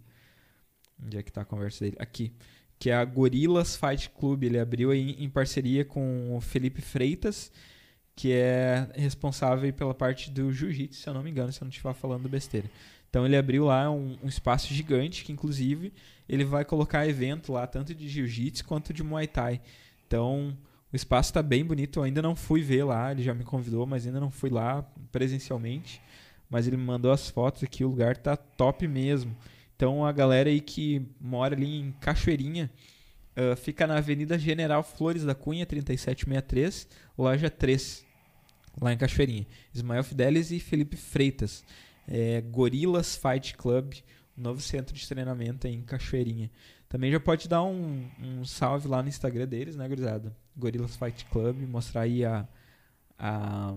Onde 1.02 1.18
é 1.18 1.22
que 1.22 1.30
está 1.30 1.40
a 1.40 1.44
conversa 1.44 1.84
dele? 1.84 1.96
Aqui 1.98 2.32
que 2.78 2.90
é 2.90 2.94
a 2.94 3.04
Gorilas 3.04 3.76
Fight 3.76 4.10
Club. 4.10 4.44
Ele 4.44 4.58
abriu 4.58 4.90
aí 4.90 5.16
em 5.18 5.28
parceria 5.28 5.84
com 5.84 6.36
o 6.36 6.40
Felipe 6.40 6.80
Freitas, 6.80 7.50
que 8.18 8.32
é 8.32 8.88
responsável 8.96 9.72
pela 9.72 9.94
parte 9.94 10.28
do 10.28 10.52
jiu-jitsu, 10.52 11.00
se 11.00 11.08
eu 11.08 11.14
não 11.14 11.22
me 11.22 11.30
engano, 11.30 11.52
se 11.52 11.62
eu 11.62 11.64
não 11.64 11.70
estiver 11.70 11.94
falando 11.94 12.28
besteira. 12.28 12.68
Então 13.08 13.24
ele 13.24 13.36
abriu 13.36 13.66
lá 13.66 13.88
um, 13.88 14.18
um, 14.20 14.26
espaço 14.26 14.74
gigante, 14.74 15.24
que 15.24 15.30
inclusive 15.30 15.92
ele 16.28 16.44
vai 16.44 16.64
colocar 16.64 17.06
evento 17.06 17.52
lá, 17.52 17.64
tanto 17.64 17.94
de 17.94 18.08
jiu-jitsu 18.08 18.64
quanto 18.64 18.92
de 18.92 19.04
muay 19.04 19.28
thai. 19.28 19.60
Então 20.04 20.58
o 20.92 20.96
espaço 20.96 21.30
está 21.30 21.40
bem 21.44 21.64
bonito, 21.64 22.00
eu 22.00 22.02
ainda 22.02 22.20
não 22.20 22.34
fui 22.34 22.60
ver 22.60 22.82
lá, 22.82 23.12
ele 23.12 23.22
já 23.22 23.32
me 23.32 23.44
convidou, 23.44 23.86
mas 23.86 24.04
ainda 24.04 24.18
não 24.18 24.32
fui 24.32 24.50
lá 24.50 24.82
presencialmente. 25.12 26.02
Mas 26.50 26.66
ele 26.66 26.76
me 26.76 26.82
mandou 26.82 27.12
as 27.12 27.30
fotos 27.30 27.62
aqui, 27.62 27.84
o 27.84 27.88
lugar 27.88 28.16
tá 28.16 28.36
top 28.36 28.88
mesmo. 28.88 29.36
Então 29.76 30.04
a 30.04 30.10
galera 30.10 30.50
aí 30.50 30.60
que 30.60 31.06
mora 31.20 31.54
ali 31.54 31.82
em 31.82 31.92
Cachoeirinha 32.00 32.68
uh, 33.36 33.54
fica 33.54 33.86
na 33.86 33.98
Avenida 33.98 34.36
General 34.36 34.82
Flores 34.82 35.22
da 35.22 35.36
Cunha, 35.36 35.64
3763, 35.64 36.88
loja 37.16 37.48
3, 37.48 38.07
lá 38.80 38.92
em 38.92 38.98
Cachoeirinha. 38.98 39.46
Ismael 39.74 40.04
Fidelis 40.04 40.50
e 40.50 40.60
Felipe 40.60 40.96
Freitas. 40.96 41.64
É, 42.06 42.40
Gorilas 42.40 43.16
Fight 43.16 43.56
Club, 43.56 43.94
novo 44.36 44.60
centro 44.60 44.94
de 44.94 45.06
treinamento 45.06 45.66
em 45.66 45.82
Cachoeirinha. 45.82 46.50
Também 46.88 47.12
já 47.12 47.20
pode 47.20 47.48
dar 47.48 47.62
um, 47.62 48.08
um 48.18 48.44
salve 48.44 48.88
lá 48.88 49.02
no 49.02 49.08
Instagram 49.08 49.46
deles, 49.46 49.76
né, 49.76 49.86
gurizada? 49.86 50.34
Gorilas 50.56 50.96
Fight 50.96 51.26
Club, 51.26 51.62
mostrar 51.68 52.02
aí 52.02 52.24
a, 52.24 52.48
a 53.18 53.74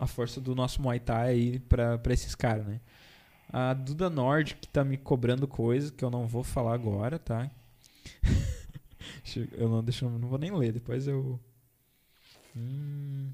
a 0.00 0.06
força 0.06 0.40
do 0.40 0.54
nosso 0.54 0.80
Muay 0.80 0.98
Thai 0.98 1.28
aí 1.28 1.58
pra, 1.58 1.98
pra 1.98 2.14
esses 2.14 2.34
caras, 2.34 2.66
né? 2.66 2.80
A 3.52 3.74
Duda 3.74 4.08
Nord, 4.08 4.54
que 4.54 4.66
tá 4.66 4.82
me 4.82 4.96
cobrando 4.96 5.46
coisa 5.46 5.92
que 5.92 6.02
eu 6.02 6.10
não 6.10 6.26
vou 6.26 6.42
falar 6.42 6.72
agora, 6.72 7.18
tá? 7.18 7.50
eu 9.52 9.68
não, 9.68 9.84
deixa, 9.84 10.08
não 10.08 10.28
vou 10.28 10.38
nem 10.38 10.50
ler, 10.56 10.72
depois 10.72 11.06
eu. 11.06 11.38
Hum, 12.56 13.30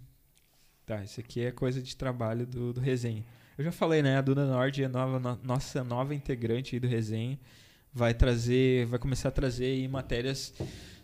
tá, 0.87 1.03
isso 1.03 1.19
aqui 1.19 1.45
é 1.45 1.51
coisa 1.51 1.83
de 1.83 1.97
trabalho 1.97 2.47
do, 2.47 2.73
do 2.73 2.81
resenha. 2.81 3.25
Eu 3.59 3.65
já 3.65 3.73
falei, 3.73 4.03
né? 4.03 4.17
A 4.17 4.21
Duda 4.21 4.47
Nord 4.47 4.83
é 4.83 4.89
nova, 4.89 5.19
no, 5.19 5.39
nossa 5.43 5.83
nova 5.83 6.15
integrante 6.15 6.79
do 6.79 6.87
resenha. 6.87 7.39
Vai 7.93 8.15
trazer, 8.15 8.87
vai 8.87 8.99
começar 8.99 9.31
a 9.31 9.33
trazer 9.33 9.89
matérias 9.89 10.55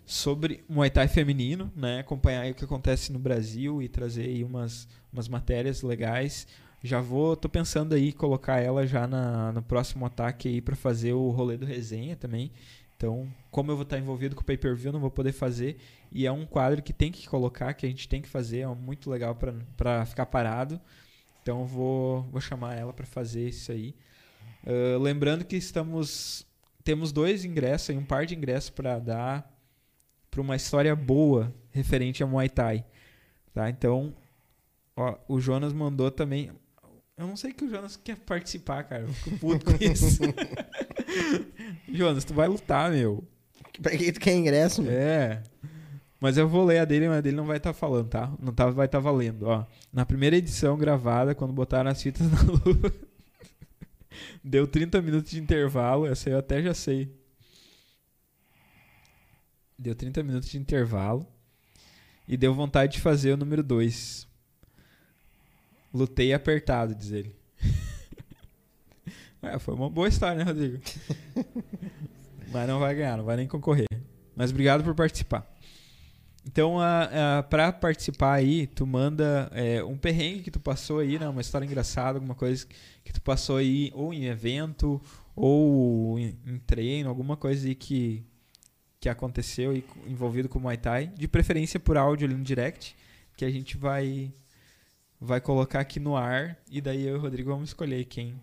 sobre 0.06 0.62
Muay 0.68 0.90
Thai 0.90 1.08
feminino, 1.08 1.72
né? 1.74 2.00
Acompanhar 2.00 2.50
o 2.50 2.54
que 2.54 2.64
acontece 2.64 3.12
no 3.12 3.18
Brasil 3.18 3.82
e 3.82 3.88
trazer 3.88 4.24
aí 4.24 4.44
umas, 4.44 4.86
umas 5.12 5.28
matérias 5.28 5.82
legais. 5.82 6.46
Já 6.84 7.00
vou, 7.00 7.34
tô 7.34 7.48
pensando 7.48 7.94
aí 7.94 8.12
colocar 8.12 8.60
ela 8.60 8.86
já 8.86 9.06
na, 9.06 9.52
no 9.52 9.62
próximo 9.62 10.04
ataque 10.06 10.48
aí 10.48 10.60
para 10.60 10.76
fazer 10.76 11.12
o 11.12 11.30
rolê 11.30 11.56
do 11.56 11.66
resenha 11.66 12.14
também. 12.14 12.52
Então, 12.96 13.26
como 13.50 13.70
eu 13.72 13.76
vou 13.76 13.84
estar 13.84 13.98
envolvido 13.98 14.36
com 14.36 14.42
o 14.42 14.44
pay-per-view, 14.44 14.92
não 14.92 15.00
vou 15.00 15.10
poder 15.10 15.32
fazer. 15.32 15.76
E 16.12 16.26
é 16.26 16.32
um 16.32 16.44
quadro 16.46 16.82
que 16.82 16.92
tem 16.92 17.10
que 17.10 17.26
colocar, 17.28 17.74
que 17.74 17.86
a 17.86 17.88
gente 17.88 18.08
tem 18.08 18.20
que 18.20 18.28
fazer, 18.28 18.60
é 18.60 18.66
muito 18.66 19.10
legal 19.10 19.36
para 19.76 20.04
ficar 20.04 20.26
parado. 20.26 20.80
Então, 21.42 21.66
vou, 21.66 22.22
vou 22.30 22.40
chamar 22.40 22.76
ela 22.76 22.92
para 22.92 23.06
fazer 23.06 23.48
isso 23.48 23.72
aí. 23.72 23.94
Uh, 24.64 24.98
lembrando 24.98 25.44
que 25.44 25.56
estamos 25.56 26.46
temos 26.84 27.12
dois 27.12 27.44
ingressos, 27.44 27.94
um 27.96 28.04
par 28.04 28.26
de 28.26 28.34
ingressos 28.34 28.70
para 28.70 28.98
dar 28.98 29.52
para 30.30 30.40
uma 30.40 30.56
história 30.56 30.94
boa 30.96 31.54
referente 31.70 32.22
a 32.22 32.26
Muay 32.26 32.48
Thai. 32.48 32.84
Tá? 33.52 33.68
Então, 33.68 34.14
ó, 34.96 35.18
o 35.28 35.40
Jonas 35.40 35.72
mandou 35.72 36.10
também. 36.10 36.50
Eu 37.16 37.26
não 37.26 37.36
sei 37.36 37.52
que 37.52 37.64
o 37.64 37.70
Jonas 37.70 37.96
quer 37.96 38.16
participar, 38.16 38.84
cara. 38.84 39.02
Eu 39.02 39.12
fico 39.12 39.38
puto 39.38 39.66
com 39.66 39.84
isso. 39.84 40.22
Jonas, 41.86 42.24
tu 42.24 42.32
vai 42.32 42.48
lutar, 42.48 42.90
meu. 42.90 43.22
Pra 43.80 43.96
que 43.96 44.10
tu 44.10 44.20
quer 44.20 44.34
ingresso, 44.34 44.82
meu? 44.82 44.92
É. 44.92 45.42
Mas 46.22 46.38
eu 46.38 46.46
vou 46.48 46.64
ler 46.64 46.78
a 46.78 46.84
dele, 46.84 47.08
mas 47.08 47.18
a 47.18 47.20
dele 47.20 47.34
não 47.34 47.44
vai 47.44 47.56
estar 47.56 47.72
tá 47.72 47.74
falando, 47.74 48.08
tá? 48.08 48.32
Não 48.38 48.52
tá, 48.54 48.70
vai 48.70 48.86
estar 48.86 48.98
tá 48.98 49.02
valendo, 49.02 49.42
ó. 49.42 49.66
Na 49.92 50.06
primeira 50.06 50.36
edição 50.36 50.78
gravada, 50.78 51.34
quando 51.34 51.52
botaram 51.52 51.90
as 51.90 52.00
fitas 52.00 52.22
na 52.30 52.40
lua, 52.42 52.94
deu 54.42 54.68
30 54.68 55.02
minutos 55.02 55.32
de 55.32 55.40
intervalo. 55.40 56.06
Essa 56.06 56.30
eu 56.30 56.38
até 56.38 56.62
já 56.62 56.72
sei. 56.74 57.12
Deu 59.76 59.96
30 59.96 60.22
minutos 60.22 60.48
de 60.48 60.58
intervalo. 60.58 61.26
E 62.28 62.36
deu 62.36 62.54
vontade 62.54 62.92
de 62.92 63.00
fazer 63.00 63.32
o 63.32 63.36
número 63.36 63.64
2. 63.64 64.28
Lutei 65.92 66.32
apertado, 66.32 66.94
diz 66.94 67.10
ele. 67.10 67.34
é, 69.42 69.58
foi 69.58 69.74
uma 69.74 69.90
boa 69.90 70.06
história, 70.06 70.36
né, 70.36 70.44
Rodrigo? 70.44 70.80
Mas 72.52 72.68
não 72.68 72.78
vai 72.78 72.94
ganhar, 72.94 73.16
não 73.16 73.24
vai 73.24 73.36
nem 73.36 73.48
concorrer. 73.48 73.88
Mas 74.36 74.52
obrigado 74.52 74.84
por 74.84 74.94
participar. 74.94 75.51
Então, 76.44 76.78
para 77.48 77.72
participar 77.72 78.34
aí, 78.34 78.66
tu 78.66 78.84
manda 78.86 79.48
é, 79.52 79.82
um 79.84 79.96
perrengue 79.96 80.42
que 80.42 80.50
tu 80.50 80.58
passou 80.58 80.98
aí, 80.98 81.18
né? 81.18 81.28
Uma 81.28 81.40
história 81.40 81.64
engraçada, 81.64 82.18
alguma 82.18 82.34
coisa 82.34 82.66
que 83.04 83.12
tu 83.12 83.22
passou 83.22 83.58
aí, 83.58 83.92
ou 83.94 84.12
em 84.12 84.24
evento, 84.24 85.00
ou 85.36 86.18
em, 86.18 86.36
em 86.46 86.58
treino, 86.58 87.08
alguma 87.08 87.36
coisa 87.36 87.66
aí 87.66 87.74
que, 87.74 88.24
que 89.00 89.08
aconteceu 89.08 89.74
e 89.74 89.84
envolvido 90.06 90.48
com 90.48 90.58
o 90.58 90.62
Muay 90.62 90.76
Thai, 90.76 91.06
de 91.16 91.28
preferência 91.28 91.78
por 91.78 91.96
áudio 91.96 92.26
ali 92.26 92.34
no 92.34 92.44
direct, 92.44 92.96
que 93.36 93.44
a 93.44 93.50
gente 93.50 93.76
vai 93.76 94.32
vai 95.20 95.40
colocar 95.40 95.78
aqui 95.78 96.00
no 96.00 96.16
ar 96.16 96.58
e 96.68 96.80
daí 96.80 97.06
eu 97.06 97.14
e 97.14 97.18
o 97.18 97.20
Rodrigo 97.20 97.50
vamos 97.50 97.70
escolher 97.70 98.04
quem 98.06 98.34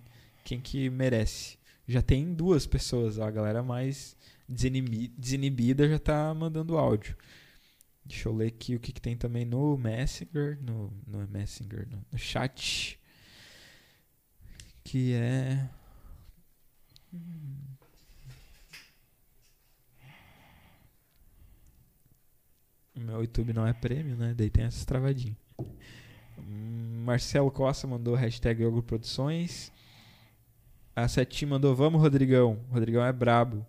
quem 0.44 0.60
que 0.60 0.90
merece. 0.90 1.58
Já 1.88 2.02
tem 2.02 2.34
duas 2.34 2.66
pessoas, 2.66 3.18
ó, 3.18 3.24
a 3.24 3.32
galera 3.32 3.62
mais 3.62 4.16
desinibida 4.48 5.88
já 5.88 6.00
tá 6.00 6.34
mandando 6.34 6.78
áudio. 6.78 7.16
Deixa 8.10 8.28
eu 8.28 8.34
ler 8.34 8.48
aqui 8.48 8.76
o 8.76 8.80
que, 8.80 8.92
que 8.92 9.00
tem 9.00 9.16
também 9.16 9.46
no 9.46 9.78
Messenger, 9.78 10.58
no, 10.64 10.92
no 11.06 11.28
Messenger, 11.28 11.88
no, 11.88 12.04
no 12.12 12.18
chat, 12.18 13.00
que 14.84 15.14
é 15.14 15.70
hum, 17.14 17.70
meu 22.96 23.22
YouTube 23.22 23.54
não 23.54 23.68
é 23.68 23.74
prêmio, 23.74 24.16
né? 24.18 24.34
Daí 24.36 24.50
tem 24.50 24.66
essas 24.66 24.84
travadinhas. 24.86 25.38
Marcelo 27.06 27.52
Costa 27.52 27.86
mandou 27.86 28.16
hashtag 28.16 28.64
Yogo 28.64 28.82
Produções. 28.82 29.72
A 30.96 31.08
Seti 31.08 31.46
mandou 31.46 31.76
Vamos, 31.76 32.02
Rodrigão. 32.02 32.60
Rodrigão 32.72 33.06
é 33.06 33.14
brabo. 33.14 33.64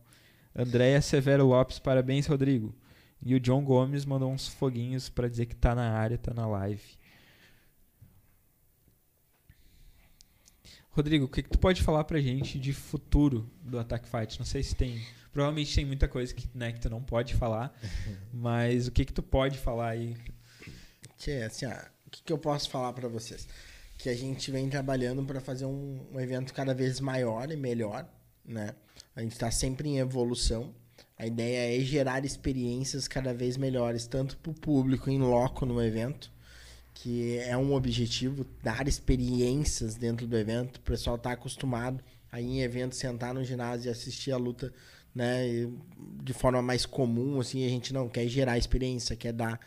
Andréia 0.56 1.02
Severo 1.02 1.46
Lopes, 1.46 1.78
parabéns, 1.78 2.26
Rodrigo. 2.26 2.74
E 3.22 3.34
o 3.34 3.40
John 3.40 3.62
Gomes 3.64 4.04
mandou 4.04 4.32
uns 4.32 4.48
foguinhos 4.48 5.08
para 5.08 5.28
dizer 5.28 5.46
que 5.46 5.54
tá 5.54 5.74
na 5.74 5.90
área, 5.92 6.16
tá 6.16 6.32
na 6.32 6.46
live. 6.46 6.98
Rodrigo, 10.90 11.26
o 11.26 11.28
que, 11.28 11.42
que 11.42 11.50
tu 11.50 11.58
pode 11.58 11.82
falar 11.82 12.04
pra 12.04 12.20
gente 12.20 12.58
de 12.58 12.72
futuro 12.72 13.48
do 13.62 13.78
Attack 13.78 14.08
Fight? 14.08 14.38
Não 14.38 14.46
sei 14.46 14.62
se 14.62 14.74
tem 14.74 15.00
Provavelmente 15.32 15.74
tem 15.74 15.84
muita 15.84 16.08
coisa 16.08 16.34
que, 16.34 16.48
né, 16.54 16.72
que 16.72 16.80
tu 16.80 16.90
não 16.90 17.02
pode 17.02 17.34
falar, 17.34 17.72
mas 18.32 18.88
o 18.88 18.90
que 18.90 19.04
que 19.04 19.12
tu 19.12 19.22
pode 19.22 19.58
falar 19.58 19.90
aí? 19.90 20.16
Tchê, 21.16 21.42
assim, 21.42 21.66
ó, 21.66 21.76
o 22.06 22.10
que, 22.10 22.22
que 22.22 22.32
eu 22.32 22.38
posso 22.38 22.68
falar 22.68 22.92
para 22.92 23.08
vocês? 23.08 23.46
Que 23.96 24.08
a 24.08 24.16
gente 24.16 24.50
vem 24.50 24.68
trabalhando 24.68 25.24
para 25.24 25.40
fazer 25.40 25.66
um, 25.66 26.06
um, 26.12 26.20
evento 26.20 26.52
cada 26.52 26.74
vez 26.74 26.98
maior 26.98 27.50
e 27.50 27.56
melhor, 27.56 28.08
né? 28.44 28.74
A 29.14 29.20
gente 29.20 29.32
está 29.32 29.50
sempre 29.50 29.88
em 29.88 29.98
evolução. 29.98 30.74
A 31.20 31.26
ideia 31.26 31.76
é 31.76 31.80
gerar 31.80 32.24
experiências 32.24 33.06
cada 33.06 33.34
vez 33.34 33.58
melhores, 33.58 34.06
tanto 34.06 34.38
para 34.38 34.52
o 34.52 34.54
público 34.54 35.10
em 35.10 35.18
loco 35.18 35.66
no 35.66 35.82
evento, 35.82 36.32
que 36.94 37.36
é 37.36 37.54
um 37.54 37.74
objetivo, 37.74 38.46
dar 38.62 38.88
experiências 38.88 39.96
dentro 39.96 40.26
do 40.26 40.34
evento. 40.34 40.78
O 40.78 40.80
pessoal 40.80 41.16
está 41.16 41.32
acostumado 41.32 42.02
a 42.32 42.40
ir 42.40 42.46
em 42.46 42.62
evento, 42.62 42.96
sentar 42.96 43.34
no 43.34 43.44
ginásio 43.44 43.90
e 43.90 43.92
assistir 43.92 44.32
a 44.32 44.38
luta 44.38 44.72
né, 45.14 45.42
de 46.22 46.32
forma 46.32 46.62
mais 46.62 46.86
comum, 46.86 47.38
assim, 47.38 47.66
a 47.66 47.68
gente 47.68 47.92
não 47.92 48.08
quer 48.08 48.26
gerar 48.26 48.56
experiência, 48.56 49.14
quer 49.14 49.34
dar, 49.34 49.60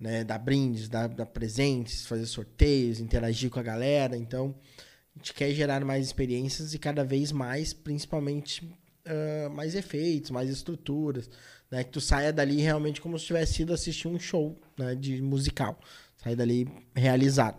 né, 0.00 0.24
dar 0.24 0.38
brindes, 0.38 0.88
dar, 0.88 1.06
dar 1.06 1.26
presentes, 1.26 2.04
fazer 2.04 2.26
sorteios, 2.26 2.98
interagir 2.98 3.48
com 3.48 3.60
a 3.60 3.62
galera, 3.62 4.16
então 4.16 4.56
a 5.14 5.18
gente 5.20 5.34
quer 5.34 5.52
gerar 5.52 5.84
mais 5.84 6.04
experiências 6.04 6.74
e 6.74 6.80
cada 6.80 7.04
vez 7.04 7.30
mais, 7.30 7.72
principalmente 7.72 8.68
uh, 9.06 9.50
mais 9.50 9.74
efeitos, 9.74 10.30
mais 10.30 10.50
estruturas, 10.50 11.30
né, 11.70 11.84
que 11.84 11.90
tu 11.90 12.00
saia 12.00 12.32
dali 12.32 12.60
realmente 12.60 13.00
como 13.00 13.18
se 13.18 13.26
tivesse 13.26 13.62
ido 13.62 13.72
assistir 13.72 14.08
um 14.08 14.18
show 14.18 14.58
né, 14.78 14.94
de 14.94 15.20
musical, 15.22 15.78
sair 16.16 16.36
dali 16.36 16.68
realizado. 16.94 17.56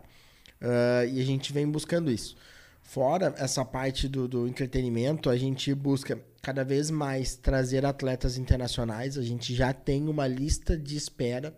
Uh, 0.62 1.08
e 1.12 1.22
a 1.22 1.26
gente 1.26 1.54
vem 1.54 1.70
buscando 1.70 2.12
isso. 2.12 2.36
Fora 2.82 3.34
essa 3.38 3.66
parte 3.66 4.08
do, 4.08 4.28
do 4.28 4.48
entretenimento, 4.48 5.30
a 5.30 5.38
gente 5.38 5.74
busca 5.74 6.20
cada 6.42 6.64
vez 6.64 6.90
mais 6.90 7.36
trazer 7.36 7.86
atletas 7.86 8.38
internacionais. 8.38 9.18
A 9.18 9.22
gente 9.22 9.54
já 9.54 9.74
tem 9.74 10.08
uma 10.08 10.26
lista 10.26 10.78
de 10.78 10.96
espera 10.96 11.54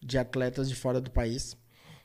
de 0.00 0.16
atletas 0.16 0.68
de 0.68 0.76
fora 0.76 1.00
do 1.00 1.10
país. 1.10 1.56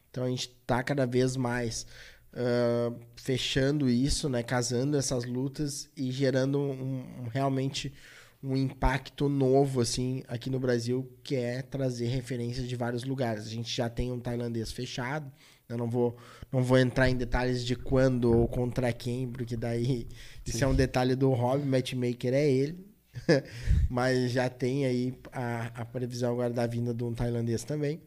Então 0.10 0.24
a 0.24 0.30
gente 0.30 0.50
está 0.50 0.82
cada 0.82 1.06
vez 1.06 1.36
mais 1.36 1.86
uh, 2.34 2.96
fechando 3.16 3.90
isso, 3.90 4.28
né, 4.28 4.44
casando 4.44 4.98
essas 4.98 5.26
lutas 5.26 5.90
e 5.96 6.12
gerando 6.12 6.60
um, 6.60 7.04
um, 7.24 7.28
realmente 7.32 7.94
um 8.42 8.58
impacto 8.58 9.30
novo 9.30 9.80
assim 9.80 10.24
aqui 10.28 10.50
no 10.50 10.60
Brasil, 10.60 11.10
que 11.24 11.36
é 11.36 11.62
trazer 11.62 12.08
referências 12.08 12.68
de 12.68 12.76
vários 12.76 13.04
lugares. 13.04 13.46
A 13.46 13.50
gente 13.50 13.74
já 13.74 13.90
tem 13.90 14.12
um 14.12 14.20
tailandês 14.20 14.72
fechado, 14.72 15.32
eu 15.70 15.78
não 15.78 15.90
vou, 15.90 16.18
não 16.52 16.62
vou 16.62 16.78
entrar 16.78 17.10
em 17.10 17.16
detalhes 17.16 17.64
de 17.64 17.76
quando 17.76 18.32
ou 18.32 18.48
contra 18.48 18.92
quem, 18.92 19.28
porque 19.30 19.56
daí 19.56 19.86
Sim. 19.86 20.08
isso 20.46 20.64
é 20.64 20.68
um 20.68 20.76
detalhe 20.76 21.16
do 21.16 21.30
hobby, 21.32 21.66
matchmaker 21.66 22.34
é 22.34 22.50
ele. 22.50 22.94
Mas 23.90 24.32
já 24.32 24.50
tem 24.50 24.86
aí 24.86 25.14
a, 25.32 25.82
a 25.82 25.86
previsão 25.86 26.34
agora 26.34 26.52
da 26.52 26.66
vinda 26.66 26.94
de 26.94 27.04
um 27.04 27.14
tailandês 27.14 27.64
também. 27.64 28.02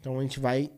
Então 0.00 0.18
a 0.18 0.22
gente 0.22 0.38
vai 0.40 0.70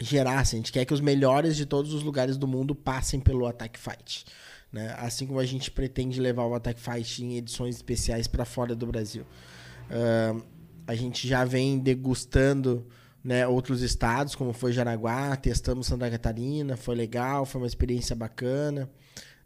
gerar, 0.00 0.40
assim, 0.40 0.56
a 0.56 0.58
gente 0.58 0.72
quer 0.72 0.84
que 0.84 0.94
os 0.94 1.00
melhores 1.00 1.56
de 1.56 1.66
todos 1.66 1.92
os 1.92 2.02
lugares 2.02 2.36
do 2.36 2.46
mundo 2.46 2.74
passem 2.74 3.20
pelo 3.20 3.46
Attack 3.46 3.78
Fight. 3.78 4.24
Né? 4.72 4.94
Assim 4.98 5.26
como 5.26 5.38
a 5.38 5.46
gente 5.46 5.70
pretende 5.70 6.20
levar 6.20 6.44
o 6.44 6.54
Attack 6.54 6.80
Fight 6.80 7.24
em 7.24 7.36
edições 7.36 7.76
especiais 7.76 8.26
para 8.26 8.44
fora 8.44 8.74
do 8.74 8.86
Brasil. 8.86 9.24
Uh, 9.90 10.42
a 10.86 10.94
gente 10.94 11.26
já 11.26 11.44
vem 11.44 11.78
degustando 11.78 12.86
né, 13.24 13.46
outros 13.46 13.82
estados, 13.82 14.34
como 14.34 14.52
foi 14.52 14.72
Jaraguá, 14.72 15.36
testamos 15.36 15.86
Santa 15.86 16.10
Catarina, 16.10 16.76
foi 16.76 16.94
legal, 16.94 17.44
foi 17.44 17.60
uma 17.60 17.66
experiência 17.66 18.14
bacana. 18.14 18.88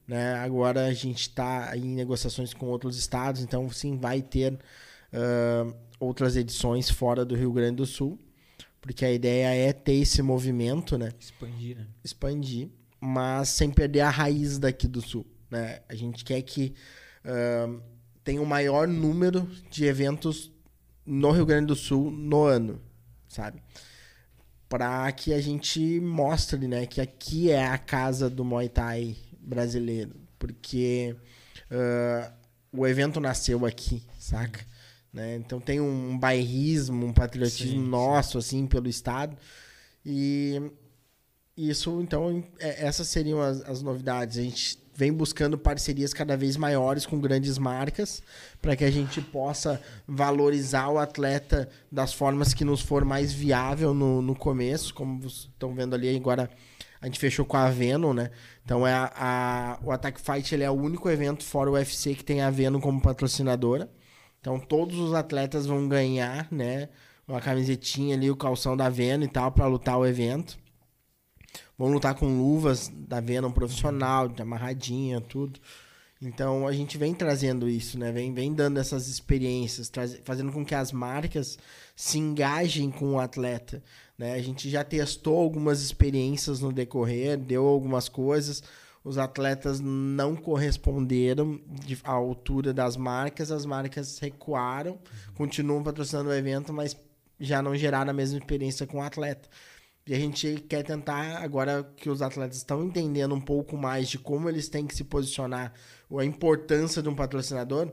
Né? 0.07 0.35
Agora 0.35 0.87
a 0.87 0.93
gente 0.93 1.23
está 1.23 1.77
em 1.77 1.95
negociações 1.95 2.53
com 2.53 2.67
outros 2.67 2.99
estados, 2.99 3.41
então 3.41 3.69
sim, 3.71 3.97
vai 3.97 4.21
ter 4.21 4.53
uh, 4.53 5.75
outras 5.99 6.37
edições 6.37 6.91
fora 6.91 7.25
do 7.25 7.35
Rio 7.35 7.53
Grande 7.53 7.77
do 7.77 7.87
Sul. 7.87 8.19
Porque 8.83 9.05
a 9.05 9.13
ideia 9.13 9.55
é 9.55 9.73
ter 9.73 9.95
esse 9.95 10.21
movimento, 10.21 10.99
né? 10.99 11.13
Expandir, 11.19 11.79
né? 11.79 11.87
Expandir, 12.05 12.69
mas 13.01 13.49
sem 13.49 13.71
perder 13.71 14.01
a 14.01 14.11
raiz 14.11 14.59
daqui 14.59 14.89
do 14.89 15.01
sul, 15.01 15.25
né? 15.49 15.81
A 15.89 15.95
gente 15.95 16.25
quer 16.25 16.43
que 16.43 16.75
uh, 17.25 17.81
tenha 18.25 18.43
o 18.43 18.47
maior 18.47 18.89
número 18.89 19.49
de 19.71 19.85
eventos 19.85 20.51
no 21.07 21.31
Rio 21.31 21.47
Grande 21.47 21.67
do 21.67 21.77
Sul 21.77 22.11
no 22.11 22.43
ano, 22.43 22.81
sabe? 23.29 23.63
Para 24.69 25.11
que 25.13 25.33
a 25.33 25.41
gente 25.41 26.01
mostre, 26.01 26.67
né, 26.67 26.85
que 26.87 27.01
aqui 27.01 27.51
é 27.51 27.65
a 27.65 27.79
casa 27.79 28.29
do 28.29 28.45
Muay 28.45 28.69
Thai 28.69 29.17
brasileiro, 29.39 30.17
porque 30.39 31.15
uh, 31.71 32.33
o 32.73 32.87
evento 32.87 33.21
nasceu 33.21 33.65
aqui, 33.65 34.03
saca? 34.19 34.65
Né? 35.13 35.37
Então 35.37 35.61
tem 35.61 35.81
um 35.81 36.19
bairrismo, 36.19 37.07
um 37.07 37.13
patriotismo 37.13 37.83
sim, 37.83 37.89
nosso, 37.89 38.41
sim. 38.41 38.59
assim, 38.59 38.67
pelo 38.67 38.89
Estado. 38.89 39.37
E 40.05 40.61
isso, 41.57 42.01
então, 42.01 42.43
é, 42.59 42.87
essas 42.87 43.09
seriam 43.09 43.41
as, 43.41 43.61
as 43.63 43.83
novidades. 43.83 44.39
A 44.39 44.43
gente 44.43 44.83
vem 44.95 45.13
buscando 45.13 45.59
parcerias 45.59 46.13
cada 46.13 46.37
vez 46.37 46.57
maiores 46.57 47.07
com 47.07 47.19
grandes 47.19 47.59
marcas 47.59 48.23
para 48.61 48.77
que 48.77 48.85
a 48.85 48.91
gente 48.91 49.21
possa 49.21 49.81
valorizar 50.07 50.89
o 50.89 50.99
atleta 50.99 51.69
das 51.91 52.13
formas 52.13 52.53
que 52.53 52.65
nos 52.65 52.81
for 52.81 53.05
mais 53.05 53.33
viável 53.33 53.95
no, 53.95 54.21
no 54.21 54.35
começo, 54.35 54.95
como 54.95 55.19
vocês 55.19 55.51
estão 55.53 55.75
vendo 55.75 55.95
ali 55.95 56.15
agora 56.15 56.51
a 57.01 57.07
gente 57.07 57.19
fechou 57.19 57.45
com 57.45 57.57
a 57.57 57.69
Venom, 57.69 58.13
né? 58.13 58.31
Então 58.65 58.87
é 58.87 58.93
a, 58.93 59.13
a, 59.17 59.79
o 59.85 59.91
Attack 59.91 60.21
Fight 60.21 60.55
ele 60.55 60.63
é 60.63 60.71
o 60.71 60.75
único 60.75 61.11
evento 61.11 61.43
fora 61.43 61.69
o 61.69 61.73
UFC 61.73 62.15
que 62.15 62.23
tem 62.23 62.43
a 62.43 62.49
Venom 62.49 62.81
como 62.81 63.01
patrocinadora. 63.01 63.91
Então 64.43 64.59
todos 64.59 64.99
os 64.99 65.15
atletas 65.15 65.67
vão 65.67 65.89
ganhar, 65.89 66.49
né? 66.51 66.89
Uma 67.29 67.41
camisetinha 67.41 68.17
ali, 68.17 68.29
o 68.29 68.37
calção 68.37 68.77
da 68.77 68.89
Venom 68.89 69.25
e 69.25 69.29
tal, 69.29 69.53
para 69.53 69.69
lutar 69.69 69.97
o 69.97 70.05
evento. 70.05 70.59
Vão 71.79 71.93
lutar 71.93 72.17
com 72.17 72.27
luvas 72.27 72.89
da 72.89 73.21
Venom 73.21 73.53
profissional, 73.53 74.29
de 74.29 74.43
amarradinha, 74.43 75.21
tudo. 75.21 75.61
Então 76.21 76.67
a 76.67 76.73
gente 76.73 76.99
vem 76.99 77.15
trazendo 77.15 77.69
isso, 77.69 77.97
né? 77.97 78.11
Vem, 78.11 78.35
vem 78.35 78.53
dando 78.53 78.81
essas 78.81 79.07
experiências, 79.07 79.89
traz, 79.89 80.21
fazendo 80.25 80.51
com 80.51 80.65
que 80.65 80.75
as 80.75 80.91
marcas 80.91 81.57
se 81.95 82.19
engajem 82.19 82.91
com 82.91 83.15
o 83.15 83.21
atleta. 83.21 83.81
Né? 84.19 84.35
A 84.35 84.43
gente 84.43 84.69
já 84.69 84.83
testou 84.83 85.39
algumas 85.39 85.83
experiências 85.83 86.59
no 86.59 86.73
decorrer, 86.73 87.39
deu 87.39 87.65
algumas 87.65 88.09
coisas 88.09 88.61
os 89.05 89.19
atletas 89.19 89.81
não 89.81 90.37
corresponderam 90.37 91.61
de, 91.67 91.99
à 92.05 92.13
altura 92.13 92.73
das 92.73 92.97
marcas, 92.97 93.51
as 93.51 93.67
marcas 93.67 94.19
recuaram, 94.19 94.99
continuam 95.35 95.83
patrocinando 95.83 96.31
o 96.31 96.35
evento, 96.35 96.73
mas 96.73 96.97
já 97.39 97.61
não 97.61 97.75
geraram 97.75 98.11
a 98.11 98.15
mesma 98.15 98.39
experiência 98.39 98.87
com 98.87 98.99
o 98.99 99.03
atleta. 99.03 99.49
E 100.07 100.15
a 100.15 100.19
gente 100.19 100.65
quer 100.69 100.83
tentar, 100.83 101.43
agora 101.43 101.85
que 101.97 102.11
os 102.11 102.23
atletas 102.23 102.59
estão 102.59 102.85
entendendo 102.85 103.35
um 103.35 103.41
pouco 103.41 103.77
mais 103.77 104.09
de 104.09 104.19
como 104.19 104.49
eles 104.49 104.69
têm 104.69 104.87
que 104.87 104.95
se 104.95 105.05
posicionar, 105.05 105.73
ou 106.11 106.19
a 106.19 106.25
importância 106.25 107.03
de 107.03 107.09
um 107.09 107.15
patrocinador, 107.15 107.91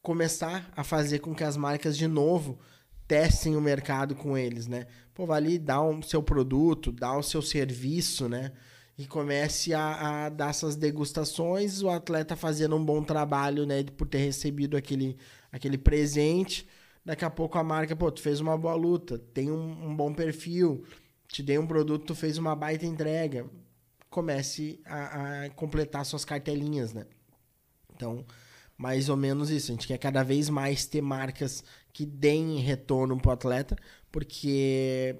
começar 0.00 0.70
a 0.76 0.84
fazer 0.84 1.18
com 1.18 1.34
que 1.34 1.44
as 1.44 1.56
marcas, 1.56 1.96
de 1.96 2.06
novo, 2.06 2.58
testem 3.06 3.56
o 3.56 3.60
mercado 3.60 4.14
com 4.14 4.38
eles, 4.38 4.66
né? 4.66 4.86
Pô, 5.12 5.26
vai 5.26 5.38
ali 5.38 5.58
dar 5.58 5.80
o 5.80 5.90
um, 5.90 6.02
seu 6.02 6.22
produto, 6.22 6.92
dar 6.92 7.16
o 7.16 7.22
seu 7.22 7.42
serviço, 7.42 8.28
né? 8.28 8.52
E 8.98 9.06
comece 9.06 9.72
a, 9.72 10.26
a, 10.26 10.28
dar 10.28 10.50
essas 10.50 10.74
degustações, 10.74 11.82
o 11.82 11.88
atleta 11.88 12.34
fazendo 12.34 12.74
um 12.74 12.84
bom 12.84 13.00
trabalho, 13.00 13.64
né, 13.64 13.84
por 13.84 14.08
ter 14.08 14.18
recebido 14.18 14.76
aquele, 14.76 15.16
aquele 15.52 15.78
presente. 15.78 16.66
Daqui 17.04 17.24
a 17.24 17.30
pouco 17.30 17.56
a 17.56 17.62
marca, 17.62 17.94
pô, 17.94 18.10
tu 18.10 18.20
fez 18.20 18.40
uma 18.40 18.58
boa 18.58 18.74
luta, 18.74 19.16
tem 19.16 19.52
um, 19.52 19.88
um 19.88 19.94
bom 19.94 20.12
perfil, 20.12 20.84
te 21.28 21.44
dei 21.44 21.56
um 21.56 21.66
produto, 21.66 22.06
tu 22.06 22.14
fez 22.14 22.38
uma 22.38 22.56
baita 22.56 22.84
entrega. 22.84 23.48
Comece 24.10 24.80
a, 24.84 25.44
a 25.44 25.50
completar 25.50 26.04
suas 26.04 26.24
cartelinhas, 26.24 26.92
né? 26.92 27.06
Então, 27.94 28.26
mais 28.76 29.08
ou 29.08 29.16
menos 29.16 29.48
isso. 29.48 29.70
A 29.70 29.74
gente 29.74 29.86
quer 29.86 29.98
cada 29.98 30.22
vez 30.24 30.48
mais 30.48 30.86
ter 30.86 31.02
marcas 31.02 31.62
que 31.92 32.04
deem 32.04 32.58
retorno 32.58 33.20
para 33.20 33.30
o 33.30 33.32
atleta, 33.32 33.76
porque 34.10 35.16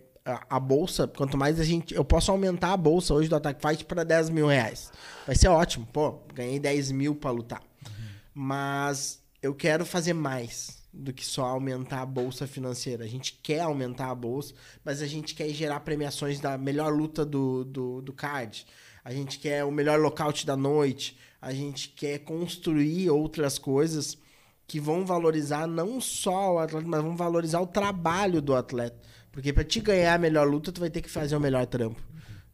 a, 0.48 0.60
bolsa, 0.60 1.08
quanto 1.08 1.36
mais 1.36 1.58
a 1.58 1.64
gente. 1.64 1.94
Eu 1.94 2.04
posso 2.04 2.30
aumentar 2.30 2.72
a 2.72 2.76
bolsa 2.76 3.14
hoje 3.14 3.28
do 3.28 3.36
Attack 3.36 3.60
Fight 3.60 3.84
para 3.84 4.04
10 4.04 4.30
mil 4.30 4.46
reais. 4.46 4.92
Vai 5.26 5.36
ser 5.36 5.48
ótimo. 5.48 5.86
Pô, 5.92 6.20
ganhei 6.34 6.58
10 6.58 6.92
mil 6.92 7.14
para 7.14 7.30
lutar. 7.30 7.62
Uhum. 7.86 8.06
Mas 8.34 9.22
eu 9.42 9.54
quero 9.54 9.86
fazer 9.86 10.12
mais 10.12 10.78
do 10.92 11.12
que 11.12 11.24
só 11.24 11.44
aumentar 11.44 12.02
a 12.02 12.06
bolsa 12.06 12.46
financeira. 12.46 13.04
A 13.04 13.08
gente 13.08 13.38
quer 13.42 13.60
aumentar 13.60 14.10
a 14.10 14.14
bolsa, 14.14 14.54
mas 14.84 15.00
a 15.00 15.06
gente 15.06 15.34
quer 15.34 15.48
gerar 15.50 15.80
premiações 15.80 16.40
da 16.40 16.58
melhor 16.58 16.92
luta 16.92 17.24
do, 17.24 17.64
do, 17.64 18.02
do 18.02 18.12
card. 18.12 18.66
A 19.04 19.12
gente 19.12 19.38
quer 19.38 19.64
o 19.64 19.70
melhor 19.70 19.98
lockout 19.98 20.44
da 20.44 20.56
noite. 20.56 21.18
A 21.40 21.52
gente 21.52 21.88
quer 21.90 22.18
construir 22.18 23.10
outras 23.10 23.58
coisas 23.58 24.18
que 24.66 24.78
vão 24.78 25.06
valorizar 25.06 25.66
não 25.66 26.00
só 26.00 26.54
o 26.54 26.58
atleta, 26.58 26.86
mas 26.86 27.02
vão 27.02 27.16
valorizar 27.16 27.60
o 27.60 27.66
trabalho 27.66 28.42
do 28.42 28.54
atleta. 28.54 29.00
Porque 29.38 29.52
para 29.52 29.62
te 29.62 29.78
ganhar 29.78 30.14
a 30.14 30.18
melhor 30.18 30.48
luta, 30.48 30.72
tu 30.72 30.80
vai 30.80 30.90
ter 30.90 31.00
que 31.00 31.08
fazer 31.08 31.36
o 31.36 31.40
melhor 31.40 31.64
trampo. 31.64 32.02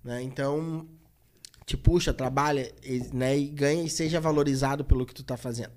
Né? 0.05 0.23
Então, 0.23 0.86
te 1.65 1.78
puxa, 1.78 2.12
trabalha 2.12 2.70
né? 3.11 3.39
e 3.39 3.48
ganha 3.48 3.85
e 3.85 3.89
seja 3.89 4.20
valorizado 4.20 4.85
pelo 4.85 5.06
que 5.06 5.15
tu 5.15 5.24
tá 5.24 5.35
fazendo. 5.35 5.73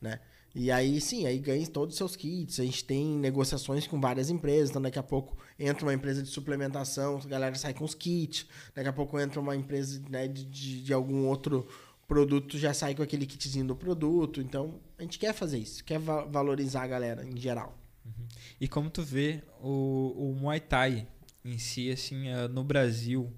Né? 0.00 0.18
E 0.54 0.70
aí, 0.70 1.02
sim, 1.02 1.26
aí 1.26 1.38
ganha 1.38 1.66
todos 1.66 1.92
os 1.92 1.98
seus 1.98 2.16
kits. 2.16 2.60
A 2.60 2.64
gente 2.64 2.82
tem 2.82 3.04
negociações 3.18 3.86
com 3.86 4.00
várias 4.00 4.30
empresas. 4.30 4.70
Então, 4.70 4.80
daqui 4.80 4.98
a 4.98 5.02
pouco 5.02 5.36
entra 5.58 5.84
uma 5.84 5.92
empresa 5.92 6.22
de 6.22 6.30
suplementação, 6.30 7.20
a 7.22 7.28
galera 7.28 7.54
sai 7.54 7.74
com 7.74 7.84
os 7.84 7.94
kits. 7.94 8.46
Daqui 8.74 8.88
a 8.88 8.92
pouco 8.94 9.20
entra 9.20 9.38
uma 9.38 9.54
empresa 9.54 10.02
né, 10.08 10.26
de, 10.26 10.46
de, 10.46 10.82
de 10.82 10.94
algum 10.94 11.26
outro 11.26 11.68
produto, 12.06 12.56
já 12.56 12.72
sai 12.72 12.94
com 12.94 13.02
aquele 13.02 13.26
kitzinho 13.26 13.66
do 13.66 13.76
produto. 13.76 14.40
Então, 14.40 14.80
a 14.96 15.02
gente 15.02 15.18
quer 15.18 15.34
fazer 15.34 15.58
isso, 15.58 15.84
quer 15.84 15.98
va 15.98 16.24
valorizar 16.24 16.84
a 16.84 16.86
galera 16.86 17.22
em 17.22 17.36
geral. 17.36 17.78
Uhum. 18.06 18.26
E 18.60 18.66
como 18.66 18.90
tu 18.90 19.02
vê 19.02 19.42
o, 19.60 20.14
o 20.16 20.34
Muay 20.34 20.60
Thai 20.60 21.06
em 21.44 21.58
si, 21.58 21.90
assim, 21.90 22.28
uh, 22.32 22.48
no 22.48 22.64
Brasil, 22.64 23.32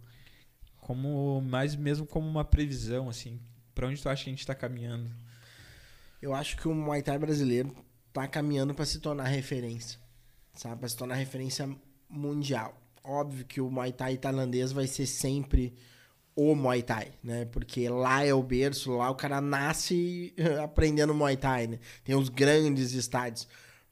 como 0.80 1.40
mais 1.42 1.76
mesmo 1.76 2.06
como 2.06 2.26
uma 2.26 2.44
previsão, 2.44 3.08
assim, 3.08 3.38
para 3.74 3.86
onde 3.86 4.02
tu 4.02 4.08
acha 4.08 4.24
que 4.24 4.30
a 4.30 4.32
gente 4.32 4.40
está 4.40 4.54
caminhando? 4.54 5.10
Eu 6.20 6.34
acho 6.34 6.56
que 6.56 6.66
o 6.66 6.74
Muay 6.74 7.02
Thai 7.02 7.18
brasileiro 7.18 7.74
está 8.08 8.26
caminhando 8.26 8.74
para 8.74 8.84
se 8.84 8.98
tornar 8.98 9.24
referência, 9.24 9.98
sabe, 10.54 10.80
para 10.80 10.88
se 10.88 10.96
tornar 10.96 11.14
referência 11.14 11.68
mundial. 12.08 12.76
Óbvio 13.04 13.44
que 13.44 13.60
o 13.60 13.70
Muay 13.70 13.92
Thai 13.92 14.16
tailandês 14.16 14.72
vai 14.72 14.86
ser 14.86 15.06
sempre 15.06 15.74
o 16.34 16.54
Muay 16.54 16.82
Thai, 16.82 17.12
né? 17.22 17.44
Porque 17.46 17.88
lá 17.88 18.24
é 18.24 18.32
o 18.32 18.42
berço, 18.42 18.96
lá 18.96 19.10
o 19.10 19.14
cara 19.14 19.40
nasce 19.40 20.34
aprendendo 20.62 21.14
Muay 21.14 21.36
Thai, 21.36 21.66
né? 21.66 21.78
Tem 22.04 22.14
os 22.14 22.28
grandes 22.28 22.92
estádios 22.92 23.46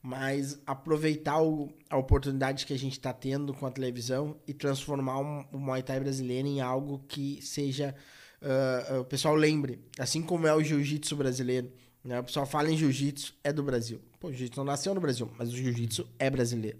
mas 0.09 0.59
aproveitar 0.67 1.39
o, 1.43 1.69
a 1.91 1.99
oportunidade 1.99 2.65
que 2.65 2.73
a 2.73 2.79
gente 2.79 2.95
está 2.95 3.13
tendo 3.13 3.53
com 3.53 3.67
a 3.67 3.71
televisão 3.71 4.39
e 4.47 4.55
transformar 4.55 5.21
um, 5.21 5.45
o 5.53 5.59
Muay 5.59 5.83
Thai 5.83 6.01
brasileiro 6.01 6.49
em 6.49 6.63
algo 6.63 7.05
que 7.07 7.43
seja. 7.43 7.95
Uh, 8.41 9.01
o 9.01 9.05
pessoal 9.05 9.35
lembre, 9.35 9.79
assim 9.99 10.23
como 10.23 10.47
é 10.47 10.55
o 10.55 10.63
jiu-jitsu 10.63 11.15
brasileiro. 11.15 11.71
Né? 12.03 12.19
O 12.19 12.25
pessoal 12.25 12.47
fala 12.47 12.71
em 12.71 12.77
jiu-jitsu, 12.77 13.35
é 13.45 13.53
do 13.53 13.63
Brasil. 13.63 14.01
Pô, 14.19 14.29
o 14.29 14.31
jiu-jitsu 14.31 14.59
não 14.59 14.65
nasceu 14.65 14.95
no 14.95 15.01
Brasil, 15.01 15.31
mas 15.37 15.53
o 15.53 15.57
jiu-jitsu 15.57 16.09
é 16.19 16.31
brasileiro. 16.31 16.79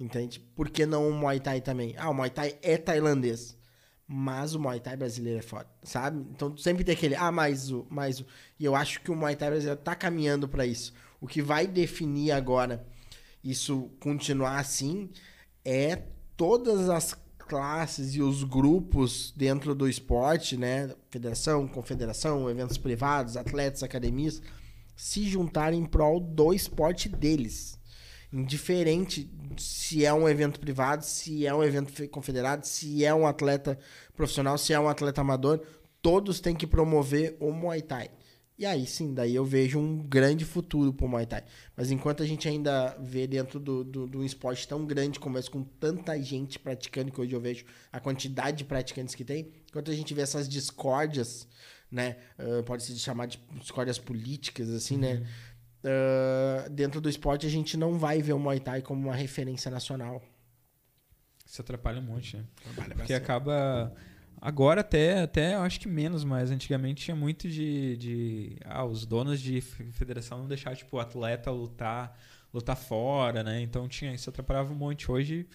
Entende? 0.00 0.40
Por 0.40 0.70
que 0.70 0.86
não 0.86 1.06
o 1.06 1.12
Muay 1.12 1.40
Thai 1.40 1.60
também? 1.60 1.94
Ah, 1.98 2.08
o 2.08 2.14
Muay 2.14 2.30
Thai 2.30 2.56
é 2.62 2.78
tailandês. 2.78 3.54
Mas 4.08 4.54
o 4.54 4.58
Muay 4.58 4.80
Thai 4.80 4.96
brasileiro 4.96 5.40
é 5.40 5.42
foda, 5.42 5.68
sabe? 5.82 6.26
Então 6.30 6.56
sempre 6.56 6.84
tem 6.84 6.94
aquele, 6.94 7.16
ah, 7.16 7.30
mais 7.30 7.70
o, 7.70 7.86
mais 7.90 8.20
o. 8.20 8.26
E 8.58 8.64
eu 8.64 8.74
acho 8.74 9.02
que 9.02 9.10
o 9.10 9.14
Muay 9.14 9.36
Thai 9.36 9.50
brasileiro 9.50 9.80
tá 9.80 9.94
caminhando 9.94 10.48
para 10.48 10.64
isso. 10.64 10.94
O 11.22 11.26
que 11.28 11.40
vai 11.40 11.68
definir 11.68 12.32
agora 12.32 12.84
isso 13.44 13.92
continuar 14.00 14.58
assim 14.58 15.08
é 15.64 16.02
todas 16.36 16.88
as 16.88 17.14
classes 17.38 18.16
e 18.16 18.20
os 18.20 18.42
grupos 18.42 19.32
dentro 19.36 19.72
do 19.72 19.88
esporte, 19.88 20.56
né? 20.56 20.92
Federação, 21.10 21.68
confederação, 21.68 22.50
eventos 22.50 22.76
privados, 22.76 23.36
atletas, 23.36 23.84
academias, 23.84 24.42
se 24.96 25.22
juntarem 25.28 25.78
em 25.78 25.86
prol 25.86 26.18
do 26.18 26.52
esporte 26.52 27.08
deles. 27.08 27.78
Indiferente 28.32 29.30
se 29.56 30.04
é 30.04 30.12
um 30.12 30.28
evento 30.28 30.58
privado, 30.58 31.04
se 31.04 31.46
é 31.46 31.54
um 31.54 31.62
evento 31.62 31.92
confederado, 32.08 32.66
se 32.66 33.04
é 33.04 33.14
um 33.14 33.28
atleta 33.28 33.78
profissional, 34.16 34.58
se 34.58 34.72
é 34.72 34.80
um 34.80 34.88
atleta 34.88 35.20
amador, 35.20 35.60
todos 36.00 36.40
têm 36.40 36.56
que 36.56 36.66
promover 36.66 37.36
o 37.38 37.52
Muay 37.52 37.80
Thai. 37.80 38.10
E 38.62 38.66
aí 38.66 38.86
sim, 38.86 39.12
daí 39.12 39.34
eu 39.34 39.44
vejo 39.44 39.76
um 39.76 39.98
grande 39.98 40.44
futuro 40.44 40.92
pro 40.92 41.08
Muay 41.08 41.26
Thai. 41.26 41.42
Mas 41.76 41.90
enquanto 41.90 42.22
a 42.22 42.26
gente 42.26 42.48
ainda 42.48 42.96
vê 43.00 43.26
dentro 43.26 43.58
do, 43.58 43.82
do, 43.82 44.06
do 44.06 44.24
esporte 44.24 44.68
tão 44.68 44.86
grande 44.86 45.18
como 45.18 45.36
esse, 45.36 45.50
com 45.50 45.64
tanta 45.64 46.16
gente 46.22 46.60
praticando, 46.60 47.10
que 47.10 47.20
hoje 47.20 47.32
eu 47.32 47.40
vejo 47.40 47.64
a 47.90 47.98
quantidade 47.98 48.58
de 48.58 48.64
praticantes 48.64 49.16
que 49.16 49.24
tem, 49.24 49.52
enquanto 49.68 49.90
a 49.90 49.94
gente 49.96 50.14
vê 50.14 50.22
essas 50.22 50.48
discórdias, 50.48 51.48
né? 51.90 52.18
Uh, 52.38 52.62
pode 52.62 52.84
se 52.84 52.96
chamar 53.00 53.26
de 53.26 53.40
discórdias 53.58 53.98
políticas, 53.98 54.70
assim, 54.70 54.96
né? 54.96 55.14
uhum. 55.14 55.20
né? 55.20 55.26
Uh, 56.68 56.70
dentro 56.70 57.00
do 57.00 57.08
esporte 57.08 57.44
a 57.44 57.50
gente 57.50 57.76
não 57.76 57.98
vai 57.98 58.22
ver 58.22 58.32
o 58.32 58.38
Muay 58.38 58.60
Thai 58.60 58.80
como 58.80 59.08
uma 59.08 59.16
referência 59.16 59.72
nacional. 59.72 60.22
Isso 61.44 61.60
atrapalha 61.60 61.98
um 61.98 62.04
monte, 62.04 62.36
né? 62.36 62.44
Trabalha 62.62 62.94
Porque 62.94 63.12
bastante. 63.12 63.22
acaba. 63.24 63.92
Agora 64.44 64.80
até, 64.80 65.22
até 65.22 65.54
acho 65.54 65.78
que 65.78 65.86
menos, 65.88 66.24
mas 66.24 66.50
antigamente 66.50 67.04
tinha 67.04 67.16
muito 67.16 67.48
de. 67.48 67.96
de 67.96 68.56
ah, 68.64 68.84
os 68.84 69.06
donos 69.06 69.40
de 69.40 69.60
federação 69.60 70.38
não 70.38 70.48
deixar 70.48 70.74
tipo, 70.74 70.96
o 70.96 71.00
atleta 71.00 71.48
lutar, 71.52 72.18
lutar 72.52 72.76
fora, 72.76 73.44
né? 73.44 73.60
Então 73.62 73.86
tinha 73.88 74.12
isso 74.12 74.28
atrapalhava 74.28 74.72
um 74.72 74.76
monte. 74.76 75.10
Hoje, 75.10 75.46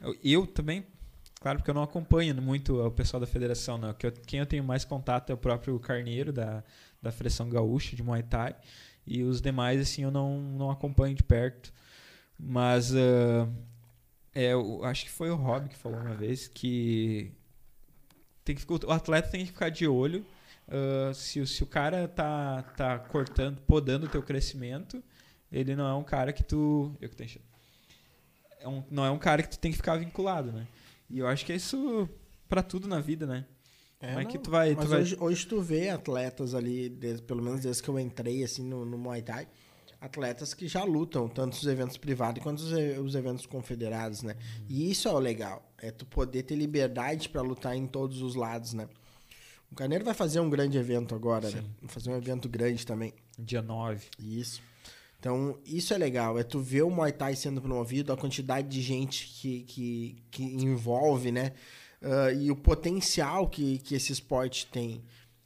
eu, 0.00 0.16
eu 0.24 0.46
também, 0.46 0.84
claro, 1.40 1.58
porque 1.58 1.70
eu 1.70 1.74
não 1.74 1.84
acompanho 1.84 2.34
muito 2.42 2.84
o 2.84 2.90
pessoal 2.90 3.20
da 3.20 3.28
federação, 3.28 3.78
né? 3.78 3.94
Que 3.96 4.08
eu- 4.08 4.12
quem 4.12 4.40
eu 4.40 4.46
tenho 4.46 4.64
mais 4.64 4.84
contato 4.84 5.30
é 5.30 5.34
o 5.34 5.38
próprio 5.38 5.78
Carneiro 5.78 6.32
da, 6.32 6.64
da 7.00 7.12
Federação 7.12 7.48
Gaúcha 7.48 7.94
de 7.94 8.02
Muay 8.02 8.24
Thai. 8.24 8.56
E 9.06 9.22
os 9.22 9.40
demais, 9.40 9.80
assim, 9.80 10.02
eu 10.02 10.10
não, 10.10 10.40
não 10.40 10.68
acompanho 10.70 11.14
de 11.14 11.22
perto. 11.22 11.72
Mas 12.38 12.94
ah, 12.94 13.48
é, 14.34 14.52
eu 14.52 14.84
acho 14.84 15.04
que 15.04 15.10
foi 15.10 15.30
o 15.30 15.36
Rob 15.36 15.68
que 15.68 15.76
falou 15.76 15.98
uma 16.00 16.14
vez 16.14 16.48
que 16.48 17.32
tem 18.44 18.54
que 18.56 18.64
o 18.70 18.90
atleta 18.92 19.28
tem 19.28 19.40
que 19.44 19.52
ficar 19.52 19.68
de 19.70 19.86
olho 19.86 20.24
ah, 20.68 21.12
se, 21.14 21.40
o- 21.40 21.46
se 21.46 21.62
o 21.62 21.66
cara 21.66 22.06
tá, 22.08 22.62
tá 22.76 22.98
cortando, 22.98 23.60
podando 23.66 24.06
o 24.06 24.08
teu 24.08 24.22
crescimento, 24.22 25.02
ele 25.50 25.74
não 25.76 25.86
é 25.86 25.94
um 25.94 26.04
cara 26.04 26.32
que 26.32 26.42
tu. 26.42 26.96
Eu 27.00 27.08
que 27.08 27.16
tô 27.16 27.24
enchendo. 27.24 27.44
É 28.60 28.68
um, 28.68 28.82
não 28.90 29.04
é 29.04 29.10
um 29.10 29.18
cara 29.18 29.42
que 29.42 29.50
tu 29.50 29.58
tem 29.58 29.70
que 29.70 29.76
ficar 29.76 29.96
vinculado, 29.96 30.52
né? 30.52 30.66
E 31.10 31.18
eu 31.18 31.26
acho 31.26 31.44
que 31.44 31.52
é 31.52 31.56
isso 31.56 32.08
pra 32.48 32.62
tudo 32.62 32.86
na 32.88 33.00
vida, 33.00 33.26
né? 33.26 33.44
Como 33.98 34.18
é 34.20 34.24
que 34.24 34.38
tu 34.38 34.50
vai- 34.50 34.74
tu 34.74 34.78
Mas 34.78 34.88
vai- 34.88 35.00
Hoje, 35.02 35.16
hoje 35.20 35.46
tu 35.46 35.60
vê 35.60 35.88
atletas 35.88 36.54
ali, 36.54 36.88
desde- 36.88 37.22
pelo 37.22 37.42
menos 37.42 37.60
desde 37.60 37.82
que 37.82 37.88
eu 37.88 37.98
entrei 37.98 38.42
assim 38.42 38.62
no, 38.64 38.84
no 38.84 38.96
Muay 38.98 39.20
Thai, 39.22 39.46
atletas 40.02 40.52
que 40.52 40.66
já 40.66 40.82
lutam, 40.82 41.28
tanto 41.28 41.52
os 41.52 41.66
eventos 41.66 41.96
privados 41.96 42.42
quanto 42.42 42.58
os, 42.58 42.72
os 42.98 43.14
eventos 43.14 43.46
confederados, 43.46 44.22
né? 44.24 44.36
E 44.68 44.90
isso 44.90 45.08
é 45.08 45.12
o 45.12 45.18
legal, 45.18 45.62
é 45.78 45.92
tu 45.92 46.04
poder 46.04 46.42
ter 46.42 46.56
liberdade 46.56 47.28
pra 47.28 47.40
lutar 47.40 47.76
em 47.76 47.86
todos 47.86 48.20
os 48.20 48.34
lados, 48.34 48.74
né? 48.74 48.88
O 49.70 49.76
Carneiro 49.76 50.04
vai 50.04 50.12
fazer 50.12 50.40
um 50.40 50.50
grande 50.50 50.76
evento 50.76 51.14
agora, 51.14 51.48
né? 51.48 51.64
Vai 51.80 51.88
fazer 51.88 52.10
um 52.10 52.16
evento 52.16 52.48
grande 52.48 52.84
também. 52.84 53.14
Dia 53.38 53.62
9. 53.62 54.04
Isso. 54.18 54.60
Então, 55.18 55.56
isso 55.64 55.94
é 55.94 55.98
legal. 55.98 56.38
É 56.38 56.42
tu 56.42 56.60
ver 56.60 56.82
o 56.82 56.90
Muay 56.90 57.12
Thai 57.12 57.36
sendo 57.36 57.62
promovido, 57.62 58.12
a 58.12 58.16
quantidade 58.16 58.68
de 58.68 58.82
gente 58.82 59.28
que, 59.28 59.62
que, 59.62 60.22
que 60.30 60.42
envolve, 60.42 61.30
né? 61.30 61.52
Ah, 62.02 62.32
e 62.32 62.50
o 62.50 62.56
potencial 62.56 63.48
que, 63.48 63.78
que 63.78 63.94
esse 63.94 64.12
esporte 64.12 64.66
tem. 64.66 65.02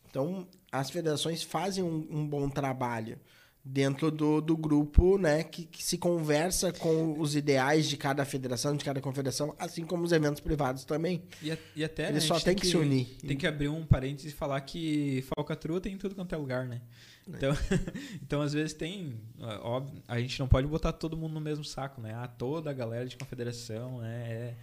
Então, 0.09 0.49
as 0.73 0.91
federações 0.91 1.43
fazem 1.43 1.85
um, 1.85 2.07
um 2.11 2.27
bom 2.27 2.49
trabalho 2.49 3.21
dentro 3.69 4.13
do, 4.13 4.41
do 4.41 4.57
grupo, 4.57 5.19
né? 5.19 5.43
Que, 5.43 5.65
que 5.67 5.83
se 5.83 5.99
conversa 5.99 6.73
com 6.73 7.19
os 7.19 7.35
ideais 7.35 7.89
de 7.89 7.97
cada 7.97 8.25
federação, 8.25 8.77
de 8.77 8.85
cada 8.85 9.01
confederação, 9.01 9.55
assim 9.59 9.85
como 9.85 10.05
os 10.05 10.13
eventos 10.13 10.41
privados 10.41 10.85
também. 10.85 11.23
E, 11.43 11.51
a- 11.51 11.59
e 11.75 11.83
até. 11.83 12.05
Eles 12.11 12.23
né, 12.23 12.25
a 12.25 12.29
só 12.29 12.35
gente 12.35 12.45
têm 12.45 12.55
que 12.55 12.67
se 12.67 12.77
unir. 12.77 13.07
Tem 13.27 13.37
que 13.37 13.47
abrir 13.47 13.69
um 13.69 13.85
parênteses 13.85 14.33
e 14.33 14.35
falar 14.37 14.61
que 14.61 15.25
falcatrua 15.37 15.81
tem 15.81 15.95
em 15.95 15.99
tudo 15.99 16.15
quanto 16.15 16.33
é 16.33 16.39
lugar, 16.39 16.65
né? 16.67 16.81
Então, 17.27 17.53
então 18.23 18.41
às 18.41 18.53
vezes 18.53 18.73
tem. 18.73 19.21
Óbvio, 19.63 20.01
a 20.07 20.21
gente 20.21 20.39
não 20.39 20.47
pode 20.47 20.69
botar 20.69 20.93
todo 20.93 21.17
mundo 21.17 21.35
no 21.35 21.41
mesmo 21.41 21.65
saco, 21.65 22.01
né? 22.01 22.15
Ah, 22.15 22.29
toda 22.29 22.71
a 22.71 22.73
galera 22.73 23.05
de 23.07 23.17
confederação 23.17 23.99
né? 24.01 24.25
é, 24.31 24.55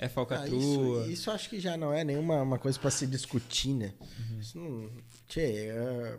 é 0.00 0.06
Ah, 0.06 0.08
falcatrua. 0.08 0.58
isso, 0.58 1.10
isso 1.12 1.30
acho 1.30 1.48
que 1.48 1.60
já 1.60 1.76
não 1.76 1.92
é 1.92 2.02
nenhuma 2.02 2.42
uma 2.42 2.58
coisa 2.58 2.76
para 2.76 2.90
se 2.90 3.06
discutir, 3.06 3.72
né? 3.72 3.94
Isso 4.40 4.58
não. 4.58 4.90
Tchê, 5.28 5.68
é, 5.70 6.18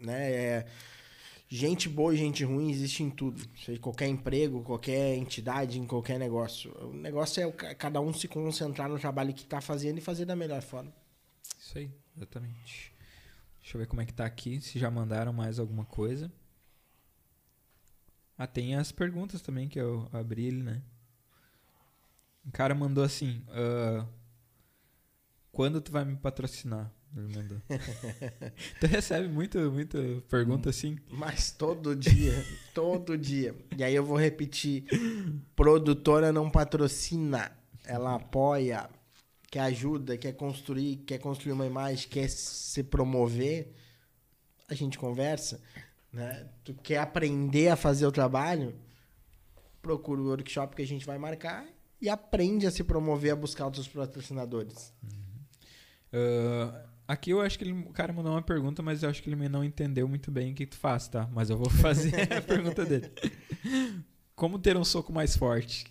né? 0.00 0.32
É, 0.32 0.66
gente 1.54 1.88
boa 1.88 2.12
e 2.12 2.16
gente 2.16 2.42
ruim 2.42 2.68
existe 2.68 3.04
em 3.04 3.10
tudo. 3.10 3.40
Aí, 3.68 3.78
qualquer 3.78 4.08
emprego, 4.08 4.62
qualquer 4.62 5.14
entidade, 5.14 5.78
em 5.78 5.86
qualquer 5.86 6.18
negócio. 6.18 6.74
O 6.80 6.92
negócio 6.92 7.40
é 7.40 7.74
cada 7.74 8.00
um 8.00 8.12
se 8.12 8.26
concentrar 8.26 8.88
no 8.88 8.98
trabalho 8.98 9.32
que 9.32 9.46
tá 9.46 9.60
fazendo 9.60 9.98
e 9.98 10.00
fazer 10.00 10.24
da 10.24 10.34
melhor 10.34 10.62
forma. 10.62 10.92
Isso 11.56 11.78
aí, 11.78 11.90
exatamente. 12.16 12.92
Deixa 13.60 13.76
eu 13.76 13.78
ver 13.78 13.86
como 13.86 14.02
é 14.02 14.04
que 14.04 14.12
tá 14.12 14.26
aqui, 14.26 14.60
se 14.60 14.80
já 14.80 14.90
mandaram 14.90 15.32
mais 15.32 15.60
alguma 15.60 15.84
coisa. 15.84 16.30
Ah, 18.36 18.48
tem 18.48 18.74
as 18.74 18.90
perguntas 18.90 19.40
também 19.40 19.68
que 19.68 19.78
eu 19.78 20.08
abri 20.12 20.48
ali, 20.48 20.62
né? 20.62 20.82
O 22.44 22.50
cara 22.50 22.74
mandou 22.74 23.04
assim: 23.04 23.44
ah, 23.50 24.04
Quando 25.52 25.80
tu 25.80 25.92
vai 25.92 26.04
me 26.04 26.16
patrocinar? 26.16 26.92
Mandou. 27.14 27.62
tu 28.80 28.86
recebe 28.88 29.28
muito, 29.28 29.58
muita 29.70 29.98
pergunta 30.28 30.70
assim? 30.70 30.98
Mas 31.12 31.52
todo 31.52 31.94
dia, 31.94 32.44
todo 32.74 33.16
dia. 33.16 33.54
E 33.76 33.84
aí 33.84 33.94
eu 33.94 34.04
vou 34.04 34.18
repetir: 34.18 34.84
produtora 35.54 36.32
não 36.32 36.50
patrocina, 36.50 37.52
ela 37.84 38.16
apoia, 38.16 38.90
quer 39.48 39.60
ajuda, 39.60 40.18
quer 40.18 40.32
construir, 40.32 40.96
quer 41.06 41.18
construir 41.18 41.52
uma 41.52 41.66
imagem, 41.66 42.08
quer 42.08 42.28
se 42.28 42.82
promover. 42.82 43.72
A 44.68 44.74
gente 44.74 44.98
conversa, 44.98 45.62
né? 46.12 46.48
Tu 46.64 46.74
quer 46.74 46.98
aprender 46.98 47.68
a 47.68 47.76
fazer 47.76 48.06
o 48.06 48.12
trabalho? 48.12 48.74
Procura 49.80 50.20
o 50.20 50.26
workshop 50.26 50.74
que 50.74 50.82
a 50.82 50.86
gente 50.86 51.06
vai 51.06 51.18
marcar 51.18 51.64
e 52.00 52.08
aprende 52.08 52.66
a 52.66 52.72
se 52.72 52.82
promover, 52.82 53.32
a 53.32 53.36
buscar 53.36 53.66
outros 53.66 53.86
patrocinadores. 53.86 54.92
Ah, 56.12 56.86
aqui 57.06 57.30
eu 57.30 57.40
acho 57.40 57.58
que 57.58 57.64
ele- 57.64 57.72
o 57.72 57.92
cara 57.92 58.12
mandou 58.12 58.32
uma 58.32 58.42
pergunta, 58.42 58.82
mas 58.82 59.02
eu 59.02 59.10
acho 59.10 59.22
que 59.22 59.28
ele 59.30 59.48
não 59.48 59.62
entendeu 59.64 60.06
muito 60.08 60.30
bem 60.30 60.52
o 60.52 60.54
que 60.54 60.66
tu 60.66 60.76
faz, 60.76 61.08
tá? 61.08 61.28
Mas 61.32 61.50
eu 61.50 61.56
vou 61.58 61.70
fazer 61.70 62.12
a 62.32 62.40
pergunta 62.42 62.84
dele. 62.84 63.10
Como 64.34 64.58
ter 64.58 64.76
um 64.76 64.84
soco 64.84 65.12
mais 65.12 65.36
forte? 65.36 65.84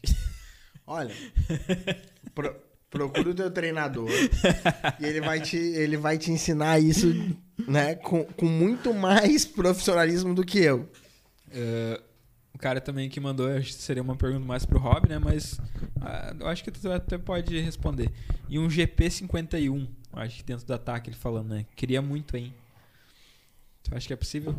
Olha, 0.86 1.16
pro- 2.36 2.56
procura 2.90 3.30
o 3.30 3.34
teu 3.34 3.50
treinador 3.50 4.10
e 5.00 5.06
ele 5.06 5.22
vai 5.22 5.40
te, 5.42 5.56
ele 5.58 5.96
vai 5.98 6.18
te 6.18 6.32
ensinar 6.32 6.80
isso, 6.80 7.08
né, 7.68 7.96
com, 7.96 8.26
com 8.26 8.46
muito 8.46 8.94
mais 8.94 9.46
profissionalismo 9.46 10.36
do 10.36 10.44
que 10.46 10.60
eu. 10.60 10.90
Eh, 11.52 12.02
o 12.54 12.58
cara 12.58 12.80
também 12.82 13.10
que 13.10 13.20
mandou, 13.20 13.48
acho 13.48 13.68
que 13.70 13.74
seria 13.82 14.04
uma 14.04 14.16
pergunta 14.16 14.46
mais 14.46 14.66
pro 14.66 14.78
Rob, 14.78 15.08
né? 15.10 15.18
Mas 15.20 15.60
ah, 16.02 16.36
eu 16.40 16.48
acho 16.48 16.64
que 16.64 16.72
tu 16.72 16.92
até 16.92 17.18
pode 17.18 17.58
responder. 17.60 18.12
E 18.50 18.60
um 18.60 18.68
GP51, 18.68 19.64
eu 19.66 19.88
acho 20.20 20.38
que 20.38 20.44
dentro 20.44 20.66
do 20.66 20.74
ataque 20.74 21.10
ele 21.10 21.18
falando, 21.18 21.50
né? 21.50 21.66
Queria 21.76 22.02
muito, 22.02 22.36
hein? 22.38 22.54
Tu 23.84 23.96
acha 23.96 24.08
que 24.08 24.14
é 24.14 24.16
possível? 24.16 24.56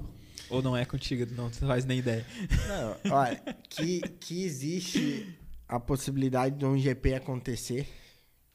Ou 0.51 0.61
não 0.63 0.77
é 0.77 0.85
contigo? 0.85 1.25
Não 1.35 1.49
tu 1.51 1.67
faz 1.67 1.85
nem 1.85 1.99
ideia. 1.99 2.27
Não, 2.69 3.13
olha, 3.13 3.41
que, 3.71 4.01
que 4.21 4.45
existe 4.45 5.35
a 5.67 5.81
possibilidade 5.81 6.57
de 6.59 6.65
um 6.67 6.77
GP 6.79 7.15
acontecer, 7.15 7.89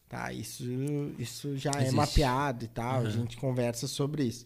tá? 0.08 0.32
Isso, 0.32 0.64
isso 1.18 1.58
já 1.58 1.72
é 1.76 1.82
Existe. 1.82 1.96
mapeado 1.96 2.66
e 2.66 2.68
tal, 2.68 2.96
a 2.96 3.00
Aham. 3.00 3.10
gente 3.10 3.38
conversa 3.38 3.88
sobre 3.88 4.24
isso. 4.24 4.46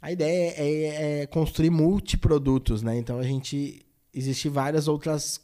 A 0.00 0.10
ideia 0.10 0.54
é, 0.56 1.20
é 1.22 1.26
construir 1.26 1.70
multiprodutos, 1.70 2.82
né? 2.82 2.96
Então 2.98 3.18
a 3.18 3.22
gente 3.22 3.86
existe 4.12 4.48
várias 4.48 4.88
outras 4.88 5.40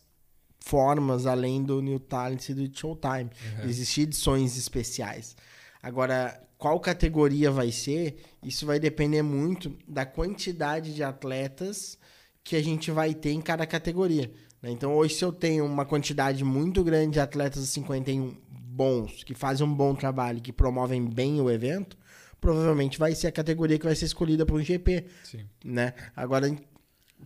formas 0.61 1.25
além 1.27 1.63
do 1.63 1.81
New 1.81 2.01
Talent 2.01 2.49
e 2.49 2.55
do 2.55 2.77
Showtime. 2.79 3.31
Existir 3.63 4.03
edições 4.03 4.57
especiais. 4.57 5.37
Agora, 5.83 6.41
qual 6.57 6.79
categoria 6.81 7.51
vai 7.51 7.71
ser? 7.71 8.17
Isso 8.43 8.67
vai 8.67 8.81
depender 8.81 9.23
muito 9.23 9.77
da 9.87 10.05
quantidade 10.05 10.95
de 10.95 11.03
atletas 11.03 11.99
que 12.43 12.57
a 12.57 12.63
gente 12.63 12.91
vai 12.91 13.15
ter 13.15 13.31
em 13.31 13.41
cada 13.41 13.67
categoria. 13.67 14.31
né? 14.63 14.71
Então, 14.71 14.95
hoje, 14.95 15.15
se 15.15 15.25
eu 15.25 15.33
tenho 15.33 15.65
uma 15.65 15.85
quantidade 15.85 16.43
muito 16.45 16.83
grande 16.83 17.13
de 17.13 17.21
atletas 17.21 17.63
51 17.69 18.35
bons, 18.51 19.23
que 19.23 19.35
fazem 19.35 19.67
um 19.67 19.75
bom 19.75 19.95
trabalho, 19.95 20.41
que 20.41 20.53
promovem 20.53 21.05
bem 21.05 21.41
o 21.41 21.51
evento, 21.51 21.97
provavelmente 22.41 22.99
vai 22.99 23.15
ser 23.15 23.27
a 23.29 23.33
categoria 23.33 23.79
que 23.79 23.85
vai 23.85 23.95
ser 23.95 24.07
escolhida 24.07 24.47
para 24.47 24.55
um 24.55 24.63
GP 24.63 25.05
Sim. 25.25 25.45
né? 25.65 25.95
Agora, 26.17 26.49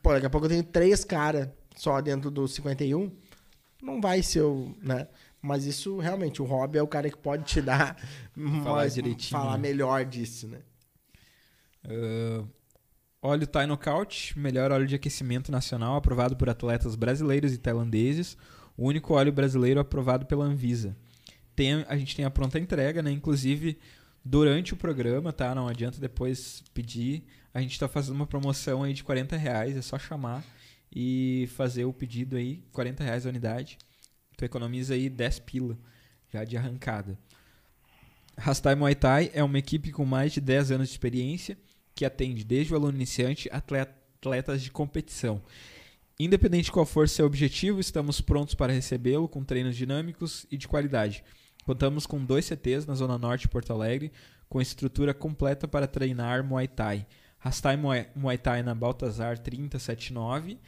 pô, 0.02 0.12
daqui 0.12 0.26
a 0.26 0.30
pouco 0.30 0.46
eu 0.46 0.50
tenho 0.50 0.64
três 0.64 1.04
caras 1.04 1.48
só 1.76 2.00
dentro 2.00 2.30
do 2.30 2.46
51. 2.48 3.10
Não 3.82 4.00
vai 4.00 4.22
ser 4.22 4.42
o, 4.42 4.74
né? 4.80 5.08
Mas 5.42 5.64
isso 5.66 5.98
realmente, 5.98 6.40
o 6.40 6.44
Rob 6.44 6.78
é 6.78 6.82
o 6.82 6.86
cara 6.86 7.10
que 7.10 7.18
pode 7.18 7.42
te 7.44 7.60
dar 7.60 7.96
Falar 8.62 8.76
mais- 8.76 8.94
direitinho, 8.94 9.30
falar 9.30 9.56
né? 9.58 9.58
melhor 9.68 10.04
disso, 10.04 10.46
né? 10.46 10.60
Uh, 11.84 12.46
óleo 13.20 13.46
Thai 13.46 13.66
Knockout, 13.66 14.38
melhor 14.38 14.70
óleo 14.70 14.86
de 14.86 14.94
aquecimento 14.94 15.50
nacional, 15.50 15.96
aprovado 15.96 16.36
por 16.36 16.48
atletas 16.48 16.94
brasileiros 16.94 17.52
e 17.52 17.58
tailandeses. 17.58 18.36
O 18.76 18.86
único 18.86 19.14
óleo 19.14 19.32
brasileiro 19.32 19.80
aprovado 19.80 20.26
pela 20.26 20.44
Anvisa. 20.44 20.96
Tem, 21.54 21.84
a 21.88 21.96
gente 21.96 22.16
tem 22.16 22.24
a 22.24 22.30
pronta 22.30 22.58
entrega, 22.58 23.02
né? 23.02 23.10
Inclusive, 23.10 23.78
durante 24.24 24.72
o 24.72 24.76
programa, 24.76 25.32
tá? 25.32 25.54
Não 25.54 25.68
adianta 25.68 26.00
depois 26.00 26.62
pedir. 26.72 27.24
A 27.52 27.60
gente 27.60 27.72
está 27.72 27.86
fazendo 27.88 28.14
uma 28.14 28.26
promoção 28.26 28.82
aí 28.82 28.94
de 28.94 29.04
40 29.04 29.36
reais, 29.36 29.76
é 29.76 29.82
só 29.82 29.98
chamar 29.98 30.42
e 30.94 31.48
fazer 31.54 31.84
o 31.84 31.92
pedido 31.92 32.36
aí, 32.36 32.62
40 32.72 33.02
reais 33.04 33.26
a 33.26 33.28
unidade. 33.28 33.76
Tu 34.42 34.46
economiza 34.46 34.94
aí 34.94 35.08
10 35.08 35.38
pila 35.38 35.78
já 36.32 36.42
de 36.42 36.56
arrancada. 36.56 37.16
Rastai 38.36 38.74
Muay 38.74 38.96
Thai 38.96 39.30
é 39.32 39.44
uma 39.44 39.56
equipe 39.56 39.92
com 39.92 40.04
mais 40.04 40.32
de 40.32 40.40
10 40.40 40.72
anos 40.72 40.88
de 40.88 40.94
experiência 40.94 41.56
que 41.94 42.04
atende 42.04 42.42
desde 42.42 42.72
o 42.72 42.76
aluno 42.76 42.96
iniciante 42.96 43.48
até 43.52 43.82
atletas 43.82 44.60
de 44.60 44.72
competição. 44.72 45.40
Independente 46.18 46.64
de 46.64 46.72
qual 46.72 46.84
for 46.84 47.08
seu 47.08 47.24
objetivo, 47.24 47.78
estamos 47.78 48.20
prontos 48.20 48.56
para 48.56 48.72
recebê-lo 48.72 49.28
com 49.28 49.44
treinos 49.44 49.76
dinâmicos 49.76 50.44
e 50.50 50.56
de 50.56 50.66
qualidade. 50.66 51.22
Contamos 51.64 52.04
com 52.04 52.24
dois 52.24 52.44
CTs 52.44 52.84
na 52.84 52.94
Zona 52.94 53.16
Norte 53.16 53.42
de 53.42 53.48
Porto 53.48 53.72
Alegre, 53.72 54.10
com 54.48 54.60
estrutura 54.60 55.14
completa 55.14 55.68
para 55.68 55.86
treinar 55.86 56.42
Muay 56.42 56.66
Thai. 56.66 57.06
Rastai 57.38 57.76
Muay, 57.76 58.08
Muay 58.16 58.38
Thai 58.38 58.64
na 58.64 58.74
Baltazar 58.74 59.38
3079 59.38 60.58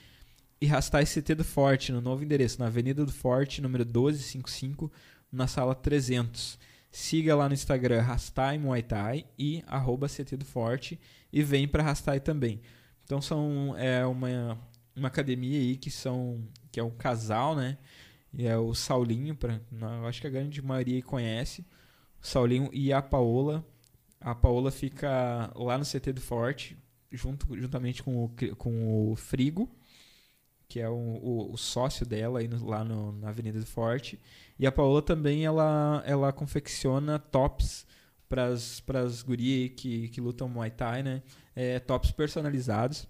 e 0.65 0.67
Rastai 0.67 1.05
CT 1.05 1.35
do 1.35 1.45
Forte 1.45 1.93
no 1.93 2.01
novo 2.01 2.25
endereço, 2.25 2.59
na 2.59 2.69
Avenida 2.69 3.05
do 3.05 3.13
Forte, 3.13 3.61
número 3.61 3.85
1255, 3.85 4.91
na 5.31 5.47
sala 5.47 5.75
300. 5.75 6.59
Siga 6.91 7.37
lá 7.37 7.47
no 7.49 7.55
Instagram 7.55 8.01
Rastai 8.01 8.57
Muay 8.57 8.83
Thai 8.83 9.27
e 9.39 9.63
arroba 9.67 10.09
CT 10.09 10.39
do 10.39 10.45
Forte 10.47 10.99
e 11.31 11.43
vem 11.43 11.69
para 11.69 11.83
Rastai 11.83 12.19
também. 12.19 12.63
Então 13.05 13.21
são 13.21 13.77
é 13.77 14.07
uma, 14.07 14.59
uma 14.97 15.09
academia 15.09 15.59
aí 15.59 15.77
que 15.77 15.91
são 15.91 16.43
que 16.73 16.81
é 16.81 16.83
um 16.83 16.91
casal, 16.91 17.55
né? 17.55 17.77
E 18.33 18.47
é 18.47 18.57
o 18.57 18.73
Saulinho, 18.73 19.37
pra, 19.37 19.61
eu 19.71 20.07
acho 20.07 20.23
que 20.23 20.27
a 20.27 20.31
grande 20.31 20.63
maioria 20.63 21.03
conhece. 21.03 21.61
O 22.23 22.27
Saulinho 22.27 22.71
e 22.73 22.91
a 22.91 23.03
Paola. 23.03 23.63
A 24.19 24.35
Paola 24.35 24.71
fica 24.71 25.53
lá 25.55 25.77
no 25.77 25.85
CT 25.85 26.15
do 26.15 26.23
Forte, 26.23 26.75
junto, 27.13 27.55
juntamente 27.55 28.03
com 28.03 28.25
o, 28.25 28.31
com 28.57 29.13
o 29.13 29.15
Frigo, 29.15 29.69
que 30.69 30.81
é 30.81 30.89
o, 30.89 30.95
o, 30.95 31.53
o 31.53 31.57
sócio 31.57 32.05
dela 32.05 32.41
aí 32.41 32.49
no, 32.49 32.65
lá 32.65 32.85
no, 32.85 33.13
na 33.13 33.29
Avenida 33.29 33.59
do 33.59 33.67
Forte. 33.67 34.19
E 34.59 34.67
a 34.67 34.73
Paola 34.73 35.03
também 35.03 35.45
ela, 35.45 36.03
ela 36.07 36.33
confecciona 36.33 37.19
tops 37.19 37.87
para 38.29 38.49
as 39.01 39.23
gurias 39.23 39.73
que, 39.77 40.09
que 40.09 40.21
lutam 40.21 40.49
Muay 40.49 40.71
Thai, 40.71 41.03
né? 41.03 41.23
É, 41.55 41.79
tops 41.79 42.11
personalizados. 42.11 43.07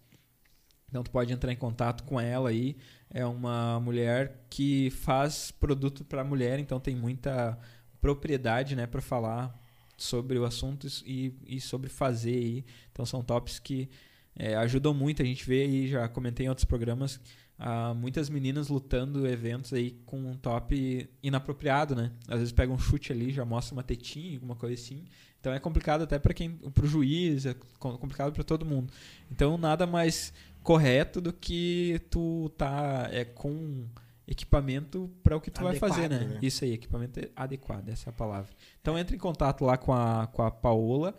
Então 0.89 1.03
tu 1.03 1.11
pode 1.11 1.33
entrar 1.33 1.53
em 1.53 1.57
contato 1.57 2.05
com 2.05 2.21
ela 2.21 2.51
aí. 2.51 2.77
É 3.11 3.25
uma 3.25 3.81
mulher 3.81 4.47
que 4.51 4.91
faz 4.91 5.51
produto 5.51 6.05
para 6.05 6.23
mulher, 6.23 6.59
então 6.59 6.79
tem 6.79 6.95
muita 6.95 7.59
propriedade, 8.01 8.77
né, 8.77 8.87
para 8.87 9.01
falar 9.01 9.59
sobre 9.97 10.39
o 10.39 10.45
assunto 10.45 10.87
e, 11.07 11.35
e 11.47 11.61
sobre 11.61 11.89
fazer 11.89 12.37
aí. 12.37 12.65
Então 12.93 13.07
são 13.07 13.23
tops 13.23 13.59
que 13.59 13.89
é, 14.37 14.55
ajudam 14.57 14.93
muito. 14.93 15.23
A 15.23 15.25
gente 15.25 15.45
vê 15.47 15.63
aí, 15.63 15.89
já 15.89 16.09
comentei 16.09 16.47
em 16.47 16.49
outros 16.49 16.65
programas, 16.65 17.21
uh, 17.59 17.95
muitas 17.95 18.29
meninas 18.29 18.69
lutando 18.69 19.27
eventos 19.27 19.73
aí 19.73 19.93
com 20.05 20.19
um 20.19 20.37
top 20.37 21.09
inapropriado, 21.23 21.95
né? 21.95 22.13
Às 22.29 22.39
vezes 22.39 22.53
pega 22.53 22.73
um 22.73 22.79
chute 22.79 23.13
ali, 23.13 23.33
já 23.33 23.45
mostra 23.45 23.75
uma 23.75 23.83
tetinha, 23.83 24.37
alguma 24.37 24.57
coisa 24.57 24.75
assim. 24.75 25.05
Então 25.41 25.53
é 25.53 25.59
complicado 25.59 26.03
até 26.03 26.19
para 26.19 26.33
quem, 26.33 26.53
para 26.53 26.85
o 26.85 26.89
juiz, 26.89 27.45
é 27.47 27.55
complicado 27.79 28.33
para 28.33 28.45
todo 28.45 28.65
mundo. 28.65 28.93
Então 29.31 29.59
nada 29.59 29.87
mais 29.87 30.33
correto 30.63 31.21
do 31.21 31.33
que 31.33 32.01
tu 32.11 32.51
tá 32.57 33.09
é, 33.11 33.25
com 33.25 33.87
equipamento 34.27 35.11
para 35.23 35.37
o 35.37 35.41
que 35.41 35.51
tu 35.51 35.67
adequado, 35.67 35.81
vai 35.81 35.91
fazer, 35.91 36.09
né? 36.09 36.21
né? 36.21 36.39
Isso 36.41 36.65
aí, 36.65 36.73
equipamento 36.73 37.21
adequado, 37.37 37.91
essa 37.91 38.09
é 38.09 38.11
a 38.11 38.15
palavra. 38.15 38.51
Então 38.81 38.99
entre 38.99 39.17
em 39.17 39.19
contato 39.19 39.65
lá 39.65 39.77
com 39.77 39.93
a, 39.93 40.27
com 40.29 40.43
a 40.43 40.51
Paola, 40.51 41.15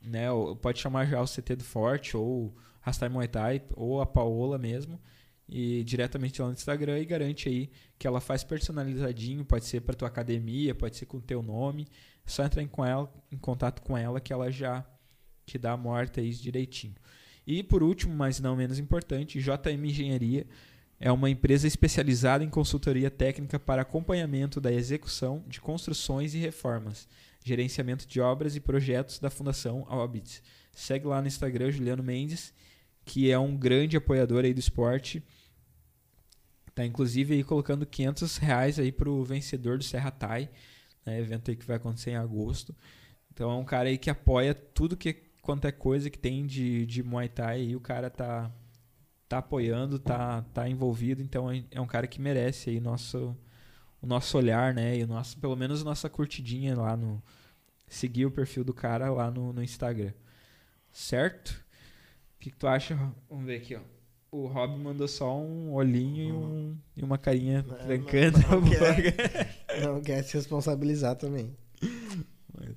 né? 0.00 0.28
Pode 0.62 0.78
chamar 0.78 1.06
já 1.06 1.20
o 1.20 1.26
CT 1.26 1.56
do 1.56 1.64
Forte 1.64 2.16
ou 2.16 2.54
Rastai 2.80 3.08
Muay 3.08 3.26
Thai 3.26 3.62
ou 3.74 4.00
a 4.00 4.06
Paola 4.06 4.58
mesmo 4.58 5.00
e 5.48 5.84
diretamente 5.84 6.40
lá 6.40 6.48
no 6.48 6.54
Instagram 6.54 6.98
e 6.98 7.04
garante 7.04 7.48
aí 7.48 7.70
que 7.98 8.06
ela 8.06 8.20
faz 8.20 8.42
personalizadinho, 8.42 9.44
pode 9.44 9.64
ser 9.64 9.80
para 9.80 9.94
tua 9.94 10.08
academia, 10.08 10.74
pode 10.74 10.96
ser 10.96 11.06
com 11.06 11.20
teu 11.20 11.42
nome, 11.42 11.86
é 12.26 12.28
só 12.28 12.44
entrar 12.44 12.62
em, 12.62 12.68
com 12.68 12.84
ela, 12.84 13.12
em 13.30 13.38
contato 13.38 13.80
com 13.82 13.96
ela 13.96 14.20
que 14.20 14.32
ela 14.32 14.50
já 14.50 14.84
te 15.44 15.56
dá 15.56 15.72
a 15.72 15.76
morta 15.76 16.20
aí 16.20 16.30
direitinho. 16.30 16.94
E 17.46 17.62
por 17.62 17.82
último, 17.82 18.14
mas 18.14 18.40
não 18.40 18.56
menos 18.56 18.78
importante, 18.78 19.40
JM 19.40 19.84
Engenharia 19.84 20.46
é 20.98 21.12
uma 21.12 21.30
empresa 21.30 21.66
especializada 21.66 22.42
em 22.42 22.48
consultoria 22.48 23.10
técnica 23.10 23.58
para 23.58 23.82
acompanhamento 23.82 24.60
da 24.60 24.72
execução 24.72 25.44
de 25.46 25.60
construções 25.60 26.34
e 26.34 26.38
reformas, 26.38 27.06
gerenciamento 27.44 28.06
de 28.06 28.20
obras 28.20 28.56
e 28.56 28.60
projetos 28.60 29.18
da 29.18 29.30
Fundação 29.30 29.86
Alabits. 29.88 30.42
Segue 30.72 31.06
lá 31.06 31.20
no 31.20 31.28
Instagram 31.28 31.70
Juliano 31.70 32.02
Mendes, 32.02 32.52
que 33.04 33.30
é 33.30 33.38
um 33.38 33.56
grande 33.56 33.96
apoiador 33.96 34.44
aí 34.44 34.52
do 34.52 34.60
esporte. 34.60 35.22
Tá 36.76 36.84
inclusive 36.84 37.32
aí 37.32 37.42
colocando 37.42 37.86
500 37.86 38.36
reais 38.36 38.78
aí 38.78 38.92
pro 38.92 39.24
vencedor 39.24 39.78
do 39.78 39.84
Serra 39.84 40.10
Tai, 40.10 40.50
né, 41.06 41.18
evento 41.18 41.50
aí 41.50 41.56
que 41.56 41.66
vai 41.66 41.78
acontecer 41.78 42.10
em 42.10 42.16
agosto. 42.16 42.76
Então 43.32 43.50
é 43.50 43.54
um 43.54 43.64
cara 43.64 43.88
aí 43.88 43.96
que 43.96 44.10
apoia 44.10 44.54
tudo 44.54 44.94
que 44.94 45.14
quanto 45.40 45.66
é 45.66 45.72
coisa 45.72 46.10
que 46.10 46.18
tem 46.18 46.46
de, 46.46 46.84
de 46.84 47.02
Muay 47.02 47.30
Thai 47.30 47.62
e 47.62 47.76
o 47.76 47.80
cara 47.80 48.10
tá 48.10 48.52
tá 49.26 49.38
apoiando, 49.38 49.98
tá, 49.98 50.42
tá 50.54 50.68
envolvido, 50.68 51.22
então 51.22 51.50
é, 51.50 51.64
é 51.70 51.80
um 51.80 51.86
cara 51.86 52.06
que 52.06 52.20
merece 52.20 52.70
aí 52.70 52.78
nosso, 52.78 53.34
o 54.00 54.06
nosso 54.06 54.36
olhar, 54.36 54.74
né? 54.74 54.98
E 54.98 55.02
o 55.02 55.06
nosso, 55.06 55.38
pelo 55.38 55.56
menos 55.56 55.82
nossa 55.82 56.10
curtidinha 56.10 56.76
lá 56.76 56.96
no. 56.96 57.22
Seguir 57.88 58.26
o 58.26 58.30
perfil 58.30 58.64
do 58.64 58.74
cara 58.74 59.10
lá 59.10 59.30
no, 59.30 59.52
no 59.52 59.62
Instagram. 59.62 60.12
Certo? 60.92 61.50
O 62.36 62.38
que, 62.40 62.50
que, 62.50 62.56
tu 62.56 62.68
acha? 62.68 62.94
Vamos 63.30 63.46
ver 63.46 63.56
aqui, 63.56 63.76
ó. 63.76 63.95
O 64.30 64.46
Rob 64.46 64.78
mandou 64.78 65.08
só 65.08 65.38
um 65.38 65.72
olhinho 65.72 66.24
e, 66.24 66.32
um, 66.32 66.78
e 66.96 67.02
uma 67.02 67.16
carinha 67.16 67.62
trancando. 67.62 68.38
Não, 68.40 68.60
não, 68.60 68.70
quer, 68.70 69.56
não 69.82 70.02
quer 70.02 70.22
se 70.22 70.34
responsabilizar 70.34 71.16
também. 71.16 71.56
Mas, 72.52 72.76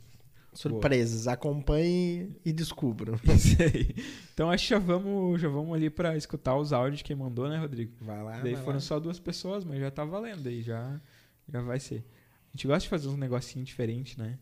Surpresas. 0.54 1.24
Boa. 1.24 1.34
Acompanhe 1.34 2.36
e 2.44 2.52
descubram. 2.52 3.16
Isso 3.34 3.62
aí. 3.62 3.96
Então 4.34 4.50
acho 4.50 4.68
que 4.68 4.70
já 4.72 4.80
vamos, 4.80 5.40
já 5.40 5.48
vamos 5.48 5.74
ali 5.74 5.90
para 5.90 6.18
escutar 6.18 6.56
os 6.56 6.74
áudios 6.74 7.00
de 7.00 7.04
quem 7.04 7.16
mandou, 7.16 7.48
né, 7.48 7.58
Rodrigo? 7.58 7.94
Vai 8.02 8.22
lá. 8.22 8.40
Daí 8.40 8.54
vai 8.54 8.64
foram 8.64 8.78
lá. 8.78 8.82
só 8.82 9.00
duas 9.00 9.20
pessoas, 9.20 9.64
mas 9.64 9.80
já 9.80 9.90
tá 9.90 10.04
valendo 10.04 10.48
aí, 10.48 10.62
já, 10.62 11.00
já 11.48 11.62
vai 11.62 11.80
ser. 11.80 12.06
A 12.48 12.58
gente 12.58 12.68
gosta 12.68 12.82
de 12.82 12.90
fazer 12.90 13.08
uns 13.08 13.18
negocinho 13.18 13.64
diferente, 13.64 14.20
né? 14.20 14.38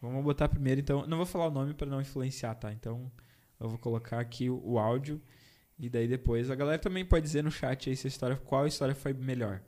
Vamos 0.00 0.24
botar 0.24 0.48
primeiro, 0.48 0.80
então. 0.80 1.06
Não 1.06 1.16
vou 1.16 1.26
falar 1.26 1.46
o 1.46 1.50
nome 1.50 1.74
para 1.74 1.86
não 1.86 2.00
influenciar, 2.00 2.56
tá? 2.56 2.72
Então 2.72 3.10
eu 3.60 3.68
vou 3.68 3.78
colocar 3.78 4.18
aqui 4.18 4.50
o, 4.50 4.60
o, 4.64 4.78
áudio 4.78 5.22
e 5.82 5.88
daí 5.88 6.06
depois 6.06 6.48
a 6.48 6.54
galera 6.54 6.78
também 6.78 7.04
pode 7.04 7.26
dizer 7.26 7.42
no 7.42 7.50
chat 7.50 7.90
aí 7.90 7.96
se 7.96 8.06
a 8.06 8.08
história, 8.08 8.36
qual 8.36 8.68
história 8.68 8.94
foi 8.94 9.12
melhor. 9.12 9.60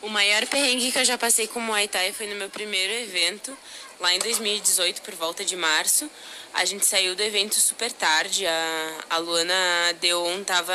O 0.00 0.08
maior 0.08 0.46
perrengue 0.46 0.92
que 0.92 0.98
eu 1.00 1.04
já 1.04 1.18
passei 1.18 1.48
com 1.48 1.58
Muay 1.58 1.88
Thai 1.88 2.12
foi 2.12 2.28
no 2.28 2.36
meu 2.36 2.48
primeiro 2.48 2.92
evento, 2.92 3.56
lá 3.98 4.14
em 4.14 4.20
2018, 4.20 5.02
por 5.02 5.12
volta 5.14 5.44
de 5.44 5.56
março. 5.56 6.08
A 6.54 6.64
gente 6.64 6.86
saiu 6.86 7.16
do 7.16 7.22
evento 7.22 7.56
super 7.56 7.90
tarde. 7.90 8.46
A, 8.46 9.04
a 9.10 9.16
Luana 9.18 9.92
Deon 10.00 10.44
tava 10.44 10.72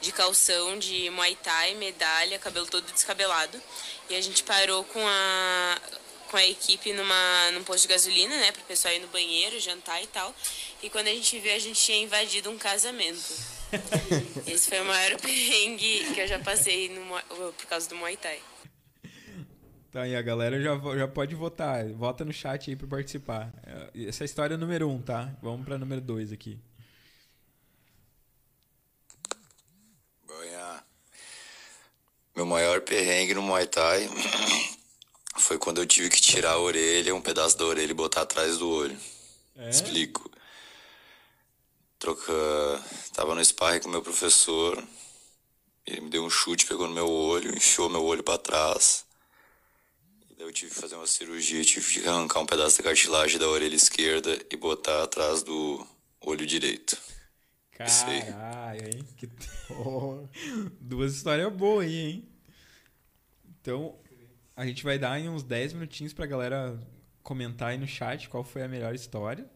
de 0.00 0.10
calção 0.10 0.76
de 0.76 1.08
Muay 1.10 1.36
Thai, 1.36 1.76
medalha, 1.76 2.36
cabelo 2.40 2.66
todo 2.66 2.90
descabelado. 2.92 3.62
E 4.08 4.16
a 4.16 4.20
gente 4.20 4.42
parou 4.42 4.82
com 4.82 5.06
a, 5.06 5.78
com 6.30 6.36
a 6.36 6.46
equipe 6.46 6.92
numa, 6.92 7.50
num 7.52 7.64
posto 7.64 7.88
de 7.88 7.94
gasolina, 7.94 8.36
né? 8.36 8.52
Para 8.52 8.62
o 8.62 8.64
pessoal 8.64 8.94
ir 8.94 9.00
no 9.00 9.08
banheiro, 9.08 9.58
jantar 9.58 10.00
e 10.02 10.06
tal. 10.06 10.32
E 10.80 10.88
quando 10.88 11.08
a 11.08 11.10
gente 11.10 11.38
viu, 11.40 11.52
a 11.52 11.58
gente 11.58 11.80
tinha 11.80 11.98
invadido 11.98 12.48
um 12.48 12.56
casamento. 12.56 13.18
Esse 14.46 14.68
foi 14.68 14.80
o 14.80 14.84
maior 14.84 15.20
perrengue 15.20 16.12
que 16.14 16.20
eu 16.20 16.28
já 16.28 16.38
passei 16.38 16.88
no, 16.88 17.52
por 17.52 17.66
causa 17.66 17.88
do 17.88 17.96
Muay 17.96 18.16
Thai. 18.16 18.40
Tá, 19.90 20.06
e 20.06 20.14
a 20.14 20.22
galera 20.22 20.62
já, 20.62 20.78
já 20.96 21.08
pode 21.08 21.34
votar. 21.34 21.84
Vota 21.88 22.24
no 22.24 22.32
chat 22.32 22.70
aí 22.70 22.76
pra 22.76 22.86
participar. 22.86 23.52
Essa 23.92 24.22
é 24.22 24.24
a 24.24 24.26
história 24.26 24.56
número 24.56 24.88
um, 24.88 25.02
tá? 25.02 25.36
Vamos 25.42 25.64
pra 25.64 25.76
número 25.76 26.00
dois 26.00 26.32
aqui. 26.32 26.60
Banha. 30.24 30.84
Meu 32.36 32.46
maior 32.46 32.80
perrengue 32.82 33.34
no 33.34 33.42
Muay 33.42 33.66
Thai 33.66 34.08
foi 35.40 35.58
quando 35.58 35.78
eu 35.78 35.86
tive 35.86 36.08
que 36.08 36.20
tirar 36.20 36.52
a 36.52 36.58
orelha, 36.58 37.14
um 37.14 37.20
pedaço 37.20 37.56
da 37.58 37.64
orelha 37.64 37.90
e 37.90 37.94
botar 37.94 38.22
atrás 38.22 38.58
do 38.58 38.68
olho. 38.68 38.98
É? 39.56 39.70
Explico 39.70 40.30
troca. 42.00 42.32
Tava 43.12 43.34
no 43.36 43.44
sparring 43.44 43.80
com 43.80 43.88
meu 43.88 44.02
professor. 44.02 44.82
Ele 45.86 46.00
me 46.00 46.10
deu 46.10 46.24
um 46.24 46.30
chute, 46.30 46.66
pegou 46.66 46.88
no 46.88 46.94
meu 46.94 47.08
olho, 47.08 47.54
enfiou 47.54 47.88
meu 47.88 48.02
olho 48.02 48.22
para 48.22 48.38
trás. 48.38 49.04
E 50.30 50.34
daí 50.34 50.46
eu 50.46 50.52
tive 50.52 50.72
que 50.74 50.80
fazer 50.80 50.96
uma 50.96 51.06
cirurgia, 51.06 51.64
tive 51.64 52.00
que 52.00 52.08
arrancar 52.08 52.40
um 52.40 52.46
pedaço 52.46 52.78
da 52.78 52.84
cartilagem 52.84 53.38
da 53.38 53.48
orelha 53.48 53.74
esquerda 53.74 54.38
e 54.50 54.56
botar 54.56 55.02
atrás 55.02 55.42
do 55.42 55.86
olho 56.20 56.46
direito. 56.46 56.96
Caralho, 58.26 58.84
hein? 58.84 59.08
Que... 59.16 59.28
Duas 60.80 61.14
histórias 61.14 61.52
boas 61.52 61.86
aí, 61.86 61.96
hein? 61.96 62.28
Então, 63.60 63.98
a 64.56 64.66
gente 64.66 64.84
vai 64.84 64.98
dar 64.98 65.18
em 65.18 65.28
uns 65.28 65.42
10 65.42 65.74
minutinhos 65.74 66.12
pra 66.12 66.26
galera 66.26 66.78
comentar 67.22 67.70
aí 67.70 67.78
no 67.78 67.86
chat 67.86 68.28
qual 68.28 68.44
foi 68.44 68.62
a 68.62 68.68
melhor 68.68 68.94
história. 68.94 69.48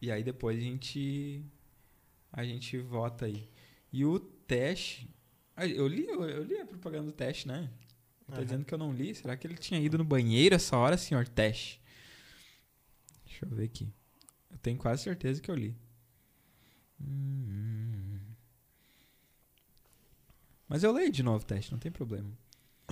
E 0.00 0.10
aí 0.10 0.22
depois 0.22 0.58
a 0.58 0.60
gente 0.60 1.44
a 2.32 2.44
gente 2.44 2.78
vota 2.78 3.26
aí. 3.26 3.48
E 3.92 4.04
o 4.04 4.18
teste, 4.18 5.08
eu 5.56 5.86
li, 5.86 6.06
eu 6.06 6.42
li 6.42 6.58
a 6.58 6.66
propaganda 6.66 7.06
do 7.06 7.12
teste, 7.12 7.46
né? 7.46 7.70
Tá 8.26 8.38
uhum. 8.38 8.44
dizendo 8.44 8.64
que 8.64 8.72
eu 8.72 8.78
não 8.78 8.92
li. 8.92 9.14
Será 9.14 9.36
que 9.36 9.46
ele 9.46 9.56
tinha 9.56 9.78
ido 9.78 9.98
no 9.98 10.04
banheiro 10.04 10.54
essa 10.54 10.76
hora, 10.76 10.96
senhor 10.96 11.28
teste? 11.28 11.80
Deixa 13.26 13.44
eu 13.44 13.50
ver 13.50 13.64
aqui. 13.64 13.92
Eu 14.50 14.58
tenho 14.58 14.78
quase 14.78 15.02
certeza 15.02 15.40
que 15.40 15.50
eu 15.50 15.54
li. 15.54 15.76
Hum, 17.00 18.18
Mas 20.68 20.82
eu 20.82 20.92
leio 20.92 21.12
de 21.12 21.22
novo 21.22 21.44
o 21.44 21.46
teste, 21.46 21.70
não 21.70 21.78
tem 21.78 21.92
problema. 21.92 22.30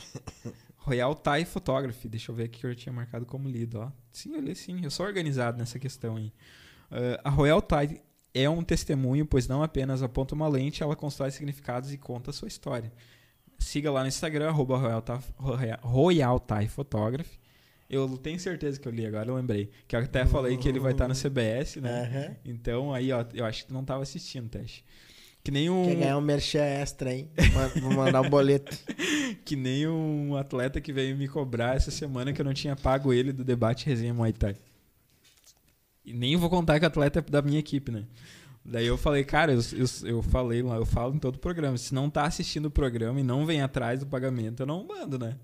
Royal 0.76 1.14
Thai 1.14 1.44
Photography. 1.44 2.08
Deixa 2.08 2.30
eu 2.30 2.34
ver 2.34 2.44
aqui 2.44 2.60
que 2.60 2.66
eu 2.66 2.74
tinha 2.74 2.92
marcado 2.92 3.26
como 3.26 3.48
lido, 3.48 3.80
ó. 3.80 3.92
Sim, 4.12 4.34
eu 4.34 4.40
li 4.40 4.54
sim. 4.54 4.80
Eu 4.82 4.90
sou 4.90 5.06
organizado 5.06 5.58
nessa 5.58 5.78
questão 5.78 6.16
aí. 6.16 6.32
Uh, 6.90 7.20
a 7.22 7.30
Royal 7.30 7.60
Thai 7.62 8.00
é 8.34 8.48
um 8.48 8.62
testemunho, 8.62 9.26
pois 9.26 9.46
não 9.46 9.62
apenas 9.62 10.02
aponta 10.02 10.34
uma 10.34 10.48
lente, 10.48 10.82
ela 10.82 10.96
constrói 10.96 11.30
significados 11.30 11.92
e 11.92 11.98
conta 11.98 12.30
a 12.30 12.32
sua 12.32 12.48
história. 12.48 12.92
Siga 13.58 13.90
lá 13.92 14.02
no 14.02 14.08
Instagram, 14.08 14.48
arroba 14.48 14.78
Royal, 14.78 15.02
Thai, 15.02 15.20
Royal 15.82 16.40
Thai 16.40 16.68
Photography. 16.68 17.38
Eu 17.88 18.16
tenho 18.16 18.38
certeza 18.38 18.78
que 18.78 18.86
eu 18.86 18.92
li 18.92 19.04
agora, 19.04 19.28
eu 19.28 19.34
lembrei. 19.34 19.68
Que 19.88 19.96
eu 19.96 20.00
até 20.00 20.24
falei 20.24 20.56
que 20.56 20.68
ele 20.68 20.78
vai 20.78 20.92
estar 20.92 21.08
no 21.08 21.14
CBS, 21.14 21.76
né? 21.76 22.28
Uhum. 22.28 22.36
Então, 22.52 22.94
aí, 22.94 23.10
ó, 23.10 23.24
eu 23.34 23.44
acho 23.44 23.66
que 23.66 23.72
não 23.72 23.80
estava 23.80 24.02
assistindo 24.02 24.46
o 24.46 24.48
teste. 24.48 24.84
Que 25.42 25.50
nem 25.50 25.70
um. 25.70 25.84
Quer 25.84 25.96
ganhar 25.96 26.18
um 26.18 26.20
merchan 26.20 26.62
extra, 26.62 27.14
hein? 27.14 27.30
Vou 27.80 27.92
mandar 27.92 28.20
um 28.20 28.28
boleto. 28.28 28.76
que 29.44 29.56
nem 29.56 29.88
um 29.88 30.36
atleta 30.36 30.80
que 30.80 30.92
veio 30.92 31.16
me 31.16 31.26
cobrar 31.26 31.76
essa 31.76 31.90
semana 31.90 32.32
que 32.32 32.40
eu 32.40 32.44
não 32.44 32.52
tinha 32.52 32.76
pago 32.76 33.12
ele 33.12 33.32
do 33.32 33.42
debate 33.42 33.86
resenha 33.86 34.12
Muay 34.12 34.32
Thai. 34.32 34.56
E 36.04 36.12
nem 36.12 36.36
vou 36.36 36.50
contar 36.50 36.78
que 36.78 36.84
o 36.84 36.88
atleta 36.88 37.20
é 37.20 37.22
da 37.22 37.40
minha 37.40 37.58
equipe, 37.58 37.90
né? 37.90 38.04
Daí 38.64 38.86
eu 38.86 38.98
falei, 38.98 39.24
cara, 39.24 39.52
eu, 39.52 39.60
eu, 39.72 40.08
eu, 40.08 40.22
falei 40.22 40.62
lá, 40.62 40.76
eu 40.76 40.84
falo 40.84 41.14
em 41.14 41.18
todo 41.18 41.36
o 41.36 41.38
programa. 41.38 41.78
Se 41.78 41.94
não 41.94 42.10
tá 42.10 42.24
assistindo 42.24 42.66
o 42.66 42.70
programa 42.70 43.18
e 43.18 43.22
não 43.22 43.46
vem 43.46 43.62
atrás 43.62 44.00
do 44.00 44.06
pagamento, 44.06 44.60
eu 44.60 44.66
não 44.66 44.86
mando, 44.86 45.18
né? 45.18 45.36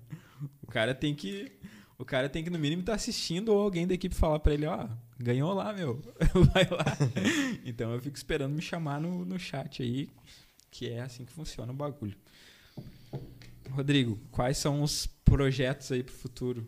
O 0.61 0.67
cara 0.67 0.93
tem 0.93 1.15
que. 1.15 1.51
O 1.97 2.05
cara 2.05 2.29
tem 2.29 2.43
que, 2.43 2.49
no 2.51 2.59
mínimo, 2.59 2.81
estar 2.81 2.91
tá 2.91 2.95
assistindo 2.95 3.49
ou 3.49 3.59
alguém 3.59 3.87
da 3.87 3.95
equipe 3.95 4.13
falar 4.13 4.39
para 4.39 4.53
ele, 4.53 4.67
ó, 4.67 4.87
ganhou 5.19 5.53
lá, 5.53 5.73
meu. 5.73 6.01
Vai 6.53 6.65
lá. 6.69 6.85
então 7.65 7.93
eu 7.93 8.01
fico 8.01 8.15
esperando 8.15 8.53
me 8.53 8.61
chamar 8.61 8.99
no, 9.01 9.25
no 9.25 9.39
chat 9.39 9.81
aí, 9.81 10.09
que 10.71 10.89
é 10.89 11.01
assim 11.01 11.25
que 11.25 11.31
funciona 11.31 11.71
o 11.71 11.75
bagulho. 11.75 12.15
Rodrigo, 13.69 14.17
quais 14.31 14.57
são 14.57 14.81
os 14.81 15.07
projetos 15.25 15.91
aí 15.91 16.03
pro 16.03 16.13
futuro? 16.13 16.67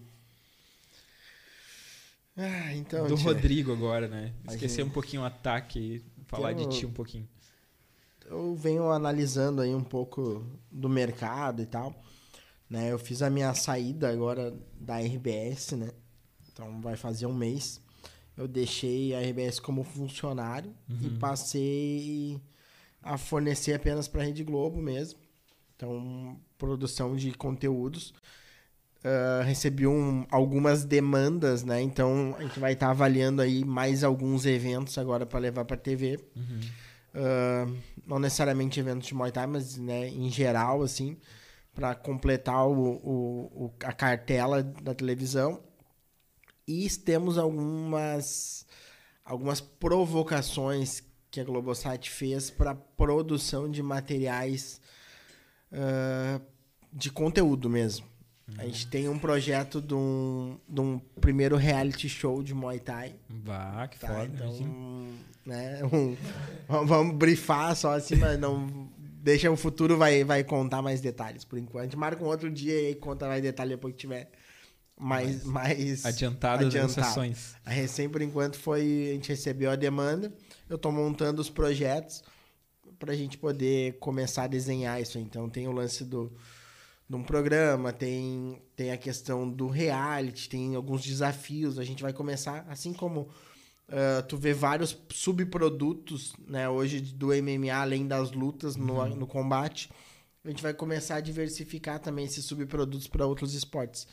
Ah, 2.36 2.74
então, 2.74 3.08
Do 3.08 3.16
tia, 3.16 3.26
Rodrigo 3.26 3.74
agora, 3.74 4.08
né? 4.08 4.34
Esquecer 4.48 4.78
gente... 4.78 4.90
um 4.90 4.90
pouquinho 4.90 5.24
o 5.24 5.26
ataque 5.26 6.04
falar 6.28 6.54
eu, 6.54 6.58
de 6.58 6.78
ti 6.78 6.86
um 6.86 6.92
pouquinho. 6.92 7.28
Eu 8.26 8.56
venho 8.56 8.90
analisando 8.92 9.62
aí 9.62 9.74
um 9.74 9.84
pouco 9.84 10.46
do 10.72 10.88
mercado 10.88 11.62
e 11.62 11.66
tal. 11.66 11.94
Né? 12.70 12.92
Eu 12.92 13.00
fiz 13.00 13.22
a 13.22 13.30
minha 13.30 13.54
saída 13.54 14.10
agora 14.10 14.56
da 14.80 15.00
RBS, 15.00 15.72
né? 15.72 15.92
Então 16.52 16.80
vai 16.82 16.96
fazer 16.96 17.26
um 17.26 17.34
mês. 17.34 17.82
Eu 18.40 18.48
deixei 18.48 19.14
a 19.14 19.20
RBS 19.20 19.60
como 19.60 19.84
funcionário 19.84 20.74
uhum. 20.90 20.98
e 21.02 21.10
passei 21.20 22.42
a 23.04 23.18
fornecer 23.18 23.74
apenas 23.74 24.08
para 24.08 24.22
a 24.22 24.26
Rede 24.26 24.44
Globo 24.44 24.82
mesmo. 24.82 25.20
Então, 25.76 26.40
produção 26.58 27.16
de 27.16 27.32
conteúdos. 27.34 28.14
Uh, 29.00 29.44
recebi 29.46 29.88
um, 29.88 30.26
algumas 30.30 30.84
demandas, 30.84 31.64
né? 31.64 31.82
Então 31.82 32.36
a 32.38 32.44
gente 32.44 32.60
vai 32.60 32.74
estar 32.74 32.88
tá 32.88 32.92
avaliando 32.92 33.42
aí 33.42 33.64
mais 33.64 34.04
alguns 34.04 34.46
eventos 34.46 34.98
agora 34.98 35.26
para 35.26 35.40
levar 35.40 35.66
para 35.66 35.78
TV. 35.78 36.20
Uhum. 36.36 36.60
Uh, 37.16 37.78
não 38.06 38.20
necessariamente 38.20 38.80
eventos 38.80 39.08
de 39.08 39.14
Muay 39.14 39.32
Thai, 39.32 39.48
mas 39.48 39.78
né, 39.78 40.08
em 40.08 40.30
geral, 40.30 40.82
assim 40.82 41.18
para 41.80 41.96
completar 41.96 42.68
o, 42.68 42.74
o, 42.74 43.66
o, 43.66 43.74
a 43.86 43.94
cartela 43.94 44.62
da 44.62 44.94
televisão. 44.94 45.62
E 46.70 46.88
temos 46.88 47.40
algumas, 47.40 48.64
algumas 49.26 49.60
provocações 49.60 51.02
que 51.32 51.40
a 51.40 51.44
Globosat 51.44 52.08
fez 52.08 52.52
para 52.52 52.76
produção 52.76 53.68
de 53.68 53.82
materiais 53.82 54.80
uh, 55.72 56.40
de 56.94 57.10
conteúdo 57.10 57.68
mesmo. 57.72 58.06
Uhum. 58.48 58.54
A 58.60 58.66
gente 58.66 58.86
tem 58.86 59.10
um 59.10 59.18
projeto 59.18 59.82
de 59.82 59.96
um, 59.96 60.60
de 60.70 60.80
um 60.80 61.00
primeiro 61.20 61.56
reality 61.56 62.08
show 62.08 62.44
de 62.44 62.54
Muay 62.54 62.80
Thai. 62.80 63.16
Bah, 63.28 63.88
que 63.88 63.98
tá, 63.98 64.08
foda. 64.08 64.32
Então, 64.32 65.08
né, 65.48 65.82
um, 65.92 66.16
vamos 66.86 67.16
brifar 67.16 67.76
só 67.76 67.96
assim, 67.96 68.16
mas 68.16 68.40
não 68.40 68.88
deixa 68.98 69.50
o 69.50 69.58
futuro 69.58 69.98
vai, 69.98 70.24
vai 70.24 70.44
contar 70.44 70.84
mais 70.84 71.02
detalhes 71.02 71.44
por 71.44 71.58
enquanto. 71.58 71.82
A 71.82 71.86
gente 71.86 71.98
marca 71.98 72.24
um 72.24 72.28
outro 72.28 72.52
dia 72.52 72.92
e 72.92 72.94
conta 72.94 73.28
mais 73.28 73.42
detalhes 73.42 73.72
depois 73.72 73.96
que 73.96 74.02
tiver 74.02 74.30
mais, 75.00 75.44
mais 75.46 76.06
adiantado, 76.06 76.66
adiantado. 76.66 77.00
as 77.00 77.08
sessões. 77.08 77.56
A 77.66 77.70
recém, 77.70 78.10
por 78.10 78.22
enquanto, 78.22 78.58
foi. 78.58 79.08
A 79.10 79.14
gente 79.14 79.30
recebeu 79.30 79.72
a 79.72 79.76
demanda. 79.76 80.34
Eu 80.70 80.76
estou 80.76 80.92
montando 80.92 81.42
os 81.42 81.50
projetos 81.50 82.22
para 83.00 83.14
a 83.14 83.16
gente 83.16 83.38
poder 83.38 83.98
começar 84.00 84.44
a 84.44 84.48
desenhar 84.48 85.02
isso. 85.02 85.18
Então 85.18 85.50
tem 85.50 85.68
o 85.68 85.72
lance 85.72 86.04
do 86.04 86.32
de 87.10 87.16
um 87.16 87.24
programa, 87.24 87.92
tem, 87.92 88.62
tem 88.76 88.92
a 88.92 88.98
questão 88.98 89.50
do 89.50 89.68
reality, 89.68 90.48
tem 90.48 90.76
alguns 90.76 91.02
desafios. 91.02 91.80
A 91.80 91.84
gente 91.84 92.04
vai 92.04 92.14
começar, 92.14 92.66
assim 92.70 92.94
como 92.94 93.30
Uh, 93.90 94.22
tu 94.28 94.38
vê 94.38 94.54
vários 94.54 94.96
subprodutos, 95.12 96.34
né, 96.48 96.70
hoje 96.70 97.02
do 97.02 97.30
MMA, 97.30 97.74
além 97.74 98.08
das 98.08 98.32
lutas 98.32 98.76
no, 98.76 99.00
uhum. 99.00 99.16
no 99.16 99.26
combate. 99.26 99.90
A 100.46 100.50
gente 100.50 100.62
vai 100.62 100.76
começar 100.76 101.16
a 101.16 101.20
diversificar 101.20 102.00
também 102.00 102.26
esses 102.26 102.46
subprodutos 102.46 103.08
para 103.08 103.26
outros 103.26 103.56
esportes. 103.56 104.08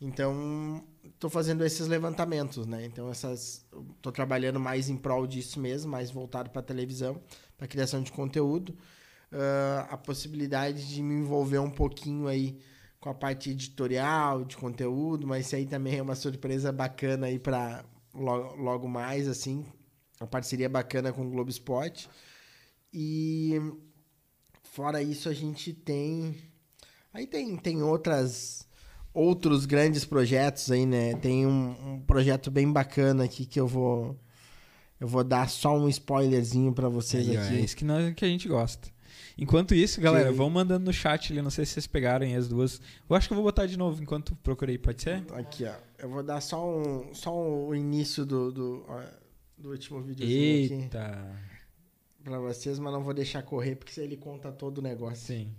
Então, 0.00 0.84
estou 1.04 1.28
fazendo 1.28 1.64
esses 1.64 1.88
levantamentos, 1.88 2.66
né? 2.66 2.84
Então, 2.84 3.10
essas, 3.10 3.66
estou 3.96 4.12
trabalhando 4.12 4.60
mais 4.60 4.88
em 4.88 4.96
prol 4.96 5.26
disso 5.26 5.58
mesmo, 5.58 5.90
mais 5.90 6.10
voltado 6.10 6.50
para 6.50 6.62
televisão, 6.62 7.20
para 7.56 7.66
criação 7.66 8.02
de 8.02 8.12
conteúdo. 8.12 8.70
Uh, 9.32 9.84
a 9.90 9.96
possibilidade 9.96 10.88
de 10.88 11.02
me 11.02 11.14
envolver 11.14 11.58
um 11.58 11.70
pouquinho 11.70 12.28
aí 12.28 12.58
com 13.00 13.10
a 13.10 13.14
parte 13.14 13.50
editorial, 13.50 14.44
de 14.44 14.56
conteúdo, 14.56 15.26
mas 15.26 15.46
isso 15.46 15.56
aí 15.56 15.66
também 15.66 15.98
é 15.98 16.02
uma 16.02 16.14
surpresa 16.14 16.72
bacana 16.72 17.26
aí 17.26 17.38
para 17.38 17.84
logo, 18.14 18.56
logo 18.56 18.88
mais, 18.88 19.26
assim. 19.26 19.66
Uma 20.20 20.28
parceria 20.28 20.68
bacana 20.68 21.12
com 21.12 21.26
o 21.26 21.30
Globo 21.30 21.50
Esporte. 21.50 22.08
E 22.92 23.60
fora 24.62 25.02
isso, 25.02 25.28
a 25.28 25.34
gente 25.34 25.72
tem. 25.72 26.36
Aí 27.12 27.26
tem, 27.26 27.56
tem 27.56 27.82
outras 27.82 28.67
outros 29.18 29.66
grandes 29.66 30.04
projetos 30.04 30.70
aí, 30.70 30.86
né? 30.86 31.14
Tem 31.14 31.44
um, 31.44 31.94
um, 31.94 32.00
projeto 32.00 32.50
bem 32.50 32.70
bacana 32.70 33.24
aqui 33.24 33.44
que 33.44 33.58
eu 33.58 33.66
vou 33.66 34.16
eu 35.00 35.08
vou 35.08 35.24
dar 35.24 35.48
só 35.48 35.76
um 35.76 35.88
spoilerzinho 35.88 36.72
para 36.72 36.88
vocês 36.88 37.28
aí, 37.28 37.36
aqui. 37.36 37.54
É 37.56 37.60
isso 37.60 37.76
que, 37.76 37.84
nós, 37.84 38.14
que 38.14 38.24
a 38.24 38.28
gente 38.28 38.48
gosta. 38.48 38.88
Enquanto 39.36 39.74
isso, 39.74 40.00
galera, 40.00 40.30
que... 40.30 40.36
vão 40.36 40.50
mandando 40.50 40.84
no 40.84 40.92
chat 40.92 41.32
ali, 41.32 41.40
não 41.40 41.50
sei 41.50 41.64
se 41.64 41.74
vocês 41.74 41.86
pegaram 41.86 42.26
as 42.36 42.48
duas. 42.48 42.80
Eu 43.08 43.14
acho 43.14 43.28
que 43.28 43.32
eu 43.32 43.36
vou 43.36 43.44
botar 43.44 43.66
de 43.66 43.76
novo 43.76 44.02
enquanto 44.02 44.34
procurei, 44.36 44.78
pode 44.78 45.02
ser? 45.02 45.24
Aqui, 45.32 45.64
ó. 45.64 45.74
Eu 45.98 46.08
vou 46.08 46.22
dar 46.22 46.40
só 46.40 46.68
um 46.68 47.14
só 47.14 47.32
o 47.32 47.74
início 47.74 48.24
do, 48.24 48.50
do, 48.50 48.86
do 49.56 49.70
último 49.70 50.00
vídeo 50.00 50.26
Eita. 50.26 51.00
aqui. 51.00 51.28
Pra 52.24 52.38
vocês, 52.40 52.78
mas 52.78 52.92
não 52.92 53.02
vou 53.02 53.14
deixar 53.14 53.42
correr, 53.42 53.76
porque 53.76 53.92
se 53.92 54.00
ele 54.00 54.16
conta 54.16 54.50
todo 54.50 54.78
o 54.78 54.82
negócio. 54.82 55.26
Sim. 55.26 55.54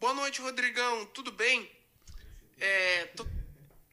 Boa 0.00 0.14
noite, 0.14 0.40
Rodrigão. 0.40 1.06
Tudo 1.06 1.32
bem? 1.32 1.68
É, 2.60 3.06
tô... 3.16 3.26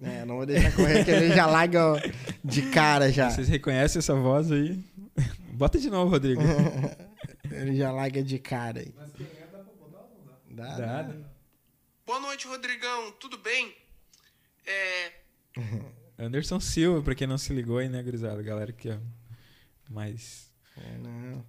é, 0.03 0.23
não 0.23 0.35
vou 0.35 0.45
deixar 0.45 0.71
correr, 0.75 1.03
que 1.03 1.09
ele 1.09 1.35
já 1.35 1.47
larga 1.47 1.81
de 2.43 2.69
cara 2.69 3.11
já. 3.11 3.31
Vocês 3.31 3.47
reconhecem 3.47 3.97
essa 3.97 4.13
voz 4.13 4.51
aí? 4.51 4.77
Bota 5.53 5.79
de 5.79 5.89
novo, 5.89 6.11
Rodrigo. 6.11 6.41
Ele 7.49 7.75
já 7.77 7.91
larga 7.91 8.21
de 8.21 8.37
cara 8.37 8.81
aí. 8.81 8.93
Mas 8.95 9.11
quem 9.13 9.25
é, 9.25 9.47
dá 9.47 9.59
pra 9.59 9.73
botar 9.73 9.99
ou 9.99 10.09
não 10.49 10.55
dá? 10.55 10.77
Dá. 10.77 11.01
dá. 11.03 11.15
Boa 12.05 12.19
noite, 12.19 12.45
Rodrigão. 12.47 13.11
Tudo 13.13 13.37
bem? 13.37 13.73
É... 14.65 15.11
Anderson 16.19 16.59
Silva, 16.59 17.01
pra 17.01 17.15
quem 17.15 17.25
não 17.25 17.37
se 17.37 17.53
ligou 17.53 17.77
aí, 17.77 17.87
né, 17.87 18.03
gurizada? 18.03 18.43
Galera 18.43 18.73
que 18.73 18.89
é 18.89 18.99
mais... 19.89 20.51
É, 20.77 20.97
não. 20.97 21.45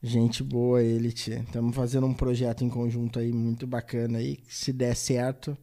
Gente 0.00 0.44
boa 0.44 0.80
ele, 0.80 1.10
tia. 1.10 1.40
Estamos 1.40 1.74
fazendo 1.74 2.06
um 2.06 2.14
projeto 2.14 2.62
em 2.62 2.68
conjunto 2.68 3.18
aí 3.18 3.32
muito 3.32 3.66
bacana 3.66 4.18
aí. 4.18 4.38
Se 4.48 4.72
der 4.72 4.94
certo, 4.94 5.58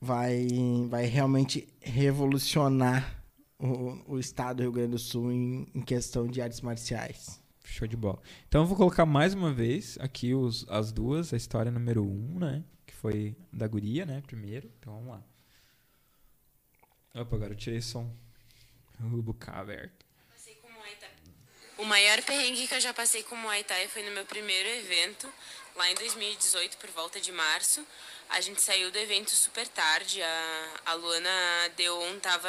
vai, 0.00 0.46
vai 0.88 1.04
realmente 1.06 1.66
revolucionar 1.80 3.20
o, 3.58 4.14
o 4.14 4.18
estado 4.18 4.58
do 4.58 4.62
Rio 4.62 4.72
Grande 4.72 4.90
do 4.92 4.98
Sul 4.98 5.32
em, 5.32 5.66
em 5.74 5.80
questão 5.80 6.28
de 6.28 6.40
artes 6.40 6.60
marciais. 6.60 7.42
Show 7.64 7.88
de 7.88 7.96
bola. 7.96 8.22
Então 8.46 8.62
eu 8.62 8.66
vou 8.66 8.76
colocar 8.76 9.04
mais 9.04 9.34
uma 9.34 9.52
vez 9.52 9.98
aqui 9.98 10.32
os, 10.32 10.64
as 10.68 10.92
duas, 10.92 11.34
a 11.34 11.36
história 11.36 11.72
número 11.72 12.04
um, 12.04 12.38
né? 12.38 12.62
Que 12.86 12.94
foi 12.94 13.34
da 13.52 13.66
guria, 13.66 14.06
né? 14.06 14.22
Primeiro. 14.24 14.70
Então 14.78 14.92
vamos 14.94 15.08
lá. 15.08 15.24
Opa, 17.22 17.34
agora 17.34 17.52
eu 17.52 17.56
tirei 17.56 17.80
som. 17.80 18.08
O 19.00 19.20
bucar 19.20 19.58
aberto. 19.58 20.03
O 21.76 21.84
maior 21.84 22.22
perrengue 22.22 22.68
que 22.68 22.74
eu 22.74 22.80
já 22.80 22.94
passei 22.94 23.24
com 23.24 23.34
Muay 23.34 23.64
Thai 23.64 23.88
foi 23.88 24.04
no 24.04 24.12
meu 24.12 24.24
primeiro 24.24 24.68
evento, 24.68 25.32
lá 25.74 25.90
em 25.90 25.94
2018, 25.96 26.76
por 26.76 26.88
volta 26.90 27.20
de 27.20 27.32
março. 27.32 27.84
A 28.30 28.40
gente 28.40 28.62
saiu 28.62 28.92
do 28.92 28.98
evento 28.98 29.30
super 29.32 29.66
tarde. 29.66 30.22
A, 30.22 30.70
a 30.86 30.94
Luana 30.94 31.68
Deon 31.76 32.20
tava 32.20 32.48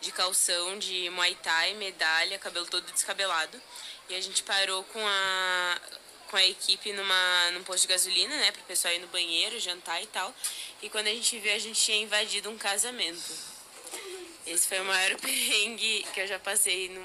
de 0.00 0.10
calção 0.10 0.76
de 0.76 1.08
Muay 1.10 1.36
Thai, 1.36 1.74
medalha, 1.74 2.36
cabelo 2.36 2.66
todo 2.66 2.90
descabelado. 2.90 3.62
E 4.08 4.14
a 4.16 4.20
gente 4.20 4.42
parou 4.42 4.82
com 4.84 5.06
a, 5.06 5.80
com 6.28 6.36
a 6.36 6.44
equipe 6.44 6.92
numa, 6.92 7.50
num 7.52 7.62
posto 7.62 7.82
de 7.82 7.92
gasolina, 7.92 8.36
né? 8.36 8.50
Pro 8.50 8.62
pessoal 8.62 8.92
ir 8.92 8.98
no 8.98 9.06
banheiro, 9.06 9.60
jantar 9.60 10.02
e 10.02 10.06
tal. 10.08 10.34
E 10.82 10.90
quando 10.90 11.06
a 11.06 11.14
gente 11.14 11.38
viu, 11.38 11.54
a 11.54 11.58
gente 11.58 11.80
tinha 11.80 11.98
invadido 11.98 12.50
um 12.50 12.58
casamento. 12.58 13.51
Esse 14.46 14.66
foi 14.66 14.80
o 14.80 14.84
maior 14.84 15.18
perrengue 15.20 16.04
que 16.12 16.20
eu 16.20 16.26
já 16.26 16.38
passei 16.38 16.88
no, 16.88 17.02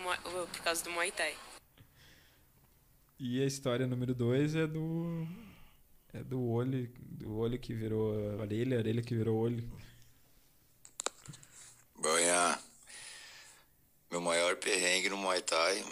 por 0.47 0.61
causa 0.63 0.83
do 0.83 0.91
Muay 0.91 1.11
Thai. 1.11 1.35
E 3.19 3.41
a 3.41 3.45
história 3.45 3.87
número 3.87 4.13
dois 4.13 4.55
é 4.55 4.67
do. 4.67 5.27
É 6.13 6.23
do 6.23 6.41
olho, 6.41 6.89
do 6.99 7.37
olho 7.37 7.59
que 7.59 7.73
virou 7.73 8.13
orelha, 8.39 8.77
orelha 8.77 9.01
que 9.01 9.15
virou 9.15 9.37
olho. 9.37 9.69
Banha. 11.95 12.59
Meu 14.09 14.21
maior 14.21 14.55
perrengue 14.55 15.09
no 15.09 15.17
Muay 15.17 15.41
Thai 15.41 15.83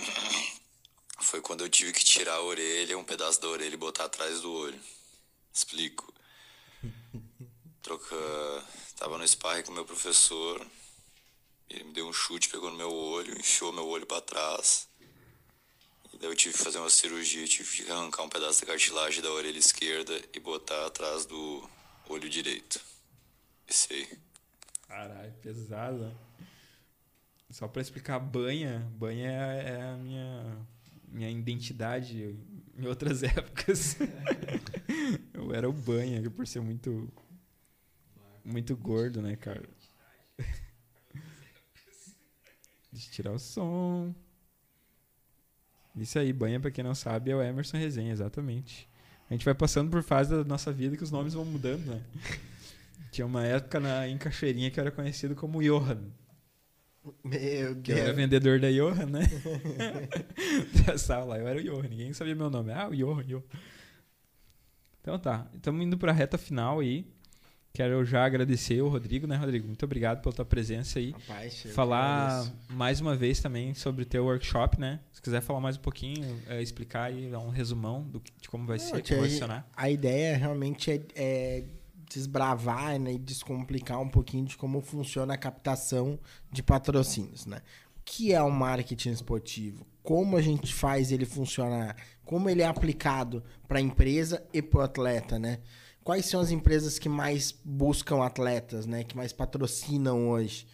foi 1.19 1.41
quando 1.41 1.61
eu 1.61 1.69
tive 1.69 1.91
que 1.91 2.03
tirar 2.03 2.35
a 2.35 2.43
orelha, 2.43 2.97
um 2.97 3.03
pedaço 3.03 3.41
da 3.41 3.49
orelha 3.49 3.73
e 3.73 3.77
botar 3.77 4.05
atrás 4.05 4.41
do 4.41 4.51
olho. 4.51 4.79
Explico. 5.53 6.13
Troca. 7.81 8.15
Tava 8.97 9.17
no 9.17 9.27
sparring 9.27 9.63
com 9.63 9.73
meu 9.73 9.85
professor. 9.85 10.65
Ele 11.69 11.83
me 11.85 11.93
deu 11.93 12.07
um 12.07 12.13
chute, 12.13 12.49
pegou 12.49 12.69
no 12.69 12.77
meu 12.77 12.91
olho, 12.91 13.37
enfiou 13.37 13.73
meu 13.73 13.87
olho 13.87 14.05
para 14.05 14.21
trás. 14.21 14.87
E 16.13 16.17
daí 16.17 16.29
eu 16.29 16.35
tive 16.35 16.55
que 16.55 16.63
fazer 16.63 16.77
uma 16.77 16.89
cirurgia, 16.89 17.47
tive 17.47 17.83
que 17.83 17.91
arrancar 17.91 18.23
um 18.23 18.29
pedaço 18.29 18.61
da 18.61 18.67
cartilagem 18.67 19.21
da 19.21 19.31
orelha 19.31 19.57
esquerda 19.57 20.13
e 20.33 20.39
botar 20.39 20.85
atrás 20.85 21.25
do 21.25 21.69
olho 22.07 22.29
direito. 22.29 22.79
Isso 23.67 23.87
aí. 23.91 24.07
Caralho, 24.87 25.33
pesado. 25.41 26.17
Só 27.49 27.67
para 27.67 27.81
explicar, 27.81 28.19
banha, 28.19 28.79
banha 28.97 29.31
é 29.31 29.81
a 29.81 29.97
minha 29.97 30.67
minha 31.07 31.29
identidade 31.29 32.37
em 32.77 32.85
outras 32.87 33.23
épocas. 33.23 33.97
eu 35.33 35.53
era 35.53 35.69
o 35.69 35.73
banha, 35.73 36.29
por 36.29 36.45
ser 36.45 36.61
muito 36.61 37.11
muito 38.43 38.75
gordo, 38.75 39.21
né, 39.21 39.35
cara? 39.35 39.67
Deixa 42.95 43.09
eu 43.09 43.13
tirar 43.13 43.31
o 43.33 43.39
som. 43.39 44.15
Isso 45.97 46.17
aí, 46.17 46.31
banha, 46.31 46.61
pra 46.61 46.71
quem 46.71 46.83
não 46.83 46.95
sabe, 46.95 47.29
é 47.29 47.35
o 47.35 47.41
Emerson 47.41 47.77
Resenha, 47.77 48.11
exatamente. 48.11 48.87
A 49.29 49.33
gente 49.33 49.43
vai 49.43 49.53
passando 49.53 49.91
por 49.91 50.01
fase 50.01 50.29
da 50.29 50.45
nossa 50.45 50.71
vida 50.71 50.95
que 50.95 51.03
os 51.03 51.11
nomes 51.11 51.33
vão 51.33 51.43
mudando, 51.43 51.85
né? 51.85 52.01
Tinha 53.11 53.25
uma 53.25 53.45
época 53.45 53.81
na, 53.81 54.07
em 54.07 54.17
Cachoeirinha 54.17 54.71
que 54.71 54.79
eu 54.79 54.83
era 54.83 54.91
conhecido 54.91 55.35
como 55.35 55.61
Johan. 55.61 56.03
Meu 57.23 57.75
Deus. 57.75 57.83
Que 57.83 57.91
eu 57.91 57.97
era 57.97 58.13
vendedor 58.13 58.59
da 58.61 58.71
Johan, 58.71 59.07
né? 59.07 59.21
Dessa 60.85 61.21
lá, 61.23 61.37
eu 61.37 61.47
era 61.47 61.59
o 61.59 61.63
Johan, 61.63 61.89
ninguém 61.89 62.13
sabia 62.13 62.35
meu 62.35 62.49
nome. 62.49 62.71
Ah, 62.71 62.87
o 62.87 62.95
Johan, 62.95 63.23
Johan. 63.25 63.43
Então 65.01 65.19
tá, 65.19 65.47
estamos 65.53 65.85
indo 65.85 65.97
para 65.97 66.11
a 66.11 66.15
reta 66.15 66.37
final 66.37 66.79
aí. 66.79 67.05
Quero 67.75 68.05
já 68.05 68.25
agradecer 68.25 68.81
o 68.81 68.87
Rodrigo, 68.87 69.27
né, 69.27 69.35
Rodrigo? 69.35 69.67
Muito 69.67 69.83
obrigado 69.83 70.21
pela 70.21 70.33
tua 70.33 70.45
presença 70.45 70.97
aí. 70.97 71.11
Rapaz, 71.11 71.61
falar 71.73 72.49
mais 72.69 73.01
uma 73.01 73.17
vez 73.17 73.41
também 73.41 73.73
sobre 73.73 74.03
o 74.03 74.05
teu 74.05 74.23
workshop, 74.23 74.79
né? 74.79 75.01
Se 75.11 75.21
quiser 75.21 75.41
falar 75.41 75.59
mais 75.59 75.75
um 75.75 75.81
pouquinho, 75.81 76.41
é, 76.47 76.61
explicar 76.61 77.03
aí, 77.03 77.29
dar 77.29 77.39
um 77.39 77.49
resumão 77.49 78.03
do, 78.03 78.23
de 78.39 78.47
como 78.47 78.65
vai 78.65 78.77
Não, 78.77 78.85
ser, 78.85 79.03
como 79.03 79.19
vai 79.19 79.29
funcionar. 79.29 79.69
A 79.75 79.89
ideia 79.89 80.37
realmente 80.37 80.89
é, 80.89 81.01
é 81.15 81.63
desbravar 82.09 82.97
né, 82.97 83.11
e 83.11 83.17
descomplicar 83.17 83.99
um 83.99 84.07
pouquinho 84.07 84.45
de 84.45 84.55
como 84.55 84.79
funciona 84.79 85.33
a 85.33 85.37
captação 85.37 86.17
de 86.49 86.63
patrocínios, 86.63 87.45
né? 87.45 87.61
O 87.97 88.01
que 88.05 88.31
é 88.31 88.41
o 88.41 88.49
marketing 88.49 89.09
esportivo? 89.09 89.85
Como 90.01 90.37
a 90.37 90.41
gente 90.41 90.73
faz 90.73 91.11
ele 91.11 91.25
funcionar? 91.25 91.97
Como 92.23 92.49
ele 92.49 92.61
é 92.61 92.67
aplicado 92.67 93.43
para 93.67 93.79
a 93.79 93.81
empresa 93.81 94.41
e 94.53 94.61
para 94.61 94.79
o 94.79 94.81
atleta, 94.81 95.37
né? 95.37 95.59
Quais 96.05 96.27
são 96.27 96.39
as 96.39 96.51
empresas 96.51 96.99
que 96.99 97.09
mais 97.09 97.51
buscam 97.65 98.23
atletas, 98.23 98.85
né? 98.85 99.03
Que 99.03 99.17
mais 99.17 99.33
patrocinam 99.33 100.29
hoje? 100.29 100.67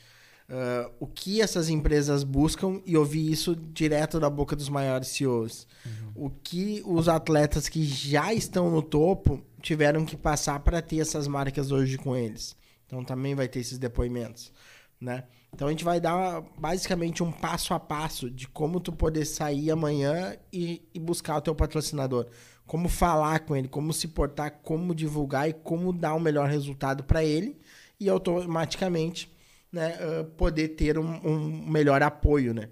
Uh, 0.49 0.91
o 0.99 1.07
que 1.07 1.39
essas 1.41 1.69
empresas 1.69 2.25
buscam 2.25 2.81
e 2.85 2.97
ouvir 2.97 3.31
isso 3.31 3.55
direto 3.55 4.19
da 4.19 4.29
boca 4.29 4.57
dos 4.57 4.67
maiores 4.67 5.07
CEOs. 5.07 5.65
Uhum. 5.85 6.25
O 6.25 6.29
que 6.29 6.83
os 6.85 7.07
atletas 7.07 7.69
que 7.69 7.81
já 7.81 8.33
estão 8.33 8.69
no 8.69 8.81
topo 8.81 9.41
tiveram 9.61 10.03
que 10.03 10.17
passar 10.17 10.59
para 10.59 10.81
ter 10.81 10.99
essas 10.99 11.29
marcas 11.29 11.71
hoje 11.71 11.97
com 11.97 12.13
eles. 12.13 12.53
Então 12.85 13.01
também 13.01 13.33
vai 13.33 13.47
ter 13.47 13.61
esses 13.61 13.77
depoimentos, 13.77 14.51
né? 14.99 15.23
Então 15.53 15.69
a 15.69 15.71
gente 15.71 15.85
vai 15.85 16.01
dar 16.01 16.41
basicamente 16.57 17.23
um 17.23 17.31
passo 17.31 17.73
a 17.73 17.79
passo 17.79 18.29
de 18.29 18.49
como 18.49 18.81
tu 18.81 18.91
poder 18.91 19.23
sair 19.23 19.71
amanhã 19.71 20.35
e, 20.51 20.81
e 20.93 20.99
buscar 20.99 21.37
o 21.37 21.41
teu 21.41 21.55
patrocinador, 21.55 22.27
como 22.71 22.87
falar 22.87 23.41
com 23.41 23.53
ele, 23.53 23.67
como 23.67 23.91
se 23.91 24.07
portar, 24.07 24.61
como 24.63 24.95
divulgar 24.95 25.49
e 25.49 25.51
como 25.51 25.91
dar 25.91 26.13
o 26.13 26.15
um 26.15 26.19
melhor 26.21 26.47
resultado 26.47 27.03
para 27.03 27.21
ele 27.21 27.59
e 27.99 28.07
automaticamente, 28.07 29.29
né, 29.69 29.97
uh, 29.99 30.23
poder 30.37 30.69
ter 30.69 30.97
um, 30.97 31.19
um, 31.21 31.69
melhor 31.69 32.01
apoio, 32.01 32.53
né? 32.53 32.69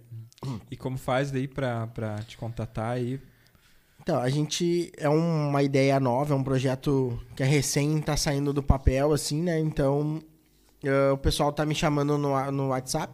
E 0.71 0.77
como 0.77 0.97
faz 0.97 1.31
daí 1.31 1.49
para 1.49 2.23
te 2.25 2.37
contatar 2.37 2.91
aí 2.91 3.19
então, 4.01 4.21
a 4.21 4.29
gente 4.29 4.89
é 4.97 5.09
uma 5.09 5.61
ideia 5.61 5.99
nova, 5.99 6.33
é 6.33 6.37
um 6.37 6.43
projeto 6.43 7.19
que 7.35 7.43
é 7.43 7.45
recém 7.45 8.01
tá 8.01 8.15
saindo 8.15 8.53
do 8.53 8.63
papel, 8.63 9.11
assim, 9.11 9.41
né? 9.43 9.59
Então, 9.59 10.23
uh, 10.81 11.13
o 11.13 11.17
pessoal 11.17 11.51
tá 11.51 11.65
me 11.65 11.75
chamando 11.75 12.17
no, 12.17 12.51
no 12.51 12.69
WhatsApp. 12.69 13.13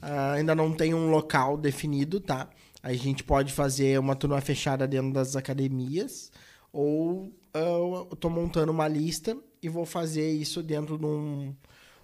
Uh, 0.00 0.34
ainda 0.36 0.54
não 0.54 0.72
tem 0.72 0.94
um 0.94 1.10
local 1.10 1.56
definido, 1.56 2.20
tá? 2.20 2.48
A 2.82 2.92
gente 2.92 3.22
pode 3.22 3.52
fazer 3.52 3.98
uma 3.98 4.16
turma 4.16 4.40
fechada 4.40 4.86
dentro 4.86 5.12
das 5.12 5.36
academias, 5.36 6.32
ou 6.72 7.32
uh, 7.54 8.06
eu 8.10 8.16
tô 8.16 8.30
montando 8.30 8.72
uma 8.72 8.88
lista 8.88 9.36
e 9.62 9.68
vou 9.68 9.84
fazer 9.84 10.30
isso 10.30 10.62
dentro 10.62 10.96
de 10.96 11.04
um, 11.04 11.54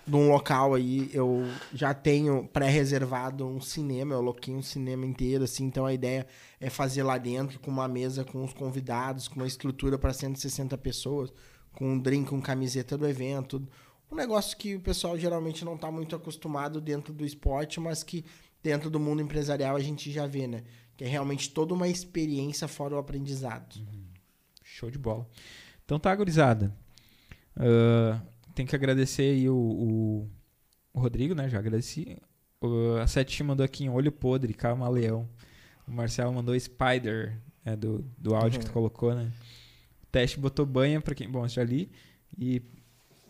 num 0.07 0.31
local 0.31 0.75
aí, 0.75 1.11
eu 1.13 1.43
já 1.73 1.93
tenho 1.93 2.47
pré-reservado 2.53 3.47
um 3.47 3.61
cinema, 3.61 4.15
eu 4.15 4.19
aloquei 4.19 4.55
um 4.55 4.63
cinema 4.63 5.05
inteiro, 5.05 5.45
assim, 5.45 5.65
então 5.65 5.85
a 5.85 5.93
ideia 5.93 6.27
é 6.61 6.71
fazer 6.71 7.03
lá 7.03 7.19
dentro 7.19 7.59
com 7.59 7.71
uma 7.71 7.89
mesa 7.89 8.25
com 8.25 8.45
os 8.45 8.53
convidados, 8.53 9.27
com 9.27 9.37
uma 9.37 9.47
estrutura 9.47 9.99
para 9.99 10.13
160 10.13 10.79
pessoas, 10.79 11.33
com 11.73 11.93
um 11.93 11.99
drink, 11.99 12.29
com 12.29 12.41
camiseta 12.41 12.97
do 12.97 13.07
evento, 13.07 13.67
um 14.11 14.15
negócio 14.15 14.57
que 14.57 14.77
o 14.77 14.81
pessoal 14.81 15.19
geralmente 15.19 15.65
não 15.65 15.75
está 15.75 15.91
muito 15.91 16.15
acostumado 16.15 16.81
dentro 16.81 17.13
do 17.13 17.25
esporte, 17.25 17.81
mas 17.81 18.05
que 18.05 18.25
dentro 18.67 18.91
do 18.91 18.99
mundo 18.99 19.23
empresarial 19.23 19.77
a 19.77 19.81
gente 19.81 20.11
já 20.11 20.27
vê, 20.27 20.49
né? 20.49 20.65
Que 20.97 21.05
é 21.05 21.07
realmente 21.07 21.51
toda 21.51 21.73
uma 21.73 21.87
experiência 21.87 22.67
fora 22.67 22.97
o 22.97 22.99
aprendizado. 22.99 23.77
Uhum. 23.77 24.07
Show 24.65 24.91
de 24.91 24.99
bola. 24.99 25.25
Então 25.85 26.01
tá, 26.01 26.13
gurizada. 26.17 26.77
Uh, 27.57 28.21
tem 28.57 28.67
que 28.67 28.75
agradecer 28.75 29.23
aí 29.23 29.49
o, 29.49 29.57
o, 29.57 30.31
o 30.93 31.01
Rodrigo, 31.01 31.33
né? 31.33 31.49
Já 31.49 31.61
agradeci. 31.61 32.19
O, 32.61 32.97
a 33.01 33.07
Sete 33.07 33.41
mandou 33.45 33.65
aqui 33.65 33.85
em 33.85 33.89
Olho 33.89 34.11
Podre, 34.11 34.53
Camaleão. 34.53 35.29
O 35.87 35.93
Marcelo 35.93 36.33
mandou 36.33 36.59
Spider, 36.59 37.41
é, 37.65 37.77
do, 37.77 38.05
do 38.19 38.35
áudio 38.35 38.59
uhum. 38.59 38.65
que 38.65 38.71
tu 38.71 38.73
colocou, 38.73 39.15
né? 39.15 39.31
O 40.03 40.07
teste 40.11 40.41
botou 40.41 40.67
banha 40.67 41.01
pra 41.01 41.15
quem. 41.15 41.31
Bom, 41.31 41.47
já 41.47 41.63
li. 41.63 41.89
E, 42.37 42.61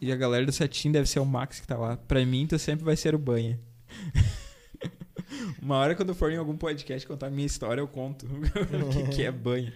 e 0.00 0.10
a 0.10 0.16
galera 0.16 0.46
do 0.46 0.52
Setinho 0.52 0.94
deve 0.94 1.06
ser 1.06 1.20
o 1.20 1.26
Max 1.26 1.60
que 1.60 1.66
tá 1.66 1.76
lá. 1.76 1.98
Pra 1.98 2.24
mim, 2.24 2.46
tu 2.46 2.58
sempre 2.58 2.86
vai 2.86 2.96
ser 2.96 3.14
o 3.14 3.18
banha. 3.18 3.60
Uma 5.60 5.76
hora 5.76 5.94
quando 5.94 6.10
eu 6.10 6.14
for 6.14 6.30
em 6.30 6.36
algum 6.36 6.56
podcast 6.56 7.06
contar 7.06 7.30
minha 7.30 7.46
história, 7.46 7.80
eu 7.80 7.88
conto 7.88 8.26
o 8.26 8.90
que, 8.90 9.16
que 9.16 9.22
é 9.22 9.32
banha 9.32 9.72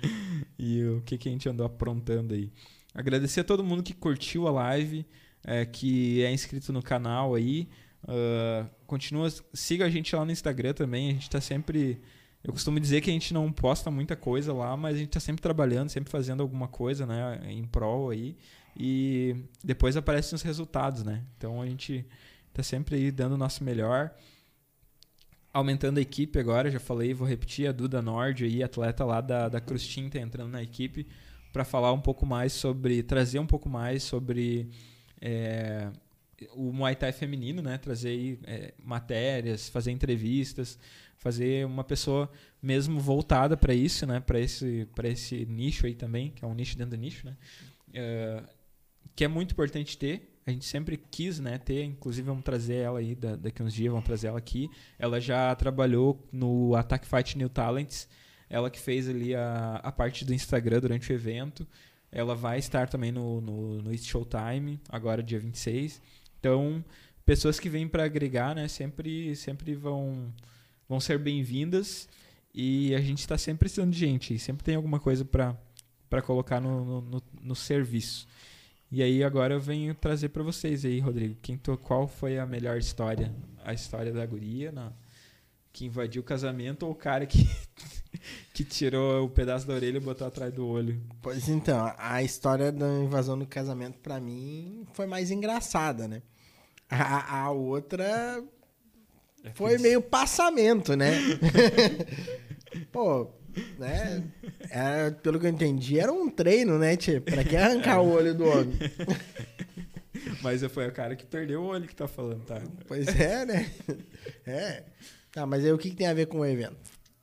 e 0.59 0.85
o 0.85 1.02
que, 1.02 1.18
que 1.18 1.28
a 1.28 1.32
gente 1.32 1.48
andou 1.48 1.66
aprontando 1.66 2.35
aí. 2.35 2.51
Agradecer 2.94 3.40
a 3.40 3.44
todo 3.44 3.62
mundo 3.62 3.82
que 3.82 3.94
curtiu 3.94 4.48
a 4.48 4.51
live 4.51 5.06
é, 5.44 5.64
que 5.64 6.22
é 6.22 6.32
inscrito 6.32 6.72
no 6.72 6.82
canal 6.82 7.35
aí. 7.35 7.68
Uh, 8.05 8.68
continua, 8.86 9.28
siga 9.52 9.85
a 9.85 9.90
gente 9.90 10.14
lá 10.14 10.24
no 10.24 10.32
Instagram 10.32 10.72
também. 10.72 11.10
A 11.10 11.12
gente 11.12 11.22
está 11.22 11.40
sempre. 11.40 12.01
Eu 12.43 12.52
costumo 12.52 12.81
dizer 12.81 13.01
que 13.01 13.10
a 13.10 13.12
gente 13.12 13.35
não 13.35 13.52
posta 13.52 13.90
muita 13.90 14.16
coisa 14.16 14.52
lá, 14.52 14.77
mas 14.77 14.97
a 14.97 14.98
gente 14.98 15.09
está 15.09 15.20
sempre 15.20 15.43
trabalhando, 15.43 15.90
sempre 15.90 16.10
fazendo 16.10 16.43
alguma 16.43 16.68
coisa, 16.68 17.05
né, 17.05 17.40
em 17.44 17.64
prol 17.64 18.10
aí. 18.10 18.36
E 18.77 19.36
depois 19.62 19.97
aparecem 19.97 20.35
os 20.35 20.43
resultados, 20.43 21.02
né? 21.02 21.22
Então 21.36 21.60
a 21.60 21.66
gente 21.66 22.06
está 22.48 22.62
sempre 22.62 22.97
aí 22.97 23.10
dando 23.10 23.35
o 23.35 23.39
nosso 23.39 23.62
melhor. 23.62 24.14
Aumentando 25.52 25.98
a 25.98 26.01
equipe 26.01 26.39
agora, 26.39 26.70
já 26.70 26.78
falei, 26.78 27.12
vou 27.12 27.27
repetir, 27.27 27.68
a 27.68 27.72
Duda 27.72 28.01
Nord 28.01 28.44
aí, 28.44 28.62
atleta 28.62 29.05
lá 29.05 29.20
da, 29.20 29.48
da 29.48 29.60
Cruz 29.60 29.86
Tinta 29.86 30.18
entrando 30.18 30.51
na 30.51 30.62
equipe 30.62 31.06
para 31.52 31.64
falar 31.64 31.93
um 31.93 32.01
pouco 32.01 32.24
mais 32.24 32.52
sobre, 32.52 33.02
trazer 33.02 33.39
um 33.39 33.47
pouco 33.47 33.68
mais 33.68 34.02
sobre 34.05 34.68
é, 35.20 35.90
o 36.55 36.72
Muay 36.72 36.94
Thai 36.94 37.12
feminino, 37.12 37.60
né? 37.60 37.77
Trazer 37.78 38.39
é, 38.44 38.74
matérias, 38.82 39.68
fazer 39.68 39.90
entrevistas, 39.90 40.78
fazer 41.16 41.66
uma 41.66 41.85
pessoa 41.85 42.31
mesmo 42.62 43.01
voltada 43.01 43.56
para 43.56 43.74
isso, 43.74 44.06
né? 44.06 44.20
Para 44.20 44.39
esse, 44.39 44.89
esse 45.05 45.47
nicho 45.47 45.86
aí 45.86 45.94
também, 45.94 46.31
que 46.31 46.44
é 46.44 46.48
um 46.48 46.55
nicho 46.55 46.77
dentro 46.78 46.97
do 46.97 47.01
nicho, 47.01 47.27
né? 47.27 47.36
É, 47.93 48.43
que 49.14 49.24
é 49.24 49.28
muito 49.28 49.52
importante 49.52 49.98
ter. 49.98 50.40
A 50.51 50.52
gente 50.52 50.66
sempre 50.66 50.97
quis, 50.97 51.39
né, 51.39 51.59
ter, 51.59 51.85
inclusive 51.85 52.27
vamos 52.27 52.43
trazer 52.43 52.74
ela 52.74 52.98
aí 52.98 53.14
daqui 53.14 53.62
uns 53.62 53.72
dias, 53.72 53.90
vamos 53.90 54.05
trazer 54.05 54.27
ela 54.27 54.39
aqui. 54.39 54.68
Ela 54.98 55.20
já 55.20 55.55
trabalhou 55.55 56.28
no 56.32 56.74
Attack 56.74 57.06
Fight 57.06 57.39
New 57.39 57.48
Talents, 57.48 58.09
ela 58.48 58.68
que 58.68 58.81
fez 58.81 59.09
ali 59.09 59.32
a, 59.32 59.77
a 59.77 59.93
parte 59.93 60.24
do 60.24 60.35
Instagram 60.35 60.81
durante 60.81 61.12
o 61.12 61.14
evento. 61.14 61.64
Ela 62.10 62.35
vai 62.35 62.59
estar 62.59 62.89
também 62.89 63.12
no, 63.12 63.40
no, 63.40 63.81
no 63.81 63.97
Showtime, 63.97 64.81
agora 64.89 65.22
dia 65.22 65.39
26. 65.39 66.02
Então, 66.40 66.85
pessoas 67.24 67.60
que 67.60 67.68
vêm 67.68 67.86
para 67.86 68.02
agregar, 68.02 68.52
né, 68.52 68.66
sempre, 68.66 69.36
sempre 69.36 69.77
vão, 69.77 70.35
vão 70.89 70.98
ser 70.98 71.16
bem-vindas. 71.16 72.09
E 72.52 72.93
a 72.93 73.01
gente 73.01 73.20
está 73.20 73.39
sempre 73.39 73.60
precisando 73.60 73.93
de 73.93 73.98
gente. 74.01 74.36
Sempre 74.36 74.64
tem 74.64 74.74
alguma 74.74 74.98
coisa 74.98 75.24
para 75.24 76.22
colocar 76.22 76.60
no, 76.60 76.85
no, 76.85 77.01
no, 77.02 77.22
no 77.40 77.55
serviço. 77.55 78.27
E 78.91 79.03
aí 79.03 79.23
agora 79.23 79.55
eu 79.55 79.61
venho 79.61 79.95
trazer 79.95 80.31
para 80.31 80.43
vocês 80.43 80.85
aí, 80.85 80.99
Rodrigo, 80.99 81.37
quem 81.41 81.57
to, 81.57 81.79
qual 81.79 82.09
foi 82.09 82.39
a 82.39 82.47
melhor 82.47 82.77
história? 82.77 83.33
A 83.65 83.73
história 83.73 84.12
da 84.12 84.27
guria, 84.27 84.73
na, 84.73 84.93
que 85.73 85.87
invadiu 85.87 86.23
o 86.23 86.25
casamento 86.25 86.85
ou 86.85 86.93
o 86.93 86.95
cara 86.95 87.25
que, 87.25 87.49
que 88.53 88.65
tirou 88.65 89.27
o 89.27 89.31
pedaço 89.31 89.67
da 89.67 89.75
orelha 89.75 89.99
e 89.99 90.01
botou 90.01 90.27
atrás 90.27 90.53
do 90.53 90.67
olho? 90.67 91.01
Pois 91.23 91.49
então, 91.49 91.95
a 91.97 92.23
história 92.23 92.73
da 92.73 92.89
invasão 92.99 93.39
do 93.39 93.47
casamento 93.47 93.99
para 94.01 94.21
mim 94.21 94.85
foi 94.93 95.07
mais 95.07 95.31
engraçada, 95.31 96.09
né? 96.09 96.23
A, 96.89 97.43
a 97.43 97.51
outra 97.53 98.43
é 99.45 99.51
foi 99.55 99.79
meio 99.79 100.03
passamento, 100.03 100.97
né? 100.97 101.12
Pô, 102.93 103.31
né? 103.78 104.24
Era, 104.68 105.10
pelo 105.10 105.39
que 105.39 105.47
eu 105.47 105.51
entendi, 105.51 105.98
era 105.98 106.12
um 106.12 106.28
treino, 106.31 106.78
né, 106.78 106.97
Tchê? 106.97 107.20
Pra 107.20 107.44
que 107.44 107.56
arrancar 107.56 108.01
o 108.01 108.10
olho 108.10 108.35
do 108.35 108.44
homem? 108.44 108.78
Mas 110.43 110.62
foi 110.64 110.89
o 110.89 110.93
cara 110.93 111.16
que 111.16 111.24
perdeu 111.24 111.62
o 111.62 111.66
olho 111.66 111.86
que 111.86 111.94
tá 111.94 112.09
falando, 112.09 112.44
tá? 112.44 112.60
Pois 112.86 113.09
é, 113.09 113.44
né? 113.44 113.70
É. 114.47 114.85
Tá, 115.32 115.47
mas 115.47 115.64
aí 115.64 115.72
o 115.72 115.78
que, 115.78 115.90
que 115.90 115.97
tem 115.97 116.09
a 116.09 116.14
ver 116.14 116.27
com 116.27 116.40
o 116.40 116.44
evento? 116.44 116.77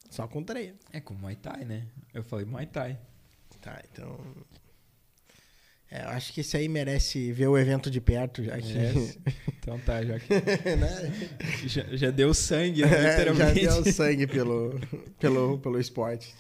Só 0.10 0.28
com 0.28 0.42
treino. 0.42 0.78
É 0.94 1.02
com 1.02 1.14
Muay 1.14 1.36
Thai, 1.36 1.66
né? 1.66 1.88
Eu 2.14 2.24
falei 2.24 2.46
Muay 2.46 2.66
Thai. 2.66 2.98
Tá, 3.62 3.82
então. 3.92 4.18
É, 5.90 6.04
eu 6.04 6.10
acho 6.10 6.34
que 6.34 6.42
esse 6.42 6.58
aí 6.58 6.68
merece 6.68 7.32
ver 7.32 7.48
o 7.48 7.58
evento 7.58 7.90
de 7.90 8.02
perto, 8.02 8.44
já 8.44 8.58
que. 8.60 8.74
Então 9.68 9.78
tá, 9.80 10.02
já 10.02 10.18
que. 10.18 10.30
né? 10.34 11.30
já, 11.66 11.84
já, 11.92 12.10
deu 12.10 12.34
sangue, 12.34 12.86
né, 12.86 13.10
literalmente. 13.10 13.64
já 13.66 13.82
deu 13.82 13.84
sangue 13.92 14.26
pelo, 14.26 14.80
pelo, 15.20 15.60
pelo 15.60 15.78
esporte. 15.78 16.34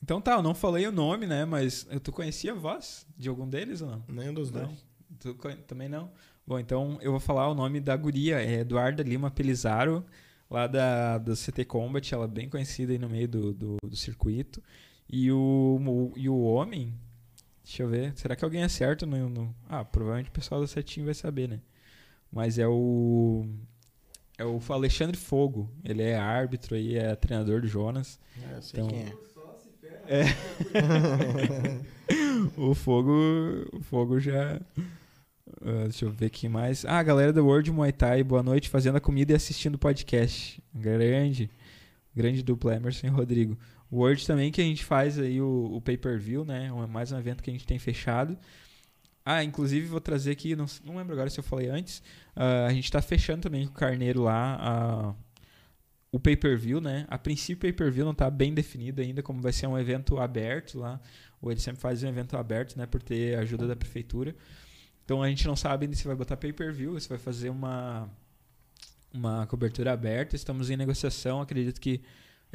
Então 0.00 0.20
tá, 0.20 0.34
eu 0.34 0.42
não 0.42 0.54
falei 0.54 0.86
o 0.86 0.92
nome, 0.92 1.26
né? 1.26 1.44
Mas 1.44 1.88
tu 2.04 2.12
conhecia 2.12 2.52
a 2.52 2.54
voz 2.54 3.04
de 3.16 3.28
algum 3.28 3.48
deles 3.48 3.82
ou 3.82 3.90
não? 3.90 4.04
Nenhum 4.06 4.32
dos 4.32 4.52
não. 4.52 4.66
dois. 4.66 4.84
Tu 5.18 5.34
também 5.66 5.88
não? 5.88 6.12
Bom, 6.46 6.58
então 6.58 6.98
eu 7.00 7.10
vou 7.10 7.20
falar 7.20 7.48
o 7.48 7.54
nome 7.54 7.80
da 7.80 7.96
guria, 7.96 8.40
é 8.40 8.60
Eduarda 8.60 9.02
Lima 9.02 9.30
Pelizaro, 9.30 10.04
lá 10.48 10.66
da, 10.66 11.18
do 11.18 11.34
CT 11.34 11.64
Combat, 11.64 12.14
ela 12.14 12.26
é 12.26 12.28
bem 12.28 12.48
conhecida 12.48 12.92
aí 12.92 12.98
no 12.98 13.08
meio 13.08 13.26
do, 13.26 13.52
do, 13.52 13.76
do 13.82 13.96
circuito. 13.96 14.62
E 15.08 15.32
o, 15.32 15.80
o, 15.80 16.12
e 16.16 16.28
o 16.28 16.38
homem, 16.42 16.94
Deixa 17.64 17.82
eu 17.82 17.88
ver. 17.88 18.12
Será 18.14 18.36
que 18.36 18.44
alguém 18.44 18.62
acerta 18.62 19.06
no, 19.06 19.28
no... 19.28 19.54
Ah, 19.68 19.84
provavelmente 19.84 20.28
o 20.28 20.32
pessoal 20.32 20.60
do 20.60 20.66
setinho 20.66 21.06
vai 21.06 21.14
saber, 21.14 21.48
né? 21.48 21.60
Mas 22.30 22.58
é 22.58 22.66
o. 22.66 23.46
É 24.36 24.44
o 24.44 24.60
Alexandre 24.68 25.16
Fogo. 25.16 25.70
Ele 25.84 26.02
é 26.02 26.16
árbitro 26.16 26.74
aí, 26.74 26.96
é 26.96 27.14
treinador 27.14 27.60
do 27.60 27.68
Jonas. 27.68 28.18
É, 28.50 28.56
eu 28.56 28.62
sei 28.62 28.80
então... 28.80 28.88
quem 28.88 29.00
é. 29.06 29.24
É. 30.06 30.24
o 32.60 32.74
Fogo. 32.74 33.12
O 33.72 33.80
Fogo 33.80 34.20
já. 34.20 34.60
Uh, 35.60 35.84
deixa 35.84 36.04
eu 36.04 36.10
ver 36.10 36.30
quem 36.30 36.50
mais. 36.50 36.84
Ah, 36.84 37.02
galera 37.02 37.32
do 37.32 37.46
World 37.46 37.70
Muay 37.70 37.92
Thai, 37.92 38.22
boa 38.22 38.42
noite, 38.42 38.68
fazendo 38.68 38.96
a 38.96 39.00
comida 39.00 39.32
e 39.32 39.36
assistindo 39.36 39.76
o 39.76 39.78
podcast. 39.78 40.62
Grande. 40.74 41.48
Grande 42.14 42.42
dupla 42.42 42.74
Emerson 42.74 43.06
e 43.06 43.10
Rodrigo. 43.10 43.56
O 43.90 43.98
Word 43.98 44.26
também 44.26 44.50
que 44.50 44.60
a 44.60 44.64
gente 44.64 44.84
faz 44.84 45.18
aí 45.18 45.40
o, 45.40 45.70
o 45.74 45.80
pay-per-view, 45.80 46.44
né? 46.44 46.66
É 46.66 46.86
mais 46.86 47.12
um 47.12 47.18
evento 47.18 47.42
que 47.42 47.50
a 47.50 47.52
gente 47.52 47.66
tem 47.66 47.78
fechado. 47.78 48.36
Ah, 49.24 49.42
inclusive 49.42 49.86
vou 49.86 50.00
trazer 50.00 50.32
aqui, 50.32 50.54
não, 50.54 50.66
não 50.84 50.96
lembro 50.96 51.14
agora 51.14 51.30
se 51.30 51.38
eu 51.38 51.44
falei 51.44 51.68
antes, 51.70 52.00
uh, 52.36 52.66
a 52.66 52.72
gente 52.72 52.84
está 52.84 53.00
fechando 53.00 53.42
também 53.42 53.66
com 53.66 53.72
o 53.72 53.74
Carneiro 53.74 54.22
lá 54.22 55.16
o 56.14 56.20
pay-per-view, 56.20 56.80
né? 56.80 57.06
A 57.10 57.18
princípio 57.18 57.56
o 57.56 57.60
pay-per-view 57.60 58.04
não 58.04 58.12
está 58.12 58.30
bem 58.30 58.54
definido 58.54 59.02
ainda, 59.02 59.20
como 59.20 59.42
vai 59.42 59.52
ser 59.52 59.66
um 59.66 59.76
evento 59.76 60.16
aberto 60.20 60.78
lá, 60.78 61.00
ou 61.42 61.50
ele 61.50 61.58
sempre 61.58 61.80
faz 61.80 62.04
um 62.04 62.08
evento 62.08 62.36
aberto, 62.36 62.76
né? 62.76 62.86
Por 62.86 63.02
ter 63.02 63.36
ajuda 63.36 63.66
da 63.66 63.74
prefeitura. 63.74 64.32
Então 65.04 65.24
a 65.24 65.28
gente 65.28 65.44
não 65.44 65.56
sabe 65.56 65.86
ainda 65.86 65.96
se 65.96 66.06
vai 66.06 66.14
botar 66.14 66.36
pay-per-view, 66.36 67.00
se 67.00 67.08
vai 67.08 67.18
fazer 67.18 67.50
uma, 67.50 68.08
uma 69.12 69.44
cobertura 69.48 69.92
aberta. 69.92 70.36
Estamos 70.36 70.70
em 70.70 70.76
negociação, 70.76 71.40
acredito 71.40 71.80
que 71.80 72.00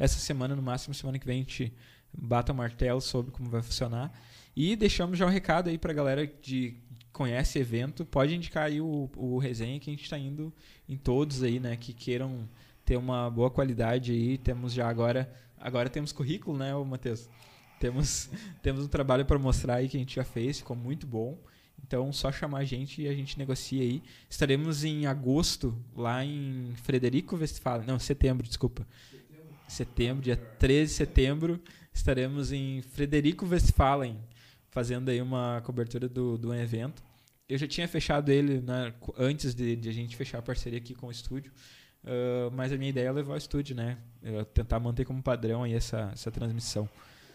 essa 0.00 0.18
semana, 0.18 0.56
no 0.56 0.62
máximo 0.62 0.94
semana 0.94 1.18
que 1.18 1.26
vem, 1.26 1.36
a 1.36 1.42
gente 1.42 1.72
bata 2.10 2.52
o 2.52 2.56
martelo 2.56 3.02
sobre 3.02 3.30
como 3.30 3.50
vai 3.50 3.62
funcionar. 3.62 4.10
E 4.56 4.74
deixamos 4.74 5.18
já 5.18 5.26
um 5.26 5.28
recado 5.28 5.68
aí 5.68 5.76
para 5.76 5.92
a 5.92 5.94
galera 5.94 6.26
que 6.26 6.80
conhece 7.12 7.58
evento, 7.58 8.06
pode 8.06 8.34
indicar 8.34 8.64
aí 8.64 8.80
o, 8.80 9.10
o 9.14 9.36
resenha 9.36 9.78
que 9.78 9.90
a 9.90 9.92
gente 9.92 10.04
está 10.04 10.18
indo 10.18 10.50
em 10.88 10.96
todos 10.96 11.42
aí, 11.42 11.60
né, 11.60 11.76
que 11.76 11.92
queiram 11.92 12.48
ter 12.82 12.96
uma 12.96 13.30
boa 13.30 13.50
qualidade 13.50 14.10
aí. 14.10 14.38
Temos 14.38 14.72
já 14.72 14.88
agora, 14.88 15.30
agora 15.58 15.90
temos 15.90 16.12
currículo, 16.12 16.56
né, 16.56 16.72
Matheus? 16.74 17.28
Temos, 17.78 18.30
temos 18.62 18.82
um 18.82 18.88
trabalho 18.88 19.26
para 19.26 19.38
mostrar 19.38 19.76
aí 19.76 19.88
que 19.88 19.98
a 19.98 20.00
gente 20.00 20.16
já 20.16 20.24
fez, 20.24 20.58
ficou 20.58 20.74
muito 20.74 21.06
bom. 21.06 21.38
Então, 21.86 22.10
só 22.12 22.30
chamar 22.30 22.58
a 22.58 22.64
gente 22.64 23.02
e 23.02 23.08
a 23.08 23.14
gente 23.14 23.38
negocia 23.38 23.82
aí. 23.82 24.02
Estaremos 24.28 24.84
em 24.84 25.06
agosto, 25.06 25.76
lá 25.96 26.24
em 26.24 26.72
Frederico 26.76 27.36
Westphalen. 27.36 27.86
Não, 27.86 27.98
setembro, 27.98 28.46
desculpa 28.46 28.86
setembro, 29.72 30.22
dia 30.22 30.36
13 30.36 30.92
de 30.92 30.96
setembro, 30.96 31.62
estaremos 31.92 32.52
em 32.52 32.82
Frederico 32.82 33.46
Westphalen, 33.46 34.18
fazendo 34.68 35.10
aí 35.10 35.20
uma 35.20 35.60
cobertura 35.64 36.08
do, 36.08 36.36
do 36.36 36.54
evento. 36.54 37.02
Eu 37.48 37.58
já 37.58 37.66
tinha 37.66 37.88
fechado 37.88 38.30
ele 38.30 38.60
né, 38.60 38.94
antes 39.18 39.54
de, 39.54 39.74
de, 39.76 39.88
a 39.88 39.92
gente 39.92 40.16
fechar 40.16 40.38
a 40.38 40.42
parceria 40.42 40.78
aqui 40.78 40.94
com 40.94 41.08
o 41.08 41.10
estúdio, 41.10 41.52
uh, 42.04 42.50
mas 42.52 42.72
a 42.72 42.76
minha 42.76 42.90
ideia 42.90 43.08
é 43.08 43.12
levar 43.12 43.34
o 43.34 43.36
estúdio, 43.36 43.74
né? 43.74 43.98
Eu 44.22 44.44
tentar 44.44 44.78
manter 44.78 45.04
como 45.04 45.22
padrão 45.22 45.64
aí 45.64 45.74
essa, 45.74 46.10
essa 46.12 46.30
transmissão, 46.30 46.88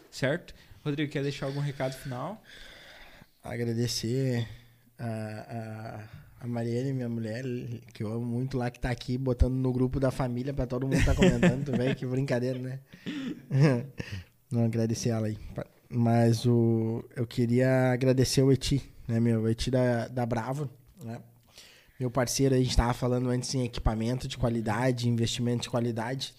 certo? 0.10 0.54
Rodrigo, 0.84 1.12
quer 1.12 1.24
deixar 1.24 1.48
algum 1.48 1.60
recado 1.60 1.94
final? 1.94 2.42
Agradecer 3.44 4.48
a, 4.98 5.06
a 5.06 6.25
a 6.40 6.48
Marielle, 6.48 6.94
minha 6.94 7.10
mulher, 7.10 7.44
que 7.94 8.04
eu 8.04 8.12
amo 8.12 8.26
muito 8.26 8.58
lá, 8.58 8.70
que 8.70 8.80
tá 8.80 8.90
aqui 8.90 9.18
botando 9.18 9.54
no 9.54 9.72
grupo 9.72 10.00
da 10.00 10.12
família 10.12 10.54
pra 10.54 10.68
todo 10.68 10.88
mundo 10.88 11.04
tá 11.04 11.16
comentando, 11.16 11.72
velho, 11.76 11.96
que 11.96 12.06
brincadeira, 12.06 12.60
né? 12.60 12.80
Não 14.52 14.66
agradecer 14.66 15.10
ela 15.10 15.28
aí. 15.28 15.38
Mas 15.90 16.46
o, 16.46 17.04
eu 17.16 17.26
queria 17.26 17.92
agradecer 17.92 18.42
o 18.42 18.52
Eti, 18.52 18.82
né, 19.08 19.20
meu? 19.20 19.42
O 19.42 19.50
Eti 19.50 19.72
da, 19.72 20.08
da 20.08 20.26
Bravo, 20.26 20.70
né? 21.04 21.20
Meu 22.00 22.12
parceiro, 22.12 22.54
a 22.54 22.58
gente 22.58 22.76
tava 22.76 22.94
falando 22.94 23.30
antes 23.30 23.56
em 23.56 23.64
equipamento 23.64 24.28
de 24.28 24.38
qualidade, 24.38 25.08
investimento 25.08 25.64
de 25.64 25.70
qualidade, 25.70 26.36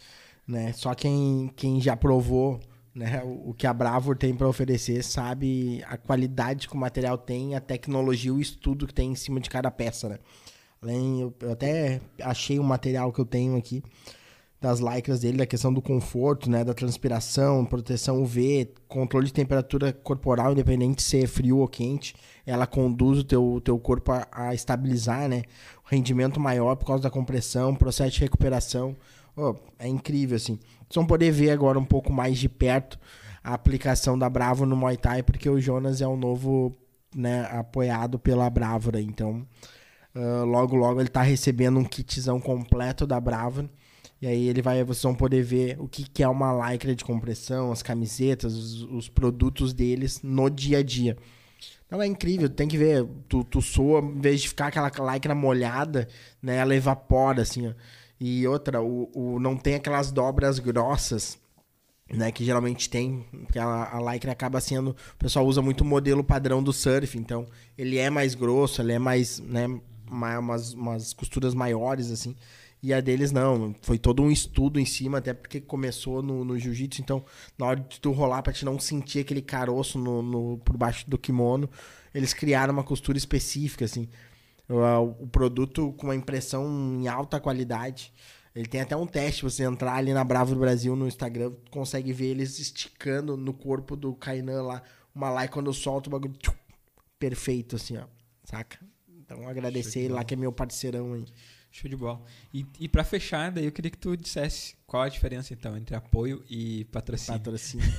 né? 0.47 0.73
Só 0.75 0.95
quem, 0.95 1.51
quem 1.57 1.81
já 1.81 1.97
provou 1.97 2.61
né? 2.97 3.23
O, 3.23 3.51
o 3.51 3.55
que 3.55 3.67
a 3.67 3.75
Bravo 3.75 4.15
tem 4.17 4.35
para 4.35 4.49
oferecer, 4.49 5.05
sabe 5.05 5.85
a 5.87 5.97
qualidade 5.99 6.67
que 6.67 6.75
o 6.75 6.79
material 6.79 7.19
tem, 7.19 7.55
a 7.55 7.61
tecnologia, 7.61 8.33
o 8.33 8.41
estudo 8.41 8.87
que 8.87 8.95
tem 8.95 9.13
em 9.13 9.15
cima 9.15 9.39
de 9.39 9.51
cada 9.51 9.71
peça, 9.71 10.09
né? 10.09 10.19
Além, 10.83 11.21
eu, 11.21 11.35
eu 11.41 11.53
até 11.53 12.01
achei 12.23 12.59
um 12.59 12.63
material 12.63 13.13
que 13.13 13.21
eu 13.21 13.25
tenho 13.27 13.57
aqui 13.57 13.83
das 14.61 14.81
lycras 14.81 15.21
dele, 15.21 15.37
da 15.37 15.47
questão 15.47 15.73
do 15.73 15.83
conforto, 15.83 16.51
né, 16.51 16.65
da 16.65 16.73
transpiração, 16.73 17.65
proteção 17.65 18.23
UV, 18.23 18.73
controle 18.89 19.27
de 19.27 19.33
temperatura 19.33 19.93
corporal, 19.93 20.53
independente 20.53 20.97
de 20.97 21.03
ser 21.03 21.27
frio 21.27 21.59
ou 21.59 21.69
quente, 21.69 22.15
ela 22.47 22.67
conduz 22.67 23.19
o 23.19 23.25
teu, 23.25 23.61
teu 23.63 23.79
corpo 23.79 24.13
a, 24.13 24.27
a 24.33 24.55
estabilizar, 24.55 25.29
né, 25.29 25.43
o 25.85 25.89
rendimento 25.89 26.41
maior 26.41 26.75
por 26.75 26.87
causa 26.87 27.03
da 27.03 27.11
compressão, 27.11 27.75
processo 27.75 28.13
de 28.13 28.21
recuperação, 28.21 28.97
oh, 29.37 29.55
é 29.79 29.87
incrível, 29.89 30.37
assim. 30.37 30.57
Vocês 30.57 30.95
vão 30.95 31.07
poder 31.07 31.31
ver 31.31 31.51
agora 31.51 31.79
um 31.79 31.85
pouco 31.85 32.13
mais 32.13 32.39
de 32.39 32.49
perto 32.49 32.99
a 33.47 33.55
aplicação 33.55 34.19
da 34.19 34.29
Bravo 34.29 34.67
no 34.67 34.75
Muay 34.77 34.97
Thai, 34.97 35.23
porque 35.23 35.49
o 35.49 35.61
Jonas 35.61 36.01
é 36.01 36.09
um 36.09 36.17
novo 36.17 36.75
né, 37.15 37.49
apoiado 37.53 38.19
pela 38.19 38.51
Bravura. 38.51 39.01
Então, 39.01 39.47
uh, 40.17 40.45
logo, 40.45 40.75
logo 40.75 41.01
ele 41.01 41.09
está 41.09 41.23
recebendo 41.23 41.79
um 41.79 41.85
kitzão 41.85 42.41
completo 42.41 43.07
da 43.07 43.21
Bravo. 43.21 43.69
E 44.21 44.27
aí 44.27 44.49
ele 44.49 44.63
vai, 44.63 44.83
vocês 44.83 45.03
vão 45.03 45.15
poder 45.15 45.43
ver 45.43 45.77
o 45.79 45.87
que, 45.87 46.09
que 46.09 46.23
é 46.25 46.29
uma 46.29 46.71
lycra 46.71 46.95
de 46.95 47.05
compressão, 47.05 47.71
as 47.71 47.83
camisetas, 47.83 48.55
os, 48.55 48.83
os, 48.83 49.09
produtos 49.09 49.73
deles 49.73 50.23
no 50.23 50.49
dia 50.49 50.79
a 50.79 50.83
dia. 50.83 51.17
Então 51.87 52.03
é 52.03 52.07
incrível, 52.07 52.49
tem 52.49 52.67
que 52.67 52.79
ver, 52.79 53.07
tu, 53.29 53.45
tu 53.45 53.63
soa, 53.63 54.01
em 54.01 54.19
vez 54.19 54.41
de 54.41 54.49
ficar 54.49 54.69
aquela 54.69 55.15
lycra 55.15 55.35
molhada, 55.35 56.09
né, 56.43 56.57
ela 56.57 56.75
evapora, 56.75 57.43
assim, 57.43 57.69
ó. 57.69 57.73
E 58.19 58.47
outra, 58.47 58.81
o, 58.83 59.11
o, 59.15 59.39
não 59.39 59.57
tem 59.57 59.75
aquelas 59.75 60.11
dobras 60.11 60.59
grossas, 60.59 61.39
né? 62.11 62.33
Que 62.33 62.45
geralmente 62.45 62.89
tem, 62.89 63.27
porque 63.45 63.59
a, 63.59 63.97
a 63.97 64.13
Lycra 64.13 64.33
acaba 64.33 64.61
sendo. 64.61 64.91
O 64.91 65.19
pessoal 65.19 65.47
usa 65.47 65.61
muito 65.61 65.83
o 65.83 65.85
modelo 65.85 66.25
padrão 66.25 66.63
do 66.63 66.73
surf, 66.73 67.19
então 67.19 67.47
ele 67.77 67.99
é 67.99 68.09
mais 68.09 68.35
grosso, 68.35 68.81
ele 68.81 68.93
é 68.93 68.99
mais, 68.99 69.39
né? 69.41 69.67
Mais, 70.09 70.39
umas, 70.39 70.73
umas 70.73 71.13
costuras 71.13 71.55
maiores, 71.55 72.11
assim. 72.11 72.35
E 72.83 72.93
a 72.95 73.01
deles 73.01 73.33
não, 73.33 73.75
foi 73.83 73.99
todo 73.99 74.23
um 74.23 74.31
estudo 74.31 74.79
em 74.79 74.85
cima, 74.85 75.19
até 75.19 75.35
porque 75.35 75.61
começou 75.61 76.23
no, 76.23 76.45
no 76.45 76.59
jiu-jitsu, 76.59 77.01
então 77.01 77.25
na 77.59 77.67
hora 77.67 77.81
de 77.81 77.99
tu 78.01 78.13
rolar 78.13 78.43
pra 78.43 78.53
te 78.53 78.65
não 78.65 78.79
sentir 78.79 79.21
aquele 79.21 79.43
caroço 79.43 79.99
no, 79.99 80.23
no, 80.23 80.59
por 80.59 80.77
baixo 80.77 81.09
do 81.09 81.19
kimono, 81.19 81.69
eles 82.15 82.33
criaram 82.33 82.73
uma 82.73 82.85
costura 82.85 83.19
específica, 83.19 83.85
assim. 83.85 84.09
O, 84.69 85.25
o 85.25 85.27
produto 85.29 85.93
com 85.95 86.09
uma 86.09 86.17
impressão 86.17 86.67
em 87.01 87.09
alta 87.09 87.41
qualidade. 87.41 88.13
Ele 88.55 88.67
tem 88.67 88.81
até 88.81 88.97
um 88.97 89.07
teste, 89.07 89.43
você 89.43 89.65
entrar 89.65 89.95
ali 89.95 90.15
na 90.15 90.25
Bravo 90.25 90.55
do 90.55 90.61
Brasil 90.61 90.97
no 90.97 91.07
Instagram, 91.07 91.53
consegue 91.71 92.11
ver 92.11 92.29
eles 92.29 92.59
esticando 92.59 93.37
no 93.37 93.53
corpo 93.53 93.95
do 93.95 94.15
Kainan 94.15 94.63
lá, 94.63 94.83
uma 95.15 95.29
lá 95.29 95.45
e 95.45 95.49
quando 95.49 95.73
solta 95.75 96.09
o 96.09 96.13
bagulho, 96.13 96.33
tchum, 96.39 96.55
perfeito, 97.19 97.77
assim, 97.77 97.99
ó, 97.99 98.05
saca? 98.45 98.79
Então 99.09 99.47
agradecer 99.47 100.01
ele 100.01 100.15
lá, 100.15 100.25
que 100.25 100.33
é 100.33 100.37
meu 100.37 100.53
parceirão 100.53 101.13
aí. 101.13 101.27
Show 101.71 101.91
de 101.91 101.97
bola. 101.97 102.23
E, 102.55 102.65
e 102.81 102.89
para 102.89 103.05
fechar, 103.05 103.53
daí 103.53 103.67
eu 103.67 103.73
queria 103.73 103.91
que 103.91 103.99
tu 103.99 104.17
dissesse 104.17 104.75
qual 104.87 105.03
a 105.03 105.09
diferença, 105.11 105.53
então, 105.53 105.77
entre 105.77 105.95
apoio 105.95 106.43
e 106.49 106.85
patrocínio. 106.87 107.39
Patrocínio. 107.39 107.95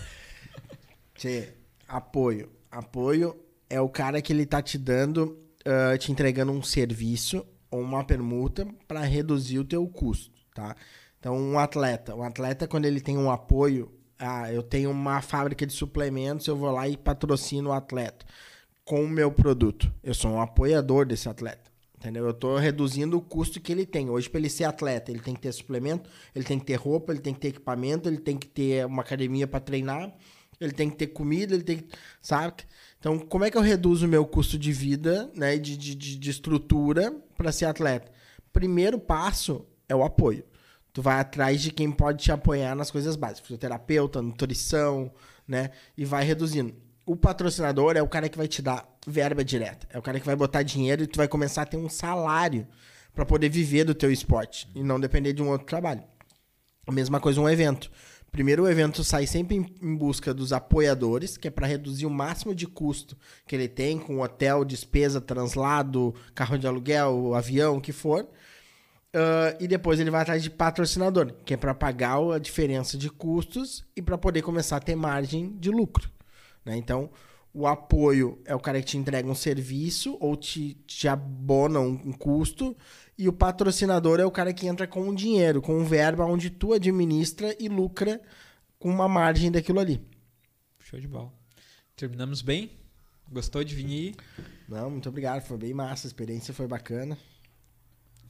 Tchê, 1.13 1.53
apoio. 1.87 2.49
Apoio 2.71 3.39
é 3.69 3.79
o 3.79 3.87
cara 3.87 4.19
que 4.23 4.33
ele 4.33 4.47
tá 4.47 4.61
te 4.63 4.79
dando, 4.79 5.37
uh, 5.67 5.97
te 5.97 6.11
entregando 6.11 6.51
um 6.51 6.63
serviço 6.63 7.45
ou 7.69 7.81
uma 7.81 8.03
permuta 8.03 8.67
para 8.87 9.01
reduzir 9.01 9.59
o 9.59 9.65
teu 9.65 9.87
custo 9.87 10.37
tá? 10.57 10.75
Então, 11.19 11.37
um 11.37 11.59
atleta, 11.59 12.15
um 12.15 12.23
atleta 12.23 12.67
quando 12.67 12.85
ele 12.85 12.99
tem 12.99 13.17
um 13.17 13.29
apoio, 13.29 13.91
ah, 14.17 14.51
eu 14.51 14.63
tenho 14.63 14.89
uma 14.89 15.21
fábrica 15.21 15.65
de 15.65 15.73
suplementos, 15.73 16.47
eu 16.47 16.55
vou 16.55 16.71
lá 16.71 16.87
e 16.87 16.97
patrocino 16.97 17.69
o 17.69 17.73
atleta 17.73 18.25
com 18.83 19.03
o 19.03 19.07
meu 19.07 19.31
produto. 19.31 19.91
Eu 20.03 20.13
sou 20.13 20.31
um 20.31 20.41
apoiador 20.41 21.05
desse 21.05 21.29
atleta. 21.29 21.67
Entendeu? 21.95 22.25
Eu 22.25 22.31
estou 22.31 22.57
reduzindo 22.57 23.17
o 23.17 23.21
custo 23.21 23.59
que 23.59 23.71
ele 23.71 23.85
tem. 23.85 24.09
Hoje, 24.09 24.29
para 24.29 24.39
ele 24.39 24.49
ser 24.49 24.65
atleta, 24.65 25.11
ele 25.11 25.19
tem 25.19 25.33
que 25.33 25.41
ter 25.41 25.51
suplemento, 25.51 26.07
ele 26.33 26.45
tem 26.45 26.59
que 26.59 26.65
ter 26.65 26.75
roupa, 26.75 27.11
ele 27.11 27.19
tem 27.19 27.33
que 27.33 27.39
ter 27.39 27.47
equipamento, 27.49 28.07
ele 28.07 28.19
tem 28.19 28.37
que 28.37 28.47
ter 28.47 28.85
uma 28.85 29.01
academia 29.01 29.47
para 29.47 29.59
treinar, 29.59 30.13
ele 30.61 30.71
tem 30.71 30.91
que 30.91 30.95
ter 30.95 31.07
comida, 31.07 31.55
ele 31.55 31.63
tem 31.63 31.77
que. 31.79 31.89
Sabe? 32.21 32.53
Então, 32.99 33.19
como 33.19 33.45
é 33.45 33.51
que 33.51 33.57
eu 33.57 33.61
reduzo 33.61 34.05
o 34.05 34.09
meu 34.09 34.25
custo 34.25 34.57
de 34.57 34.71
vida, 34.71 35.31
né, 35.35 35.57
de, 35.57 35.77
de, 35.77 35.95
de 35.95 36.29
estrutura 36.29 37.11
para 37.37 37.51
ser 37.51 37.65
atleta? 37.65 38.11
Primeiro 38.51 38.99
passo 38.99 39.65
é 39.87 39.95
o 39.95 40.03
apoio. 40.03 40.43
Tu 40.91 41.01
vai 41.01 41.19
atrás 41.19 41.61
de 41.61 41.71
quem 41.71 41.91
pode 41.91 42.23
te 42.23 42.31
apoiar 42.31 42.75
nas 42.75 42.89
coisas 42.89 43.15
básicas, 43.15 43.41
fisioterapeuta, 43.41 44.19
nutrição, 44.19 45.11
né? 45.47 45.69
E 45.95 46.03
vai 46.03 46.23
reduzindo. 46.23 46.73
O 47.05 47.15
patrocinador 47.15 47.95
é 47.95 48.01
o 48.01 48.07
cara 48.07 48.27
que 48.27 48.37
vai 48.37 48.47
te 48.47 48.61
dar 48.61 48.83
verba 49.05 49.45
direta, 49.45 49.87
é 49.91 49.99
o 49.99 50.01
cara 50.01 50.19
que 50.19 50.25
vai 50.25 50.35
botar 50.35 50.63
dinheiro 50.63 51.03
e 51.03 51.07
tu 51.07 51.17
vai 51.17 51.27
começar 51.27 51.61
a 51.61 51.65
ter 51.65 51.77
um 51.77 51.87
salário 51.87 52.67
para 53.13 53.25
poder 53.25 53.47
viver 53.47 53.83
do 53.83 53.93
teu 53.93 54.11
esporte 54.11 54.67
e 54.75 54.83
não 54.83 54.99
depender 54.99 55.33
de 55.33 55.41
um 55.41 55.49
outro 55.49 55.67
trabalho. 55.67 56.03
A 56.85 56.91
mesma 56.91 57.19
coisa 57.19 57.39
um 57.39 57.47
evento. 57.47 57.91
Primeiro 58.31 58.63
o 58.63 58.69
evento 58.69 59.03
sai 59.03 59.25
sempre 59.25 59.55
em 59.81 59.95
busca 59.95 60.33
dos 60.33 60.53
apoiadores, 60.53 61.37
que 61.37 61.47
é 61.47 61.51
para 61.51 61.65
reduzir 61.65 62.05
o 62.05 62.09
máximo 62.09 62.53
de 62.53 62.67
custo 62.67 63.17
que 63.47 63.55
ele 63.55 63.67
tem 63.67 63.97
com 63.97 64.21
hotel, 64.21 64.63
despesa, 64.63 65.19
translado, 65.19 66.13
carro 66.35 66.57
de 66.57 66.67
aluguel, 66.67 67.33
avião, 67.33 67.77
o 67.77 67.81
que 67.81 67.91
for. 67.91 68.27
Uh, 69.15 69.57
e 69.59 69.67
depois 69.67 69.99
ele 69.99 70.11
vai 70.11 70.21
atrás 70.21 70.43
de 70.43 70.49
patrocinador, 70.49 71.33
que 71.45 71.53
é 71.53 71.57
para 71.57 71.73
pagar 71.73 72.19
a 72.33 72.37
diferença 72.37 72.97
de 72.97 73.09
custos 73.09 73.83
e 73.95 74.01
para 74.01 74.17
poder 74.17 74.41
começar 74.41 74.77
a 74.77 74.81
ter 74.81 74.95
margem 74.95 75.57
de 75.57 75.71
lucro. 75.71 76.11
Né? 76.63 76.75
Então, 76.77 77.09
o 77.53 77.65
apoio 77.65 78.39
é 78.45 78.53
o 78.53 78.59
cara 78.59 78.79
que 78.79 78.85
te 78.85 78.97
entrega 78.97 79.27
um 79.27 79.33
serviço 79.33 80.15
ou 80.19 80.35
te, 80.35 80.75
te 80.85 81.07
abona 81.07 81.79
um, 81.79 81.93
um, 81.93 82.13
custo, 82.13 82.77
e 83.17 83.27
o 83.27 83.33
patrocinador 83.33 84.19
é 84.19 84.25
o 84.25 84.31
cara 84.31 84.53
que 84.53 84.67
entra 84.67 84.85
com 84.85 85.01
um 85.01 85.13
dinheiro, 85.13 85.61
com 85.61 85.77
um 85.77 85.83
verba 85.83 86.25
onde 86.25 86.49
tu 86.49 86.73
administra 86.73 87.55
e 87.59 87.67
lucra 87.67 88.21
com 88.77 88.89
uma 88.89 89.07
margem 89.07 89.51
daquilo 89.51 89.79
ali. 89.79 90.01
Show 90.79 90.99
de 90.99 91.07
bola. 91.07 91.33
Terminamos 91.95 92.41
bem? 92.41 92.71
Gostou 93.31 93.63
de 93.63 93.75
vir? 93.75 94.15
Não, 94.69 94.89
muito 94.89 95.09
obrigado. 95.09 95.41
Foi 95.41 95.57
bem 95.57 95.73
massa, 95.73 96.07
a 96.07 96.09
experiência 96.09 96.53
foi 96.53 96.67
bacana. 96.67 97.17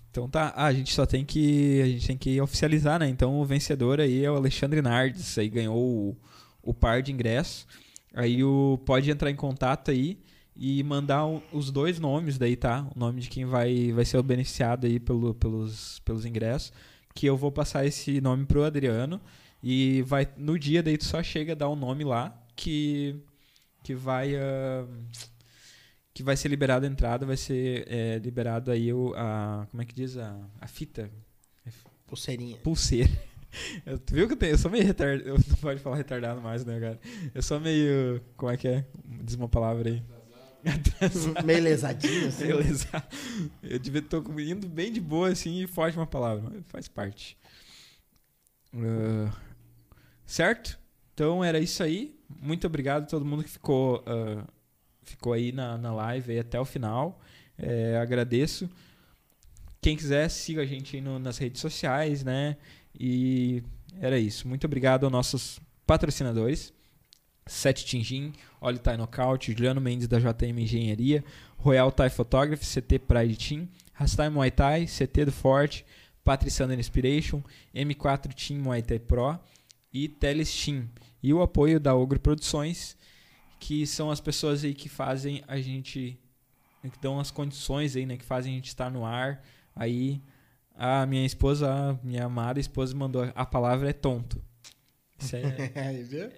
Então 0.10 0.30
tá, 0.30 0.54
ah, 0.56 0.66
a 0.66 0.74
gente 0.74 0.94
só 0.94 1.06
tem 1.06 1.24
que 1.26 1.82
a 1.82 1.86
gente 1.86 2.08
tem 2.08 2.18
que 2.18 2.42
oficializar, 2.42 2.98
né? 3.00 3.08
Então 3.08 3.40
o 3.40 3.46
vencedor 3.46 4.00
aí 4.00 4.24
é 4.24 4.32
o 4.32 4.36
Alexandre 4.36 4.82
Nardes, 4.82 5.38
aí 5.38 5.50
ganhou 5.50 5.78
o, 5.78 6.18
o 6.64 6.74
par 6.74 7.04
de 7.04 7.12
ingressos. 7.12 7.68
Aí 8.14 8.44
o 8.44 8.80
pode 8.86 9.12
entrar 9.12 9.30
em 9.30 9.36
contato 9.36 9.92
aí 9.92 10.18
e 10.58 10.84
mandar 10.84 11.26
um, 11.26 11.42
os 11.52 11.72
dois 11.72 12.00
nomes 12.00 12.38
daí, 12.38 12.56
tá? 12.56 12.88
O 12.96 13.00
nome 13.00 13.22
de 13.22 13.30
quem 13.30 13.46
vai 13.46 13.92
vai 13.92 14.06
ser 14.06 14.18
o 14.18 14.24
beneficiado 14.24 14.88
aí 14.88 15.00
pelo, 15.00 15.34
pelos 15.36 16.00
pelos 16.00 16.26
ingressos, 16.26 16.74
que 17.14 17.26
eu 17.26 17.38
vou 17.38 17.52
passar 17.52 17.86
esse 17.86 18.20
nome 18.22 18.46
pro 18.46 18.64
Adriano 18.64 19.22
e 19.62 20.02
vai 20.04 20.28
no 20.38 20.58
dia 20.58 20.84
daí 20.84 20.98
tu 20.98 21.06
só 21.06 21.22
chega 21.24 21.54
a 21.54 21.56
dar 21.56 21.68
o 21.68 21.74
um 21.74 21.76
nome 21.76 22.04
lá 22.04 22.36
que 22.56 23.16
que 23.84 23.94
vai 23.94 24.36
uh, 24.36 24.88
que 26.18 26.24
vai 26.24 26.36
ser 26.36 26.48
liberada 26.48 26.88
a 26.88 26.90
entrada, 26.90 27.28
vai 27.28 27.38
ser 27.38 27.86
é, 27.88 28.18
liberado 28.18 28.72
aí 28.72 28.92
o, 28.92 29.14
a. 29.16 29.68
Como 29.70 29.84
é 29.84 29.86
que 29.86 29.94
diz? 29.94 30.18
A, 30.18 30.36
a 30.60 30.66
fita. 30.66 31.12
Pulseirinha. 32.08 32.58
Pulseira. 32.58 33.12
Eu, 33.86 33.98
tu 33.98 34.14
viu 34.14 34.28
que 34.28 34.34
eu, 34.34 34.38
tenho, 34.38 34.52
eu 34.52 34.58
sou 34.58 34.70
meio 34.70 34.86
retardado. 34.86 35.30
Eu 35.30 35.36
não 35.48 35.56
pode 35.56 35.80
falar 35.80 35.96
retardado 35.96 36.42
mais, 36.42 36.66
né, 36.66 36.80
cara? 36.80 37.00
Eu 37.34 37.42
sou 37.42 37.60
meio. 37.60 38.22
Como 38.36 38.52
é 38.52 38.58
que 38.58 38.68
é? 38.68 38.86
Diz 39.24 39.36
uma 39.36 39.48
palavra 39.48 39.90
aí. 39.90 40.04
meio 41.45 41.64
lesadinho, 41.64 42.27
assim. 42.27 42.45
Meio 42.45 42.57
lesado. 42.57 43.07
Eu 43.64 43.80
devia 43.80 44.02
estar 44.02 44.18
indo 44.18 44.68
bem 44.68 44.91
de 44.91 44.99
boa, 44.99 45.30
assim, 45.30 45.61
e 45.64 45.68
foge 45.68 45.98
uma 45.98 46.07
palavra. 46.07 46.52
Faz 46.68 46.88
parte. 46.88 47.38
Uh, 48.73 49.31
certo? 50.26 50.80
Então 51.14 51.44
era 51.44 51.60
isso 51.60 51.81
aí. 51.81 52.18
Muito 52.41 52.68
obrigado 52.68 53.03
a 53.03 53.07
todo 53.07 53.26
mundo 53.26 53.44
que 53.44 53.49
ficou 53.49 53.99
uh, 53.99 54.45
ficou 55.07 55.34
aí 55.34 55.52
na, 55.52 55.77
na 55.77 55.94
live 55.94 56.34
aí 56.34 56.39
até 56.39 56.60
o 56.60 56.65
final. 56.65 57.19
É, 57.57 57.98
agradeço. 57.98 58.69
Quem 59.81 59.95
quiser, 59.95 60.30
siga 60.30 60.61
a 60.61 60.65
gente 60.65 60.95
aí 60.95 61.02
no, 61.02 61.18
nas 61.18 61.38
redes 61.38 61.61
sociais, 61.61 62.23
né? 62.23 62.57
E 62.99 63.64
era 63.99 64.19
isso. 64.19 64.48
Muito 64.48 64.65
obrigado 64.65 65.06
aos 65.06 65.11
nossos 65.11 65.60
patrocinadores. 65.85 66.73
Sete 67.48 67.86
Tingin, 67.86 68.34
Olho 68.61 68.80
Thai 68.80 68.98
Knockout, 68.98 69.52
Juliano 69.52 69.82
Mendes 69.82 70.07
da 70.07 70.19
JM 70.19 70.60
Engenharia, 70.60 71.24
Royal 71.57 71.91
Thai 71.91 72.10
Photography, 72.10 72.65
CT 72.65 72.99
Pride 72.99 73.36
Team, 73.36 73.68
Rastai 73.94 74.30
Muay 74.30 74.52
Thai, 74.52 74.86
CT 74.86 75.26
do 75.26 75.32
Forte, 75.32 75.86
Patriciana 76.24 76.76
Inspiration, 76.76 77.41
M4 77.74 78.34
Team 78.34 78.60
Muay 78.60 78.82
Thai 78.82 78.99
Pro 78.99 79.40
e 79.94 80.07
Teles 80.07 80.53
Team. 80.64 80.90
E 81.24 81.34
o 81.34 81.41
apoio 81.41 81.80
da 81.80 81.95
Ogro 81.95 82.19
Produções 82.19 82.98
que 83.60 83.86
são 83.86 84.10
as 84.11 84.19
pessoas 84.19 84.64
aí 84.64 84.74
que 84.74 84.90
fazem 84.90 85.44
a 85.48 85.60
gente 85.60 86.19
que 86.84 86.99
dão 87.02 87.19
as 87.19 87.30
condições 87.30 87.98
aí, 87.98 88.06
né, 88.06 88.15
que 88.15 88.24
fazem 88.24 88.53
a 88.53 88.56
gente 88.56 88.68
estar 88.68 88.90
no 88.90 89.06
ar. 89.06 89.44
Aí 89.76 90.22
a 90.74 91.06
minha 91.06 91.26
esposa, 91.26 91.69
a 91.69 91.94
minha 92.06 92.26
amada 92.26 92.60
esposa 92.60 92.95
mandou 92.95 93.30
a 93.36 93.45
palavra 93.45 93.90
é 93.90 93.94
tonto. 93.94 94.41
Isso 95.19 95.36
é, 95.36 95.41
é, 95.76 96.32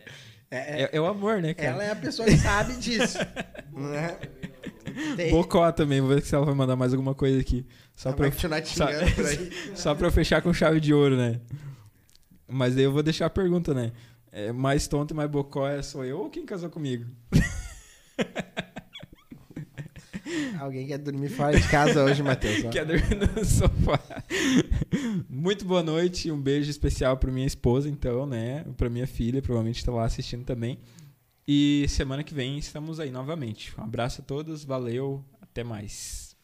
é, 0.51 0.83
é, 0.83 0.89
é, 0.93 1.01
o 1.01 1.05
amor, 1.05 1.41
né, 1.41 1.53
cara? 1.53 1.69
Ela 1.69 1.83
é 1.83 1.91
a 1.91 1.95
pessoa 1.95 2.27
que 2.27 2.37
sabe 2.37 2.75
disso. 2.75 3.17
né? 3.71 4.17
Tem... 5.15 5.31
Bocó 5.31 5.71
também, 5.71 6.01
vou 6.01 6.09
ver 6.09 6.21
se 6.21 6.33
ela 6.33 6.45
vai 6.45 6.55
mandar 6.55 6.75
mais 6.75 6.93
alguma 6.93 7.13
coisa 7.13 7.39
aqui. 7.39 7.65
Só 7.95 8.11
para 8.13 8.31
só, 8.31 8.87
só 9.75 9.95
pra 9.95 10.07
eu 10.07 10.11
fechar 10.11 10.41
com 10.41 10.53
chave 10.53 10.79
de 10.79 10.93
ouro, 10.93 11.15
né? 11.15 11.39
Mas 12.47 12.75
aí 12.75 12.83
eu 12.83 12.91
vou 12.91 13.03
deixar 13.03 13.27
a 13.27 13.29
pergunta, 13.29 13.73
né? 13.73 13.91
é, 14.31 14.51
mais 14.51 14.87
tonto 14.87 15.13
e 15.13 15.17
mais 15.17 15.29
bocó 15.29 15.67
é 15.67 15.81
sou 15.81 16.05
eu 16.05 16.19
ou 16.19 16.29
quem 16.29 16.45
casou 16.45 16.69
comigo? 16.69 17.05
Alguém 20.59 20.87
quer 20.87 20.97
dormir 20.97 21.29
fora 21.29 21.59
de 21.59 21.67
casa 21.67 22.03
hoje, 22.03 22.21
Matheus? 22.21 22.71
Quer 22.71 22.85
dormir 22.85 23.15
no 23.15 23.45
sofá. 23.45 23.99
Muito 25.29 25.65
boa 25.65 25.83
noite, 25.83 26.31
um 26.31 26.41
beijo 26.41 26.69
especial 26.69 27.17
para 27.17 27.31
minha 27.31 27.47
esposa, 27.47 27.89
então, 27.89 28.25
né? 28.25 28.65
Para 28.77 28.89
minha 28.89 29.07
filha, 29.07 29.41
provavelmente 29.41 29.77
está 29.77 29.91
lá 29.91 30.05
assistindo 30.05 30.43
também. 30.43 30.79
E 31.47 31.85
semana 31.89 32.23
que 32.23 32.33
vem 32.33 32.57
estamos 32.57 32.99
aí 32.99 33.09
novamente. 33.09 33.73
Um 33.79 33.83
abraço 33.83 34.21
a 34.21 34.23
todos, 34.23 34.63
valeu, 34.63 35.23
até 35.41 35.63
mais. 35.63 36.35